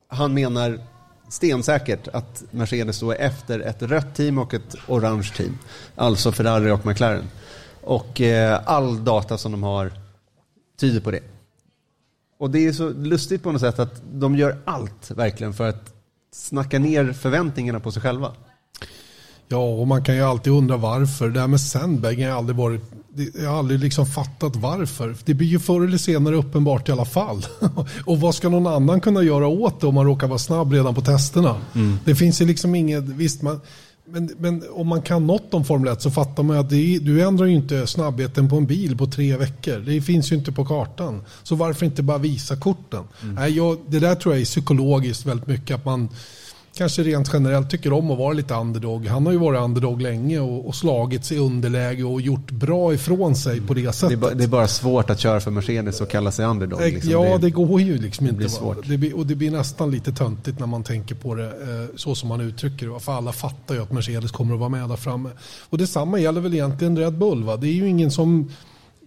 han 0.08 0.34
menar 0.34 0.80
stensäkert 1.28 2.08
att 2.08 2.44
Mercedes 2.50 2.96
står 2.96 3.14
efter 3.14 3.60
ett 3.60 3.82
rött 3.82 4.14
team 4.14 4.38
och 4.38 4.54
ett 4.54 4.76
orange 4.86 5.32
team. 5.36 5.58
Alltså 5.94 6.32
Ferrari 6.32 6.70
och 6.70 6.86
McLaren. 6.86 7.24
Och 7.82 8.20
eh, 8.20 8.60
all 8.64 9.04
data 9.04 9.38
som 9.38 9.52
de 9.52 9.62
har 9.62 9.92
tyder 10.80 11.00
på 11.00 11.10
det. 11.10 11.22
Och 12.38 12.50
det 12.50 12.66
är 12.66 12.72
så 12.72 12.88
lustigt 12.90 13.42
på 13.42 13.52
något 13.52 13.60
sätt 13.60 13.78
att 13.78 14.02
de 14.12 14.36
gör 14.36 14.58
allt 14.64 15.10
verkligen 15.10 15.54
för 15.54 15.68
att 15.68 15.94
snacka 16.32 16.78
ner 16.78 17.12
förväntningarna 17.12 17.80
på 17.80 17.92
sig 17.92 18.02
själva. 18.02 18.32
Ja, 19.52 19.58
och 19.58 19.86
man 19.86 20.04
kan 20.04 20.14
ju 20.14 20.22
alltid 20.22 20.52
undra 20.52 20.76
varför. 20.76 21.28
Det 21.28 21.40
här 21.40 21.46
med 21.46 21.60
sandbagging 21.60 22.26
har 22.26 22.38
aldrig 22.38 22.56
varit 22.56 22.82
jag 23.42 23.50
har 23.50 23.58
aldrig 23.58 23.80
liksom 23.80 24.06
fattat 24.06 24.56
varför. 24.56 25.16
Det 25.24 25.34
blir 25.34 25.46
ju 25.46 25.58
förr 25.58 25.84
eller 25.84 25.98
senare 25.98 26.36
uppenbart 26.36 26.88
i 26.88 26.92
alla 26.92 27.04
fall. 27.04 27.46
och 28.06 28.20
vad 28.20 28.34
ska 28.34 28.48
någon 28.48 28.66
annan 28.66 29.00
kunna 29.00 29.22
göra 29.22 29.46
åt 29.46 29.80
det 29.80 29.86
om 29.86 29.94
man 29.94 30.06
råkar 30.06 30.28
vara 30.28 30.38
snabb 30.38 30.72
redan 30.72 30.94
på 30.94 31.00
testerna? 31.00 31.56
Mm. 31.74 31.98
Det 32.04 32.14
finns 32.14 32.40
ju 32.40 32.46
liksom 32.46 32.74
inget, 32.74 33.04
visst 33.04 33.42
man, 33.42 33.60
men, 34.04 34.30
men 34.38 34.62
om 34.72 34.86
man 34.86 35.02
kan 35.02 35.26
något 35.26 35.54
om 35.54 35.64
Formel 35.64 35.92
1 35.92 36.02
så 36.02 36.10
fattar 36.10 36.42
man 36.42 36.56
att 36.56 36.72
är, 36.72 37.00
du 37.00 37.22
ändrar 37.22 37.46
ju 37.46 37.54
inte 37.54 37.86
snabbheten 37.86 38.48
på 38.48 38.56
en 38.56 38.66
bil 38.66 38.98
på 38.98 39.06
tre 39.06 39.36
veckor. 39.36 39.78
Det 39.78 40.00
finns 40.00 40.32
ju 40.32 40.36
inte 40.36 40.52
på 40.52 40.64
kartan. 40.64 41.22
Så 41.42 41.54
varför 41.54 41.86
inte 41.86 42.02
bara 42.02 42.18
visa 42.18 42.56
korten? 42.56 43.04
Mm. 43.22 43.34
Nej, 43.34 43.56
jag, 43.56 43.78
det 43.86 43.98
där 43.98 44.14
tror 44.14 44.34
jag 44.34 44.40
är 44.40 44.44
psykologiskt 44.44 45.26
väldigt 45.26 45.46
mycket. 45.46 45.76
att 45.76 45.84
man 45.84 46.08
kanske 46.74 47.02
rent 47.02 47.30
generellt 47.32 47.70
tycker 47.70 47.92
om 47.92 48.10
att 48.10 48.18
vara 48.18 48.32
lite 48.32 48.54
underdog. 48.54 49.06
Han 49.06 49.26
har 49.26 49.32
ju 49.32 49.38
varit 49.38 49.60
underdog 49.60 50.02
länge 50.02 50.40
och, 50.40 50.68
och 50.68 50.74
slagits 50.74 51.32
i 51.32 51.38
underläge 51.38 52.04
och 52.04 52.20
gjort 52.20 52.50
bra 52.50 52.94
ifrån 52.94 53.36
sig 53.36 53.60
på 53.60 53.74
det 53.74 53.92
sättet. 53.92 54.08
Det 54.08 54.14
är, 54.14 54.16
bara, 54.16 54.34
det 54.34 54.44
är 54.44 54.48
bara 54.48 54.68
svårt 54.68 55.10
att 55.10 55.20
köra 55.20 55.40
för 55.40 55.50
Mercedes 55.50 56.00
och 56.00 56.10
kalla 56.10 56.30
sig 56.30 56.46
underdog. 56.46 56.80
Liksom. 56.80 57.10
Ja, 57.10 57.22
det, 57.22 57.38
det, 57.38 57.50
går 57.50 57.80
ju 57.80 57.98
liksom 57.98 58.26
inte. 58.26 58.36
Blir 58.36 58.48
svårt. 58.48 58.88
Det 58.88 58.96
blir, 58.96 59.16
och 59.16 59.26
det 59.26 59.34
blir 59.34 59.50
nästan 59.50 59.90
lite 59.90 60.12
töntigt 60.12 60.58
när 60.58 60.66
man 60.66 60.82
tänker 60.82 61.14
på 61.14 61.34
det 61.34 61.46
eh, 61.46 61.96
så 61.96 62.14
som 62.14 62.28
man 62.28 62.40
uttrycker 62.40 62.88
det. 62.88 63.00
För 63.00 63.12
alla 63.12 63.32
fattar 63.32 63.74
ju 63.74 63.82
att 63.82 63.92
Mercedes 63.92 64.30
kommer 64.30 64.54
att 64.54 64.60
vara 64.60 64.68
med 64.68 64.88
där 64.88 64.96
framme. 64.96 65.30
Och 65.70 65.78
detsamma 65.78 66.18
gäller 66.18 66.40
väl 66.40 66.54
egentligen 66.54 66.98
Red 66.98 67.18
Bull. 67.18 67.44
Va? 67.44 67.56
Det 67.56 67.66
är 67.66 67.72
ju 67.72 67.88
ingen 67.88 68.10
som 68.10 68.50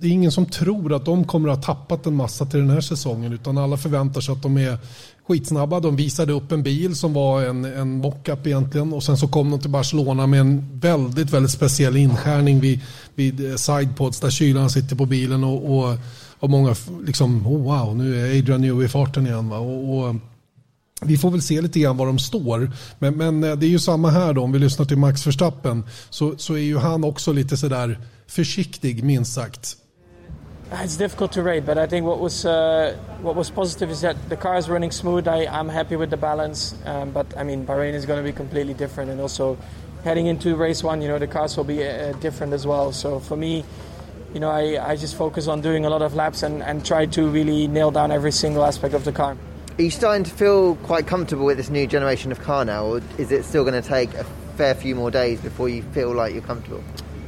det 0.04 0.10
är 0.10 0.12
ingen 0.12 0.32
som 0.32 0.46
tror 0.46 0.94
att 0.94 1.06
de 1.06 1.24
kommer 1.24 1.50
att 1.50 1.66
ha 1.66 1.76
tappat 1.76 2.06
en 2.06 2.16
massa 2.16 2.46
till 2.46 2.60
den 2.60 2.70
här 2.70 2.82
säsongen 2.82 3.34
utan 3.34 3.58
alla 3.58 3.78
förväntar 3.78 4.22
sig 4.22 4.32
att 4.32 4.42
de 4.42 4.58
är 4.58 4.78
skitsnabba. 5.28 5.80
De 5.80 5.96
visade 5.96 6.34
upp 6.34 6.52
en 6.52 6.64
bil 6.64 6.96
som 6.96 7.14
var 7.14 7.44
en, 7.44 7.66
en 7.66 7.98
mockup 7.98 8.48
egentligen 8.48 8.94
och 8.94 9.04
sen 9.04 9.18
så 9.18 9.28
kom 9.28 9.52
de 9.52 9.60
till 9.60 9.70
Barcelona 9.70 10.28
med 10.28 10.40
en 10.40 10.80
väldigt, 10.80 11.30
väldigt 11.30 11.52
speciell 11.52 11.98
inskärning 11.98 12.60
vid, 12.60 12.80
vid 13.16 13.52
eh, 13.52 13.56
sidepods 13.56 14.20
där 14.20 14.30
kylan 14.30 14.70
sitter 14.70 14.96
på 14.96 15.06
bilen 15.06 15.44
och, 15.44 15.78
och, 15.78 15.98
och 16.40 16.50
många 16.50 16.76
liksom, 17.06 17.48
oh 17.48 17.64
wow, 17.64 17.96
nu 17.96 18.20
är 18.20 18.40
Adrian 18.40 18.62
New 18.62 18.84
i 18.84 18.88
farten 18.88 19.28
igen. 19.28 19.50
Va? 19.50 19.58
Och, 19.58 19.98
och, 19.98 20.16
vi 21.02 21.18
får 21.18 21.32
väl 21.32 21.42
se 21.42 21.62
lite 21.62 21.80
grann 21.80 21.98
var 21.98 22.06
de 22.06 22.20
står. 22.20 22.72
Men, 23.00 23.18
men 23.18 23.44
eh, 23.44 23.56
det 23.56 23.66
är 23.66 23.70
ju 23.70 23.80
samma 23.80 24.10
här 24.10 24.34
då, 24.34 24.42
om 24.44 24.52
vi 24.52 24.60
lyssnar 24.60 24.86
till 24.86 24.98
Max 24.98 25.28
Verstappen 25.28 25.84
så, 26.10 26.38
så 26.38 26.54
är 26.54 26.64
ju 26.64 26.78
han 26.78 27.04
också 27.04 27.32
lite 27.32 27.58
sådär 27.58 28.00
försiktig 28.28 29.04
minst 29.04 29.34
sagt. 29.34 29.78
It's 30.76 30.98
difficult 30.98 31.32
to 31.34 31.44
rate, 31.44 31.68
but 31.68 31.78
I 31.78 31.86
think 31.86 32.04
what 32.04 32.20
was 32.20 32.46
uh, 32.46 32.98
what 33.22 33.36
was 33.36 33.52
positive 33.52 33.92
is 33.92 34.02
that 34.02 34.18
the 34.28 34.36
car 34.36 34.58
is 34.58 34.68
running 34.68 34.90
smooth. 34.90 35.28
I, 35.28 35.46
I'm 35.46 35.70
happy 35.70 35.96
with 35.96 36.10
the 36.10 36.18
balance, 36.18 36.76
um, 36.86 37.12
but 37.12 37.38
I 37.38 37.44
mean 37.44 37.64
Bahrain 37.66 37.94
is 37.94 38.08
going 38.08 38.18
to 38.18 38.24
be 38.24 38.36
completely 38.36 38.74
different, 38.74 39.12
and 39.12 39.22
also 39.22 39.56
heading 40.04 40.26
into 40.26 40.56
race 40.56 40.84
one, 40.84 41.02
you 41.02 41.08
know 41.08 41.20
the 41.20 41.28
cars 41.28 41.56
will 41.56 41.64
be 41.64 41.88
uh, 41.88 42.14
different 42.14 42.54
as 42.54 42.66
well. 42.66 42.92
So 42.92 43.20
for 43.20 43.38
me, 43.38 43.64
you 44.34 44.40
know, 44.40 44.50
I, 44.50 44.92
I 44.92 44.96
just 44.96 45.16
focus 45.16 45.48
on 45.48 45.62
doing 45.62 45.86
a 45.86 45.90
lot 45.90 46.02
of 46.02 46.16
laps 46.16 46.42
and, 46.42 46.64
and 46.64 46.84
try 46.84 47.06
to 47.06 47.28
really 47.28 47.68
nail 47.68 47.92
down 47.92 48.12
every 48.12 48.32
single 48.32 48.66
aspect 48.66 48.96
of 48.96 49.06
the 49.06 49.12
car. 49.12 49.38
Are 49.78 49.82
you 49.82 49.92
starting 49.92 50.24
to 50.24 50.32
feel 50.32 50.76
quite 50.78 51.06
comfortable 51.06 51.46
with 51.46 51.58
this 51.58 51.70
new 51.70 51.86
generation 51.86 52.32
of 52.32 52.42
car 52.42 52.66
now, 52.66 52.86
or 52.86 53.02
is 53.20 53.32
it 53.32 53.46
still 53.46 53.64
going 53.64 53.80
to 53.80 53.88
take 53.88 54.14
a 54.16 54.24
fair 54.58 54.74
few 54.74 54.96
more 54.96 55.12
days 55.12 55.40
before 55.40 55.70
you 55.70 55.84
feel 55.94 56.14
like 56.14 56.34
you're 56.34 56.42
comfortable? 56.42 56.84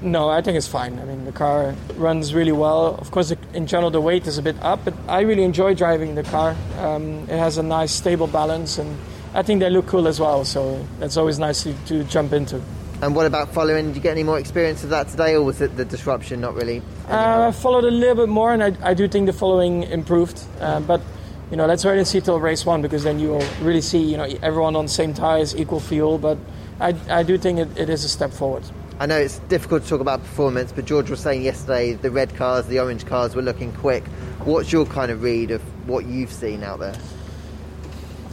No, 0.06 0.30
I 0.30 0.40
think 0.44 0.56
it's 0.56 0.68
fine. 0.68 1.00
I 1.00 1.06
mean, 1.06 1.26
the 1.26 1.32
car 1.32 1.74
runs 1.96 2.32
really 2.32 2.52
well. 2.52 2.96
Of 3.00 3.10
course, 3.10 3.34
in 3.56 3.66
general, 3.66 3.90
the 3.90 4.00
weight 4.00 4.28
is 4.28 4.38
a 4.38 4.44
bit 4.44 4.56
up, 4.62 4.86
but 4.86 4.94
I 5.08 5.22
really 5.22 5.42
enjoy 5.42 5.74
driving 5.74 6.14
the 6.14 6.22
car. 6.22 6.56
Um, 6.78 7.24
it 7.24 7.40
has 7.40 7.58
a 7.58 7.64
nice, 7.64 7.92
stable 7.92 8.28
balance, 8.28 8.78
and 8.78 8.96
I 9.34 9.42
think 9.42 9.62
they 9.62 9.70
look 9.72 9.88
cool 9.88 10.08
as 10.08 10.20
well. 10.20 10.46
So 10.46 10.86
that's 11.00 11.18
always 11.18 11.40
nice 11.40 11.64
to, 11.64 11.74
to 11.88 12.04
jump 12.04 12.34
into. 12.34 12.62
And 13.02 13.16
what 13.16 13.26
about 13.26 13.52
following? 13.52 13.88
Did 13.88 13.96
you 13.96 14.02
get 14.04 14.12
any 14.12 14.22
more 14.22 14.38
experience 14.38 14.84
of 14.84 14.92
that 14.92 15.08
today, 15.08 15.34
or 15.34 15.42
was 15.42 15.60
it 15.60 15.76
the 15.76 15.86
disruption 15.86 16.40
not 16.40 16.54
really? 16.54 16.84
Uh, 17.10 17.48
I 17.48 17.52
followed 17.52 17.84
a 17.84 17.90
little 17.90 18.16
bit 18.16 18.30
more, 18.30 18.54
and 18.54 18.64
I, 18.64 18.78
I 18.84 18.94
do 18.94 19.08
think 19.08 19.26
the 19.26 19.34
following 19.34 19.84
improved. 19.84 20.40
Uh, 20.60 20.82
but 20.82 21.02
you 21.50 21.58
know, 21.58 21.66
let's 21.66 21.84
wait 21.84 21.98
and 21.98 22.08
see 22.08 22.22
till 22.22 22.40
race 22.40 22.64
one 22.64 22.84
because 22.84 23.04
then 23.04 23.20
you 23.20 23.30
will 23.30 23.48
really 23.60 23.82
see 23.82 24.04
you 24.04 24.18
know 24.18 24.28
everyone 24.44 24.76
on 24.76 24.86
the 24.86 24.92
same 24.92 25.16
tires, 25.16 25.56
equal 25.56 25.80
fuel. 25.80 26.20
But 26.20 26.38
I, 26.80 26.96
I 27.10 27.24
do 27.24 27.40
think 27.40 27.58
it, 27.58 27.76
it 27.76 27.90
is 27.90 28.04
a 28.04 28.10
step 28.10 28.32
forward. 28.32 28.64
I 28.98 29.08
know 29.08 29.18
it's 29.18 29.40
difficult 29.50 29.84
to 29.84 29.90
talk 29.90 30.00
about 30.00 30.22
performance, 30.22 30.72
but 30.72 30.86
George 30.86 31.10
was 31.10 31.20
saying 31.20 31.42
yesterday 31.42 31.94
the 31.94 32.10
red 32.10 32.34
cars, 32.36 32.66
the 32.68 32.80
orange 32.80 33.06
cars 33.06 33.36
were 33.36 33.42
looking 33.42 33.74
quick. 33.74 34.06
What's 34.46 34.72
your 34.72 34.86
kind 34.86 35.12
of 35.12 35.22
read 35.22 35.52
of 35.52 35.62
what 35.86 36.06
you've 36.06 36.32
seen 36.32 36.64
out 36.64 36.80
there? 36.80 36.96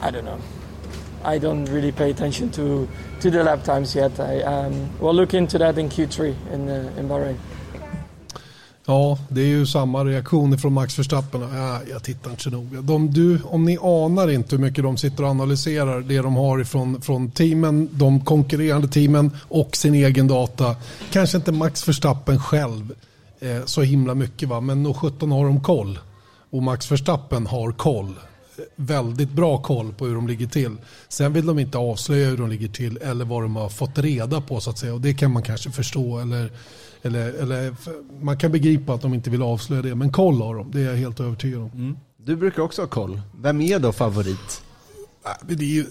I 0.00 0.12
don't 0.12 0.24
know. 0.24 0.38
I 1.24 1.38
don't 1.38 1.64
really 1.64 1.90
pay 1.90 2.10
attention 2.10 2.50
to, 2.52 2.88
to 3.20 3.30
the 3.30 3.42
lap 3.42 3.64
times 3.64 3.96
yet. 3.96 4.20
I, 4.20 4.42
um, 4.42 4.98
we'll 5.00 5.14
look 5.14 5.34
into 5.34 5.58
that 5.58 5.78
in 5.78 5.88
Q3 5.88 6.52
in, 6.52 6.68
uh, 6.68 6.92
in 6.96 7.08
Bahrain. 7.08 7.38
Ja, 8.86 9.18
det 9.28 9.40
är 9.40 9.46
ju 9.46 9.66
samma 9.66 10.04
reaktion 10.04 10.58
från 10.58 10.72
Max 10.72 10.98
Verstappen. 10.98 11.40
Ja, 11.40 11.80
jag 11.90 12.02
tittar 12.02 12.30
inte 12.30 12.42
så 12.42 12.50
noga. 12.50 12.80
De, 12.80 13.12
du, 13.12 13.40
om 13.44 13.64
ni 13.64 13.78
anar 13.82 14.30
inte 14.30 14.56
hur 14.56 14.62
mycket 14.62 14.84
de 14.84 14.96
sitter 14.96 15.22
och 15.22 15.30
analyserar 15.30 16.00
det 16.00 16.18
de 16.18 16.36
har 16.36 16.60
ifrån, 16.60 17.02
från 17.02 17.30
teamen, 17.30 17.88
de 17.92 18.24
konkurrerande 18.24 18.88
teamen 18.88 19.30
och 19.48 19.76
sin 19.76 19.94
egen 19.94 20.28
data. 20.28 20.76
Kanske 21.12 21.36
inte 21.36 21.52
Max 21.52 21.88
Verstappen 21.88 22.40
själv 22.40 22.94
eh, 23.40 23.64
så 23.64 23.82
himla 23.82 24.14
mycket 24.14 24.48
va, 24.48 24.60
men 24.60 24.82
nog 24.82 24.96
17 24.96 25.32
har 25.32 25.44
de 25.44 25.60
koll. 25.60 25.98
Och 26.50 26.62
Max 26.62 26.92
Verstappen 26.92 27.46
har 27.46 27.72
koll. 27.72 28.14
Väldigt 28.76 29.30
bra 29.30 29.58
koll 29.58 29.92
på 29.92 30.06
hur 30.06 30.14
de 30.14 30.28
ligger 30.28 30.46
till. 30.46 30.76
Sen 31.08 31.32
vill 31.32 31.46
de 31.46 31.58
inte 31.58 31.78
avslöja 31.78 32.28
hur 32.28 32.36
de 32.36 32.50
ligger 32.50 32.68
till 32.68 32.96
eller 32.96 33.24
vad 33.24 33.42
de 33.42 33.56
har 33.56 33.68
fått 33.68 33.98
reda 33.98 34.40
på 34.40 34.60
så 34.60 34.70
att 34.70 34.78
säga. 34.78 34.94
Och 34.94 35.00
det 35.00 35.14
kan 35.14 35.32
man 35.32 35.42
kanske 35.42 35.70
förstå 35.70 36.18
eller 36.18 36.50
eller, 37.03 37.32
eller, 37.32 37.74
man 38.20 38.38
kan 38.38 38.53
begripa 38.53 38.94
att 38.94 39.03
de 39.03 39.14
inte 39.14 39.30
vill 39.30 39.42
avslöja 39.42 39.82
det, 39.82 39.94
men 39.94 40.12
koll 40.12 40.40
har 40.40 40.55
de. 40.55 40.70
Det 40.70 40.80
är 40.80 40.84
jag 40.84 40.96
helt 40.96 41.20
övertygad 41.20 41.61
om. 41.61 41.70
Mm. 41.74 41.96
Du 42.16 42.36
brukar 42.36 42.62
också 42.62 42.82
ha 42.82 42.86
koll. 42.86 43.20
Vem 43.42 43.61
är 43.61 43.78
då 43.78 43.92
favorit? 43.92 44.62
Det 45.48 45.78
är, 45.78 45.86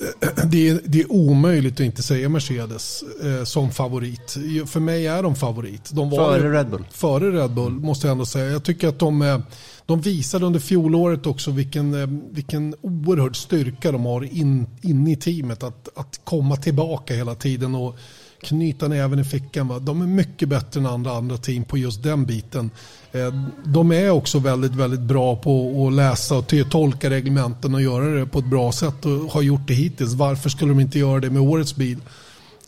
det, 0.46 0.70
är, 0.70 0.82
det 0.86 1.02
är 1.02 1.12
omöjligt 1.12 1.74
att 1.74 1.80
inte 1.80 2.04
säga 2.04 2.30
Mercedes 2.30 3.04
eh, 3.24 3.44
som 3.44 3.72
favorit. 3.72 4.38
För 4.66 4.80
mig 4.80 5.08
är 5.08 5.24
de 5.24 5.36
favorit. 5.36 5.90
De 5.94 6.12
före 6.12 6.52
Red 6.60 6.70
Bull? 6.70 6.86
Före 6.92 7.44
Red 7.44 7.52
Bull 7.52 7.72
måste 7.72 8.08
jag 8.08 8.12
ändå 8.12 8.26
säga. 8.26 8.46
Jag 8.46 8.64
tycker 8.64 8.88
att 8.88 9.00
de, 9.00 9.22
eh, 9.22 9.40
de 9.86 10.02
visade 10.02 10.46
under 10.46 10.60
fjolåret 10.60 11.26
också 11.26 11.52
vilken, 11.52 12.02
eh, 12.02 12.08
vilken 12.32 12.76
oerhörd 12.82 13.36
styrka 13.36 13.92
de 13.92 14.06
har 14.06 14.24
in, 14.24 14.68
in 14.82 15.08
i 15.08 15.16
teamet. 15.16 15.64
Att, 15.64 15.90
att 15.96 16.22
komma 16.24 16.56
tillbaka 16.56 17.14
hela 17.14 17.36
tiden. 17.36 17.76
och 17.76 17.98
knyta 18.42 18.88
näven 18.88 19.20
i 19.20 19.24
fickan. 19.24 19.68
Va? 19.68 19.80
De 19.80 20.02
är 20.02 20.08
mycket 20.08 20.50
bättre 20.50 20.80
än 20.80 20.86
andra, 20.86 21.12
andra 21.12 21.38
team 21.38 21.64
på 21.64 21.78
just 21.78 22.04
den 22.04 22.26
biten. 22.26 22.72
Eh, 23.12 23.34
de 23.66 23.92
är 23.92 24.10
också 24.10 24.40
väldigt, 24.40 24.76
väldigt 24.76 25.00
bra 25.00 25.36
på 25.36 25.86
att 25.88 25.94
läsa 25.94 26.38
och 26.38 26.54
tolka 26.70 27.10
reglementen 27.10 27.76
och 27.76 27.82
göra 27.82 28.06
det 28.06 28.26
på 28.26 28.40
ett 28.40 28.46
bra 28.46 28.72
sätt 28.72 29.06
och 29.06 29.12
har 29.12 29.42
gjort 29.42 29.68
det 29.68 29.74
hittills. 29.74 30.14
Varför 30.14 30.50
skulle 30.50 30.72
de 30.72 30.80
inte 30.80 31.00
göra 31.00 31.20
det 31.20 31.30
med 31.30 31.42
årets 31.42 31.76
bil? 31.76 31.98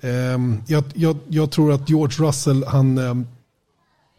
Ehm, 0.01 0.61
jag, 0.67 0.83
jag, 0.93 1.17
jag 1.27 1.51
tror 1.51 1.73
att 1.73 1.89
George 1.89 2.27
Russell, 2.27 2.63
han, 2.67 2.97
ehm, 2.97 3.27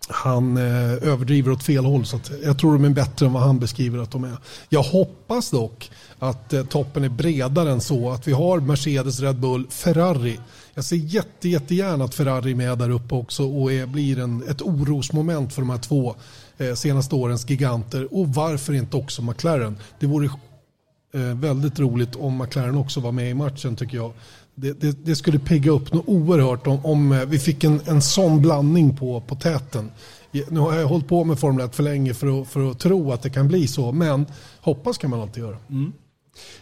han 0.09 0.57
eh, 0.57 0.93
överdriver 0.93 1.53
åt 1.53 1.63
fel 1.63 1.85
håll. 1.85 2.07
Så 2.07 2.21
jag 2.45 2.59
tror 2.59 2.73
de 2.73 2.85
är 2.85 2.91
bättre 2.91 3.27
än 3.27 3.33
vad 3.33 3.43
han 3.43 3.59
beskriver 3.59 3.99
att 3.99 4.11
de 4.11 4.25
är. 4.25 4.37
Jag 4.69 4.83
hoppas 4.83 5.51
dock 5.51 5.91
att 6.19 6.53
eh, 6.53 6.65
toppen 6.65 7.05
är 7.05 7.09
bredare 7.09 7.71
än 7.71 7.81
så. 7.81 8.11
Att 8.11 8.29
vi 8.29 8.33
har 8.33 8.61
Mercedes, 8.61 9.21
Red 9.21 9.37
Bull, 9.37 9.67
Ferrari 9.71 10.39
jag 10.75 10.85
ser 10.85 10.97
jätte, 10.97 11.49
jättegärna 11.49 12.05
att 12.05 12.15
Ferrari 12.15 12.51
är 12.51 12.55
med 12.55 12.79
där 12.79 12.91
uppe 12.91 13.15
också 13.15 13.49
och 13.49 13.73
är, 13.73 13.87
blir 13.87 14.19
en, 14.19 14.49
ett 14.49 14.63
orosmoment 14.63 15.53
för 15.53 15.63
de 15.63 15.71
här 15.71 15.79
två 15.79 16.15
eh, 16.59 16.75
senaste 16.75 17.15
årens 17.15 17.51
giganter. 17.51 18.15
Och 18.15 18.29
varför 18.29 18.73
inte 18.73 18.97
också 18.97 19.23
McLaren? 19.23 19.77
Det 20.01 20.07
vore 20.07 20.27
eh, 21.15 21.21
väldigt 21.21 21.79
roligt 21.79 22.17
om 22.17 22.39
McLaren 22.39 22.77
också 22.77 23.01
var 23.01 23.13
med 23.13 23.31
i 23.31 23.35
matchen 23.35 23.77
tycker 23.77 23.97
jag. 23.97 24.13
Det, 24.55 24.81
det, 24.81 25.05
det 25.05 25.17
skulle 25.17 25.39
pigga 25.39 25.71
upp 25.71 25.93
något 25.93 26.09
oerhört 26.09 26.67
om, 26.67 26.85
om 26.85 27.13
eh, 27.13 27.25
vi 27.25 27.39
fick 27.39 27.65
en, 27.65 27.81
en 27.87 28.03
sån 28.03 28.43
blandning 28.43 28.97
på, 28.97 29.21
på 29.21 29.35
täten. 29.35 29.91
Nu 30.49 30.61
har 30.61 30.75
jag 30.75 30.87
hållit 30.87 31.09
på 31.09 31.25
med 31.25 31.39
Formel 31.39 31.65
1 31.65 31.77
för 31.77 31.83
länge 31.83 32.15
för 32.15 32.43
att, 32.43 32.49
för 32.49 32.71
att 32.71 32.79
tro 32.79 33.13
att 33.13 33.23
det 33.23 33.31
kan 33.31 33.49
bli 33.49 33.67
så, 33.67 33.93
men 33.93 34.27
hoppas 34.61 34.99
kan 34.99 35.11
man 35.11 35.21
alltid 35.21 35.43
göra. 35.43 35.57
Mm. 35.71 35.93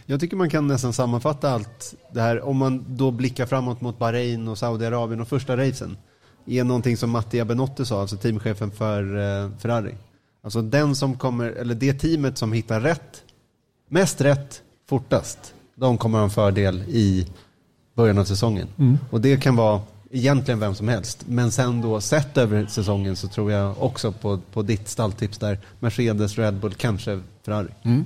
Jag 0.05 0.19
tycker 0.19 0.37
man 0.37 0.49
kan 0.49 0.67
nästan 0.67 0.93
sammanfatta 0.93 1.49
allt 1.49 1.95
det 2.13 2.21
här 2.21 2.41
om 2.41 2.57
man 2.57 2.85
då 2.87 3.11
blickar 3.11 3.45
framåt 3.45 3.81
mot 3.81 3.99
Bahrain 3.99 4.47
och 4.47 4.57
Saudiarabien 4.57 5.21
och 5.21 5.27
första 5.27 5.57
racen. 5.57 5.97
är 6.45 6.63
någonting 6.63 6.97
som 6.97 7.09
Mattia 7.09 7.45
Benotti 7.45 7.85
sa, 7.85 8.01
alltså 8.01 8.17
teamchefen 8.17 8.71
för 8.71 9.17
eh, 9.17 9.49
Ferrari. 9.59 9.95
Alltså 10.43 10.61
den 10.61 10.95
som 10.95 11.17
kommer, 11.17 11.49
eller 11.49 11.75
det 11.75 11.93
teamet 11.93 12.37
som 12.37 12.53
hittar 12.53 12.81
rätt, 12.81 13.23
mest 13.89 14.21
rätt, 14.21 14.61
fortast, 14.89 15.53
de 15.75 15.97
kommer 15.97 16.17
ha 16.17 16.23
en 16.23 16.31
fördel 16.31 16.83
i 16.87 17.27
början 17.93 18.17
av 18.17 18.25
säsongen. 18.25 18.67
Mm. 18.77 18.97
Och 19.09 19.21
det 19.21 19.43
kan 19.43 19.55
vara 19.55 19.81
egentligen 20.11 20.59
vem 20.59 20.75
som 20.75 20.87
helst. 20.87 21.23
Men 21.27 21.51
sen 21.51 21.81
då 21.81 22.01
sett 22.01 22.37
över 22.37 22.65
säsongen 22.65 23.15
så 23.15 23.27
tror 23.27 23.51
jag 23.51 23.83
också 23.83 24.11
på, 24.11 24.39
på 24.53 24.61
ditt 24.61 24.89
stalltips 24.89 25.37
där, 25.37 25.59
Mercedes, 25.79 26.37
Red 26.37 26.53
Bull, 26.53 26.73
kanske 26.73 27.19
Ferrari. 27.45 27.67
Mm. 27.83 28.05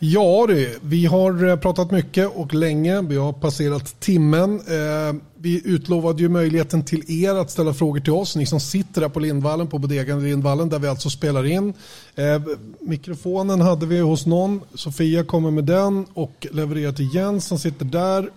Ja 0.00 0.46
du, 0.48 0.78
vi 0.82 1.06
har 1.06 1.48
eh, 1.48 1.56
pratat 1.56 1.90
mycket 1.90 2.30
och 2.34 2.54
länge. 2.54 3.02
Vi 3.02 3.16
har 3.16 3.32
passerat 3.32 4.00
timmen. 4.00 4.60
Eh, 4.60 5.20
vi 5.34 5.62
utlovade 5.64 6.22
ju 6.22 6.28
möjligheten 6.28 6.84
till 6.84 7.24
er 7.24 7.34
att 7.34 7.50
ställa 7.50 7.74
frågor 7.74 8.00
till 8.00 8.12
oss. 8.12 8.36
Ni 8.36 8.46
som 8.46 8.60
sitter 8.60 9.00
där 9.00 9.08
på 9.08 9.20
Lindvallen, 9.20 9.66
på 9.66 9.78
bodegan 9.78 10.22
Lindvallen, 10.22 10.68
där 10.68 10.78
vi 10.78 10.88
alltså 10.88 11.10
spelar 11.10 11.46
in. 11.46 11.74
Eh, 12.14 12.42
mikrofonen 12.80 13.60
hade 13.60 13.86
vi 13.86 14.00
hos 14.00 14.26
någon. 14.26 14.60
Sofia 14.74 15.24
kommer 15.24 15.50
med 15.50 15.64
den 15.64 16.06
och 16.14 16.46
levererar 16.50 16.92
till 16.92 17.14
Jens 17.14 17.46
som 17.46 17.58
sitter 17.58 17.84
där. 17.84 18.30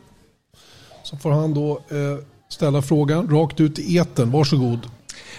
Så 1.04 1.18
får 1.18 1.32
han 1.32 1.54
då 1.54 1.72
eh, 1.72 2.24
ställa 2.50 2.82
frågan 2.82 3.30
rakt 3.30 3.60
ut 3.60 3.80
i 3.80 3.96
eten. 3.96 4.32
Varsågod. 4.32 4.80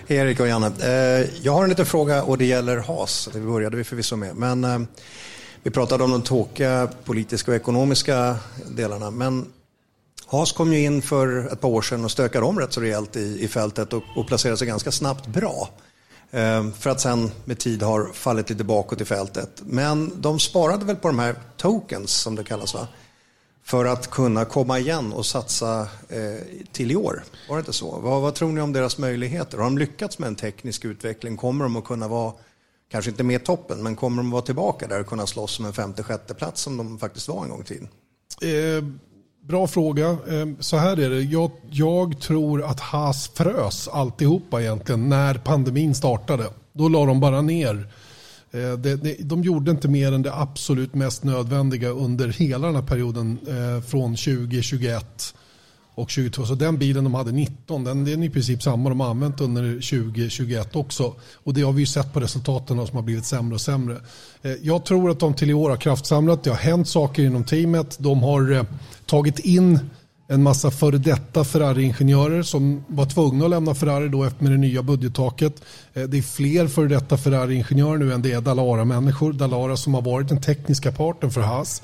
Hej 0.08 0.18
Erik 0.18 0.40
och 0.40 0.48
Janne. 0.48 0.66
Eh, 0.66 1.28
jag 1.42 1.52
har 1.52 1.62
en 1.62 1.68
liten 1.68 1.86
fråga 1.86 2.22
och 2.22 2.38
det 2.38 2.44
gäller 2.44 2.76
HAS. 2.76 3.28
Det 3.32 3.40
började 3.40 3.76
vi 3.76 3.84
förvisso 3.84 4.16
med. 4.16 4.36
Men 4.36 4.86
vi 5.62 5.70
pratade 5.70 6.04
om 6.04 6.10
de 6.10 6.22
tråkiga 6.22 6.88
politiska 7.04 7.50
och 7.50 7.56
ekonomiska 7.56 8.36
delarna. 8.70 9.10
Men 9.10 9.46
Haas 10.26 10.52
kom 10.52 10.72
ju 10.72 10.84
in 10.84 11.02
för 11.02 11.52
ett 11.52 11.60
par 11.60 11.68
år 11.68 11.82
sedan 11.82 12.04
och 12.04 12.10
stökade 12.10 12.46
om 12.46 12.58
rätt 12.58 12.72
så 12.72 12.80
rejält 12.80 13.16
i, 13.16 13.44
i 13.44 13.48
fältet 13.48 13.92
och, 13.92 14.02
och 14.16 14.26
placerade 14.26 14.56
sig 14.56 14.66
ganska 14.66 14.92
snabbt 14.92 15.26
bra. 15.26 15.68
Ehm, 16.30 16.72
för 16.72 16.90
att 16.90 17.00
sen 17.00 17.30
med 17.44 17.58
tid 17.58 17.82
har 17.82 18.10
fallit 18.12 18.50
lite 18.50 18.64
bakåt 18.64 19.00
i 19.00 19.04
fältet. 19.04 19.62
Men 19.64 20.12
de 20.20 20.38
sparade 20.38 20.84
väl 20.84 20.96
på 20.96 21.08
de 21.08 21.18
här 21.18 21.34
tokens 21.56 22.10
som 22.10 22.34
det 22.34 22.44
kallas 22.44 22.74
va? 22.74 22.88
För 23.64 23.84
att 23.84 24.10
kunna 24.10 24.44
komma 24.44 24.78
igen 24.78 25.12
och 25.12 25.26
satsa 25.26 25.80
eh, 26.08 26.18
till 26.72 26.90
i 26.90 26.96
år. 26.96 27.24
Var 27.48 27.56
det 27.56 27.60
inte 27.60 27.72
så? 27.72 28.00
Vad, 28.00 28.22
vad 28.22 28.34
tror 28.34 28.52
ni 28.52 28.60
om 28.60 28.72
deras 28.72 28.98
möjligheter? 28.98 29.58
Har 29.58 29.64
de 29.64 29.78
lyckats 29.78 30.18
med 30.18 30.26
en 30.26 30.36
teknisk 30.36 30.84
utveckling? 30.84 31.36
Kommer 31.36 31.64
de 31.64 31.76
att 31.76 31.84
kunna 31.84 32.08
vara 32.08 32.32
kanske 32.92 33.10
inte 33.10 33.22
med 33.22 33.44
toppen, 33.44 33.82
men 33.82 33.96
kommer 33.96 34.16
de 34.16 34.30
vara 34.30 34.42
tillbaka 34.42 34.86
där 34.86 35.00
och 35.00 35.06
kunna 35.06 35.26
slåss 35.26 35.58
om 35.58 35.66
en 35.66 35.72
femte, 35.72 36.02
sjätte 36.02 36.34
plats 36.34 36.62
som 36.62 36.76
de 36.76 36.98
faktiskt 36.98 37.28
var 37.28 37.44
en 37.44 37.50
gång 37.50 37.60
i 37.60 37.64
tiden? 37.64 37.88
Eh, 38.42 38.84
bra 39.42 39.66
fråga. 39.66 40.08
Eh, 40.08 40.46
så 40.60 40.76
här 40.76 41.00
är 41.00 41.10
det. 41.10 41.22
Jag, 41.22 41.50
jag, 41.70 42.20
tror 42.20 42.64
att 42.64 42.80
Haas 42.80 43.28
frös 43.28 43.88
alltihopa 43.88 44.62
egentligen 44.62 45.08
när 45.08 45.34
pandemin 45.34 45.94
startade. 45.94 46.46
Då 46.72 46.88
la 46.88 47.06
de 47.06 47.20
bara 47.20 47.42
ner. 47.42 47.88
Eh, 48.50 48.72
det, 48.72 48.96
det, 48.96 49.16
de 49.20 49.42
gjorde 49.42 49.70
inte 49.70 49.88
mer 49.88 50.12
än 50.12 50.22
det 50.22 50.34
absolut 50.34 50.94
mest 50.94 51.24
nödvändiga 51.24 51.88
under 51.88 52.28
hela 52.28 52.66
den 52.66 52.76
här 52.76 52.82
perioden 52.82 53.38
eh, 53.48 53.84
från 53.84 54.16
2021 54.16 55.34
och 55.94 56.10
22. 56.10 56.46
Så 56.46 56.54
den 56.54 56.78
bilen 56.78 57.04
de 57.04 57.14
hade 57.14 57.32
19, 57.32 57.84
den, 57.84 58.04
den 58.04 58.22
är 58.22 58.26
i 58.26 58.30
princip 58.30 58.62
samma 58.62 58.88
de 58.88 59.00
har 59.00 59.10
använt 59.10 59.40
under 59.40 59.72
2021 59.72 60.76
också. 60.76 61.14
Och 61.34 61.54
det 61.54 61.62
har 61.62 61.72
vi 61.72 61.80
ju 61.80 61.86
sett 61.86 62.12
på 62.12 62.20
resultaten 62.20 62.86
som 62.86 62.96
har 62.96 63.02
blivit 63.02 63.24
sämre 63.24 63.54
och 63.54 63.60
sämre. 63.60 63.96
Eh, 64.42 64.52
jag 64.62 64.84
tror 64.84 65.10
att 65.10 65.20
de 65.20 65.34
till 65.34 65.50
i 65.50 65.54
år 65.54 65.70
har 65.70 65.76
kraftsamlat. 65.76 66.44
Det 66.44 66.50
har 66.50 66.56
hänt 66.56 66.88
saker 66.88 67.22
inom 67.22 67.44
teamet. 67.44 67.96
De 68.00 68.22
har 68.22 68.52
eh, 68.52 68.64
tagit 69.06 69.38
in 69.38 69.78
en 70.28 70.42
massa 70.42 70.70
före 70.70 70.98
detta 70.98 71.44
Ferrari-ingenjörer 71.44 72.42
som 72.42 72.84
var 72.86 73.06
tvungna 73.06 73.44
att 73.44 73.50
lämna 73.50 73.74
Ferrari 73.74 74.08
då 74.08 74.24
efter 74.24 74.42
med 74.42 74.52
det 74.52 74.58
nya 74.58 74.82
budgettaket. 74.82 75.62
Eh, 75.94 76.02
det 76.02 76.18
är 76.18 76.22
fler 76.22 76.66
före 76.66 76.88
detta 76.88 77.16
Ferrari-ingenjörer 77.16 77.98
nu 77.98 78.12
än 78.12 78.22
det 78.22 78.32
är 78.32 78.40
Dalara-människor. 78.40 79.32
Dalara 79.32 79.76
som 79.76 79.94
har 79.94 80.02
varit 80.02 80.28
den 80.28 80.40
tekniska 80.40 80.92
parten 80.92 81.30
för 81.30 81.40
Haas 81.40 81.82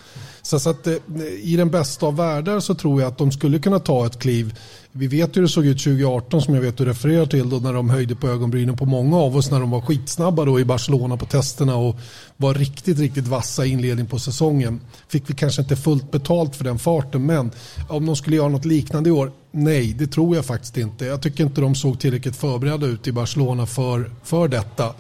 så, 0.49 0.61
så 0.61 0.71
att 0.71 0.87
eh, 0.87 0.95
i 1.43 1.57
den 1.57 1.71
bästa 1.71 2.07
av 2.07 2.17
världar 2.17 2.61
så 2.61 2.75
tror 2.75 3.01
jag 3.01 3.09
att 3.09 3.19
de 3.19 3.33
skulle 3.33 3.59
kunna 3.59 3.79
ta 3.79 4.07
ett 4.07 4.19
kliv. 4.19 4.59
Vi 4.93 5.07
vet 5.07 5.37
hur 5.37 5.43
det 5.43 5.49
såg 5.49 5.67
ut 5.67 5.79
2018 5.79 6.43
som 6.43 6.55
jag 6.55 6.63
vet 6.63 6.77
du 6.77 6.85
refererar 6.85 7.27
till 7.27 7.51
då 7.51 7.57
när 7.57 7.73
de 7.73 7.91
höjde 7.91 8.15
på 8.15 8.29
ögonbrynen 8.29 8.77
på 8.77 8.85
många 8.85 9.17
av 9.17 9.37
oss 9.37 9.51
när 9.51 9.61
de 9.61 9.71
var 9.71 9.81
skitsnabba 9.81 10.45
då 10.45 10.61
i 10.61 10.65
Barcelona 10.65 11.17
på 11.17 11.27
testerna 11.27 11.77
och 11.77 11.97
var 12.37 12.55
riktigt, 12.55 12.99
riktigt 12.99 13.27
vassa 13.27 13.67
i 13.67 13.71
inledningen 13.71 14.11
på 14.11 14.19
säsongen. 14.19 14.81
Fick 15.09 15.31
vi 15.31 15.35
kanske 15.35 15.63
inte 15.63 15.77
fullt 15.77 16.11
betalt 16.11 16.57
för 16.57 16.65
den 16.65 16.79
farten 16.79 17.27
men 17.27 17.51
om 17.89 18.07
de 18.07 18.17
skulle 18.17 18.37
göra 18.37 18.49
något 18.49 18.65
liknande 18.65 19.09
i 19.09 19.13
år, 19.13 19.33
nej 19.51 19.97
det 19.99 20.07
tror 20.07 20.37
jag 20.37 20.45
faktiskt 20.45 20.77
inte. 20.77 21.05
Jag 21.05 21.23
tycker 21.23 21.45
inte 21.45 21.61
de 21.61 21.75
såg 21.75 22.01
tillräckligt 22.01 22.37
förberedda 22.37 22.87
ut 22.87 23.07
i 23.07 23.13
Barcelona 23.13 23.67
för, 23.67 24.11
för 24.25 24.49
detta. 24.49 24.95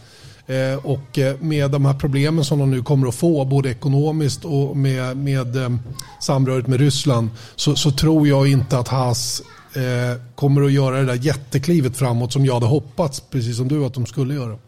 Eh, 0.48 0.86
och 0.86 1.18
eh, 1.18 1.40
med 1.40 1.70
de 1.70 1.84
här 1.84 1.94
problemen 1.94 2.44
som 2.44 2.58
de 2.58 2.70
nu 2.70 2.82
kommer 2.82 3.08
att 3.08 3.14
få, 3.14 3.44
både 3.44 3.70
ekonomiskt 3.70 4.44
och 4.44 4.76
med, 4.76 5.16
med 5.16 5.56
eh, 5.56 5.70
samröret 6.20 6.66
med 6.66 6.80
Ryssland, 6.80 7.30
så, 7.56 7.76
så, 7.76 7.90
tror 7.90 8.28
jag 8.28 8.48
inte 8.48 8.78
att 8.78 8.88
Haas 8.88 9.42
eh, 9.74 10.20
kommer 10.34 10.62
att 10.62 10.72
göra 10.72 10.96
det 10.96 11.04
där 11.04 11.14
jätteklivet 11.14 11.96
framåt 11.96 12.32
som 12.32 12.46
jag 12.46 12.54
hade 12.54 12.66
hoppats, 12.66 13.20
precis 13.20 13.56
som 13.56 13.68
du, 13.68 13.84
att 13.84 13.94
de 13.94 14.06
skulle 14.06 14.34
göra. 14.34 14.58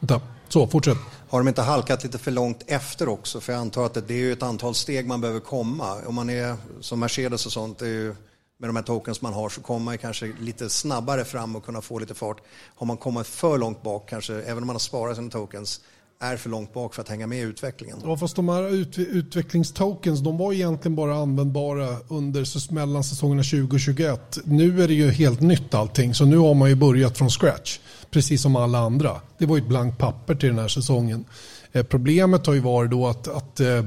Vänta. 0.00 0.20
Så, 0.48 0.66
fortsätt. 0.66 0.98
Har 1.28 1.38
de 1.38 1.48
inte 1.48 1.62
halkat 1.62 2.02
lite 2.02 2.18
för 2.18 2.30
långt 2.30 2.62
efter 2.66 3.08
också? 3.08 3.40
För 3.40 3.52
jag 3.52 3.60
antar 3.60 3.86
att 3.86 4.08
det 4.08 4.14
är 4.14 4.32
ett 4.32 4.42
antal 4.42 4.74
steg 4.74 5.06
man 5.06 5.20
behöver 5.20 5.40
komma. 5.40 5.96
Om 6.06 6.14
man 6.14 6.30
är 6.30 6.56
som 6.80 7.00
Mercedes 7.00 7.46
och 7.46 7.52
sånt, 7.52 7.78
det 7.78 7.84
är 7.84 7.88
ju 7.88 8.14
med 8.60 8.68
de 8.68 8.76
här 8.76 8.82
tokens 8.82 9.22
man 9.22 9.32
har 9.32 9.48
så 9.48 9.60
kommer 9.60 9.84
man 9.84 9.98
kanske 9.98 10.32
lite 10.40 10.70
snabbare 10.70 11.24
fram 11.24 11.56
och 11.56 11.64
kunna 11.64 11.80
få 11.80 11.98
lite 11.98 12.14
fart. 12.14 12.36
Har 12.74 12.86
man 12.86 12.96
kommit 12.96 13.26
för 13.26 13.58
långt 13.58 13.82
bak, 13.82 14.08
kanske, 14.08 14.34
även 14.34 14.58
om 14.58 14.66
man 14.66 14.74
har 14.74 14.80
sparat 14.80 15.16
sina 15.16 15.30
tokens, 15.30 15.80
är 16.22 16.36
för 16.36 16.50
långt 16.50 16.72
bak 16.72 16.94
för 16.94 17.02
att 17.02 17.08
hänga 17.08 17.26
med 17.26 17.38
i 17.38 17.42
utvecklingen. 17.42 17.98
Ja, 18.04 18.16
fast 18.16 18.36
de 18.36 18.48
här 18.48 18.74
ut, 18.74 18.98
utvecklingstokens 18.98 20.20
de 20.20 20.38
var 20.38 20.52
egentligen 20.52 20.96
bara 20.96 21.14
användbara 21.14 21.96
under 22.08 22.72
mellan 22.74 23.04
säsongerna 23.04 23.42
20 23.42 23.62
och 23.62 23.68
2021. 23.68 24.38
Nu 24.44 24.82
är 24.82 24.88
det 24.88 24.94
ju 24.94 25.10
helt 25.10 25.40
nytt 25.40 25.74
allting, 25.74 26.14
så 26.14 26.24
nu 26.24 26.36
har 26.36 26.54
man 26.54 26.68
ju 26.68 26.74
börjat 26.74 27.18
från 27.18 27.30
scratch. 27.30 27.78
Precis 28.10 28.42
som 28.42 28.56
alla 28.56 28.78
andra. 28.78 29.20
Det 29.38 29.46
var 29.46 29.56
ju 29.56 29.62
ett 29.62 29.68
blankt 29.68 29.98
papper 29.98 30.34
till 30.34 30.48
den 30.48 30.58
här 30.58 30.68
säsongen. 30.68 31.24
Eh, 31.72 31.82
problemet 31.82 32.46
har 32.46 32.54
ju 32.54 32.60
varit 32.60 32.90
då 32.90 33.06
att, 33.06 33.28
att 33.28 33.60
eh, 33.60 33.84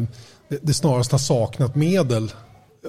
det 0.61 0.73
snarast 0.73 1.11
har 1.11 1.19
saknat 1.19 1.75
medel 1.75 2.31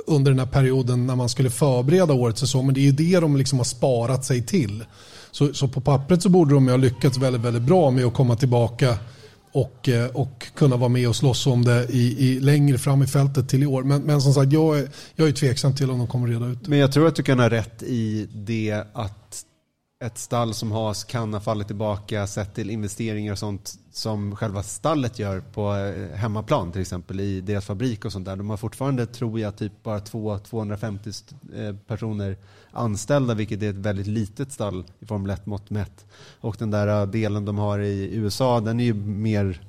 under 0.06 0.30
den 0.30 0.38
här 0.38 0.46
perioden 0.46 1.06
när 1.06 1.16
man 1.16 1.28
skulle 1.28 1.50
förbereda 1.50 2.14
årets 2.14 2.40
säsong. 2.40 2.66
Men 2.66 2.74
det 2.74 2.80
är 2.80 2.84
ju 2.84 2.92
det 2.92 3.20
de 3.20 3.36
liksom 3.36 3.58
har 3.58 3.64
sparat 3.64 4.24
sig 4.24 4.42
till. 4.42 4.84
Så, 5.30 5.54
så 5.54 5.68
på 5.68 5.80
pappret 5.80 6.22
så 6.22 6.28
borde 6.28 6.54
de 6.54 6.68
ha 6.68 6.76
lyckats 6.76 7.18
väldigt, 7.18 7.42
väldigt 7.42 7.62
bra 7.62 7.90
med 7.90 8.04
att 8.04 8.14
komma 8.14 8.36
tillbaka 8.36 8.98
och, 9.52 9.88
eh, 9.88 10.06
och 10.06 10.46
kunna 10.54 10.76
vara 10.76 10.88
med 10.88 11.08
och 11.08 11.16
slåss 11.16 11.46
om 11.46 11.64
det 11.64 11.86
i, 11.90 12.28
i 12.28 12.40
längre 12.40 12.78
fram 12.78 13.02
i 13.02 13.06
fältet 13.06 13.48
till 13.48 13.62
i 13.62 13.66
år. 13.66 13.82
Men, 13.82 14.02
men 14.02 14.20
som 14.20 14.34
sagt, 14.34 14.52
jag 14.52 14.78
är, 14.78 14.88
jag 15.14 15.28
är 15.28 15.32
tveksam 15.32 15.74
till 15.74 15.90
om 15.90 15.98
de 15.98 16.06
kommer 16.06 16.28
reda 16.28 16.46
ut 16.46 16.64
det. 16.64 16.70
Men 16.70 16.78
jag 16.78 16.92
tror 16.92 17.06
att 17.06 17.16
du 17.16 17.22
kan 17.22 17.38
ha 17.38 17.50
rätt 17.50 17.82
i 17.82 18.28
det 18.34 18.84
att 18.92 19.44
ett 20.00 20.18
stall 20.18 20.54
som 20.54 20.72
Haas 20.72 21.04
kan 21.04 21.34
ha 21.34 21.40
fallit 21.40 21.66
tillbaka 21.66 22.26
sett 22.26 22.54
till 22.54 22.70
investeringar 22.70 23.32
och 23.32 23.38
sånt 23.38 23.78
som 23.92 24.36
själva 24.36 24.62
stallet 24.62 25.18
gör 25.18 25.40
på 25.40 25.74
eh, 25.74 26.16
hemmaplan 26.16 26.72
till 26.72 26.80
exempel 26.80 27.20
i 27.20 27.40
deras 27.40 27.64
fabrik 27.64 28.04
och 28.04 28.12
sånt 28.12 28.24
där. 28.24 28.36
De 28.36 28.50
har 28.50 28.56
fortfarande, 28.56 29.06
tror 29.06 29.40
jag, 29.40 29.56
typ 29.56 29.82
bara 29.82 30.00
250 30.00 31.10
eh, 31.54 31.74
personer 31.86 32.36
anställda 32.70 33.34
vilket 33.34 33.62
är 33.62 33.70
ett 33.70 33.76
väldigt 33.76 34.06
litet 34.06 34.52
stall 34.52 34.84
i 35.00 35.06
Formel 35.06 35.30
1 35.30 35.46
mått 35.46 35.70
mätt. 35.70 36.06
Och 36.40 36.56
den 36.58 36.70
där 36.70 37.00
eh, 37.00 37.06
delen 37.06 37.44
de 37.44 37.58
har 37.58 37.78
i 37.78 38.14
USA 38.14 38.60
den 38.60 38.80
är 38.80 38.84
ju 38.84 38.94
mer 38.94 39.60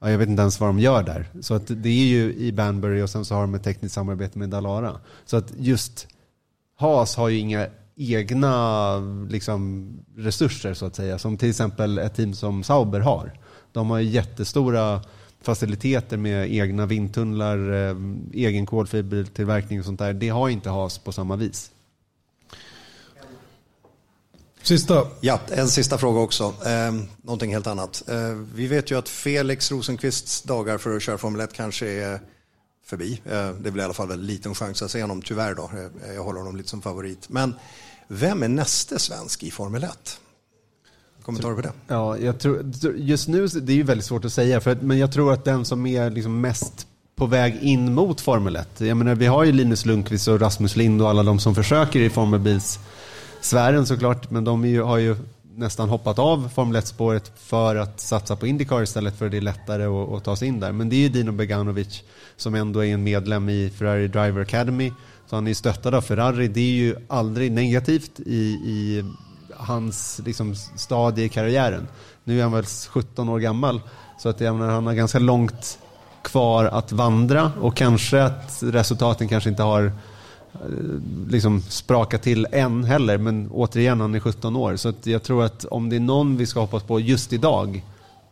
Ja, 0.00 0.10
jag 0.10 0.18
vet 0.18 0.28
inte 0.28 0.42
ens 0.42 0.60
vad 0.60 0.68
de 0.68 0.78
gör 0.78 1.02
där. 1.02 1.26
Så 1.40 1.54
att 1.54 1.66
det 1.66 1.88
är 1.88 2.06
ju 2.06 2.34
i 2.34 2.52
Banbury 2.52 3.02
och 3.02 3.10
sen 3.10 3.24
så 3.24 3.34
har 3.34 3.40
de 3.40 3.54
ett 3.54 3.64
tekniskt 3.64 3.94
samarbete 3.94 4.38
med 4.38 4.48
Dalara. 4.48 5.00
Så 5.24 5.36
att 5.36 5.52
just 5.56 6.08
Haas 6.76 7.16
har 7.16 7.28
ju 7.28 7.38
inga 7.38 7.66
egna 7.96 8.96
liksom, 9.30 9.90
resurser 10.16 10.74
så 10.74 10.86
att 10.86 10.96
säga. 10.96 11.18
Som 11.18 11.36
till 11.36 11.50
exempel 11.50 11.98
ett 11.98 12.14
team 12.14 12.34
som 12.34 12.64
Sauber 12.64 13.00
har. 13.00 13.32
De 13.72 13.90
har 13.90 14.00
jättestora 14.00 15.02
faciliteter 15.42 16.16
med 16.16 16.52
egna 16.54 16.86
vindtunnlar, 16.86 17.72
eh, 17.72 17.96
egen 18.32 18.66
kolfibertillverkning 18.66 19.78
och 19.78 19.84
sånt 19.84 19.98
där. 19.98 20.12
Det 20.12 20.28
har 20.28 20.48
inte 20.48 20.70
Haas 20.70 20.98
på 20.98 21.12
samma 21.12 21.36
vis. 21.36 21.70
Sista. 24.62 25.06
Ja, 25.20 25.40
en 25.48 25.68
sista 25.68 25.98
fråga 25.98 26.20
också. 26.20 26.54
Eh, 26.66 26.92
någonting 27.22 27.52
helt 27.52 27.66
annat. 27.66 28.02
Eh, 28.08 28.16
vi 28.54 28.66
vet 28.66 28.90
ju 28.90 28.98
att 28.98 29.08
Felix 29.08 29.70
Rosenqvists 29.70 30.42
dagar 30.42 30.78
för 30.78 30.96
att 30.96 31.02
köra 31.02 31.18
Formel 31.18 31.40
1 31.40 31.52
kanske 31.52 31.88
är 31.88 32.20
förbi. 32.92 33.20
Eh, 33.24 33.30
det 33.30 33.68
är 33.68 33.70
väl 33.70 33.80
i 33.80 33.82
alla 33.82 33.94
fall 33.94 34.10
en 34.10 34.26
liten 34.26 34.54
chans 34.54 34.82
att 34.82 34.90
se 34.90 35.00
honom, 35.00 35.22
tyvärr 35.22 35.54
då. 35.54 35.70
Eh, 35.74 36.14
jag 36.14 36.24
håller 36.24 36.38
honom 36.38 36.56
lite 36.56 36.68
som 36.68 36.82
favorit. 36.82 37.28
Men 37.28 37.54
vem 38.08 38.42
är 38.42 38.48
nästa 38.48 38.98
svensk 38.98 39.42
i 39.42 39.50
Formel 39.50 39.84
1? 39.84 40.20
Kommentarer 41.22 41.54
på 41.54 41.60
det? 41.60 41.72
Ja, 41.88 42.18
jag 42.18 42.38
tror, 42.38 42.72
just 42.96 43.28
nu 43.28 43.46
det 43.46 43.72
är 43.72 43.76
ju 43.76 43.82
väldigt 43.82 44.06
svårt 44.06 44.24
att 44.24 44.32
säga, 44.32 44.60
för 44.60 44.74
men 44.74 44.98
jag 44.98 45.12
tror 45.12 45.32
att 45.32 45.44
den 45.44 45.64
som 45.64 45.86
är 45.86 46.10
liksom 46.10 46.40
mest 46.40 46.86
på 47.16 47.26
väg 47.26 47.58
in 47.62 47.94
mot 47.94 48.20
Formel 48.20 48.56
1. 48.56 48.80
Jag 48.80 48.96
menar, 48.96 49.14
vi 49.14 49.26
har 49.26 49.44
ju 49.44 49.52
Linus 49.52 49.86
Lundqvist 49.86 50.28
och 50.28 50.40
Rasmus 50.40 50.76
Lind 50.76 51.02
och 51.02 51.10
alla 51.10 51.22
de 51.22 51.38
som 51.38 51.54
försöker 51.54 52.00
i 52.00 52.10
Formel 52.10 52.40
Bils 52.40 52.78
sfären 53.40 53.86
såklart, 53.86 54.30
men 54.30 54.44
de 54.44 54.64
ju, 54.64 54.82
har 54.82 54.98
ju 54.98 55.16
nästan 55.56 55.88
hoppat 55.88 56.18
av 56.18 56.48
Formel 56.54 56.82
1-spåret 56.82 57.32
för 57.36 57.76
att 57.76 58.00
satsa 58.00 58.36
på 58.36 58.46
Indycar 58.46 58.82
istället 58.82 59.18
för 59.18 59.26
att 59.26 59.30
det 59.30 59.36
är 59.36 59.40
lättare 59.40 59.84
att, 59.84 60.12
att 60.12 60.24
ta 60.24 60.36
sig 60.36 60.48
in 60.48 60.60
där. 60.60 60.72
Men 60.72 60.88
det 60.88 60.96
är 60.96 61.00
ju 61.00 61.08
Dino 61.08 61.32
Beganovic 61.32 62.02
som 62.36 62.54
ändå 62.54 62.84
är 62.84 62.94
en 62.94 63.02
medlem 63.02 63.48
i 63.48 63.70
Ferrari 63.78 64.08
Driver 64.08 64.40
Academy. 64.40 64.92
Så 65.26 65.36
han 65.36 65.46
är 65.46 65.54
stöttad 65.54 65.94
av 65.94 66.00
Ferrari. 66.00 66.48
Det 66.48 66.60
är 66.60 66.72
ju 66.72 66.96
aldrig 67.08 67.52
negativt 67.52 68.20
i, 68.20 68.42
i 68.64 69.04
hans 69.56 70.20
liksom, 70.24 70.54
stadie 70.76 71.24
i 71.24 71.28
karriären. 71.28 71.88
Nu 72.24 72.38
är 72.38 72.42
han 72.42 72.52
väl 72.52 72.64
17 72.64 73.28
år 73.28 73.38
gammal, 73.38 73.80
så 74.18 74.28
att 74.28 74.40
jag 74.40 74.56
menar, 74.56 74.72
han 74.72 74.86
har 74.86 74.94
ganska 74.94 75.18
långt 75.18 75.78
kvar 76.22 76.64
att 76.64 76.92
vandra 76.92 77.52
och 77.60 77.76
kanske 77.76 78.22
att 78.22 78.58
resultaten 78.62 79.28
kanske 79.28 79.50
inte 79.50 79.62
har 79.62 79.92
Eh, 80.54 80.68
liksom 81.28 81.62
spraka 81.62 82.18
till 82.18 82.46
än 82.52 82.84
heller. 82.84 83.18
Men 83.18 83.50
återigen, 83.50 84.00
han 84.00 84.14
är 84.14 84.20
17 84.20 84.56
år. 84.56 84.76
Så 84.76 84.88
att 84.88 85.06
jag 85.06 85.22
tror 85.22 85.44
att 85.44 85.64
om 85.64 85.88
det 85.88 85.96
är 85.96 86.00
någon 86.00 86.36
vi 86.36 86.46
ska 86.46 86.60
hoppas 86.60 86.82
på 86.82 87.00
just 87.00 87.32
idag 87.32 87.82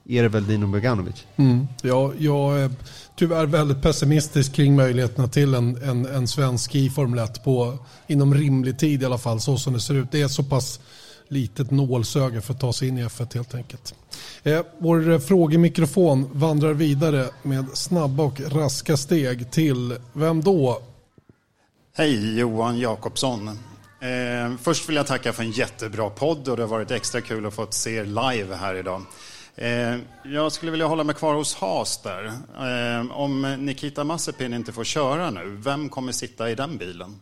är 0.08 0.22
det 0.22 0.28
väl 0.28 0.46
Dino 0.46 0.66
Beganovic. 0.66 1.26
Mm. 1.36 1.66
Ja, 1.82 2.12
jag 2.18 2.60
är 2.60 2.70
tyvärr 3.16 3.46
väldigt 3.46 3.82
pessimistisk 3.82 4.52
kring 4.52 4.76
möjligheterna 4.76 5.28
till 5.28 5.54
en, 5.54 5.82
en, 5.82 6.06
en 6.06 6.28
svensk 6.28 6.74
i 6.74 6.90
Formel 6.90 7.18
1 7.18 7.44
på, 7.44 7.78
inom 8.06 8.34
rimlig 8.34 8.78
tid 8.78 9.02
i 9.02 9.06
alla 9.06 9.18
fall, 9.18 9.40
så 9.40 9.56
som 9.56 9.72
det 9.72 9.80
ser 9.80 9.94
ut. 9.94 10.12
Det 10.12 10.22
är 10.22 10.28
så 10.28 10.42
pass 10.42 10.80
litet 11.28 11.70
nålsöga 11.70 12.40
för 12.40 12.54
att 12.54 12.60
ta 12.60 12.72
sig 12.72 12.88
in 12.88 12.98
i 12.98 13.04
F1 13.04 13.34
helt 13.34 13.54
enkelt. 13.54 13.94
Eh, 14.42 14.60
vår 14.78 15.18
frågemikrofon 15.18 16.30
vandrar 16.32 16.72
vidare 16.72 17.26
med 17.42 17.66
snabba 17.74 18.22
och 18.22 18.40
raska 18.40 18.96
steg 18.96 19.50
till, 19.50 19.96
vem 20.12 20.42
då? 20.42 20.82
Hej, 21.92 22.38
Johan 22.38 22.78
Jakobsson. 22.78 23.48
Eh, 23.48 24.56
först 24.62 24.88
vill 24.88 24.96
jag 24.96 25.06
tacka 25.06 25.32
för 25.32 25.42
en 25.42 25.50
jättebra 25.50 26.10
podd 26.10 26.48
och 26.48 26.56
det 26.56 26.62
har 26.62 26.68
varit 26.68 26.90
extra 26.90 27.20
kul 27.20 27.46
att 27.46 27.54
få 27.54 27.66
se 27.70 27.96
er 27.96 28.04
live 28.04 28.54
här 28.54 28.74
idag. 28.74 29.02
Eh, 29.56 29.96
jag 30.24 30.52
skulle 30.52 30.70
vilja 30.70 30.86
hålla 30.86 31.04
mig 31.04 31.14
kvar 31.14 31.34
hos 31.34 31.54
Haas 31.54 32.02
där. 32.02 32.24
Eh, 32.26 33.12
om 33.12 33.56
Nikita 33.58 34.04
Mazepin 34.04 34.54
inte 34.54 34.72
får 34.72 34.84
köra 34.84 35.30
nu, 35.30 35.56
vem 35.64 35.88
kommer 35.88 36.12
sitta 36.12 36.50
i 36.50 36.54
den 36.54 36.78
bilen? 36.78 37.20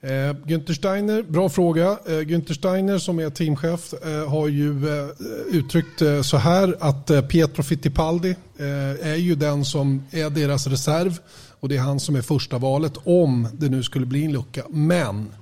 Eh, 0.00 0.36
Günther 0.46 0.74
Steiner, 0.74 1.22
bra 1.22 1.48
fråga. 1.48 1.98
Eh, 2.06 2.12
Günther 2.12 2.54
Steiner 2.54 2.98
som 2.98 3.18
är 3.18 3.30
teamchef 3.30 3.92
eh, 3.92 4.28
har 4.28 4.48
ju 4.48 4.98
eh, 4.98 5.08
uttryckt 5.46 6.02
eh, 6.02 6.22
så 6.22 6.36
här 6.36 6.76
att 6.80 7.10
eh, 7.10 7.20
Pietro 7.20 7.62
Fittipaldi 7.62 8.36
eh, 8.58 9.08
är 9.10 9.16
ju 9.16 9.34
den 9.34 9.64
som 9.64 10.04
är 10.10 10.30
deras 10.30 10.66
reserv 10.66 11.20
och 11.66 11.70
det 11.70 11.76
är 11.76 11.80
han 11.80 12.00
som 12.00 12.16
är 12.16 12.22
första 12.22 12.58
valet 12.58 12.92
om 13.04 13.48
det 13.52 13.68
nu 13.68 13.82
skulle 13.82 14.06
bli 14.06 14.24
en 14.24 14.32
lucka. 14.32 14.62
Men 14.70 15.32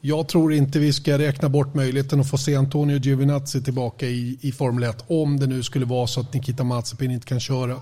jag 0.00 0.28
tror 0.28 0.52
inte 0.52 0.78
vi 0.78 0.92
ska 0.92 1.18
räkna 1.18 1.48
bort 1.48 1.74
möjligheten 1.74 2.20
att 2.20 2.30
få 2.30 2.38
se 2.38 2.54
Antonio 2.54 2.98
Giovinazzi 2.98 3.62
tillbaka 3.62 4.06
i, 4.06 4.38
i 4.40 4.52
Formel 4.52 4.84
1 4.84 5.04
om 5.06 5.40
det 5.40 5.46
nu 5.46 5.62
skulle 5.62 5.84
vara 5.84 6.06
så 6.06 6.20
att 6.20 6.34
Nikita 6.34 6.64
Mazepin 6.64 7.10
inte 7.10 7.26
kan 7.26 7.40
köra. 7.40 7.80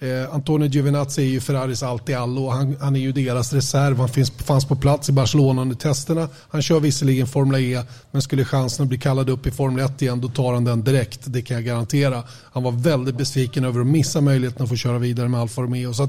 Eh, 0.00 0.34
Antonio 0.34 0.68
Giovinazzi 0.68 1.22
är 1.22 1.26
ju 1.26 1.40
Ferraris 1.40 1.82
allt 1.82 2.08
i 2.08 2.14
allo. 2.14 2.48
Han, 2.48 2.76
han 2.80 2.96
är 2.96 3.00
ju 3.00 3.12
deras 3.12 3.52
reserv. 3.52 3.98
Han 3.98 4.08
finns, 4.08 4.30
fanns 4.30 4.64
på 4.64 4.76
plats 4.76 5.08
i 5.08 5.12
Barcelona 5.12 5.62
under 5.62 5.76
testerna. 5.76 6.28
Han 6.48 6.62
kör 6.62 6.80
visserligen 6.80 7.26
Formel 7.26 7.60
E, 7.60 7.82
men 8.10 8.22
skulle 8.22 8.44
chansen 8.44 8.82
att 8.82 8.88
bli 8.88 8.98
kallad 8.98 9.28
upp 9.28 9.46
i 9.46 9.50
Formel 9.50 9.84
1 9.84 10.02
igen, 10.02 10.20
då 10.20 10.28
tar 10.28 10.54
han 10.54 10.64
den 10.64 10.84
direkt. 10.84 11.20
Det 11.24 11.42
kan 11.42 11.54
jag 11.54 11.64
garantera. 11.64 12.22
Han 12.52 12.62
var 12.62 12.72
väldigt 12.72 13.16
besviken 13.16 13.64
över 13.64 13.80
att 13.80 13.86
missa 13.86 14.20
möjligheten 14.20 14.62
att 14.62 14.68
få 14.68 14.76
köra 14.76 14.98
vidare 14.98 15.28
med 15.28 15.40
Alfa 15.40 15.62
Romeo. 15.62 15.94
Så 15.94 16.08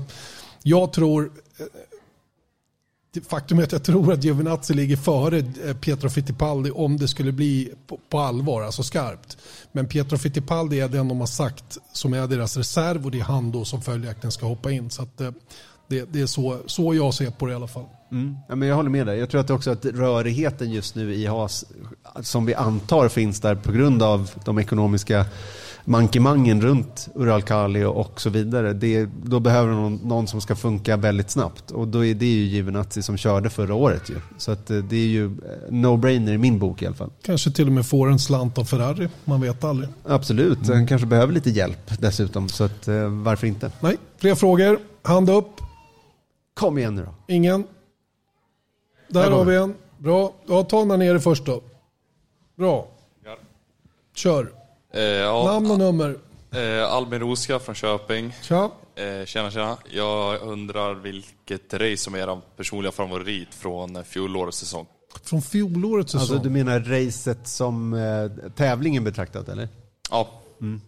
jag 0.64 0.94
tror 0.94 1.32
eh, 1.58 1.66
faktum 3.30 3.60
är 3.60 3.64
att 3.64 3.72
jag 3.72 3.84
tror 3.84 4.14
att 4.14 4.24
Giovinazzi 4.24 4.74
ligger 4.74 4.98
före 4.98 5.38
eh, 5.38 5.78
Pietro 5.78 6.10
Fittipaldi 6.10 6.72
om 6.72 6.98
det 6.98 7.08
skulle 7.08 7.32
bli 7.32 7.74
på, 8.10 8.20
allvar, 8.20 8.62
alltså 8.62 8.84
skarpt. 8.84 9.38
Men 9.72 9.88
Pietro 9.88 10.18
Fittipaldi 10.18 10.80
är 10.80 10.88
den 10.88 11.08
de 11.08 11.20
har 11.20 11.28
sagt 11.28 11.78
som 11.94 12.14
är 12.14 12.28
deras 12.28 12.58
reserv 12.58 13.06
och 13.06 13.12
det 13.12 13.20
är 13.20 13.24
han 13.24 13.52
då 13.52 13.66
som 13.66 13.82
följaktligen 13.82 14.32
ska 14.32 14.46
hoppa 14.46 14.72
in. 14.72 14.90
Så 14.90 15.04
att, 15.04 15.22
eh, 15.22 15.32
det, 15.88 16.14
det, 16.14 16.22
är 16.22 16.26
så, 16.26 16.58
så 16.66 16.94
jag 16.94 17.14
ser 17.14 17.32
på 17.32 17.46
det 17.46 17.52
i 17.52 17.56
alla 17.56 17.68
fall. 17.68 17.86
Mm. 18.12 18.36
Ja, 18.50 18.56
men 18.56 18.68
jag 18.68 18.76
håller 18.76 18.90
med 18.90 19.08
dig. 19.08 19.20
Jag 19.20 19.30
tror 19.30 19.42
att 19.42 19.50
också 19.50 19.72
att 19.72 19.86
rörigheten 19.86 20.72
just 20.72 20.96
nu 20.96 21.14
i 21.14 21.26
Haas 21.26 21.66
som 22.22 22.46
vi 22.46 22.54
antar 22.54 23.10
finns 23.10 23.42
där 23.42 23.56
på 23.56 23.72
grund 23.72 24.04
av 24.04 24.32
de 24.46 24.60
ekonomiska 24.60 25.26
mankemangen 25.90 26.62
runt 26.62 27.10
Uralkali 27.16 27.84
och 27.84 28.22
så 28.22 28.30
vidare. 28.30 28.74
Det, 28.74 29.10
då 29.24 29.40
behöver 29.40 29.74
någon, 29.74 29.96
någon 29.96 30.28
som 30.28 30.42
ska 30.42 30.56
funka 30.56 30.98
väldigt 30.98 31.30
snabbt. 31.30 31.72
Och 31.72 31.88
då 31.88 32.06
är 32.06 32.14
det 32.14 32.26
ju 32.26 32.44
Givenazzi 32.44 33.02
som 33.02 33.18
körde 33.18 33.50
förra 33.50 33.74
året. 33.74 34.10
Ju. 34.10 34.16
Så 34.38 34.52
att 34.52 34.70
eh, 34.70 34.78
det 34.78 34.96
är 34.96 35.08
ju 35.08 35.30
no-brainer 35.70 36.34
i 36.34 36.38
min 36.38 36.60
bok 36.60 36.82
i 36.82 36.86
alla 36.86 36.96
fall. 36.96 37.10
Kanske 37.22 37.52
till 37.52 37.68
och 37.68 37.74
med 37.74 37.86
får 37.86 38.10
en 38.10 38.20
slant 38.20 38.58
av 38.58 38.66
Ferrari. 38.66 39.10
Man 39.26 39.42
vet 39.42 39.64
aldrig. 39.64 39.90
Absolut. 40.06 40.64
Mm. 40.64 40.78
Han 40.78 40.88
kanske 40.88 41.08
behöver 41.08 41.34
lite 41.34 41.50
hjälp 41.50 42.00
dessutom. 42.00 42.50
Så 42.50 42.64
att, 42.64 42.88
eh, 42.88 43.10
varför 43.10 43.48
inte? 43.48 43.72
Nej, 43.80 43.98
fler 44.18 44.36
frågor. 44.36 44.80
Hand 45.02 45.30
upp. 45.30 45.52
Kom 46.54 46.78
igen 46.78 46.96
nu 46.96 47.06
då. 47.06 47.34
Ingen. 47.34 47.64
Där 49.08 49.32
har 49.32 49.46
vi 49.46 49.56
en. 49.56 49.74
Bra. 49.98 50.34
Ja, 50.48 50.64
ta 50.64 50.80
den 50.80 50.88
där 50.88 50.98
nere 50.98 51.20
först 51.20 51.46
då. 51.46 51.62
Bra. 52.58 52.88
Kör. 54.16 54.59
Eh, 54.94 55.02
ja, 55.02 55.46
Namn 55.46 55.72
och 55.72 55.80
nummer. 55.80 56.18
Eh, 56.52 56.94
Albin 56.94 57.20
Roska 57.20 57.60
från 57.60 57.76
Köping. 57.76 58.36
Tja. 58.42 58.72
Eh, 58.96 59.26
tjena, 59.26 59.52
tjena. 59.52 59.78
Jag 59.92 60.42
undrar 60.42 60.96
vilket 60.96 61.74
race 61.74 61.98
som 61.98 62.16
är 62.16 62.20
er 62.20 62.42
personliga 62.58 62.92
favorit 62.92 63.54
från 63.54 64.04
fjolårets 64.04 64.58
säsong? 64.58 64.86
Från 65.24 65.42
fjolårets 65.42 66.12
säsong? 66.12 66.22
Alltså 66.22 66.50
du 66.50 66.50
menar 66.50 66.80
racet 66.80 67.48
som 67.48 67.94
eh, 67.94 68.50
tävlingen 68.52 69.04
betraktat 69.04 69.50
eller? 69.50 69.70
Ja. 70.10 70.30
Mm. 70.62 70.82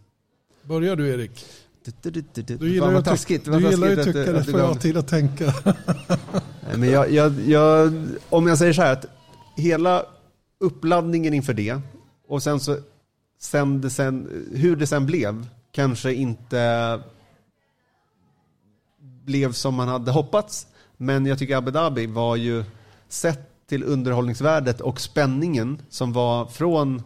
Börjar 0.63 0.95
du 0.95 1.09
Erik? 1.09 1.45
Du, 1.85 2.11
du, 2.11 2.23
du, 2.33 2.41
du 2.41 2.73
gillar 2.73 2.91
ju 2.91 2.97
att 2.97 3.25
tycka, 3.27 3.51
du 3.51 3.69
gillar 3.69 3.91
att 3.91 4.03
tycka 4.03 4.31
det 4.31 4.43
får 4.43 4.59
jag 4.59 4.81
till 4.81 4.97
att 4.97 5.07
tänka. 5.07 5.53
Men 6.75 6.89
jag, 6.89 7.11
jag, 7.11 7.33
jag, 7.47 7.93
om 8.29 8.47
jag 8.47 8.57
säger 8.57 8.73
så 8.73 8.81
här 8.81 8.93
att 8.93 9.05
hela 9.55 10.05
uppladdningen 10.59 11.33
inför 11.33 11.53
det 11.53 11.81
och 12.27 12.43
sen 12.43 12.59
så 12.59 12.77
sen 13.41 13.81
det 13.81 13.89
sen, 13.89 14.45
hur 14.55 14.75
det 14.75 14.87
sen 14.87 15.05
blev 15.05 15.47
kanske 15.71 16.13
inte 16.13 16.99
blev 19.01 19.51
som 19.51 19.75
man 19.75 19.87
hade 19.87 20.11
hoppats. 20.11 20.67
Men 20.97 21.25
jag 21.25 21.39
tycker 21.39 21.55
Abu 21.55 21.71
Dhabi 21.71 22.05
var 22.05 22.35
ju 22.35 22.63
sett 23.09 23.67
till 23.67 23.83
underhållningsvärdet 23.83 24.81
och 24.81 25.01
spänningen 25.01 25.81
som 25.89 26.13
var 26.13 26.45
från 26.45 27.03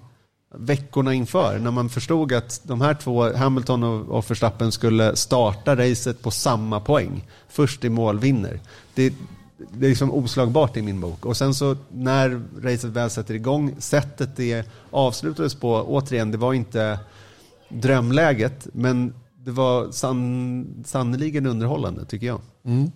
veckorna 0.56 1.14
inför 1.14 1.60
när 1.60 1.72
man 1.72 1.90
förstod 1.90 2.34
att 2.34 2.62
de 2.64 2.82
här 2.82 2.94
två, 2.94 3.34
Hamilton 3.38 3.84
och 3.84 4.32
Verstappen, 4.32 4.72
skulle 4.72 5.16
starta 5.16 5.76
racet 5.76 6.22
på 6.22 6.32
samma 6.32 6.80
poäng. 6.80 7.28
Först 7.50 7.84
i 7.84 7.90
mål 7.90 8.20
vinner. 8.20 8.60
Det, 8.94 9.14
det 9.74 9.86
är 9.86 9.90
liksom 9.90 10.12
oslagbart 10.12 10.78
i 10.78 10.82
min 10.82 11.02
bok. 11.02 11.26
Och 11.26 11.38
sen 11.38 11.54
så 11.54 11.78
när 11.92 12.42
racet 12.62 12.90
väl 12.90 13.10
sätter 13.10 13.34
igång, 13.34 13.76
sättet 13.80 14.30
det 14.36 14.66
avslutades 14.92 15.56
på, 15.56 15.74
återigen, 15.88 16.32
det 16.32 16.38
var 16.38 16.54
inte 16.54 17.00
drömläget, 17.70 18.68
men 18.74 19.14
det 19.46 19.52
var 19.52 19.92
san, 19.92 20.84
sannoliken 20.86 21.46
underhållande 21.46 22.06
tycker 22.06 22.28
jag. 22.28 22.42
Mm. 22.66 22.92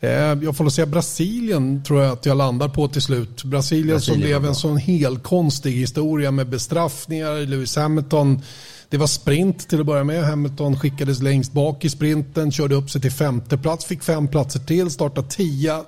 Eh, 0.00 0.44
jag 0.44 0.56
får 0.56 0.68
säga 0.68 0.86
Brasilien 0.86 1.82
tror 1.84 2.02
jag 2.02 2.12
att 2.12 2.26
jag 2.26 2.36
landar 2.36 2.68
på 2.68 2.88
till 2.88 3.02
slut. 3.02 3.44
Brasilien, 3.44 3.50
Brasilien 3.50 4.00
som 4.00 4.18
blev 4.20 4.46
en 4.46 4.54
sån 4.54 4.76
helkonstig 4.76 5.72
historia 5.72 6.30
med 6.30 6.48
bestraffningar. 6.48 7.46
Lewis 7.46 7.76
Hamilton, 7.76 8.42
det 8.88 8.96
var 8.96 9.06
sprint 9.06 9.68
till 9.68 9.80
att 9.80 9.86
börja 9.86 10.04
med. 10.04 10.24
Hamilton 10.24 10.80
skickades 10.80 11.22
längst 11.22 11.52
bak 11.52 11.84
i 11.84 11.90
sprinten, 11.90 12.52
körde 12.52 12.74
upp 12.74 12.90
sig 12.90 13.00
till 13.00 13.12
femte 13.12 13.58
plats, 13.58 13.84
fick 13.84 14.02
fem 14.02 14.28
platser 14.28 14.60
till, 14.60 14.90
startade 14.90 15.28
tia. 15.28 15.84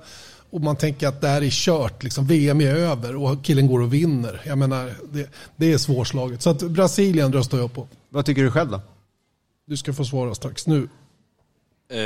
Och 0.51 0.61
man 0.61 0.75
tänker 0.75 1.07
att 1.07 1.21
det 1.21 1.27
här 1.27 1.41
är 1.41 1.49
kört, 1.49 2.03
liksom, 2.03 2.27
VM 2.27 2.61
är 2.61 2.75
över 2.75 3.15
och 3.15 3.43
killen 3.43 3.67
går 3.67 3.81
och 3.81 3.93
vinner. 3.93 4.41
Jag 4.45 4.57
menar, 4.57 4.93
det, 5.11 5.29
det 5.55 5.73
är 5.73 5.77
svårslaget. 5.77 6.41
Så 6.41 6.49
att 6.49 6.61
Brasilien 6.61 7.33
röstar 7.33 7.57
jag 7.57 7.73
på. 7.73 7.87
Vad 8.09 8.25
tycker 8.25 8.43
du 8.43 8.51
själv 8.51 8.71
då? 8.71 8.81
Du 9.67 9.77
ska 9.77 9.93
få 9.93 10.05
svara 10.05 10.35
strax. 10.35 10.67
Nu. 10.67 10.89
Eh, 11.91 11.99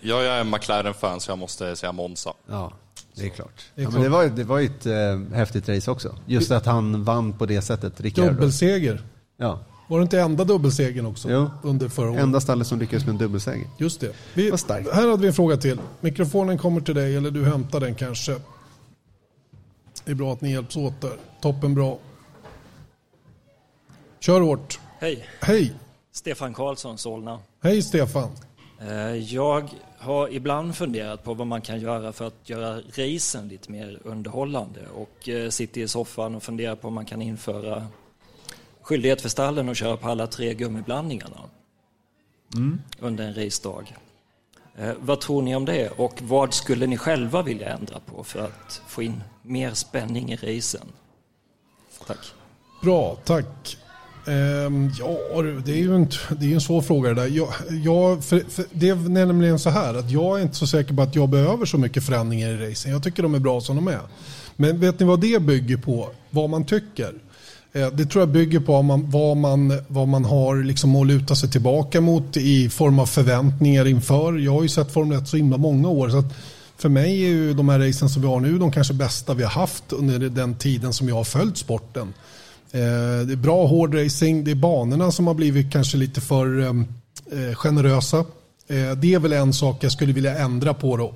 jag 0.00 0.26
är 0.26 0.44
McLaren-fan 0.44 1.20
så 1.20 1.30
jag 1.30 1.38
måste 1.38 1.76
säga 1.76 1.92
Monza. 1.92 2.32
Ja, 2.46 2.72
det 3.14 3.24
är 3.24 3.28
klart. 3.28 3.64
Det, 3.74 3.82
är 3.82 3.84
ja, 3.84 3.90
men 3.90 4.02
det, 4.02 4.08
var, 4.08 4.24
det 4.24 4.44
var 4.44 4.58
ju 4.58 4.66
ett 4.66 4.86
äh, 4.86 5.36
häftigt 5.36 5.68
race 5.68 5.90
också. 5.90 6.16
Just 6.26 6.50
att 6.50 6.66
han 6.66 7.04
vann 7.04 7.32
på 7.38 7.46
det 7.46 7.62
sättet. 7.62 7.96
Dubbelseger. 7.96 9.02
Ja. 9.36 9.64
Var 9.92 9.98
det 9.98 10.02
inte 10.02 10.20
enda 10.20 10.44
dubbelsegern 10.44 11.06
också? 11.06 11.30
Jo. 11.30 11.50
Under 11.62 11.88
förra 11.88 12.10
året? 12.10 12.22
Enda 12.22 12.40
stallet 12.40 12.66
som 12.66 12.78
lyckades 12.78 13.04
med 13.06 13.12
en 13.12 13.18
dubbelseger. 13.18 13.66
Just 13.78 14.00
det. 14.00 14.12
Vi, 14.34 14.50
här 14.92 15.08
hade 15.08 15.22
vi 15.22 15.26
en 15.26 15.32
fråga 15.32 15.56
till. 15.56 15.78
Mikrofonen 16.00 16.58
kommer 16.58 16.80
till 16.80 16.94
dig 16.94 17.16
eller 17.16 17.30
du 17.30 17.44
hämtar 17.44 17.80
den 17.80 17.94
kanske. 17.94 18.32
Det 20.04 20.10
är 20.10 20.14
bra 20.14 20.32
att 20.32 20.40
ni 20.40 20.52
hjälps 20.52 20.76
åt 20.76 21.00
där. 21.00 21.16
Toppen 21.40 21.74
bra. 21.74 21.98
Kör 24.20 24.40
hårt. 24.40 24.80
Hej. 24.98 25.28
Hej. 25.40 25.74
Stefan 26.12 26.54
Karlsson, 26.54 26.98
Solna. 26.98 27.38
Hej 27.62 27.82
Stefan. 27.82 28.30
Eh, 28.80 29.16
jag 29.16 29.68
har 29.98 30.28
ibland 30.32 30.76
funderat 30.76 31.24
på 31.24 31.34
vad 31.34 31.46
man 31.46 31.60
kan 31.60 31.80
göra 31.80 32.12
för 32.12 32.26
att 32.26 32.48
göra 32.48 32.80
racen 32.80 33.48
lite 33.48 33.72
mer 33.72 33.98
underhållande 34.04 34.80
och 34.94 35.28
eh, 35.28 35.48
sitter 35.48 35.80
i 35.80 35.88
soffan 35.88 36.34
och 36.34 36.42
funderar 36.42 36.76
på 36.76 36.88
om 36.88 36.94
man 36.94 37.06
kan 37.06 37.22
införa 37.22 37.86
skyldighet 38.82 39.20
för 39.20 39.28
stallen 39.28 39.68
att 39.68 39.76
köra 39.76 39.96
på 39.96 40.08
alla 40.08 40.26
tre 40.26 40.54
gummiblandningarna 40.54 41.40
mm. 42.54 42.80
under 42.98 43.24
en 43.24 43.34
racedag. 43.34 43.96
Eh, 44.78 44.92
vad 45.00 45.20
tror 45.20 45.42
ni 45.42 45.56
om 45.56 45.64
det 45.64 45.88
och 45.88 46.22
vad 46.22 46.54
skulle 46.54 46.86
ni 46.86 46.96
själva 46.96 47.42
vilja 47.42 47.68
ändra 47.68 48.00
på 48.00 48.24
för 48.24 48.40
att 48.40 48.82
få 48.88 49.02
in 49.02 49.22
mer 49.42 49.74
spänning 49.74 50.32
i 50.32 50.36
racen? 50.36 50.86
Tack. 52.06 52.32
Bra, 52.82 53.16
tack. 53.24 53.76
Um, 54.26 54.92
ja, 54.98 55.42
det 55.64 55.72
är 55.72 55.76
ju 55.76 55.94
en, 55.94 56.08
det 56.40 56.50
är 56.50 56.54
en 56.54 56.60
svår 56.60 56.82
fråga 56.82 57.08
det 57.08 57.14
där. 57.14 57.28
Jag, 57.28 57.48
jag, 57.84 58.24
för, 58.24 58.40
för 58.50 58.64
det 58.72 58.88
är 58.88 58.94
nämligen 58.94 59.58
så 59.58 59.70
här 59.70 59.94
att 59.94 60.10
jag 60.10 60.38
är 60.38 60.42
inte 60.42 60.54
så 60.54 60.66
säker 60.66 60.94
på 60.94 61.02
att 61.02 61.14
jag 61.14 61.28
behöver 61.28 61.66
så 61.66 61.78
mycket 61.78 62.04
förändringar 62.04 62.48
i 62.48 62.70
racing. 62.70 62.92
Jag 62.92 63.02
tycker 63.02 63.22
de 63.22 63.34
är 63.34 63.38
bra 63.38 63.60
som 63.60 63.76
de 63.76 63.88
är. 63.88 64.00
Men 64.56 64.80
vet 64.80 65.00
ni 65.00 65.06
vad 65.06 65.20
det 65.20 65.42
bygger 65.42 65.76
på? 65.76 66.10
Vad 66.30 66.50
man 66.50 66.64
tycker. 66.64 67.14
Eh, 67.72 67.88
det 67.88 68.06
tror 68.06 68.22
jag 68.22 68.28
bygger 68.28 68.60
på 68.60 68.72
vad 68.72 68.84
man, 68.84 69.10
vad 69.10 69.36
man, 69.36 69.80
vad 69.88 70.08
man 70.08 70.24
har 70.24 70.56
liksom 70.56 70.96
att 70.96 71.06
luta 71.06 71.34
sig 71.34 71.50
tillbaka 71.50 72.00
mot 72.00 72.36
i 72.36 72.68
form 72.68 72.98
av 72.98 73.06
förväntningar 73.06 73.86
inför. 73.86 74.38
Jag 74.38 74.52
har 74.52 74.62
ju 74.62 74.68
sett 74.68 74.92
Formel 74.92 75.18
1 75.18 75.28
så 75.28 75.36
himla 75.36 75.56
många 75.56 75.88
år. 75.88 76.08
Så 76.08 76.18
att 76.18 76.34
för 76.76 76.88
mig 76.88 77.24
är 77.24 77.28
ju 77.28 77.54
de 77.54 77.68
här 77.68 77.78
racen 77.78 78.08
som 78.08 78.22
vi 78.22 78.28
har 78.28 78.40
nu 78.40 78.58
de 78.58 78.72
kanske 78.72 78.94
bästa 78.94 79.34
vi 79.34 79.42
har 79.42 79.50
haft 79.50 79.92
under 79.92 80.18
den 80.18 80.54
tiden 80.54 80.92
som 80.92 81.08
jag 81.08 81.14
har 81.14 81.24
följt 81.24 81.56
sporten. 81.56 82.14
Eh, 82.70 82.80
det 83.26 83.32
är 83.32 83.36
bra 83.36 83.66
hård 83.66 83.94
racing. 83.94 84.44
Det 84.44 84.50
är 84.50 84.54
banorna 84.54 85.12
som 85.12 85.26
har 85.26 85.34
blivit 85.34 85.72
kanske 85.72 85.96
lite 85.96 86.20
för 86.20 86.60
eh, 86.60 86.74
generösa. 87.54 88.24
Det 88.96 89.14
är 89.14 89.18
väl 89.18 89.32
en 89.32 89.52
sak 89.52 89.84
jag 89.84 89.92
skulle 89.92 90.12
vilja 90.12 90.38
ändra 90.38 90.74
på 90.74 90.96
då 90.96 91.14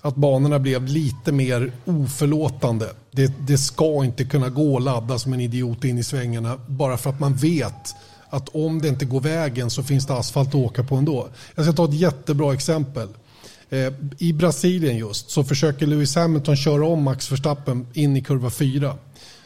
att 0.00 0.16
banorna 0.16 0.58
blev 0.58 0.86
lite 0.86 1.32
mer 1.32 1.72
oförlåtande. 1.84 2.86
Det, 3.10 3.32
det 3.46 3.58
ska 3.58 4.04
inte 4.04 4.24
kunna 4.24 4.48
gå 4.48 4.76
att 4.76 4.82
ladda 4.82 5.18
som 5.18 5.32
en 5.32 5.40
idiot 5.40 5.84
in 5.84 5.98
i 5.98 6.04
svängarna 6.04 6.60
bara 6.66 6.96
för 6.96 7.10
att 7.10 7.20
man 7.20 7.34
vet 7.34 7.94
att 8.30 8.48
om 8.48 8.82
det 8.82 8.88
inte 8.88 9.04
går 9.04 9.20
vägen 9.20 9.70
så 9.70 9.82
finns 9.82 10.06
det 10.06 10.14
asfalt 10.14 10.48
att 10.48 10.54
åka 10.54 10.84
på 10.84 10.94
ändå. 10.96 11.28
Jag 11.54 11.64
ska 11.64 11.74
ta 11.74 11.84
ett 11.84 11.94
jättebra 11.94 12.54
exempel. 12.54 13.08
Eh, 13.70 13.92
I 14.18 14.32
Brasilien 14.32 14.96
just 14.96 15.30
så 15.30 15.44
försöker 15.44 15.86
Lewis 15.86 16.16
Hamilton 16.16 16.56
köra 16.56 16.86
om 16.86 17.02
Max 17.02 17.32
Verstappen 17.32 17.86
in 17.92 18.16
i 18.16 18.22
kurva 18.22 18.50
4. 18.50 18.94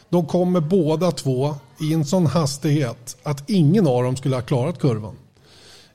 De 0.09 0.25
kommer 0.25 0.59
båda 0.59 1.11
två 1.11 1.55
i 1.81 1.93
en 1.93 2.05
sån 2.05 2.25
hastighet 2.25 3.17
att 3.23 3.49
ingen 3.49 3.87
av 3.87 4.03
dem 4.03 4.15
skulle 4.15 4.35
ha 4.35 4.41
klarat 4.41 4.79
kurvan. 4.79 5.15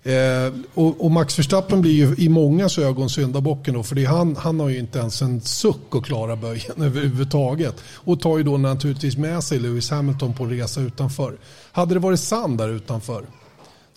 Eh, 0.02 0.52
och, 0.74 1.04
och, 1.04 1.10
Max 1.10 1.38
Verstappen 1.38 1.80
blir 1.80 1.92
ju 1.92 2.14
i 2.18 2.28
mångas 2.28 2.78
ögon 2.78 3.10
syndabocken 3.10 3.74
då, 3.74 3.82
för 3.82 3.94
det 3.94 4.04
han, 4.04 4.36
han 4.36 4.60
har 4.60 4.68
ju 4.68 4.78
inte 4.78 4.98
ens 4.98 5.22
en 5.22 5.40
suck 5.40 5.94
att 5.94 6.04
klara 6.04 6.36
böjen 6.36 6.82
överhuvudtaget. 6.82 7.74
Och 7.94 8.20
tar 8.20 8.38
ju 8.38 8.44
då 8.44 8.56
naturligtvis 8.56 9.16
med 9.16 9.44
sig 9.44 9.58
Lewis 9.58 9.90
Hamilton 9.90 10.34
på 10.34 10.44
en 10.44 10.50
resa 10.50 10.80
utanför. 10.80 11.38
Hade 11.72 11.94
det 11.94 12.00
varit 12.00 12.20
sand 12.20 12.58
där 12.58 12.68
utanför, 12.68 13.24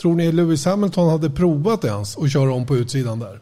tror 0.02 0.16
ni 0.16 0.32
Lewis 0.32 0.66
Hamilton 0.66 1.10
hade 1.10 1.30
provat 1.30 1.84
ens 1.84 2.18
att 2.18 2.32
köra 2.32 2.54
om 2.54 2.66
på 2.66 2.76
utsidan 2.76 3.20
där? 3.20 3.40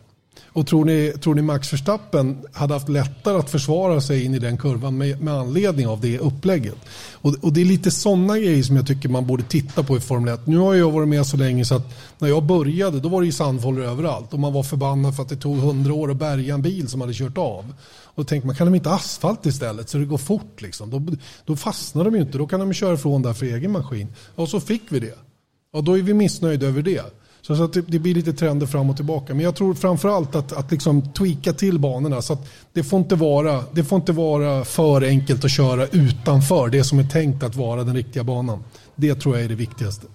Och 0.54 0.68
tror 0.68 0.86
ni, 0.86 1.14
tror 1.22 1.36
ni 1.36 1.42
Max 1.42 1.74
Verstappen 1.74 2.38
hade 2.54 2.74
haft 2.74 2.90
lättare 2.90 3.38
att 3.38 3.50
försvara 3.50 4.02
sig 4.02 4.26
in 4.26 4.36
i 4.36 4.40
den 4.40 4.58
kurvan 4.58 4.98
med, 4.98 5.22
med 5.22 5.34
anledning 5.34 5.88
av 5.88 6.02
det 6.02 6.20
upplägget? 6.20 6.76
Och, 7.14 7.36
och 7.42 7.54
det 7.54 7.62
är 7.62 7.66
lite 7.66 7.92
sådana 7.92 8.38
grejer 8.38 8.64
som 8.64 8.76
jag 8.76 8.88
tycker 8.88 9.10
man 9.10 9.28
borde 9.28 9.44
titta 9.44 9.84
på 9.84 9.98
i 9.98 10.00
Formel 10.00 10.34
1. 10.34 10.48
Nu 10.48 10.58
har 10.58 10.74
jag 10.74 10.92
varit 10.92 11.08
med 11.08 11.26
så 11.26 11.38
länge 11.38 11.66
så 11.66 11.76
att 11.76 11.94
när 12.20 12.30
jag 12.30 12.44
började 12.44 13.00
då 13.00 13.10
var 13.10 13.22
det 13.22 13.26
ju 13.26 13.32
sandfållor 13.32 13.84
överallt 13.84 14.34
och 14.34 14.40
man 14.40 14.54
var 14.54 14.64
förbannad 14.64 15.16
för 15.16 15.24
att 15.24 15.30
det 15.30 15.36
tog 15.36 15.58
hundra 15.58 15.94
år 15.94 16.12
att 16.12 16.18
bärga 16.18 16.54
en 16.54 16.62
bil 16.62 16.88
som 16.88 17.02
hade 17.02 17.14
kört 17.14 17.38
av. 17.38 17.74
Och 18.04 18.24
då 18.24 18.24
tänkte 18.24 18.48
man, 18.48 18.56
kan 18.56 18.68
de 18.68 18.76
inte 18.76 18.92
asfalt 18.92 19.46
istället 19.46 19.90
så 19.90 19.98
det 19.98 20.06
går 20.06 20.18
fort 20.18 20.62
liksom? 20.62 20.90
Då, 20.90 21.16
då 21.46 21.56
fastnar 21.56 22.04
de 22.04 22.16
ju 22.16 22.22
inte, 22.22 22.38
då 22.38 22.48
kan 22.48 22.60
de 22.60 22.74
köra 22.74 22.94
ifrån 22.94 23.22
där 23.22 23.34
för 23.34 23.46
egen 23.46 23.72
maskin. 23.72 24.08
Och 24.36 24.50
så 24.50 24.60
fick 24.60 24.84
vi 24.90 25.00
det. 25.00 25.18
Och 25.74 25.84
då 25.84 25.98
är 25.98 26.02
vi 26.02 26.14
missnöjda 26.14 26.68
över 26.68 26.82
det. 26.82 27.21
Så 27.42 27.64
att 27.64 27.74
det, 27.74 27.82
det, 27.82 28.00
blir 28.00 28.16
lite 28.16 28.34
trender 28.34 28.68
fram 28.68 28.90
och 28.90 28.96
tillbaka. 28.96 29.34
Men 29.34 29.44
jag 29.46 29.56
tror 29.56 29.74
framförallt 29.74 30.36
att, 30.36 30.54
att 30.54 30.72
liksom 30.72 31.14
tweaka 31.14 31.54
till 31.54 31.80
banorna. 31.80 32.22
Så 32.22 32.34
att 32.34 32.50
det, 32.74 32.84
får 32.84 33.00
inte 33.00 33.16
vara, 33.16 33.64
det 33.72 33.84
får 33.84 33.96
inte 33.96 34.12
vara 34.12 34.66
för 34.66 35.02
enkelt 35.02 35.46
att 35.46 35.52
köra 35.52 35.88
utanför 35.88 36.70
det 36.70 36.84
som 36.84 37.00
är 37.00 37.04
tänkt 37.04 37.44
att 37.44 37.56
vara 37.56 37.84
den 37.84 37.96
riktiga 37.96 38.24
banan. 38.24 38.64
Det 38.96 39.16
tror 39.16 39.36
jag 39.36 39.46
är 39.46 39.50
det 39.50 39.56
viktigaste. 39.56 40.08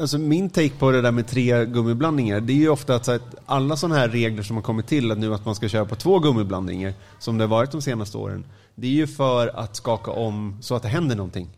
Alltså 0.00 0.18
min 0.18 0.50
take 0.50 0.70
på 0.78 0.90
det 0.90 1.02
där 1.02 1.12
med 1.12 1.26
tre 1.26 1.66
gummiblandningar, 1.66 2.40
det 2.40 2.52
är 2.52 2.56
ju 2.56 2.68
ofta 2.68 2.94
att, 2.94 3.08
att 3.08 3.34
alla 3.46 3.76
sådana 3.76 4.00
här 4.00 4.08
regler 4.08 4.42
som 4.42 4.56
har 4.56 4.62
kommit 4.62 4.86
till, 4.86 5.12
att 5.12 5.18
nu 5.18 5.34
att 5.34 5.44
man 5.44 5.54
ska 5.54 5.68
köra 5.68 5.84
på 5.84 5.94
två 5.94 6.18
gummiblandningar, 6.18 6.94
som 7.18 7.38
det 7.38 7.44
har 7.44 7.48
varit 7.48 7.70
de 7.70 7.82
senaste 7.82 8.18
åren, 8.18 8.44
det 8.74 8.86
är 8.86 8.90
ju 8.90 9.06
för 9.06 9.48
att 9.58 9.76
skaka 9.76 10.10
om 10.10 10.58
så 10.60 10.74
att 10.74 10.82
det 10.82 10.88
händer 10.88 11.16
någonting. 11.16 11.48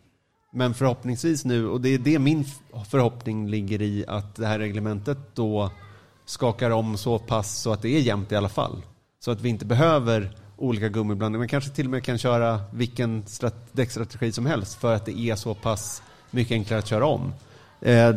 Men 0.56 0.74
förhoppningsvis 0.74 1.44
nu, 1.44 1.68
och 1.68 1.80
det 1.80 1.88
är 1.88 1.98
det 1.98 2.18
min 2.18 2.44
förhoppning 2.88 3.48
ligger 3.48 3.82
i, 3.82 4.04
att 4.08 4.36
det 4.36 4.46
här 4.46 4.58
reglementet 4.58 5.18
då 5.34 5.70
skakar 6.24 6.70
om 6.70 6.96
så 6.96 7.18
pass 7.18 7.58
så 7.60 7.72
att 7.72 7.82
det 7.82 7.88
är 7.88 8.00
jämnt 8.00 8.32
i 8.32 8.36
alla 8.36 8.48
fall. 8.48 8.82
Så 9.24 9.30
att 9.30 9.40
vi 9.40 9.48
inte 9.48 9.64
behöver 9.64 10.30
olika 10.56 10.88
gummiblandningar. 10.88 11.38
Man 11.38 11.48
kanske 11.48 11.70
till 11.70 11.86
och 11.86 11.90
med 11.90 12.04
kan 12.04 12.18
köra 12.18 12.60
vilken 12.72 13.24
däckstrategi 13.72 14.32
som 14.32 14.46
helst 14.46 14.80
för 14.80 14.94
att 14.94 15.06
det 15.06 15.18
är 15.18 15.36
så 15.36 15.54
pass 15.54 16.02
mycket 16.30 16.52
enklare 16.52 16.78
att 16.78 16.86
köra 16.86 17.06
om. 17.06 17.32
Eh, 17.80 18.14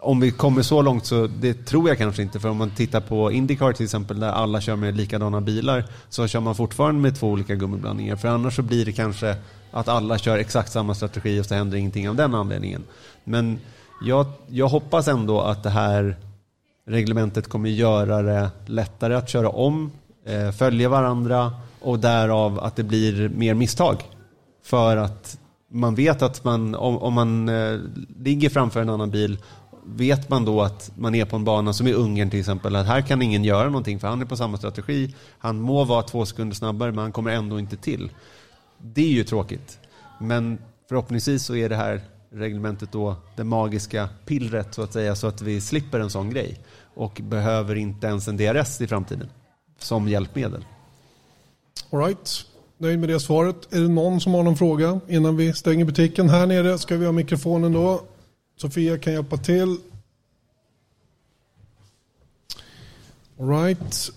om 0.00 0.20
vi 0.20 0.30
kommer 0.30 0.62
så 0.62 0.82
långt 0.82 1.06
så 1.06 1.26
det 1.26 1.66
tror 1.66 1.88
jag 1.88 1.98
kanske 1.98 2.22
inte. 2.22 2.40
För 2.40 2.48
om 2.48 2.56
man 2.56 2.70
tittar 2.70 3.00
på 3.00 3.32
Indycar 3.32 3.72
till 3.72 3.84
exempel 3.84 4.20
där 4.20 4.32
alla 4.32 4.60
kör 4.60 4.76
med 4.76 4.96
likadana 4.96 5.40
bilar 5.40 5.84
så 6.08 6.26
kör 6.26 6.40
man 6.40 6.54
fortfarande 6.54 7.00
med 7.00 7.16
två 7.16 7.28
olika 7.28 7.54
gummiblandningar. 7.54 8.16
För 8.16 8.28
annars 8.28 8.56
så 8.56 8.62
blir 8.62 8.84
det 8.84 8.92
kanske 8.92 9.36
att 9.70 9.88
alla 9.88 10.18
kör 10.18 10.38
exakt 10.38 10.72
samma 10.72 10.94
strategi 10.94 11.40
och 11.40 11.46
så 11.46 11.54
händer 11.54 11.78
ingenting 11.78 12.08
av 12.08 12.16
den 12.16 12.34
anledningen. 12.34 12.84
Men 13.24 13.58
jag, 14.02 14.26
jag 14.48 14.68
hoppas 14.68 15.08
ändå 15.08 15.40
att 15.40 15.62
det 15.62 15.70
här 15.70 16.16
reglementet 16.86 17.48
kommer 17.48 17.70
göra 17.70 18.22
det 18.22 18.50
lättare 18.66 19.14
att 19.14 19.28
köra 19.28 19.48
om, 19.48 19.90
eh, 20.26 20.50
följa 20.50 20.88
varandra 20.88 21.52
och 21.80 21.98
därav 21.98 22.60
att 22.60 22.76
det 22.76 22.82
blir 22.82 23.28
mer 23.28 23.54
misstag. 23.54 23.96
För 24.62 24.96
att 24.96 25.38
man 25.68 25.94
vet 25.94 26.22
att 26.22 26.44
man, 26.44 26.74
om, 26.74 26.98
om 26.98 27.14
man 27.14 27.48
eh, 27.48 27.78
ligger 28.18 28.48
framför 28.48 28.80
en 28.80 28.88
annan 28.88 29.10
bil 29.10 29.38
vet 29.84 30.28
man 30.28 30.44
då 30.44 30.62
att 30.62 30.92
man 30.96 31.14
är 31.14 31.24
på 31.24 31.36
en 31.36 31.44
bana 31.44 31.72
som 31.72 31.86
i 31.86 31.92
Ungern 31.92 32.30
till 32.30 32.40
exempel, 32.40 32.76
att 32.76 32.86
här 32.86 33.02
kan 33.02 33.22
ingen 33.22 33.44
göra 33.44 33.64
någonting 33.64 34.00
för 34.00 34.08
han 34.08 34.20
är 34.20 34.26
på 34.26 34.36
samma 34.36 34.56
strategi. 34.56 35.14
Han 35.38 35.60
må 35.60 35.84
vara 35.84 36.02
två 36.02 36.26
sekunder 36.26 36.56
snabbare 36.56 36.92
men 36.92 36.98
han 36.98 37.12
kommer 37.12 37.30
ändå 37.30 37.58
inte 37.58 37.76
till. 37.76 38.10
Det 38.82 39.02
är 39.02 39.12
ju 39.12 39.24
tråkigt. 39.24 39.78
Men 40.20 40.58
förhoppningsvis 40.88 41.44
så 41.44 41.56
är 41.56 41.68
det 41.68 41.76
här 41.76 42.00
reglementet 42.30 42.92
då 42.92 43.16
det 43.36 43.44
magiska 43.44 44.08
pillret 44.26 44.74
så 44.74 44.82
att 44.82 44.92
säga 44.92 45.16
så 45.16 45.26
att 45.26 45.42
vi 45.42 45.60
slipper 45.60 46.00
en 46.00 46.10
sån 46.10 46.30
grej 46.30 46.58
och 46.94 47.20
behöver 47.24 47.74
inte 47.74 48.06
ens 48.06 48.28
en 48.28 48.36
DRS 48.36 48.80
i 48.80 48.86
framtiden 48.86 49.28
som 49.78 50.08
hjälpmedel. 50.08 50.64
All 51.90 52.00
right. 52.00 52.44
Nöjd 52.78 52.98
med 52.98 53.08
det 53.08 53.20
svaret. 53.20 53.74
Är 53.74 53.80
det 53.80 53.88
någon 53.88 54.20
som 54.20 54.34
har 54.34 54.42
någon 54.42 54.56
fråga 54.56 55.00
innan 55.08 55.36
vi 55.36 55.52
stänger 55.52 55.84
butiken? 55.84 56.28
Här 56.28 56.46
nere 56.46 56.78
ska 56.78 56.96
vi 56.96 57.04
ha 57.04 57.12
mikrofonen 57.12 57.72
då. 57.72 58.02
Sofia 58.56 58.98
kan 58.98 59.12
hjälpa 59.12 59.36
till. 59.36 59.76
All 63.38 63.48
right. 63.48 64.12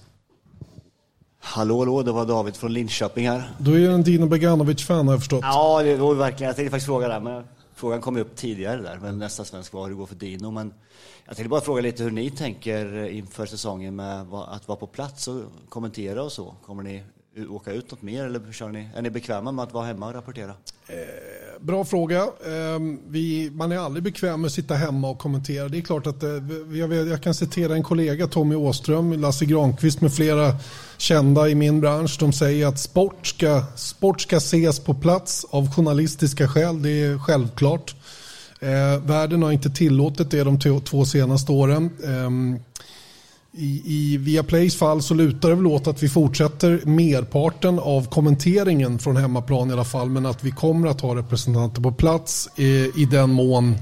Hallå, 1.45 1.80
hallå, 1.80 2.03
det 2.03 2.11
var 2.11 2.26
David 2.26 2.56
från 2.56 2.74
Linköping 2.74 3.30
här. 3.30 3.52
Du 3.57 3.86
är 3.86 3.91
en 3.91 4.03
Dino 4.03 4.26
Beganovic-fan 4.26 5.07
har 5.07 5.14
jag 5.14 5.22
förstått. 5.22 5.40
Ja, 5.44 5.84
det 5.84 5.95
var 5.95 6.14
verkligen. 6.14 6.48
Jag 6.48 6.56
tänkte 6.56 6.72
faktiskt 6.72 6.86
fråga 6.86 7.07
där, 7.07 7.20
men 7.20 7.44
frågan 7.76 8.02
kom 8.02 8.18
upp 8.18 8.36
tidigare 8.36 8.82
där, 8.82 8.99
men 9.02 9.20
nästa 9.20 9.45
svensk 9.45 9.74
var 9.74 9.84
hur 9.84 9.90
det 9.90 9.95
går 9.95 10.06
för 10.06 10.15
Dino. 10.15 10.52
Men 10.52 10.74
jag 11.26 11.36
tänkte 11.36 11.49
bara 11.49 11.61
fråga 11.61 11.82
lite 11.82 12.03
hur 12.03 12.11
ni 12.11 12.30
tänker 12.30 13.07
inför 13.10 13.45
säsongen 13.45 13.95
med 13.95 14.22
att 14.34 14.68
vara 14.68 14.78
på 14.78 14.88
plats 14.88 15.28
och 15.28 15.41
kommentera 15.70 16.24
och 16.24 16.32
så. 16.32 16.56
Kommer 16.65 16.84
ni 16.84 17.03
åka 17.49 17.72
ut 17.72 17.91
något 17.91 18.02
mer 18.02 18.26
eller 18.26 18.52
kör 18.52 18.70
ni, 18.70 18.90
är 18.95 19.02
ni 19.02 19.10
bekväma 19.10 19.52
med 19.52 19.64
att 19.64 19.74
vara 19.74 19.86
hemma 19.86 20.07
och 20.07 20.14
rapportera? 20.14 20.53
Bra 21.61 21.85
fråga. 21.85 22.27
Ehm, 22.47 22.99
vi, 23.07 23.51
man 23.53 23.71
är 23.71 23.77
aldrig 23.77 24.03
bekväm 24.03 24.41
med 24.41 24.47
att 24.47 24.53
sitta 24.53 24.75
hemma 24.75 25.09
och 25.09 25.17
kommentera. 25.17 25.69
Det 25.69 25.77
är 25.77 25.81
klart 25.81 26.07
att 26.07 26.23
eh, 26.23 26.30
jag, 26.73 26.93
jag, 26.93 27.23
kan 27.23 27.34
citera 27.34 27.73
en 27.73 27.84
kollega, 27.84 28.27
Tommy 28.27 28.55
Åström, 28.55 29.13
Lasse 29.13 29.45
Granqvist 29.45 30.01
med 30.01 30.13
flera 30.13 30.55
kända 30.97 31.49
i 31.49 31.55
min 31.55 31.81
bransch. 31.81 32.17
De 32.19 32.34
säger 32.34 32.67
att 32.67 32.80
sport 32.80 33.27
ska, 33.27 33.63
sport 33.75 34.21
ska 34.21 34.38
ses 34.38 34.80
på 34.80 34.93
plats 34.93 35.45
av 35.49 35.73
journalistiska 35.73 36.47
skäl. 36.47 36.81
Det 36.81 36.89
är 36.89 37.19
självklart. 37.19 37.95
Eh, 38.59 39.01
världen 39.05 39.43
har 39.43 39.51
inte 39.51 39.69
tillåtit 39.69 40.31
det 40.31 40.43
de 40.43 40.59
två 40.81 41.05
senaste 41.05 41.51
åren. 41.51 41.89
Ehm, 42.03 42.59
i, 43.55 43.81
I 43.85 44.17
Viaplays 44.17 44.75
fall 44.75 45.01
så 45.01 45.13
lutar 45.13 45.49
det 45.49 45.55
väl 45.55 45.67
åt 45.67 45.88
att 45.88 46.03
vi 46.03 46.09
fortsätter 46.09 46.81
merparten 46.85 47.80
av 47.80 48.09
kommenteringen 48.09 48.99
från 48.99 49.17
hemmaplan 49.17 49.69
i 49.69 49.73
alla 49.73 49.84
fall. 49.84 50.09
Men 50.09 50.25
att 50.25 50.43
vi 50.43 50.51
kommer 50.51 50.88
att 50.88 51.01
ha 51.01 51.15
representanter 51.15 51.81
på 51.81 51.91
plats 51.91 52.49
i, 52.55 52.91
i 52.95 53.05
den 53.11 53.30
mån 53.30 53.75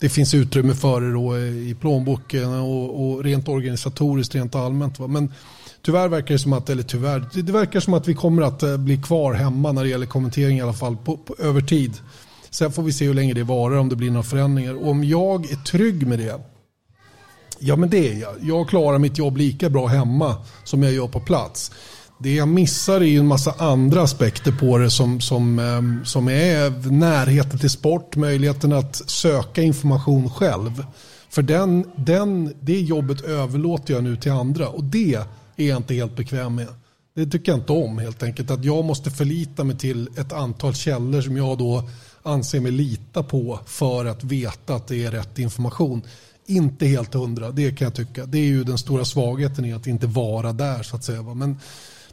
det 0.00 0.08
finns 0.08 0.34
utrymme 0.34 0.74
för 0.74 1.00
det 1.00 1.12
då 1.12 1.36
eh, 1.36 1.42
i 1.42 1.76
plånboken 1.80 2.54
och, 2.54 3.10
och 3.10 3.24
rent 3.24 3.48
organisatoriskt, 3.48 4.34
rent 4.34 4.54
allmänt. 4.54 4.98
Va? 4.98 5.06
Men 5.06 5.32
tyvärr 5.82 6.08
verkar 6.08 6.34
det 6.34 6.38
som 6.38 6.52
att, 6.52 6.70
eller 6.70 6.82
tyvärr, 6.82 7.28
det 7.32 7.52
verkar 7.52 7.80
som 7.80 7.94
att 7.94 8.08
vi 8.08 8.14
kommer 8.14 8.42
att 8.42 8.62
eh, 8.62 8.76
bli 8.76 8.96
kvar 8.96 9.32
hemma 9.34 9.72
när 9.72 9.82
det 9.82 9.90
gäller 9.90 10.06
kommentering 10.06 10.58
i 10.58 10.60
alla 10.60 10.72
fall 10.72 10.96
på, 10.96 11.16
på, 11.16 11.36
över 11.38 11.60
tid. 11.60 11.92
Sen 12.50 12.72
får 12.72 12.82
vi 12.82 12.92
se 12.92 13.06
hur 13.06 13.14
länge 13.14 13.34
det 13.34 13.44
varar, 13.44 13.76
om 13.76 13.88
det 13.88 13.96
blir 13.96 14.10
några 14.10 14.22
förändringar. 14.22 14.74
Och 14.74 14.88
om 14.88 15.04
jag 15.04 15.50
är 15.50 15.56
trygg 15.56 16.06
med 16.06 16.18
det 16.18 16.57
Ja 17.58 17.76
men 17.76 17.90
det 17.90 18.08
är 18.08 18.14
jag. 18.14 18.34
Jag 18.42 18.68
klarar 18.68 18.98
mitt 18.98 19.18
jobb 19.18 19.36
lika 19.36 19.70
bra 19.70 19.86
hemma 19.86 20.36
som 20.64 20.82
jag 20.82 20.92
gör 20.92 21.08
på 21.08 21.20
plats. 21.20 21.72
Det 22.20 22.34
jag 22.34 22.48
missar 22.48 23.00
är 23.00 23.04
ju 23.04 23.18
en 23.18 23.26
massa 23.26 23.54
andra 23.58 24.02
aspekter 24.02 24.52
på 24.52 24.78
det 24.78 24.90
som, 24.90 25.20
som, 25.20 25.58
ehm, 25.58 26.04
som 26.04 26.28
är 26.28 26.90
närheten 26.90 27.58
till 27.58 27.70
sport, 27.70 28.16
möjligheten 28.16 28.72
att 28.72 28.96
söka 28.96 29.62
information 29.62 30.30
själv. 30.30 30.84
För 31.30 31.42
den, 31.42 31.84
den, 31.96 32.54
det 32.60 32.80
jobbet 32.80 33.20
överlåter 33.20 33.94
jag 33.94 34.04
nu 34.04 34.16
till 34.16 34.32
andra 34.32 34.68
och 34.68 34.84
det 34.84 35.14
är 35.56 35.66
jag 35.66 35.76
inte 35.76 35.94
helt 35.94 36.16
bekväm 36.16 36.54
med. 36.54 36.68
Det 37.14 37.26
tycker 37.26 37.52
jag 37.52 37.58
inte 37.58 37.72
om 37.72 37.98
helt 37.98 38.22
enkelt. 38.22 38.50
Att 38.50 38.64
jag 38.64 38.84
måste 38.84 39.10
förlita 39.10 39.64
mig 39.64 39.78
till 39.78 40.08
ett 40.16 40.32
antal 40.32 40.74
källor 40.74 41.20
som 41.20 41.36
jag 41.36 41.58
då 41.58 41.88
anser 42.22 42.60
mig 42.60 42.72
lita 42.72 43.22
på 43.22 43.60
för 43.66 44.04
att 44.04 44.24
veta 44.24 44.74
att 44.74 44.86
det 44.86 45.04
är 45.04 45.10
rätt 45.10 45.38
information 45.38 46.02
inte 46.48 46.86
helt 46.86 47.14
hundra, 47.14 47.50
det 47.50 47.78
kan 47.78 47.84
jag 47.84 47.94
tycka. 47.94 48.26
Det 48.26 48.38
är 48.38 48.46
ju 48.46 48.64
den 48.64 48.78
stora 48.78 49.04
svagheten 49.04 49.64
i 49.64 49.72
att 49.72 49.86
inte 49.86 50.06
vara 50.06 50.52
där 50.52 50.82
så 50.82 50.96
att 50.96 51.04
säga. 51.04 51.22
Men, 51.22 51.56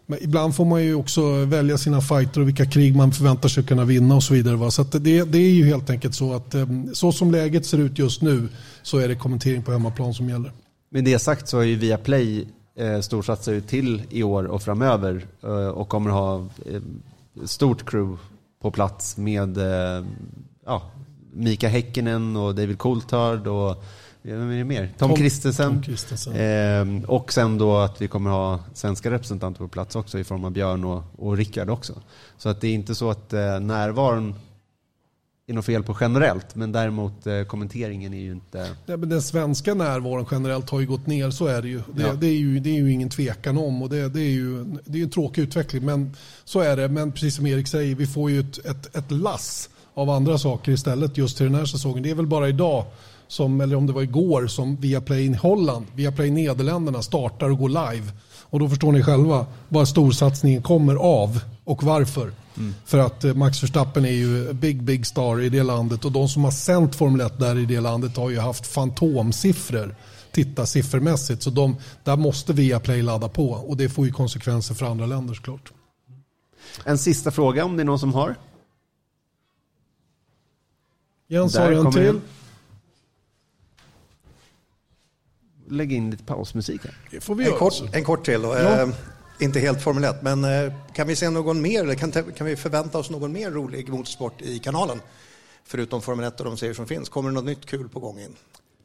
men 0.05 0.23
ibland 0.23 0.55
får 0.55 0.65
man 0.65 0.83
ju 0.83 0.95
också 0.95 1.45
välja 1.45 1.77
sina 1.77 2.01
fighter 2.01 2.41
och 2.41 2.47
vilka 2.47 2.65
krig 2.65 2.95
man 2.95 3.11
förväntar 3.11 3.49
sig 3.49 3.63
kunna 3.63 3.85
vinna 3.85 4.15
och 4.15 4.23
så 4.23 4.33
vidare. 4.33 4.55
Va? 4.55 4.71
Så 4.71 4.83
det, 4.83 5.23
det 5.23 5.37
är 5.37 5.51
ju 5.51 5.65
helt 5.65 5.89
enkelt 5.89 6.15
så 6.15 6.33
att 6.33 6.55
ehm, 6.55 6.95
så 6.95 7.11
som 7.11 7.31
läget 7.31 7.65
ser 7.65 7.77
ut 7.77 7.99
just 7.99 8.21
nu 8.21 8.47
så 8.81 8.97
är 8.97 9.07
det 9.07 9.15
kommentering 9.15 9.63
på 9.63 9.71
hemmaplan 9.71 10.13
som 10.13 10.29
gäller. 10.29 10.51
Med 10.89 11.03
det 11.03 11.19
sagt 11.19 11.47
så 11.47 11.57
har 11.57 11.63
ju 11.63 11.75
Viaplay 11.75 12.47
eh, 12.77 12.99
storsatsar 12.99 13.53
ju 13.53 13.61
till 13.61 14.03
i 14.09 14.23
år 14.23 14.43
och 14.43 14.61
framöver 14.61 15.25
eh, 15.43 15.67
och 15.67 15.89
kommer 15.89 16.09
ha 16.09 16.37
eh, 16.65 16.81
stort 17.45 17.89
crew 17.89 18.17
på 18.61 18.71
plats 18.71 19.17
med 19.17 19.57
eh, 19.57 20.05
ja, 20.65 20.81
Mika 21.33 21.67
Häckinen 21.67 22.35
och 22.35 22.55
David 22.55 22.79
Coulthard 22.79 23.47
och 23.47 23.83
vem 24.33 24.51
är 24.51 24.57
det 24.57 24.63
mer? 24.63 24.93
Tom, 24.97 25.15
Kristensen. 25.15 26.35
Eh, 26.35 27.09
och 27.09 27.33
sen 27.33 27.57
då 27.57 27.77
att 27.77 28.01
vi 28.01 28.07
kommer 28.07 28.29
ha 28.29 28.59
svenska 28.73 29.11
representanter 29.11 29.59
på 29.59 29.67
plats 29.67 29.95
också 29.95 30.19
i 30.19 30.23
form 30.23 30.45
av 30.45 30.51
Björn 30.51 30.83
och, 30.83 31.03
och 31.17 31.37
Rickard 31.37 31.69
också. 31.69 32.01
Så 32.37 32.49
att 32.49 32.61
det 32.61 32.67
är 32.67 32.73
inte 32.73 32.95
så 32.95 33.09
att 33.09 33.33
eh, 33.33 33.59
närvaron 33.59 34.35
är 35.47 35.53
något 35.53 35.65
fel 35.65 35.83
på 35.83 35.97
generellt, 35.99 36.55
men 36.55 36.71
däremot 36.71 37.27
eh, 37.27 37.43
kommenteringen 37.43 38.13
är 38.13 38.21
ju 38.21 38.31
inte... 38.31 38.69
Ja, 38.85 38.97
men 38.97 39.09
den 39.09 39.21
svenska 39.21 39.73
närvaron 39.73 40.25
generellt 40.31 40.69
har 40.69 40.79
ju 40.79 40.85
gått 40.85 41.07
ner, 41.07 41.31
så 41.31 41.45
är 41.45 41.61
det 41.61 41.67
ju. 41.67 41.81
Det, 41.95 42.01
ja. 42.01 42.13
det, 42.13 42.27
är, 42.27 42.37
ju, 42.37 42.59
det 42.59 42.69
är 42.69 42.73
ju 42.73 42.91
ingen 42.91 43.09
tvekan 43.09 43.57
om 43.57 43.81
och 43.81 43.89
det, 43.89 44.09
det 44.09 44.21
är 44.21 44.31
ju 44.31 44.65
det 44.85 44.99
är 44.99 45.03
en 45.03 45.09
tråkig 45.09 45.41
utveckling, 45.41 45.85
men 45.85 46.15
så 46.43 46.59
är 46.59 46.77
det. 46.77 46.87
Men 46.89 47.11
precis 47.11 47.35
som 47.35 47.45
Erik 47.45 47.67
säger, 47.67 47.95
vi 47.95 48.07
får 48.07 48.31
ju 48.31 48.39
ett, 48.39 48.65
ett, 48.65 48.95
ett 48.95 49.11
lass 49.11 49.69
av 49.93 50.09
andra 50.09 50.37
saker 50.37 50.71
istället 50.71 51.17
just 51.17 51.37
till 51.37 51.45
den 51.45 51.55
här 51.55 51.65
säsongen. 51.65 52.03
Det 52.03 52.09
är 52.09 52.15
väl 52.15 52.27
bara 52.27 52.49
idag 52.49 52.85
som, 53.27 53.61
eller 53.61 53.75
om 53.75 53.87
det 53.87 53.93
var 53.93 54.01
igår, 54.01 54.47
som 54.47 54.75
Viaplay 54.75 55.35
Holland, 55.35 55.85
Viaplay 55.95 56.31
Nederländerna 56.31 57.01
startar 57.01 57.49
och 57.49 57.57
går 57.57 57.69
live. 57.69 58.11
Och 58.41 58.59
då 58.59 58.69
förstår 58.69 58.91
ni 58.91 59.03
själva 59.03 59.45
vad 59.69 59.87
storsatsningen 59.87 60.61
kommer 60.61 60.95
av 60.95 61.39
och 61.63 61.83
varför. 61.83 62.31
För 62.85 62.97
att 62.97 63.23
eh, 63.23 63.33
Max 63.33 63.63
Verstappen 63.63 64.05
är 64.05 64.09
ju 64.09 64.53
big, 64.53 64.83
big 64.83 65.05
star 65.05 65.41
i 65.41 65.49
det 65.49 65.63
landet 65.63 66.05
och 66.05 66.11
de 66.11 66.29
som 66.29 66.43
har 66.43 66.51
sänt 66.51 66.95
Formel 66.95 67.21
1 67.21 67.39
där 67.39 67.57
i 67.57 67.65
det 67.65 67.79
landet 67.79 68.17
har 68.17 68.29
ju 68.29 68.39
haft 68.39 68.67
fantomsiffror 68.67 69.95
titta 70.31 70.65
siffermässigt. 70.65 71.43
Så 71.43 71.49
de, 71.49 71.75
där 72.03 72.15
måste 72.15 72.53
Viaplay 72.53 73.01
ladda 73.01 73.29
på 73.29 73.49
och 73.49 73.77
det 73.77 73.89
får 73.89 74.05
ju 74.05 74.11
konsekvenser 74.11 74.75
för 74.75 74.85
andra 74.85 75.05
länder 75.05 75.33
såklart. 75.33 75.73
En 76.83 76.97
sista 76.97 77.31
fråga 77.31 77.65
om 77.65 77.77
det 77.77 77.83
är 77.83 77.85
någon 77.85 77.99
som 77.99 78.13
har? 78.13 78.35
Jens 81.27 81.53
Där 81.53 81.61
har 81.61 81.71
en 81.71 81.83
kommer 81.83 82.11
till. 82.11 82.21
En. 85.69 85.77
Lägg 85.77 85.93
in 85.93 86.11
lite 86.11 86.23
pausmusik 86.23 86.81
här. 86.83 86.97
Det 87.11 87.21
får 87.21 87.35
vi 87.35 87.43
En 87.43 87.49
göra. 87.49 87.59
kort, 87.59 87.73
en 87.93 88.03
kort 88.03 88.25
till 88.25 88.41
då. 88.41 88.47
Ja. 88.55 88.81
Eh, 88.81 88.89
inte 89.39 89.59
helt 89.59 89.81
Formel 89.81 90.03
1, 90.03 90.21
men 90.21 90.43
eh, 90.43 90.73
kan 90.93 91.07
vi 91.07 91.15
se 91.15 91.29
någon 91.29 91.61
mer, 91.61 91.83
eller 91.83 91.95
kan, 91.95 92.11
kan 92.11 92.47
vi 92.47 92.55
förvänta 92.55 92.97
oss 92.97 93.09
någon 93.09 93.31
mer 93.31 93.51
rolig 93.51 93.89
motorsport 93.89 94.41
i 94.41 94.59
kanalen? 94.59 95.01
Förutom 95.65 96.01
Formel 96.01 96.25
1 96.25 96.39
och 96.39 96.45
de 96.45 96.57
serier 96.57 96.73
som 96.73 96.87
finns. 96.87 97.09
Kommer 97.09 97.29
det 97.29 97.33
något 97.35 97.45
nytt 97.45 97.65
kul 97.65 97.89
på 97.89 97.99
gång 97.99 98.19
in? 98.19 98.35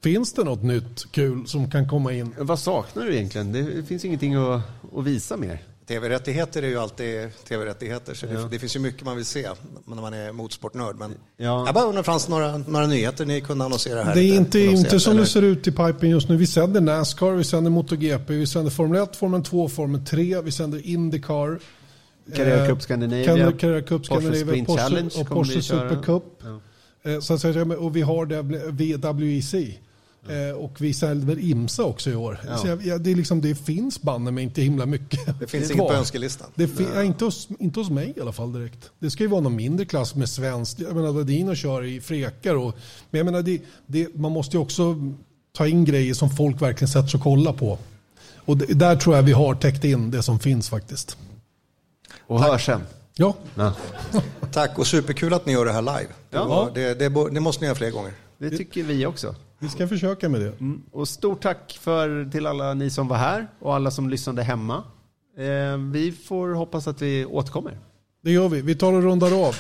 Finns 0.03 0.33
det 0.33 0.45
något 0.45 0.63
nytt 0.63 1.13
kul 1.13 1.47
som 1.47 1.71
kan 1.71 1.89
komma 1.89 2.13
in? 2.13 2.35
Vad 2.39 2.59
saknar 2.59 3.05
du 3.05 3.15
egentligen? 3.15 3.53
Det 3.53 3.83
finns 3.89 4.05
ingenting 4.05 4.35
att, 4.35 4.63
att 4.97 5.05
visa 5.05 5.37
mer. 5.37 5.63
Tv-rättigheter 5.91 6.63
är 6.63 6.69
ju 6.69 6.79
alltid 6.79 7.29
tv-rättigheter, 7.49 8.15
så 8.15 8.27
Ja. 8.27 8.33
det, 8.33 8.49
det 8.49 8.59
finns 8.59 8.77
ju 8.77 8.81
mycket 8.81 9.05
man 9.05 9.17
vill 9.17 9.25
se 9.25 9.49
när 9.87 9.97
man 10.03 10.15
är 10.15 10.33
motorsportnörd. 10.33 10.97
Men 10.99 11.15
Ja. 11.37 11.63
jag 11.67 11.75
bara 11.75 11.85
undrar, 11.85 12.03
fanns 12.03 12.25
det 12.27 12.31
några, 12.31 12.59
några 12.59 12.87
nyheter 12.87 13.27
ni 13.27 13.41
kunde 13.41 13.65
annonsera 13.65 14.03
här? 14.03 14.15
Det 14.15 14.21
är 14.21 14.23
lite 14.25 14.37
inte, 14.37 14.61
inte 14.61 15.01
som 15.01 15.11
eller? 15.11 15.21
det 15.21 15.27
ser 15.27 15.43
ut 15.43 15.67
i 15.69 15.71
pipen 15.73 16.11
just 16.11 16.29
nu. 16.29 16.37
Vi 16.37 16.47
sänder 16.47 16.81
Nascar, 16.81 17.31
vi 17.31 17.45
sänder 17.45 17.71
MotoGP, 17.71 18.33
vi 18.35 18.47
sänder 18.47 18.71
Formel 18.71 19.03
1, 19.03 19.17
Formel 19.17 19.43
2, 19.43 19.69
Formel 19.69 20.07
3, 20.07 20.41
vi 20.41 20.53
sänder 20.53 20.87
Indycar. 20.87 21.59
Carrera 22.37 22.63
eh, 22.65 22.69
Cup 22.69 22.83
Scandinavia, 22.83 23.27
Carrera- 23.53 23.83
Cup 23.83 23.89
Porsche 23.89 24.05
Scandinavia, 24.05 24.47
Sprint 24.47 24.67
Porsche, 24.69 24.83
Challenge 24.83 25.11
och 25.21 25.27
Porsche. 25.29 25.63
Supercup. 25.63 26.25
Ja. 26.43 27.11
Eh, 27.11 27.21
Så 27.21 27.35
att 27.35 27.41
säga, 27.41 27.63
och 27.79 27.97
vi 27.97 28.01
har 28.03 28.27
WEC. 29.13 29.55
Eh, 30.29 30.57
Och 30.57 30.81
vi 30.81 30.95
säljer 30.95 31.39
IMSA 31.39 31.85
också 31.85 32.11
i 32.11 32.15
år. 32.15 32.41
Ja. 32.49 32.57
Så 32.57 32.67
jag, 32.67 32.87
jag, 32.87 33.01
det, 33.01 33.11
är 33.11 33.15
liksom, 33.15 33.41
det 33.41 33.55
finns 33.55 34.03
banne 34.03 34.31
men 34.31 34.45
inte 34.45 34.63
himla 34.63 34.87
mycket. 34.87 35.41
Det 35.41 35.47
finns 35.47 35.67
kvar. 35.71 35.75
inget 35.77 35.89
på 35.89 35.95
önskelistan. 35.95 36.49
Det 36.55 36.69
fi- 36.69 36.87
ja, 36.95 37.03
inte, 37.03 37.25
hos, 37.25 37.49
inte 37.59 37.81
hos 37.81 37.91
mig 37.91 38.13
i 38.17 38.21
alla 38.21 38.33
fall 38.33 38.53
direkt. 38.53 38.91
Det 38.99 39.11
ska 39.11 39.23
ju 39.25 39.29
vara 39.29 39.41
någon 39.41 39.57
mindre 39.57 39.87
klass 39.87 40.15
med 40.15 40.29
svenskt. 40.29 40.81
Jag 40.81 40.97
menar 40.97 41.13
Ladino 41.13 41.55
kör 41.55 41.85
i 41.85 42.01
frekar. 42.01 42.55
Och, 42.55 42.75
men 43.11 43.19
jag 43.19 43.25
menar 43.25 43.43
det, 43.43 43.63
det, 43.87 44.15
man 44.15 44.33
måste 44.33 44.57
ju 44.57 44.61
också 44.63 44.97
ta 45.53 45.67
in 45.67 45.85
grejer 45.85 46.15
som 46.15 46.31
folk 46.31 46.63
verkligen 46.63 46.89
sätter 46.89 47.09
sig 47.09 47.19
och 47.19 47.25
kollar 47.25 47.53
på. 47.53 47.79
Och 48.37 48.57
det, 48.57 48.67
där 48.75 48.97
tror 48.97 49.17
jag 49.17 49.23
vi 49.23 49.33
har 49.33 49.55
täckt 49.55 49.85
in 49.85 50.11
det 50.11 50.23
som 50.23 50.39
finns 50.39 50.69
faktiskt. 50.69 51.17
Och 52.21 52.43
hör 52.43 52.59
sen. 52.59 52.81
Ja. 53.17 53.35
Tack 54.53 54.79
och 54.79 54.87
superkul 54.87 55.35
att 55.35 55.47
ni 55.47 55.53
gör 55.53 55.65
det 55.65 55.73
här 55.73 55.83
live. 55.83 56.07
Det, 56.31 56.37
Ja. 56.37 56.45
var, 56.47 56.71
det, 56.75 56.95
det, 56.95 57.09
det 57.35 57.41
måste 57.41 57.61
ni 57.63 57.67
göra 57.67 57.75
fler 57.77 57.91
gånger. 57.91 58.13
Det 58.39 58.51
tycker 58.51 58.83
vi 58.83 59.07
också. 59.07 59.35
Vi 59.63 59.69
ska 59.69 59.89
försöka 59.89 60.29
med 60.29 60.41
det. 60.41 60.61
Mm. 60.61 60.83
Och 60.93 61.09
stort 61.09 61.43
tack 61.43 61.79
för, 61.81 62.31
till 62.31 62.47
alla 62.47 62.75
ni 62.75 62.91
som 62.91 63.09
var 63.09 63.17
här 63.17 63.47
och 63.61 63.75
alla 63.75 63.91
som 63.91 64.11
lyssnade 64.11 64.43
hemma. 64.43 64.85
Eh, 65.39 65.77
vi 65.93 66.13
får 66.13 66.49
hoppas 66.49 66.89
att 66.89 67.03
vi 67.03 67.25
återkommer. 67.25 67.79
Det 68.23 68.31
gör 68.31 68.49
vi. 68.49 68.61
Vi 68.61 68.75
tar 68.75 68.93
och 68.93 69.03
rundar 69.03 69.47
av. 69.47 69.57